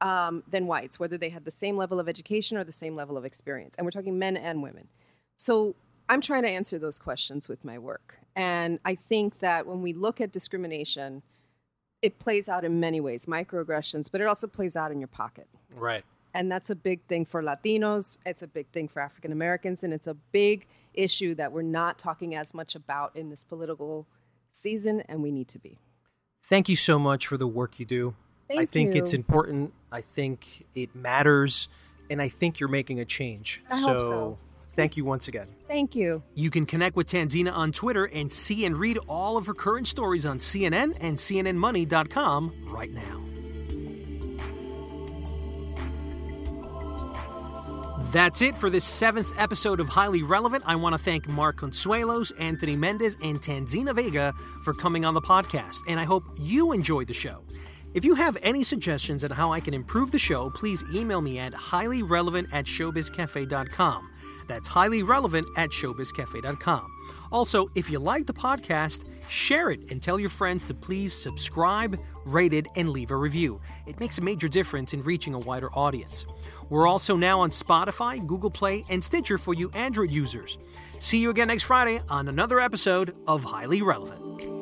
um, 0.00 0.42
than 0.48 0.66
whites, 0.66 0.98
whether 0.98 1.16
they 1.16 1.28
had 1.28 1.44
the 1.44 1.50
same 1.50 1.76
level 1.76 2.00
of 2.00 2.08
education 2.08 2.56
or 2.56 2.64
the 2.64 2.72
same 2.72 2.96
level 2.96 3.16
of 3.16 3.24
experience. 3.24 3.74
And 3.76 3.84
we're 3.84 3.92
talking 3.92 4.18
men 4.18 4.36
and 4.36 4.62
women. 4.62 4.88
So 5.36 5.76
I'm 6.08 6.20
trying 6.20 6.42
to 6.42 6.48
answer 6.48 6.78
those 6.78 6.98
questions 6.98 7.48
with 7.48 7.64
my 7.64 7.78
work. 7.78 8.16
And 8.34 8.78
I 8.84 8.94
think 8.94 9.40
that 9.40 9.66
when 9.66 9.82
we 9.82 9.92
look 9.92 10.20
at 10.20 10.32
discrimination, 10.32 11.22
it 12.00 12.18
plays 12.18 12.48
out 12.48 12.64
in 12.64 12.80
many 12.80 13.00
ways 13.00 13.26
microaggressions, 13.26 14.10
but 14.10 14.20
it 14.20 14.26
also 14.26 14.46
plays 14.46 14.76
out 14.76 14.90
in 14.90 15.00
your 15.00 15.08
pocket. 15.08 15.48
Right. 15.74 16.04
And 16.34 16.50
that's 16.50 16.70
a 16.70 16.74
big 16.74 17.04
thing 17.06 17.24
for 17.26 17.42
Latinos. 17.42 18.16
It's 18.24 18.42
a 18.42 18.46
big 18.46 18.66
thing 18.68 18.88
for 18.88 19.00
African 19.00 19.32
Americans. 19.32 19.84
And 19.84 19.92
it's 19.92 20.06
a 20.06 20.14
big 20.14 20.66
issue 20.94 21.34
that 21.34 21.52
we're 21.52 21.62
not 21.62 21.98
talking 21.98 22.34
as 22.34 22.54
much 22.54 22.74
about 22.74 23.14
in 23.16 23.30
this 23.30 23.44
political 23.44 24.06
season, 24.50 25.02
and 25.08 25.22
we 25.22 25.30
need 25.30 25.48
to 25.48 25.58
be. 25.58 25.78
Thank 26.44 26.68
you 26.68 26.76
so 26.76 26.98
much 26.98 27.26
for 27.26 27.36
the 27.36 27.46
work 27.46 27.78
you 27.78 27.86
do. 27.86 28.14
Thank 28.48 28.60
I 28.60 28.66
think 28.66 28.94
it's 28.94 29.14
important. 29.14 29.72
I 29.90 30.00
think 30.00 30.66
it 30.74 30.94
matters. 30.94 31.68
And 32.10 32.20
I 32.20 32.28
think 32.28 32.60
you're 32.60 32.68
making 32.68 33.00
a 33.00 33.04
change. 33.04 33.62
I 33.70 33.76
hope 33.78 34.00
so. 34.00 34.38
Thank 34.76 34.96
you 34.96 35.04
once 35.04 35.28
again. 35.28 35.48
Thank 35.68 35.94
you. 35.94 36.22
You 36.34 36.50
can 36.50 36.66
connect 36.66 36.96
with 36.96 37.08
Tanzina 37.08 37.52
on 37.52 37.72
Twitter 37.72 38.06
and 38.06 38.30
see 38.30 38.64
and 38.64 38.76
read 38.76 38.98
all 39.08 39.36
of 39.36 39.46
her 39.46 39.54
current 39.54 39.88
stories 39.88 40.26
on 40.26 40.38
CNN 40.38 40.96
and 41.00 41.16
CNNMoney.com 41.16 42.68
right 42.68 42.92
now. 42.92 43.22
That's 48.12 48.42
it 48.42 48.54
for 48.58 48.68
this 48.68 48.84
seventh 48.84 49.32
episode 49.38 49.80
of 49.80 49.88
Highly 49.88 50.22
Relevant. 50.22 50.64
I 50.66 50.76
want 50.76 50.94
to 50.94 50.98
thank 51.00 51.26
Mark 51.28 51.58
Consuelos, 51.58 52.30
Anthony 52.38 52.76
Mendez, 52.76 53.16
and 53.22 53.40
Tanzina 53.40 53.94
Vega 53.94 54.34
for 54.62 54.74
coming 54.74 55.06
on 55.06 55.14
the 55.14 55.22
podcast, 55.22 55.78
and 55.88 55.98
I 55.98 56.04
hope 56.04 56.24
you 56.38 56.72
enjoyed 56.72 57.06
the 57.06 57.14
show. 57.14 57.42
If 57.94 58.04
you 58.04 58.14
have 58.14 58.36
any 58.42 58.64
suggestions 58.64 59.24
on 59.24 59.30
how 59.30 59.50
I 59.50 59.60
can 59.60 59.72
improve 59.72 60.10
the 60.10 60.18
show, 60.18 60.50
please 60.50 60.84
email 60.92 61.22
me 61.22 61.38
at 61.38 61.54
highly 61.54 62.02
relevant 62.02 62.48
at 62.52 62.66
showbizcafe.com. 62.66 64.11
That's 64.46 64.68
highly 64.68 65.02
relevant 65.02 65.48
at 65.56 65.70
showbizcafe.com. 65.70 66.92
Also, 67.30 67.70
if 67.74 67.90
you 67.90 67.98
like 67.98 68.26
the 68.26 68.32
podcast, 68.32 69.04
share 69.28 69.70
it 69.70 69.80
and 69.90 70.02
tell 70.02 70.20
your 70.20 70.28
friends 70.28 70.64
to 70.64 70.74
please 70.74 71.12
subscribe, 71.12 71.98
rate 72.24 72.52
it, 72.52 72.66
and 72.76 72.90
leave 72.90 73.10
a 73.10 73.16
review. 73.16 73.60
It 73.86 73.98
makes 73.98 74.18
a 74.18 74.22
major 74.22 74.48
difference 74.48 74.92
in 74.92 75.02
reaching 75.02 75.34
a 75.34 75.38
wider 75.38 75.70
audience. 75.72 76.26
We're 76.68 76.86
also 76.86 77.16
now 77.16 77.40
on 77.40 77.50
Spotify, 77.50 78.24
Google 78.26 78.50
Play, 78.50 78.84
and 78.90 79.02
Stitcher 79.02 79.38
for 79.38 79.54
you 79.54 79.70
Android 79.70 80.10
users. 80.10 80.58
See 80.98 81.18
you 81.18 81.30
again 81.30 81.48
next 81.48 81.64
Friday 81.64 82.00
on 82.08 82.28
another 82.28 82.60
episode 82.60 83.14
of 83.26 83.42
Highly 83.42 83.82
Relevant. 83.82 84.61